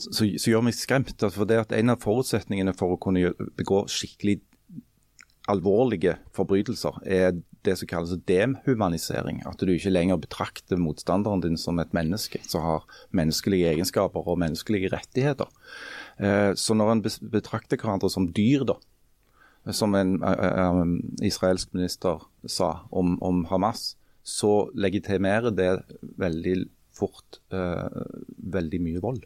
som 0.00 0.26
gjør 0.26 0.64
meg 0.64 0.76
skremt. 0.76 1.20
for 1.20 1.44
det 1.48 1.60
at 1.60 1.72
En 1.72 1.92
av 1.92 2.00
forutsetningene 2.00 2.74
for 2.76 2.94
å 2.94 3.00
kunne 3.00 3.34
begå 3.58 3.84
skikkelig 3.88 4.40
alvorlige 5.50 6.16
forbrytelser 6.36 7.00
er 7.04 7.32
det 7.66 7.74
som 7.78 7.88
kalles 7.90 8.14
demhumanisering. 8.26 9.42
At 9.46 9.62
du 9.62 9.72
ikke 9.72 9.92
lenger 9.92 10.20
betrakter 10.22 10.78
motstanderen 10.80 11.42
din 11.42 11.58
som 11.58 11.78
et 11.82 11.92
menneske 11.94 12.40
som 12.46 12.62
har 12.62 12.86
menneskelige 13.14 13.70
egenskaper 13.74 14.26
og 14.26 14.40
menneskelige 14.42 14.92
rettigheter. 14.94 15.50
Eh, 16.18 16.54
så 16.54 16.74
når 16.74 16.92
en 16.92 17.04
betrakter 17.04 17.78
hverandre 17.78 18.10
som 18.10 18.30
dyr, 18.30 18.64
da, 18.66 18.78
som 19.70 19.94
en 19.94 20.16
um, 20.22 20.94
israelsk 21.22 21.74
minister 21.76 22.24
sa 22.50 22.82
om, 22.90 23.14
om, 23.22 23.44
Hamas, 23.50 23.94
så 24.22 24.66
legitimerer 24.74 25.54
det 25.54 25.70
veldig 26.18 26.56
fort 26.96 27.38
uh, 27.54 27.86
veldig 28.52 28.80
mye 28.82 29.02
vold. 29.02 29.22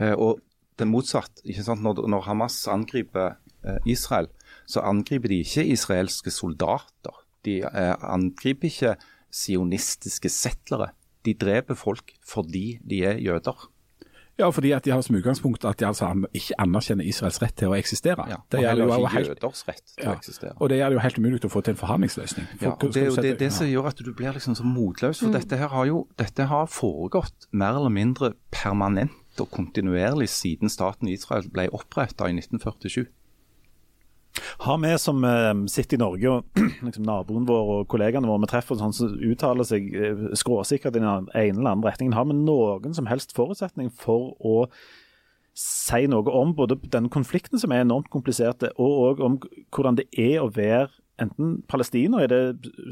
Uh, 0.00 0.12
og 0.12 0.42
det 0.76 0.88
motsatt. 0.88 1.40
Når, 1.44 2.04
når, 2.04 2.26
Hamas 2.28 2.58
angriper 2.68 3.38
uh, 3.64 3.78
Israel, 3.88 4.28
så 4.68 4.84
angriper 4.84 5.32
de 5.32 5.40
ikke 5.44 5.64
israelske 5.72 6.30
soldater. 6.30 7.22
De 7.46 7.62
angriper 7.64 8.68
ikke 8.68 8.96
sionistiske 9.30 10.28
settlere. 10.32 10.90
De 11.24 11.34
dreper 11.34 11.78
folk 11.78 12.12
fordi 12.26 12.78
de 12.84 13.04
er 13.06 13.20
jøder. 13.22 13.68
Ja, 14.38 14.50
fordi 14.52 14.70
at 14.76 14.84
de 14.84 14.92
har 14.92 15.00
som 15.00 15.16
utgangspunkt 15.16 15.64
at 15.64 15.78
de 15.80 15.86
altså 15.88 16.10
ikke 16.34 16.58
anerkjenner 16.60 17.06
Israels 17.08 17.38
rett 17.40 17.54
til 17.56 17.72
å 17.72 17.76
eksistere. 17.78 18.26
Ja, 18.28 18.36
det 18.52 18.60
gjelder 18.60 18.90
jo 18.90 19.06
ikke 19.08 19.22
jøders 19.30 19.62
rett 19.68 19.84
til 19.94 20.10
å 20.10 20.16
eksistere. 20.16 20.52
Og 20.60 20.68
det 20.68 20.80
gjør 20.80 20.92
det 20.92 20.98
jo 20.98 21.04
helt 21.06 21.20
umulig 21.20 21.40
å 21.48 21.52
få 21.52 21.62
til 21.64 21.72
en 21.72 21.80
forhandlingsløsning. 21.80 22.48
For, 22.50 22.66
ja, 22.66 22.72
og 22.74 22.92
Det 22.92 23.02
er 23.02 23.06
jo 23.08 23.16
det, 23.16 23.34
det, 23.40 23.52
som 23.56 23.70
gjør 23.70 23.88
at 23.92 24.02
du 24.04 24.12
blir 24.12 24.36
liksom 24.36 24.58
så 24.58 24.66
motløs. 24.68 25.22
For 25.22 25.32
mm. 25.32 25.38
dette 25.38 25.60
her 25.62 25.72
har 25.72 25.88
jo 25.88 26.02
dette 26.20 26.48
har 26.52 26.68
foregått 26.68 27.48
mer 27.52 27.80
eller 27.80 27.94
mindre 27.96 28.34
permanent 28.52 29.40
og 29.40 29.50
kontinuerlig 29.52 30.28
siden 30.32 30.72
staten 30.72 31.08
Israel 31.08 31.48
ble 31.52 31.70
oppretta 31.72 32.28
i 32.28 32.36
1947. 32.36 33.06
Har 34.64 34.78
vi 34.82 34.92
som 35.00 35.24
eh, 35.24 35.54
sitter 35.72 35.96
i 35.96 36.02
Norge, 36.02 36.32
og 36.32 36.60
liksom 36.86 37.06
naboen 37.06 37.46
vår 37.48 37.72
og 37.76 37.88
kollegaene 37.92 38.28
våre 38.28 38.44
vi 38.44 38.50
treffer, 38.52 38.78
sånn 38.80 38.94
som 38.96 39.16
uttaler 39.16 39.68
seg 39.68 39.88
eh, 39.94 40.28
skråsikkert 40.38 40.96
i 40.96 41.02
den 41.02 41.08
ene 41.08 41.60
eller 41.60 41.72
andre 41.72 41.92
retningen, 41.92 42.16
har 42.16 42.28
vi 42.28 42.38
noen 42.38 42.96
som 42.96 43.08
helst 43.10 43.36
forutsetning 43.36 43.90
for 43.94 44.34
å 44.40 44.68
si 45.56 46.04
noe 46.12 46.32
om 46.36 46.52
både 46.56 46.76
den 46.92 47.08
konflikten 47.12 47.60
som 47.60 47.72
er 47.72 47.86
enormt 47.86 48.10
komplisert, 48.12 48.64
og 48.76 49.22
om 49.24 49.38
hvordan 49.72 49.96
det 49.96 50.10
er 50.12 50.42
å 50.42 50.50
være 50.52 50.90
enten 51.22 51.62
palestiner 51.70 52.26
i 52.26 52.28
det 52.28 52.40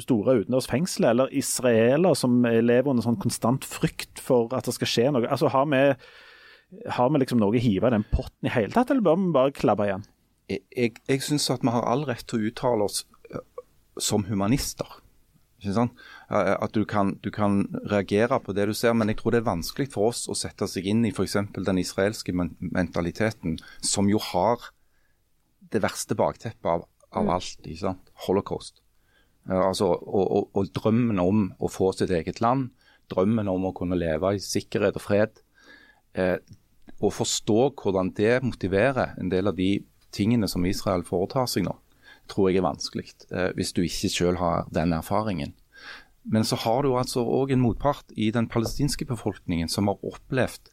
store 0.01 0.38
utendørs 0.40 0.68
fengselet, 0.70 1.11
eller 1.11 1.34
israeler 1.36 2.16
som 2.16 2.38
lever 2.40 2.88
under 2.88 3.05
sånn 3.05 3.20
konstant 3.20 3.66
frykt 3.68 4.22
for 4.22 4.49
at 4.57 4.64
det 4.64 4.76
skal 4.78 4.90
skje 4.90 5.11
noe. 5.12 5.28
Altså, 5.28 5.53
Har 5.53 5.68
vi, 5.68 5.82
har 6.97 7.12
vi 7.12 7.20
liksom 7.20 7.42
noe 7.42 7.53
å 7.53 7.64
hive 7.66 7.90
i 7.90 7.97
den 7.99 8.09
potten 8.09 8.49
i 8.49 8.55
hele 8.55 8.72
tatt, 8.72 8.88
eller 8.88 9.05
bør 9.05 9.20
vi 9.20 9.34
bare 9.36 9.57
klabbe 9.61 9.90
igjen? 9.90 10.09
Jeg, 10.49 10.97
jeg 11.09 11.24
syns 11.24 11.49
at 11.53 11.64
vi 11.64 11.72
har 11.72 11.86
all 11.88 12.05
rett 12.09 12.26
til 12.28 12.40
å 12.42 12.51
uttale 12.51 12.86
oss 12.88 13.05
eh, 13.30 13.42
som 14.01 14.26
humanister. 14.28 15.01
At 15.64 16.74
du 16.76 16.82
kan, 16.84 17.14
du 17.24 17.30
kan, 17.32 17.62
reagere 17.88 18.36
på 18.45 18.53
det 18.53 18.66
du 18.68 18.74
ser, 18.76 18.92
men 18.92 19.09
jeg 19.09 19.16
tror 19.20 19.32
det 19.32 19.38
er 19.40 19.47
vanskelig 19.47 19.86
for 19.95 20.11
oss 20.11 20.26
å 20.28 20.36
sette 20.36 20.68
seg 20.68 20.84
inn 20.90 21.07
i 21.09 21.12
f.eks. 21.14 21.38
den 21.57 21.80
israelske 21.80 22.34
mentaliteten, 22.34 23.57
som 23.80 24.11
jo 24.11 24.20
har 24.20 24.61
det 25.72 25.80
verste 25.80 26.16
bakteppet 26.18 26.68
av, 26.68 26.84
av 27.16 27.30
ikke 27.32 27.95
alt. 27.95 28.12
Holocaust. 28.26 28.82
Altså, 29.49 29.88
og, 29.88 30.24
og, 30.24 30.51
og, 30.53 30.68
drømmen 30.76 31.20
om 31.20 31.47
å 31.61 31.68
få 31.72 31.92
sitt 31.97 32.12
eget 32.12 32.40
land, 32.45 32.70
drømmen 33.12 33.49
om 33.49 33.68
å 33.68 33.74
kunne 33.76 33.99
leve 33.99 34.34
i 34.36 34.45
sikkerhet 34.45 35.01
og 35.01 35.05
fred. 35.05 35.42
Eh, 36.12 36.38
å 37.05 37.11
forstå 37.12 37.59
hvordan 37.80 38.12
det 38.16 38.38
motiverer 38.45 39.16
en 39.20 39.32
del 39.32 39.51
av 39.51 39.59
de 39.59 39.78
tingene 40.15 40.49
som 40.51 40.65
Israel 40.69 41.05
foretar 41.07 41.49
seg 41.51 41.67
nå, 41.67 41.75
tror 42.31 42.51
jeg 42.51 42.61
er 42.61 42.69
vanskelig, 42.69 43.11
eh, 43.31 43.51
hvis 43.59 43.75
du 43.77 43.83
ikke 43.85 44.12
selv 44.12 44.41
har 44.43 44.69
den 44.75 44.95
erfaringen. 44.97 45.55
Men 46.25 46.47
så 46.49 46.57
har 46.62 46.85
du 46.85 46.95
altså 46.97 47.21
òg 47.21 47.53
en 47.53 47.61
motpart 47.61 48.15
i 48.17 48.31
den 48.33 48.49
palestinske 48.49 49.05
befolkningen 49.11 49.69
som 49.69 49.91
har 49.91 50.01
opplevd 50.01 50.73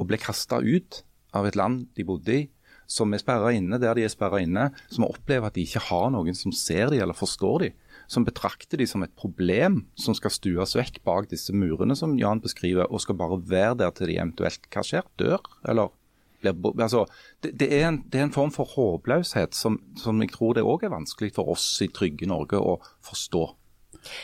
å 0.00 0.06
bli 0.08 0.16
kasta 0.20 0.62
ut 0.64 1.02
av 1.36 1.46
et 1.46 1.58
land 1.58 1.90
de 1.98 2.06
bodde 2.08 2.38
i, 2.38 2.46
som 2.90 3.12
er 3.14 3.22
sperra 3.22 3.52
inne 3.54 3.78
der 3.78 3.94
de 3.94 4.02
er 4.06 4.10
sperra 4.10 4.40
inne, 4.42 4.70
som 4.90 5.06
opplever 5.06 5.46
at 5.46 5.54
de 5.54 5.62
ikke 5.66 5.84
har 5.90 6.08
noen 6.14 6.34
som 6.34 6.54
ser 6.56 6.90
de 6.90 6.98
eller 6.98 7.14
forstår 7.14 7.62
de, 7.62 7.70
som 8.10 8.26
betrakter 8.26 8.80
de 8.80 8.88
som 8.90 9.04
et 9.06 9.12
problem 9.14 9.84
som 10.00 10.16
skal 10.18 10.32
stues 10.34 10.74
vekk 10.74 10.98
bak 11.06 11.28
disse 11.30 11.54
murene 11.54 11.94
som 11.98 12.16
Jan 12.18 12.42
beskriver, 12.42 12.88
og 12.90 13.04
skal 13.04 13.18
bare 13.20 13.38
være 13.46 13.78
der 13.84 13.94
til 13.94 14.10
de 14.10 14.18
eventuelt 14.18 14.66
hva 14.72 14.82
skjer, 14.86 15.06
dør, 15.20 15.44
eller 15.70 15.94
blir 16.40 16.82
altså, 16.82 17.04
det, 17.42 17.54
det, 17.60 17.70
er 17.76 17.88
en, 17.88 18.02
det, 18.06 18.20
er 18.20 18.28
en, 18.28 18.34
form 18.34 18.52
for 18.54 18.68
håpløshet 18.74 19.54
som, 19.56 19.80
som 19.96 20.20
jeg 20.22 20.32
tror 20.34 20.56
det 20.56 20.66
òg 20.66 20.84
er 20.86 20.94
vanskelig 20.94 21.34
for 21.36 21.52
oss 21.52 21.66
i 21.84 21.90
trygge 21.92 22.28
Norge 22.30 22.60
å 22.60 22.78
forstå. 23.06 23.46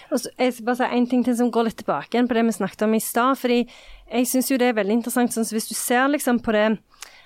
Så, 0.08 0.30
jeg 0.38 0.54
skal 0.54 0.66
bare 0.66 0.78
si 0.80 0.88
en 0.96 1.08
ting 1.10 1.24
til 1.24 1.36
som 1.36 1.50
går 1.52 1.68
litt 1.68 1.78
tilbake 1.82 2.22
på 2.28 2.36
det 2.36 2.44
vi 2.46 2.56
snakket 2.56 2.86
om 2.86 2.94
i 2.96 3.02
stad. 3.02 3.36
fordi 3.38 3.66
jeg 4.12 4.26
syns 4.26 4.50
jo 4.50 4.56
det 4.56 4.70
er 4.70 4.78
veldig 4.78 5.00
interessant. 5.00 5.32
sånn, 5.32 5.44
så 5.44 5.54
Hvis 5.54 5.68
du 5.68 5.74
ser 5.74 6.08
liksom 6.08 6.40
på 6.40 6.52
det 6.52 6.78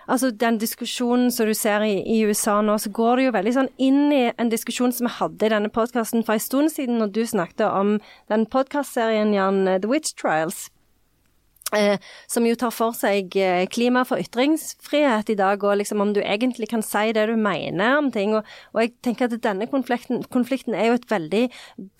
altså 0.08 0.30
Den 0.30 0.58
diskusjonen 0.58 1.30
som 1.30 1.46
du 1.46 1.54
ser 1.54 1.82
i, 1.82 2.02
i, 2.02 2.24
USA 2.24 2.60
nå, 2.60 2.78
så 2.78 2.90
går 2.90 3.16
det 3.16 3.24
jo 3.24 3.32
veldig 3.32 3.52
sånn 3.54 3.68
inn 3.78 4.12
i 4.12 4.32
en 4.36 4.50
diskusjon 4.50 4.92
som 4.92 5.06
vi 5.06 5.12
hadde 5.12 5.46
i 5.46 5.52
denne 5.52 5.68
podkasten 5.68 6.24
for 6.24 6.34
en 6.34 6.40
stund 6.40 6.72
siden, 6.72 6.98
når 6.98 7.12
du 7.14 7.26
snakket 7.26 7.68
om 7.68 8.00
den 8.28 8.46
podkastserien, 8.46 9.30
The 9.80 9.88
Witch 9.88 10.14
Trials. 10.14 10.70
Eh, 11.76 11.98
som 12.26 12.46
jo 12.46 12.56
tar 12.58 12.72
for 12.74 12.96
seg 12.98 13.36
eh, 13.38 13.64
klima 13.70 14.02
for 14.08 14.18
ytringsfrihet 14.18 15.30
i 15.30 15.36
dag, 15.38 15.62
og 15.62 15.78
liksom 15.78 16.02
om 16.02 16.14
du 16.16 16.20
egentlig 16.22 16.70
kan 16.72 16.82
si 16.82 17.12
det 17.14 17.28
du 17.30 17.36
mener 17.38 17.98
om 18.00 18.10
ting. 18.14 18.34
Og, 18.34 18.48
og 18.74 18.82
jeg 18.82 18.94
tenker 19.06 19.28
at 19.28 19.42
denne 19.44 19.68
konflikten, 19.70 20.24
konflikten, 20.34 20.74
er 20.74 20.90
jo 20.90 20.98
et 20.98 21.10
veldig 21.10 21.44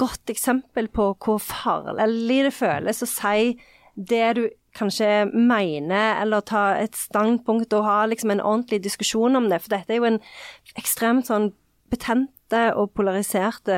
godt 0.01 0.33
eksempel 0.35 0.91
på 0.91 1.13
hvor 1.23 1.39
farlig 1.43 2.43
det 2.49 2.57
føles 2.57 3.05
å 3.05 3.11
si 3.11 3.55
det 3.95 4.27
du 4.39 4.45
kanskje 4.77 5.27
mener, 5.35 6.21
eller 6.23 6.45
ta 6.47 6.77
et 6.79 6.95
standpunkt 6.99 7.73
og 7.75 7.87
ha 7.87 8.05
liksom 8.07 8.31
en 8.35 8.43
ordentlig 8.43 8.83
diskusjon 8.85 9.39
om 9.39 9.49
det. 9.51 9.63
For 9.63 9.75
dette 9.75 9.95
er 9.95 9.99
jo 9.99 10.11
en 10.13 10.21
ekstremt 10.79 11.31
sånn 11.31 11.51
betent 11.91 12.31
og 12.51 12.89
polariserte 12.99 13.77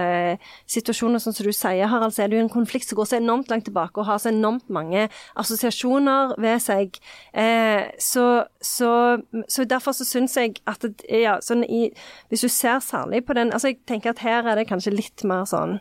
situasjoner, 0.71 1.21
sånn 1.21 1.35
som 1.37 1.45
du 1.45 1.53
sier, 1.53 1.91
Harald, 1.93 2.15
så 2.17 2.23
er 2.25 2.31
det 2.33 2.39
jo 2.39 2.45
en 2.47 2.53
konflikt 2.53 2.89
som 2.89 2.97
går 2.97 3.11
så 3.11 3.19
enormt 3.19 3.53
langt 3.53 3.67
tilbake 3.69 4.01
og 4.01 4.09
har 4.09 4.23
så 4.23 4.31
enormt 4.31 4.71
mange 4.73 5.11
assosiasjoner 5.37 6.33
ved 6.41 6.63
seg. 6.65 6.97
Eh, 7.37 7.93
så, 8.01 8.27
så, 8.65 8.93
så, 9.45 9.67
derfor 9.69 9.93
så 9.97 10.09
syns 10.09 10.39
jeg 10.41 10.57
at 10.65 10.87
det, 10.89 11.05
ja, 11.13 11.37
sånn 11.45 11.67
i, 11.69 11.91
Hvis 12.33 12.47
du 12.47 12.49
ser 12.49 12.81
særlig 12.81 13.27
på 13.27 13.37
den 13.37 13.53
altså 13.53 13.73
Jeg 13.73 13.83
tenker 13.89 14.13
at 14.13 14.23
her 14.25 14.49
er 14.49 14.57
det 14.57 14.69
kanskje 14.71 14.95
litt 14.95 15.25
mer 15.29 15.45
sånn 15.49 15.77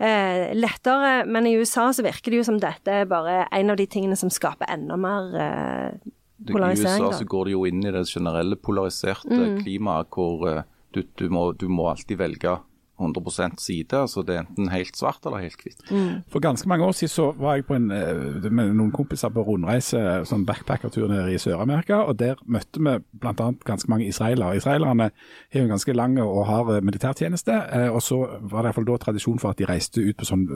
eh, 0.00 0.56
lettere, 0.56 1.26
men 1.26 1.46
i 1.46 1.54
USA 1.60 1.90
så 1.92 2.04
virker 2.06 2.32
det 2.32 2.40
jo 2.40 2.48
som 2.48 2.60
dette 2.62 3.02
er 3.02 3.10
bare 3.10 3.44
en 3.52 3.72
av 3.72 3.78
de 3.80 3.86
tingene 3.90 4.16
som 4.18 4.32
skaper 4.32 4.70
enda 4.72 4.96
mer 5.00 5.36
eh, 5.36 6.10
polarisering. 6.48 7.04
I 7.04 7.08
USA 7.10 7.20
så 7.20 7.28
går 7.28 7.48
det 7.48 7.56
jo 7.56 7.64
inn 7.68 7.84
i 7.84 7.94
det 7.94 8.06
generelle 8.08 8.58
polariserte 8.60 9.36
mm. 9.36 9.58
klimaet 9.64 10.10
hvor 10.14 10.46
eh, 10.48 10.62
du, 10.94 11.04
du, 11.14 11.28
må, 11.30 11.52
du 11.52 11.68
må 11.68 11.88
alltid 11.90 12.18
velge 12.20 12.56
100% 13.00 13.60
side. 13.60 13.96
altså 13.96 14.22
Det 14.26 14.36
er 14.36 14.44
enten 14.44 14.70
helt 14.70 14.96
svart 14.96 15.26
eller 15.26 15.42
helt 15.44 15.62
hvitt. 15.62 15.80
Mm. 15.90 16.22
For 16.30 16.40
ganske 16.40 16.68
mange 16.68 16.84
år 16.84 16.92
siden 16.92 17.12
så 17.14 17.32
var 17.38 17.54
jeg 17.54 17.66
på 17.66 17.74
en, 17.74 17.90
eh, 17.90 18.50
med 18.50 18.74
noen 18.74 18.92
kompiser 18.92 19.32
på 19.32 19.44
rundreise, 19.46 19.98
sånn 20.28 20.46
backpackertur 20.46 21.08
nede 21.08 21.34
i 21.34 21.38
Sør-Amerika. 21.38 22.02
og 22.04 22.18
Der 22.18 22.36
møtte 22.46 22.80
vi 22.80 22.98
bl.a. 23.20 23.52
ganske 23.64 23.90
mange 23.90 24.06
israelere. 24.06 24.56
Israelerne 24.56 25.10
har 25.52 25.60
en 25.60 25.68
ganske 25.68 25.92
lang 25.92 26.18
og 26.20 26.46
hard 26.46 26.76
eh, 26.76 26.80
militærtjeneste. 26.84 27.52
Eh, 27.72 27.88
og 27.90 28.02
så 28.02 28.20
var 28.40 28.62
det 28.62 28.70
iallfall 28.70 28.88
da 28.88 28.96
tradisjon 28.96 29.38
for 29.38 29.50
at 29.50 29.58
de 29.58 29.68
reiste 29.68 30.00
ut 30.00 30.16
på 30.16 30.28
sånn 30.28 30.46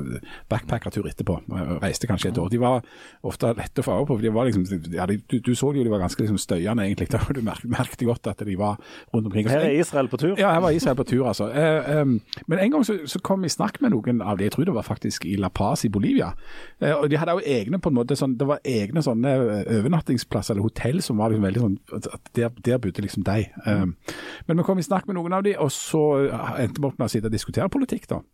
backpackertur 0.49 1.09
etterpå. 1.09 1.41
Reiste 1.83 2.07
kanskje 2.07 2.31
et 2.33 2.39
år. 2.39 2.51
De 2.53 2.61
var 2.61 2.83
ofte 3.23 3.55
lette 3.57 3.83
å 3.83 3.87
få 3.87 3.99
øye 4.01 4.07
på. 4.07 4.17
for 4.17 4.23
de 4.23 4.33
var 4.35 4.49
liksom, 4.49 4.65
ja, 4.93 5.07
de, 5.07 5.19
du, 5.31 5.39
du, 5.41 5.55
så 5.55 5.73
jo 5.75 5.85
de 5.85 5.91
var 5.91 6.03
ganske 6.05 6.21
liksom, 6.21 6.39
støyende 6.39 6.85
egentlig. 6.85 7.09
Da, 7.15 7.21
Du 7.31 7.41
merket 7.45 8.03
godt 8.03 8.27
at 8.27 8.41
de 8.47 8.57
var 8.59 8.79
rundt 9.15 9.27
omkring. 9.27 9.49
Her 9.49 9.69
er 9.69 9.79
Israel 9.79 10.09
på 10.09 10.19
tur? 10.19 10.35
Ja, 10.39 10.51
her 10.53 10.61
var 10.65 10.75
Israel 10.75 10.97
på 10.97 11.05
tur, 11.07 11.27
altså. 11.29 11.47
Eh, 11.53 12.01
um, 12.01 12.17
men 12.47 12.59
en 12.59 12.71
gang 12.75 12.85
så, 12.87 12.97
så 13.07 13.21
kom 13.25 13.45
vi 13.45 13.51
i 13.51 13.55
snakk 13.55 13.81
med 13.83 13.95
noen 13.95 14.23
av 14.23 14.39
de, 14.39 14.49
jeg 14.49 14.55
tror 14.57 14.69
det 14.69 14.75
var 14.77 14.87
faktisk 14.87 15.27
i 15.29 15.37
La 15.41 15.51
Paz 15.55 15.85
i 15.87 15.91
Bolivia. 15.93 16.33
Eh, 16.81 16.93
og 16.93 17.09
De 17.11 17.19
hadde 17.21 17.37
jo 17.39 17.45
egne 17.57 17.81
på 17.83 17.93
en 17.93 17.99
måte, 17.99 18.19
sånn, 18.19 18.37
det 18.41 18.49
var 18.49 18.63
egne 18.67 19.05
sånne 19.05 19.35
eh, 19.39 19.73
overnattingsplasser 19.79 20.57
eller 20.57 20.67
hotell 20.67 21.03
som 21.05 21.21
var 21.23 21.33
liksom 21.33 21.49
veldig 21.49 21.65
sånn 21.65 21.81
at 21.99 22.33
Der, 22.35 22.55
der 22.67 22.81
bodde 22.83 23.05
liksom 23.05 23.27
de. 23.27 23.49
Eh, 23.67 23.85
men 24.47 24.61
vi 24.61 24.67
kom 24.67 24.81
i 24.83 24.87
snakk 24.87 25.07
med 25.09 25.19
noen 25.19 25.37
av 25.39 25.45
de, 25.47 25.55
og 25.61 25.71
så 25.73 26.05
endte 26.59 26.81
vi 26.81 26.89
opp 26.89 26.99
med 26.99 27.07
å 27.07 27.13
sitte 27.13 27.31
og 27.31 27.37
diskutere 27.37 27.71
politikk. 27.73 28.09
da. 28.11 28.25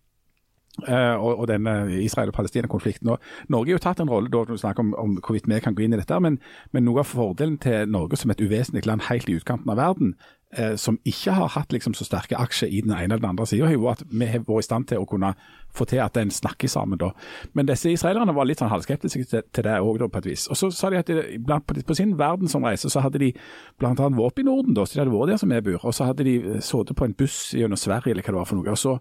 Uh, 0.89 1.19
og, 1.19 1.39
og 1.43 1.49
denne 1.51 1.73
Israel- 2.01 2.31
og 2.31 2.35
Palestina-konflikten. 2.35 3.11
Norge 3.49 3.73
har 3.73 3.75
jo 3.75 3.83
tatt 3.83 4.01
en 4.01 4.11
rolle 4.11 4.31
da 4.31 4.45
du 4.47 4.57
snakker 4.57 4.85
om, 4.85 4.95
om, 4.95 5.17
hvorvidt 5.19 5.49
vi 5.51 5.59
kan 5.61 5.75
gå 5.75 5.83
inn 5.85 5.97
i 5.97 5.99
dette, 5.99 6.21
men, 6.23 6.39
men, 6.73 6.87
noe 6.87 7.03
av 7.03 7.11
fordelen 7.11 7.59
til 7.61 7.91
Norge 7.91 8.17
som 8.17 8.31
et 8.31 8.41
uvesentlig 8.41 8.87
land 8.87 9.03
helt 9.11 9.29
i 9.29 9.35
utkanten 9.37 9.71
av 9.73 9.81
verden, 9.83 10.15
uh, 10.59 10.75
som 10.81 10.99
ikke 11.05 11.35
har 11.37 11.53
hatt 11.55 11.73
liksom, 11.73 11.95
så 11.95 12.07
sterke 12.07 12.39
aksjer 12.39 12.71
i 12.71 12.83
den 12.85 12.93
ene 12.95 13.15
eller 13.15 13.23
den 13.23 13.31
andre 13.33 13.47
sida, 13.47 13.67
har 13.67 13.77
jo 13.77 13.89
at 13.91 14.05
vi 14.11 14.29
har 14.29 14.45
vært 14.47 14.65
i 14.65 14.69
stand 14.69 14.89
til 14.91 15.03
å 15.03 15.09
kunne 15.09 15.33
få 15.77 15.87
til 15.87 16.03
at 16.03 16.17
en 16.19 16.31
snakker 16.31 16.69
sammen. 16.69 16.99
da. 16.99 17.11
Men 17.55 17.69
disse 17.69 17.93
israelerne 17.93 18.35
var 18.35 18.49
litt 18.49 18.63
sånn 18.63 18.73
halvskeptiske 18.73 19.25
til, 19.31 19.45
til 19.55 19.67
det 19.67 19.77
òg, 19.79 20.03
på 20.11 20.23
et 20.23 20.31
vis. 20.33 20.49
Og 20.51 20.59
Så 20.59 20.71
sa 20.75 20.91
de 20.91 20.99
at 20.99 21.11
de, 21.11 21.39
på, 21.39 21.77
på, 21.87 21.95
sin 21.99 22.17
verdensomreise 22.19 22.91
så 22.91 23.05
hadde 23.05 23.23
de 23.23 23.33
bl.a. 23.79 23.93
vært 23.95 24.25
oppe 24.27 24.43
i 24.43 24.49
Norden, 24.49 24.75
da, 24.75 24.87
så 24.87 24.99
de 24.99 25.05
hadde 25.05 25.15
vært 25.15 25.35
der 25.35 25.43
som 25.43 25.55
vi 25.55 25.61
bor. 25.71 25.85
Og 25.85 25.95
så 25.95 26.09
hadde 26.11 26.27
de 26.27 26.59
sittet 26.59 26.97
på 26.99 27.07
en 27.07 27.15
buss 27.15 27.39
gjennom 27.55 27.79
Sverige 27.79 28.15
eller 28.15 28.27
hva 28.27 28.35
det 28.35 28.41
var 28.43 28.51
for 28.51 28.61
noe. 28.61 28.75
og 28.75 28.81
så 28.81 28.99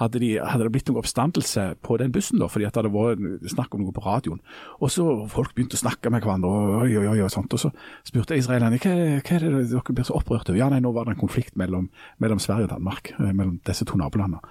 hadde, 0.00 0.18
de, 0.18 0.30
hadde 0.42 0.66
det 0.66 0.72
blitt 0.74 0.88
noe 0.90 0.98
oppstandelse 0.98 1.66
på 1.86 1.96
den 2.00 2.12
bussen, 2.14 2.40
da, 2.42 2.48
fordi 2.50 2.66
at 2.66 2.74
det 2.74 2.82
hadde 2.82 2.94
vært 2.94 3.50
snakk 3.52 3.76
om 3.76 3.84
noe 3.84 3.94
på 3.94 4.02
radioen. 4.02 4.40
Og 4.82 4.90
så 4.90 5.04
folk 5.30 5.54
begynte 5.54 5.78
å 5.78 5.82
snakke 5.84 6.10
med 6.10 6.24
hverandre, 6.24 6.50
og, 6.50 6.72
oi, 6.82 6.96
oi, 6.98 7.06
oi, 7.14 7.28
sånt, 7.30 7.54
og 7.54 7.62
så 7.62 7.70
spurte 8.06 8.38
israelerne 8.38 8.80
hva, 8.82 8.94
hva 9.20 9.36
er 9.38 9.46
det 9.46 9.52
dere 9.70 9.94
blir 9.94 10.08
så 10.08 10.16
opprørt 10.18 10.50
over. 10.50 10.58
Ja, 10.58 10.68
nei, 10.72 10.80
nå 10.82 10.90
var 10.96 11.06
det 11.06 11.14
en 11.14 11.20
konflikt 11.20 11.54
mellom, 11.60 11.86
mellom 12.22 12.42
Sverige 12.42 12.66
og 12.66 12.74
Danmark, 12.74 13.12
eh, 13.14 13.30
mellom 13.30 13.60
disse 13.68 13.86
to 13.86 13.98
nabolandene. 14.00 14.42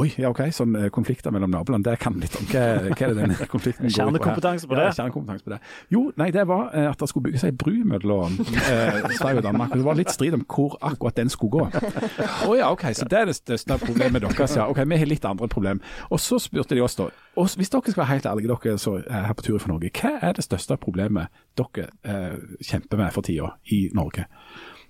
Oi, 0.00 0.10
ja 0.20 0.32
ok, 0.32 0.42
sånn 0.54 0.76
eh, 0.76 0.90
konflikter 0.92 1.32
mellom 1.32 1.52
naboland, 1.54 1.86
det 1.88 1.96
kan 2.02 2.20
litt 2.20 2.36
om. 2.36 2.44
Hva, 2.50 2.66
hva 2.90 3.08
er 3.08 3.14
det 3.16 3.24
den 3.24 3.34
konflikten 3.54 3.88
går 3.88 3.94
på? 3.94 3.96
Kjernekompetanse 3.96 4.68
på 4.68 4.76
det. 4.76 4.86
Ja, 4.90 4.94
kjernekompetanse 5.00 5.48
på 5.48 5.54
det. 5.54 5.60
Jo, 5.96 6.04
nei, 6.20 6.28
det 6.36 6.44
var 6.50 6.68
eh, 6.76 6.90
at 6.90 7.00
det 7.00 7.08
skulle 7.08 7.30
bygges 7.30 7.46
ei 7.48 7.54
bru 7.56 7.72
mellom 7.88 8.36
eh, 8.44 9.00
Sverige 9.16 9.40
og 9.40 9.48
Danmark. 9.48 9.72
og 9.72 9.80
Det 9.80 9.88
var 9.88 10.00
litt 10.02 10.12
strid 10.12 10.36
om 10.36 10.44
hvor 10.44 10.76
akkurat 10.92 11.16
den 11.16 11.32
skulle 11.32 11.56
gå. 11.56 11.66
Å 12.50 12.58
ja, 12.58 12.68
ok, 12.68 12.90
så 12.96 13.08
det 13.08 13.22
er 13.22 13.32
det 13.32 13.38
største 13.40 13.80
problemet 13.80 14.28
deres. 14.28 14.58
Ja, 14.58 14.68
ok, 14.68 14.84
vi 14.90 14.98
har 15.00 15.10
litt 15.10 15.26
andre 15.28 15.48
problem. 15.50 15.82
Og 16.10 16.20
så 16.22 16.40
spurte 16.42 16.76
de 16.76 16.84
oss 16.84 16.98
da, 16.98 17.10
og 17.38 17.54
hvis 17.56 17.70
dere 17.72 17.86
skal 17.86 18.02
være 18.02 18.12
helt 18.14 18.26
ærlige, 18.26 18.50
dere 18.50 18.80
så 18.82 18.98
er 19.00 19.28
her 19.28 19.38
på 19.38 19.46
tur 19.46 19.58
for 19.58 19.72
Norge, 19.72 19.92
hva 20.00 20.16
er 20.18 20.36
det 20.36 20.46
største 20.46 20.76
problemet 20.80 21.30
dere 21.58 21.88
eh, 22.02 22.36
kjemper 22.66 23.00
med 23.00 23.14
for 23.14 23.26
tida 23.26 23.54
i 23.70 23.86
Norge? 23.96 24.26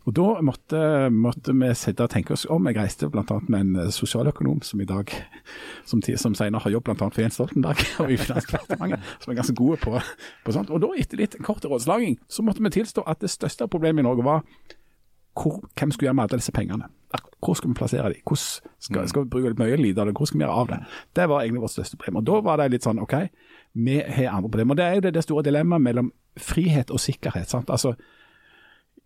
Og 0.09 0.15
Da 0.17 0.41
måtte, 0.41 1.11
måtte 1.13 1.53
vi 1.53 1.69
sitte 1.77 2.07
og 2.07 2.11
tenke 2.11 2.33
oss 2.33 2.47
om. 2.49 2.67
Jeg 2.67 2.79
reiste 2.79 3.09
bl.a. 3.13 3.37
med 3.53 3.61
en 3.61 3.93
sosialøkonom 3.93 4.63
som 4.65 4.81
i 4.81 4.87
dag, 4.89 5.13
som, 5.85 6.01
som 6.03 6.35
senere 6.35 6.65
har 6.65 6.73
jobbet 6.73 6.97
bl.a. 6.97 7.09
for 7.13 7.21
Jens 7.21 7.37
Stoltenberg 7.37 7.85
og 8.03 8.13
i 8.13 8.17
Finansdepartementet, 8.17 9.05
som 9.21 9.33
er 9.33 9.41
ganske 9.43 9.55
gode 9.55 9.77
på, 9.85 10.01
på 10.45 10.57
sånt. 10.57 10.73
Og 10.73 10.81
da, 10.83 10.95
etter 10.97 11.21
litt 11.21 11.37
kort 11.45 11.69
rådslaging, 11.69 12.17
så 12.33 12.43
måtte 12.47 12.65
vi 12.65 12.73
tilstå 12.81 13.05
at 13.07 13.21
det 13.21 13.31
største 13.31 13.69
problemet 13.69 14.03
i 14.03 14.09
Norge 14.09 14.25
var 14.25 14.47
hvor, 15.37 15.61
hvem 15.79 15.93
skulle 15.93 16.09
gjøre 16.09 16.17
med 16.19 16.27
alle 16.27 16.41
disse 16.41 16.57
pengene? 16.57 16.89
Hvor 17.41 17.57
skal 17.57 17.71
vi 17.73 17.79
plassere 17.79 18.13
dem? 18.13 18.23
Hvordan 18.27 18.71
skal, 18.79 19.09
skal 19.09 19.25
vi 19.25 19.33
bruke 19.33 19.53
litt 19.53 19.61
mye 19.61 19.81
lite 19.81 20.01
av 20.01 20.11
det? 20.11 20.17
Hvor 20.17 20.29
skal 20.29 20.39
vi 20.39 20.45
gjøre 20.45 20.63
av 20.63 20.71
det? 20.71 20.81
Det 21.17 21.29
var 21.29 21.43
egentlig 21.43 21.65
vårt 21.65 21.75
største 21.75 21.97
problem. 21.97 22.21
Og 22.21 22.27
Da 22.27 22.41
var 22.47 22.61
det 22.61 22.71
litt 22.75 22.87
sånn 22.87 23.03
OK, 23.03 23.17
vi 23.75 24.01
har 24.01 24.33
andre 24.35 24.51
problemer. 24.51 24.75
Og 24.75 24.81
Det 24.81 24.87
er 24.87 24.95
jo 24.95 25.05
det, 25.07 25.15
det 25.15 25.27
store 25.27 25.47
dilemmaet 25.47 25.83
mellom 25.83 26.13
frihet 26.39 26.91
og 26.91 27.01
sikkerhet. 27.01 27.49
sant? 27.51 27.71
Altså, 27.71 27.95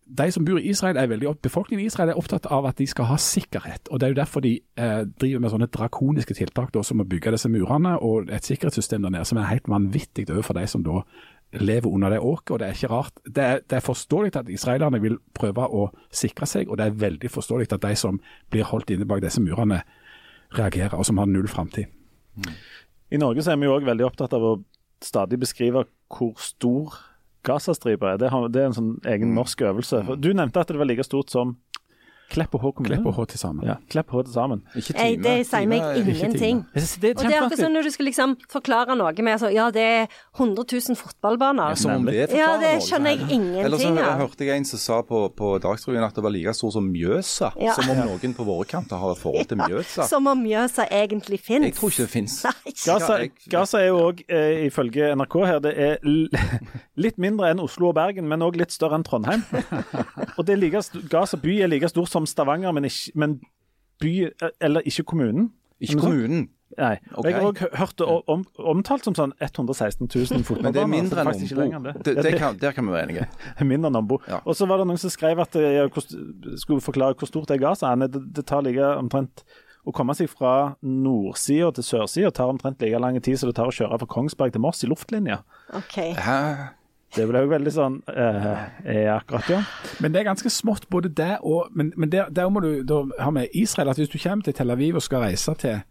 de 0.04 0.30
som 0.32 0.44
bor 0.44 0.58
i 0.58 0.68
Israel 0.68 0.98
er 1.00 1.08
veldig 1.08 1.28
opp, 1.28 1.42
Befolkningen 1.42 1.84
i 1.84 1.86
Israel 1.88 2.12
er 2.12 2.18
opptatt 2.20 2.46
av 2.52 2.66
at 2.68 2.78
de 2.78 2.86
skal 2.86 3.08
ha 3.08 3.16
sikkerhet. 3.16 3.88
og 3.90 4.00
Det 4.00 4.06
er 4.06 4.12
jo 4.12 4.20
derfor 4.20 4.40
de 4.40 4.60
eh, 4.76 5.04
driver 5.20 5.40
med 5.40 5.50
sånne 5.50 5.70
drakoniske 5.72 6.34
tiltak 6.34 6.74
da, 6.74 6.82
som 6.82 7.00
å 7.00 7.08
bygge 7.08 7.32
disse 7.32 7.48
murene 7.48 7.96
og 7.98 8.30
et 8.32 8.44
sikkerhetssystem 8.44 9.02
der 9.02 9.14
nede 9.14 9.24
som 9.24 9.38
er 9.40 9.48
helt 9.48 9.68
vanvittig 9.68 10.28
overfor 10.30 10.58
de 10.58 10.66
som 10.66 10.84
da 10.84 11.02
lever 11.60 11.90
under 11.90 12.10
det 12.10 12.20
åket. 12.20 12.50
og 12.50 12.58
Det 12.58 12.66
er 12.66 12.72
ikke 12.78 12.92
rart. 12.92 13.12
Det 13.24 13.44
er, 13.44 13.60
det 13.70 13.76
er 13.76 13.84
forståelig 13.84 14.36
at 14.36 14.48
israelerne 14.48 15.00
vil 15.02 15.18
prøve 15.34 15.66
å 15.66 15.88
sikre 16.12 16.46
seg, 16.46 16.70
og 16.70 16.78
det 16.78 16.86
er 16.86 17.00
veldig 17.04 17.30
forståelig 17.30 17.72
at 17.72 17.82
de 17.82 17.94
som 17.98 18.20
blir 18.50 18.66
holdt 18.68 18.90
inne 18.94 19.06
bak 19.08 19.22
disse 19.24 19.42
murene, 19.42 19.82
reagerer, 20.54 20.94
og 20.94 21.06
som 21.06 21.18
har 21.18 21.26
null 21.26 21.48
framtid. 21.50 21.90
I 23.10 23.18
Norge 23.18 23.42
så 23.42 23.52
er 23.52 23.58
vi 23.58 23.66
jo 23.66 23.74
òg 23.74 23.86
veldig 23.86 24.06
opptatt 24.06 24.34
av 24.36 24.44
å 24.44 24.54
stadig 25.04 25.38
beskrive 25.42 25.84
hvor 26.14 26.38
stor 26.40 26.94
Gazastripa 27.44 28.14
er. 28.14 28.20
Det, 28.22 28.30
er 28.30 28.68
en 28.70 28.76
sånn 28.76 28.92
egen 29.10 29.34
norsk 29.36 29.66
øvelse. 29.68 30.00
Du 30.16 30.30
nevnte 30.32 30.62
at 30.62 30.70
det 30.70 30.80
var 30.80 30.88
like 30.88 31.04
stort 31.04 31.32
som 31.34 31.56
Klepp 32.32 32.54
og 32.56 32.62
H 32.64 32.70
kommune. 32.78 32.96
Klepp 32.96 33.06
og 33.10 33.14
H 33.18 33.26
til 33.34 33.38
sammen. 33.38 33.66
Ja, 33.68 33.76
Klepp 33.90 34.12
og 34.12 34.20
H 34.20 34.26
til 34.28 34.34
sammen. 34.34 34.62
Ikke 34.74 34.92
time. 34.92 35.04
time. 35.04 35.22
det 35.24 35.46
sier 35.48 35.68
meg 35.70 35.82
ingenting. 36.00 36.62
Det 36.74 36.82
er 36.82 37.14
Og 37.14 37.22
det 37.22 37.30
er 37.30 37.42
akkurat 37.42 37.60
sånn 37.60 37.76
når 37.76 37.88
du 37.88 37.90
skal 37.94 38.08
liksom 38.08 38.36
forklare 38.50 38.96
noe 38.98 39.12
med 39.20 39.36
altså, 39.36 39.50
Ja, 39.54 39.68
det 39.74 39.84
er 39.84 40.06
100 40.38 40.64
000 40.64 40.98
fotballbaner. 40.98 41.76
Som 41.78 41.94
om 41.98 42.08
det 42.08 42.28
Ja, 42.34 42.54
det 42.60 42.72
skjønner 42.86 43.14
jeg 43.14 43.40
Eller 43.64 43.78
så 43.78 43.88
ingenting 43.88 44.04
av. 44.04 44.22
hørte 44.24 44.48
jeg 44.48 44.56
en 44.56 44.68
som 44.68 44.82
sa 44.82 45.00
på, 45.06 45.20
på 45.36 45.52
Dagsrevyen 45.62 46.06
at 46.06 46.16
det 46.16 46.24
var 46.24 46.34
like 46.34 46.54
stor 46.56 46.72
som 46.74 46.88
Mjøsa. 46.90 47.52
Ja. 47.60 47.76
Som 47.76 47.90
om 47.92 48.02
noen 48.02 48.34
på 48.34 48.46
våre 48.46 48.66
kanter 48.68 49.00
har 49.00 49.14
et 49.14 49.20
forhold 49.20 49.48
til 49.50 49.60
Mjøsa. 49.60 50.08
Som 50.08 50.26
om 50.30 50.42
Mjøsa 50.42 50.88
egentlig 50.90 51.40
fins. 51.44 51.68
Jeg 51.68 51.76
tror 51.78 51.92
ikke 51.92 52.06
det 52.06 52.10
fins. 52.10 52.38
Gaza, 52.84 53.18
Gaza 53.50 53.80
er 53.80 53.88
jo 53.92 54.00
òg, 54.08 54.24
eh, 54.28 54.66
ifølge 54.66 55.12
NRK 55.14 55.38
her, 55.46 55.60
det 55.64 55.74
er 55.76 55.98
litt 57.04 57.18
mindre 57.20 57.50
enn 57.52 57.62
Oslo 57.62 57.90
og 57.90 57.96
Bergen, 57.98 58.28
men 58.30 58.44
òg 58.44 58.58
litt 58.58 58.74
større 58.74 58.98
enn 58.98 59.06
Trondheim. 59.06 59.44
og 60.36 60.42
det 60.46 60.56
er 60.56 60.60
like, 60.60 60.82
Gaza 61.12 61.38
by 61.40 61.58
er 61.64 61.70
like 61.70 61.88
stor 61.92 62.08
som 62.14 62.28
Stavanger, 62.30 62.74
men, 62.76 62.86
ikke, 62.88 63.14
men 63.18 63.38
by 64.02 64.14
Eller 64.62 64.86
ikke 64.86 65.04
kommunen. 65.10 65.50
Ikke 65.82 66.00
kommunen. 66.00 66.48
Nei. 66.78 66.96
Okay. 67.12 67.30
Jeg 67.30 67.38
har 67.38 67.44
òg 67.46 67.60
hørt 67.78 67.98
det 68.00 68.06
om, 68.30 68.44
omtalt 68.58 69.06
som 69.06 69.14
sånn 69.14 69.34
116 69.38 70.08
000 70.08 70.42
fotballbaner. 70.46 70.64
Men 70.64 70.74
det 70.74 70.82
er 70.82 70.90
mindre 70.90 71.22
enn 71.22 71.76
Ombo. 71.78 71.92
Det, 72.02 72.14
Ja, 72.16 72.24
det 72.26 72.32
kan, 72.40 72.56
der 72.58 72.74
kan 72.74 72.88
vi 72.88 72.94
være 72.94 73.08
enige. 73.08 73.28
Mindre 73.70 73.92
enn 73.92 74.00
Ombo. 74.00 74.18
Ja. 74.26 74.40
Og 74.42 74.58
så 74.58 74.66
var 74.70 74.82
det 74.82 74.88
noen 74.90 74.98
som 75.00 75.12
skrev 75.12 75.42
at 75.44 75.54
jeg 75.54 75.92
skulle 76.62 76.82
forklare 76.82 77.14
hvor 77.18 77.30
stort 77.30 77.52
er 77.54 77.62
Gaza. 77.62 77.92
Nei, 77.94 78.10
Det, 78.10 78.24
det 78.34 78.46
tar 78.50 78.64
like 78.66 78.90
omtrent 78.98 79.44
å 79.84 79.92
komme 79.94 80.16
seg 80.16 80.30
fra 80.32 80.74
nordsida 80.80 81.70
til 81.76 81.84
sørsida 81.84 82.32
tar 82.34 82.50
omtrent 82.50 82.80
like 82.82 83.00
lang 83.02 83.18
tid 83.22 83.38
som 83.38 83.50
det 83.50 83.58
tar 83.58 83.68
å 83.68 83.74
kjøre 83.74 84.00
fra 84.00 84.10
Kongsberg 84.16 84.54
til 84.54 84.64
Moss 84.64 84.82
i 84.82 84.88
luftlinje. 84.90 85.42
OK. 85.76 85.98
Hæ? 86.16 86.40
Det 87.14 87.24
ble 87.30 87.44
jo 87.44 87.50
veldig 87.50 87.72
sånn 87.74 87.96
eh, 88.10 88.46
eh, 88.84 89.08
akkurat, 89.14 89.48
ja. 89.52 89.60
Men 90.02 90.14
det 90.14 90.20
er 90.20 90.28
ganske 90.28 90.50
smått 90.50 90.88
både 90.90 91.12
det 91.14 91.36
og 91.46 91.70
Men, 91.74 91.92
men 91.96 92.10
der, 92.10 92.30
der 92.34 92.50
må 92.50 92.62
du 92.64 92.82
da 92.86 93.04
ha 93.22 93.30
med 93.34 93.54
Israel 93.54 93.92
at 93.92 94.00
hvis 94.00 94.10
du 94.10 94.18
kommer 94.18 94.44
til 94.46 94.56
Tel 94.56 94.74
Aviv 94.74 94.98
og 94.98 95.04
skal 95.04 95.22
reise 95.22 95.54
til, 95.60 95.82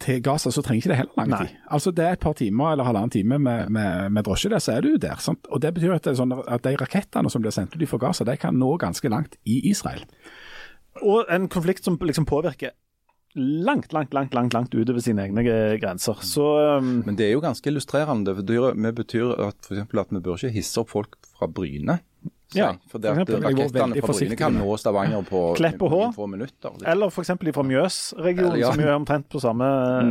til 0.00 0.22
Gaza, 0.22 0.52
så 0.54 0.62
trenger 0.62 0.84
ikke 0.84 0.92
det 0.92 1.00
heller 1.00 1.18
lang 1.18 1.32
Nei. 1.32 1.40
tid. 1.46 1.56
Altså 1.70 1.90
Det 1.90 2.04
er 2.06 2.18
et 2.18 2.22
par 2.22 2.36
timer 2.38 2.72
eller 2.72 2.86
halvannen 2.88 3.10
time 3.10 3.38
med, 3.38 3.70
med, 3.70 4.10
med 4.10 4.26
drosje 4.26 4.50
der, 4.52 4.62
så 4.62 4.76
er 4.76 4.86
du 4.86 4.94
der. 4.96 5.18
Sant? 5.18 5.46
Og 5.50 5.62
Det 5.62 5.74
betyr 5.74 5.96
at, 5.96 6.04
det 6.04 6.14
er 6.14 6.20
sånn 6.22 6.36
at 6.38 6.64
de 6.64 6.76
rakettene 6.80 7.30
som 7.30 7.42
blir 7.42 7.54
sendt 7.54 7.74
ut 7.74 7.88
fra 7.90 8.00
Gaza, 8.06 8.24
de 8.24 8.36
kan 8.40 8.54
nå 8.54 8.76
ganske 8.80 9.10
langt 9.10 9.36
i 9.44 9.60
Israel. 9.70 10.06
Og 11.02 11.26
en 11.30 11.48
konflikt 11.48 11.84
som 11.84 11.98
liksom 12.00 12.26
påvirker 12.28 12.74
langt, 13.34 13.92
langt, 13.92 14.14
langt 14.14 14.34
langt, 14.34 14.52
langt 14.56 14.74
utover 14.74 15.00
sine 15.04 15.22
egne 15.28 15.44
eh, 15.46 15.78
grenser. 15.80 16.18
Så 16.26 16.46
um, 16.78 17.02
Men 17.06 17.16
det 17.16 17.28
er 17.28 17.32
jo 17.36 17.42
ganske 17.44 17.70
illustrerende. 17.70 18.34
Det 18.34 18.94
betyr, 18.94 19.34
at, 19.48 19.66
for 19.66 20.00
at 20.02 20.10
vi 20.10 20.20
bør 20.20 20.38
ikke 20.40 20.54
hisse 20.54 20.80
opp 20.82 20.90
folk 20.90 21.18
fra 21.38 21.46
Bryne. 21.46 22.00
Ja, 22.54 22.72
for 22.90 22.98
det 22.98 23.12
at. 23.12 23.30
Rakettene 23.44 24.00
fra 24.02 24.14
Bryne 24.16 24.36
kan 24.38 24.56
nå 24.58 24.74
Stavanger 24.82 25.22
på 25.28 25.42
Klepp 25.58 25.82
og 25.86 25.92
Hå. 25.94 26.00
få 26.16 26.26
minutter. 26.26 26.72
liksom. 26.74 26.88
Eller 26.90 27.12
f.eks. 27.14 27.30
fra 27.54 27.62
Mjøs-regionen, 27.62 28.58
Ja. 28.58 28.72
som 28.72 28.82
jo 28.82 28.88
er 28.88 28.96
omtrent 28.98 29.28
på 29.30 29.38
samme, 29.42 29.68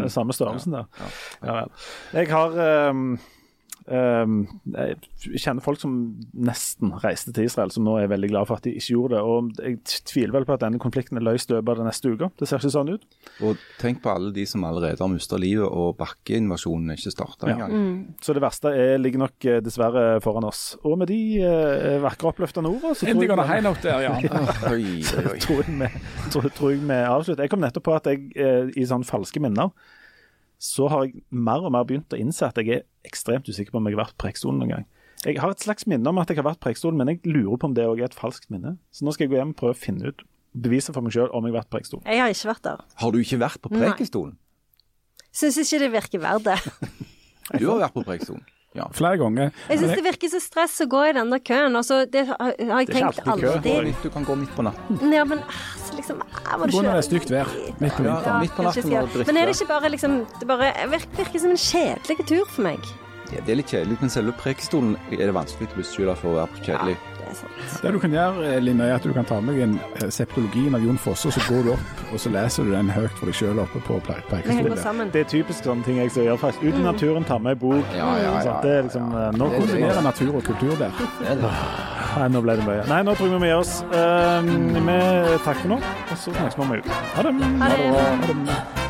samme 0.10 0.34
størrelsen. 0.34 0.78
Ja, 0.80 0.86
vel. 1.44 1.70
Jeg 2.16 2.32
har 2.32 2.56
um, 2.94 3.20
Jeg 3.90 5.40
kjenner 5.42 5.64
folk 5.66 5.80
som 5.82 5.94
nesten 6.38 6.92
reiste 7.02 7.34
til 7.36 7.48
Israel, 7.50 7.72
som 7.74 7.86
nå 7.88 7.96
er 8.02 8.10
veldig 8.12 8.30
glad 8.32 8.48
for 8.50 8.60
at 8.60 8.68
de 8.68 8.74
ikke 8.78 8.94
gjorde 8.96 9.16
det. 9.18 9.22
Og 9.26 9.64
jeg 9.66 9.80
tviler 10.10 10.36
vel 10.38 10.46
på 10.48 10.56
at 10.56 10.64
denne 10.64 10.80
konflikten 10.82 11.18
er 11.20 11.26
løst 11.26 11.50
i 11.52 11.56
løpet 11.56 11.74
av 11.74 11.82
den 11.82 11.90
neste 11.90 12.12
uka. 12.14 12.30
Det 12.40 12.50
ser 12.50 12.62
ikke 12.62 12.74
sånn 12.76 12.92
ut. 12.94 13.08
Og 13.46 13.62
tenk 13.82 14.02
på 14.04 14.12
alle 14.14 14.32
de 14.36 14.46
som 14.50 14.64
allerede 14.68 15.02
har 15.02 15.12
mista 15.12 15.40
livet, 15.42 15.66
og 15.66 15.98
bakkeinvasjonen 16.00 16.94
er 16.94 17.02
ikke 17.02 17.16
starta 17.16 17.50
Ja. 17.50 17.56
engang. 17.58 18.16
Så 18.22 18.34
det 18.38 18.44
verste 18.46 18.74
er, 18.76 18.98
ligger 19.02 19.26
nok 19.26 19.46
eh, 19.50 19.60
dessverre 19.66 20.08
foran 20.22 20.46
oss. 20.50 20.78
Og 20.84 20.98
med 21.02 21.10
de 21.10 21.20
eh, 21.42 22.00
vakre, 22.04 22.30
oppløftende 22.34 22.70
ordene, 22.70 22.94
så 22.96 23.06
tror 23.06 23.14
Endelig 23.16 23.30
jeg, 23.30 23.38
det 23.42 23.48
hei 23.50 23.62
nok 23.66 23.82
der, 23.82 24.02
Jan. 24.06 24.28
Oi, 24.74 24.84
oi, 25.02 25.24
oi. 25.34 25.40
tror, 25.40 25.64
jeg 25.64 25.80
vi, 25.80 26.04
tror, 26.32 26.50
tror 26.56 26.72
jeg 26.76 26.84
vi 26.86 27.00
avslutter. 27.00 27.44
Jeg 27.48 27.50
kom 27.56 27.64
nettopp 27.64 27.88
på 27.90 27.96
at 27.98 28.12
jeg 28.12 28.30
eh, 28.38 28.70
i 28.78 28.86
sånn 28.90 29.04
falske 29.08 29.42
minner 29.42 29.72
så 30.60 30.90
har 30.92 31.06
jeg 31.08 31.24
mer 31.32 31.64
og 31.64 31.72
mer 31.74 31.86
begynt 31.88 32.12
å 32.14 32.20
innse 32.20 32.48
at 32.48 32.58
jeg 32.60 32.82
er 32.82 32.88
ekstremt 33.08 33.48
usikker 33.48 33.72
på 33.72 33.80
om 33.80 33.88
jeg 33.88 33.96
har 33.96 34.04
vært 34.04 34.18
på 34.18 34.26
Preikestolen 34.26 34.60
noen 34.60 34.74
gang. 34.74 34.88
Jeg 35.24 35.40
har 35.40 35.52
et 35.52 35.64
slags 35.64 35.88
minne 35.88 36.12
om 36.12 36.20
at 36.20 36.32
jeg 36.32 36.40
har 36.40 36.48
vært 36.48 36.60
på 36.60 36.68
Preikestolen, 36.68 37.00
men 37.00 37.14
jeg 37.14 37.24
lurer 37.28 37.60
på 37.60 37.70
om 37.72 37.76
det 37.76 37.88
òg 37.88 38.04
er 38.04 38.10
et 38.12 38.18
falskt 38.18 38.52
minne. 38.52 38.76
Så 38.92 39.08
nå 39.08 39.16
skal 39.16 39.26
jeg 39.28 39.34
gå 39.34 39.40
hjem 39.40 39.56
og 39.56 39.60
prøve 39.60 39.76
å 39.76 39.80
finne 39.80 40.12
ut, 40.12 40.24
bevise 40.56 40.96
for 40.96 41.06
meg 41.06 41.16
sjøl 41.16 41.32
om 41.32 41.48
jeg 41.48 41.56
har 41.56 41.62
vært 41.62 41.72
på 41.72 41.78
Preikestolen. 41.78 42.06
Jeg 42.08 42.24
har 42.24 42.36
ikke 42.36 42.52
vært 42.52 42.68
der. 42.68 42.86
Har 43.04 43.16
du 43.16 43.20
ikke 43.24 43.42
vært 43.42 43.64
på. 43.64 43.74
Preikestolen? 43.74 44.38
Syns 45.40 45.60
ikke 45.64 45.82
det 45.86 45.92
virker 45.96 46.24
verdt 46.28 46.52
det. 46.52 46.60
Du 47.50 47.64
har 47.66 47.80
vært 47.82 47.96
på 47.96 48.04
Preikestolen. 48.06 48.44
Ja. 48.78 48.86
Flere 48.94 49.18
ganger. 49.18 49.50
Jeg 49.72 49.80
syns 49.82 49.96
det 49.98 50.04
virker 50.06 50.30
så 50.30 50.40
stress 50.44 50.76
å 50.84 50.86
gå 50.90 51.00
i 51.10 51.14
den 51.18 51.32
der 51.34 51.42
køen. 51.42 51.74
Altså, 51.80 52.04
det 52.06 52.28
har 52.30 52.52
jeg 52.52 52.60
Det 52.60 52.70
er 52.70 52.84
ikke 52.84 52.98
tenkt 53.00 53.32
alltid 53.34 53.66
kø. 53.66 53.94
Du 54.04 54.10
kan 54.14 54.28
gå 54.28 54.36
midt 54.38 54.52
på 54.54 54.66
natten. 54.68 55.00
Ja, 55.16 55.24
men 55.26 55.42
ah, 55.42 55.64
liksom 56.00 56.20
Gå 56.20 56.56
av 56.56 56.66
kjøre- 56.70 56.84
det 56.84 56.96
er 56.98 57.08
stygt 57.10 57.30
vær 57.36 57.54
midt 57.80 57.94
på 58.00 58.04
Ja, 58.04 58.16
vinteren. 58.16 58.40
midt 58.42 58.56
på 58.56 58.64
natten 58.64 58.84
skal- 58.84 59.26
Men 59.28 59.38
er 59.38 59.46
det 59.46 59.56
ikke 59.56 59.68
bare 59.68 59.90
liksom 59.92 60.26
Det 60.40 60.48
bare 60.48 60.74
virker, 60.90 61.16
virker 61.24 61.40
som 61.40 61.52
en 61.52 61.58
kjedelig 61.58 62.28
tur 62.28 62.46
for 62.46 62.62
meg. 62.64 62.80
Ja, 63.32 63.42
det 63.46 63.50
er 63.54 63.56
litt 63.62 63.68
kjedelig, 63.70 64.00
men 64.02 64.10
selve 64.10 64.34
prekestolen 64.42 64.96
er 65.12 65.18
det 65.28 65.34
vanskelig 65.36 65.70
å 65.70 65.78
beskylde 65.78 66.18
for 66.18 66.30
å 66.34 66.48
være 66.48 66.64
kjedelig. 66.66 66.98
Det 67.30 67.36
er 67.36 67.42
sant. 67.70 67.82
Det 67.84 67.94
du 67.94 68.00
kan 68.02 68.12
gjøre, 68.18 68.46
eh, 68.50 68.60
Line, 68.64 68.82
er 68.90 68.96
at 68.96 69.04
du 69.06 69.14
kan 69.14 69.26
ta 69.26 69.40
med 69.40 69.56
deg 69.56 69.68
en 69.70 69.80
septologi 70.12 70.50
septologien 70.50 70.76
av 70.76 70.84
Jon 70.84 70.98
Fosse, 70.98 71.28
og 71.28 71.34
så 71.34 71.42
går 71.48 71.64
du 71.64 71.72
opp 71.74 72.14
og 72.14 72.20
så 72.20 72.32
leser 72.34 72.64
du 72.66 72.72
den 72.74 72.90
høyt 72.90 73.12
for 73.18 73.30
deg 73.30 73.36
sjøl 73.38 73.60
oppe 73.62 73.82
på 73.86 74.00
Preikestolen. 74.06 75.12
Det 75.14 75.22
er 75.22 75.30
typisk 75.30 75.64
sånne 75.64 75.86
ting 75.86 75.98
jeg 75.98 76.12
skal 76.12 76.24
gjøre. 76.30 76.38
faktisk. 76.42 76.64
Ut 76.64 76.80
i 76.80 76.84
naturen, 76.84 77.24
ta 77.28 77.38
med 77.38 77.56
ei 77.56 77.60
bok. 77.60 77.96
Ja, 77.96 78.10
ja, 78.18 78.34
ja, 78.44 78.60
Det 78.64 78.72
er 78.78 78.84
liksom 78.88 79.14
eh, 79.14 79.32
Nå 79.38 79.50
konsumerer 79.56 80.02
natur 80.02 80.36
og 80.36 80.44
kultur 80.44 80.76
der. 80.80 80.92
Nei, 82.20 82.28
nå 82.34 82.42
ble 82.42 82.58
det 82.58 82.66
mye. 82.66 82.84
Nei, 82.90 83.02
nå 83.06 83.16
tror 83.16 83.30
jeg 83.30 83.38
vi 83.38 83.42
må 83.46 83.50
gi 83.52 83.58
oss. 83.60 83.80
Eh, 83.94 84.52
vi 84.90 85.00
takker 85.46 85.74
nå, 85.76 85.80
og 85.80 86.18
så 86.18 86.34
snakkes 86.34 86.58
vi 86.58 86.68
om 86.68 86.78
ei 86.78 86.84
uke. 86.84 87.02
Ha 87.16 87.28
det. 87.28 87.36
Ha 87.64 87.74
det. 87.76 87.90
Ha 87.90 88.38
det. 88.44 88.89